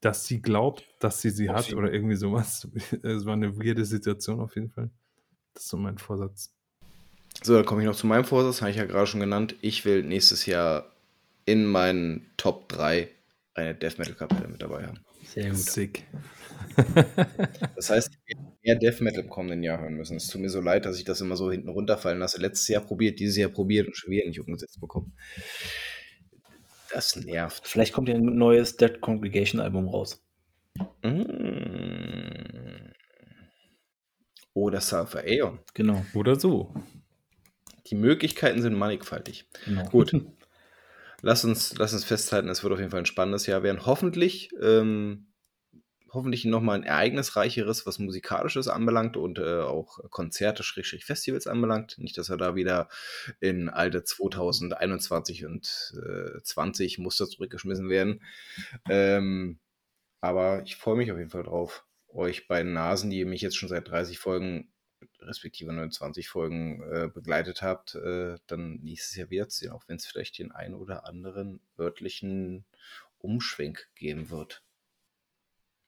[0.00, 2.68] dass sie glaubt, dass sie sie hat oder irgendwie sowas.
[3.02, 4.92] Es war eine weirde Situation auf jeden Fall.
[5.54, 6.56] Das ist so mein Vorsatz.
[7.42, 9.54] So, dann komme ich noch zu meinem Vorsatz, habe ich ja gerade schon genannt.
[9.60, 10.92] Ich will nächstes Jahr
[11.44, 13.08] in meinen Top 3
[13.54, 15.00] eine Death Metal Kapelle mit dabei haben.
[15.24, 15.58] Sehr gut.
[15.58, 16.04] Sick.
[17.76, 20.16] das heißt, ich werde mehr Death Metal im kommenden Jahr hören müssen.
[20.16, 22.40] Es tut mir so leid, dass ich das immer so hinten runterfallen lasse.
[22.40, 25.12] Letztes Jahr probiert, dieses Jahr probiert und schon wieder nicht umgesetzt bekommen.
[26.92, 27.66] Das nervt.
[27.66, 30.22] Vielleicht kommt ja ein neues Dead Congregation Album raus.
[31.02, 32.92] Mmh.
[34.54, 35.58] Oder Sulfur Aeon.
[35.74, 36.04] Genau.
[36.14, 36.72] Oder so.
[37.86, 39.46] Die Möglichkeiten sind mannigfaltig.
[39.64, 39.88] Genau.
[39.88, 40.12] Gut.
[41.22, 43.86] Lass uns, lass uns festhalten, es wird auf jeden Fall ein spannendes Jahr werden.
[43.86, 45.28] Hoffentlich, ähm,
[46.12, 51.96] hoffentlich nochmal ein ereignisreicheres, was Musikalisches anbelangt und äh, auch Konzerte, Schrägstrich Festivals anbelangt.
[51.98, 52.88] Nicht, dass er da wieder
[53.40, 58.22] in alte 2021 und äh, 20 Muster zurückgeschmissen werden.
[58.88, 59.58] Ähm,
[60.20, 63.68] aber ich freue mich auf jeden Fall drauf, euch beiden Nasen, die mich jetzt schon
[63.68, 64.72] seit 30 Folgen
[65.20, 70.06] respektive 29 Folgen äh, begleitet habt, äh, dann nächstes Jahr wird es auch wenn es
[70.06, 72.64] vielleicht den einen oder anderen örtlichen
[73.18, 74.62] Umschwenk geben wird.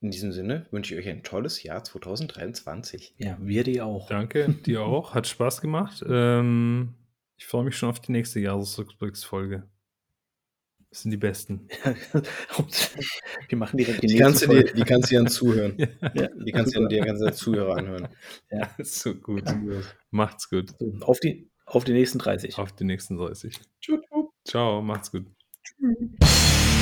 [0.00, 3.15] In diesem Sinne wünsche ich euch ein tolles Jahr 2023.
[3.18, 4.08] Ja, wir die auch.
[4.08, 5.15] Danke, dir auch.
[5.15, 6.05] Hat Spaß gemacht.
[6.08, 6.94] Ähm,
[7.36, 9.68] ich freue mich schon auf die nächste Jahresrückblicksfolge.
[10.91, 11.68] Das sind die besten.
[13.49, 15.76] Wir machen direkt die, die nächste kannst dir, Die kannst du dir zuhören.
[16.15, 16.28] ja.
[16.28, 18.08] Die kannst du dir ganze Zuhörer anhören.
[18.50, 19.44] Ja, ist so gut.
[20.10, 20.75] Macht's gut.
[21.02, 22.57] Auf, die, auf die nächsten 30.
[22.57, 23.60] Auf die nächsten 30.
[23.83, 24.33] Ciao, ciao.
[24.44, 25.26] Ciao, macht's gut.
[25.62, 26.77] Tschüss.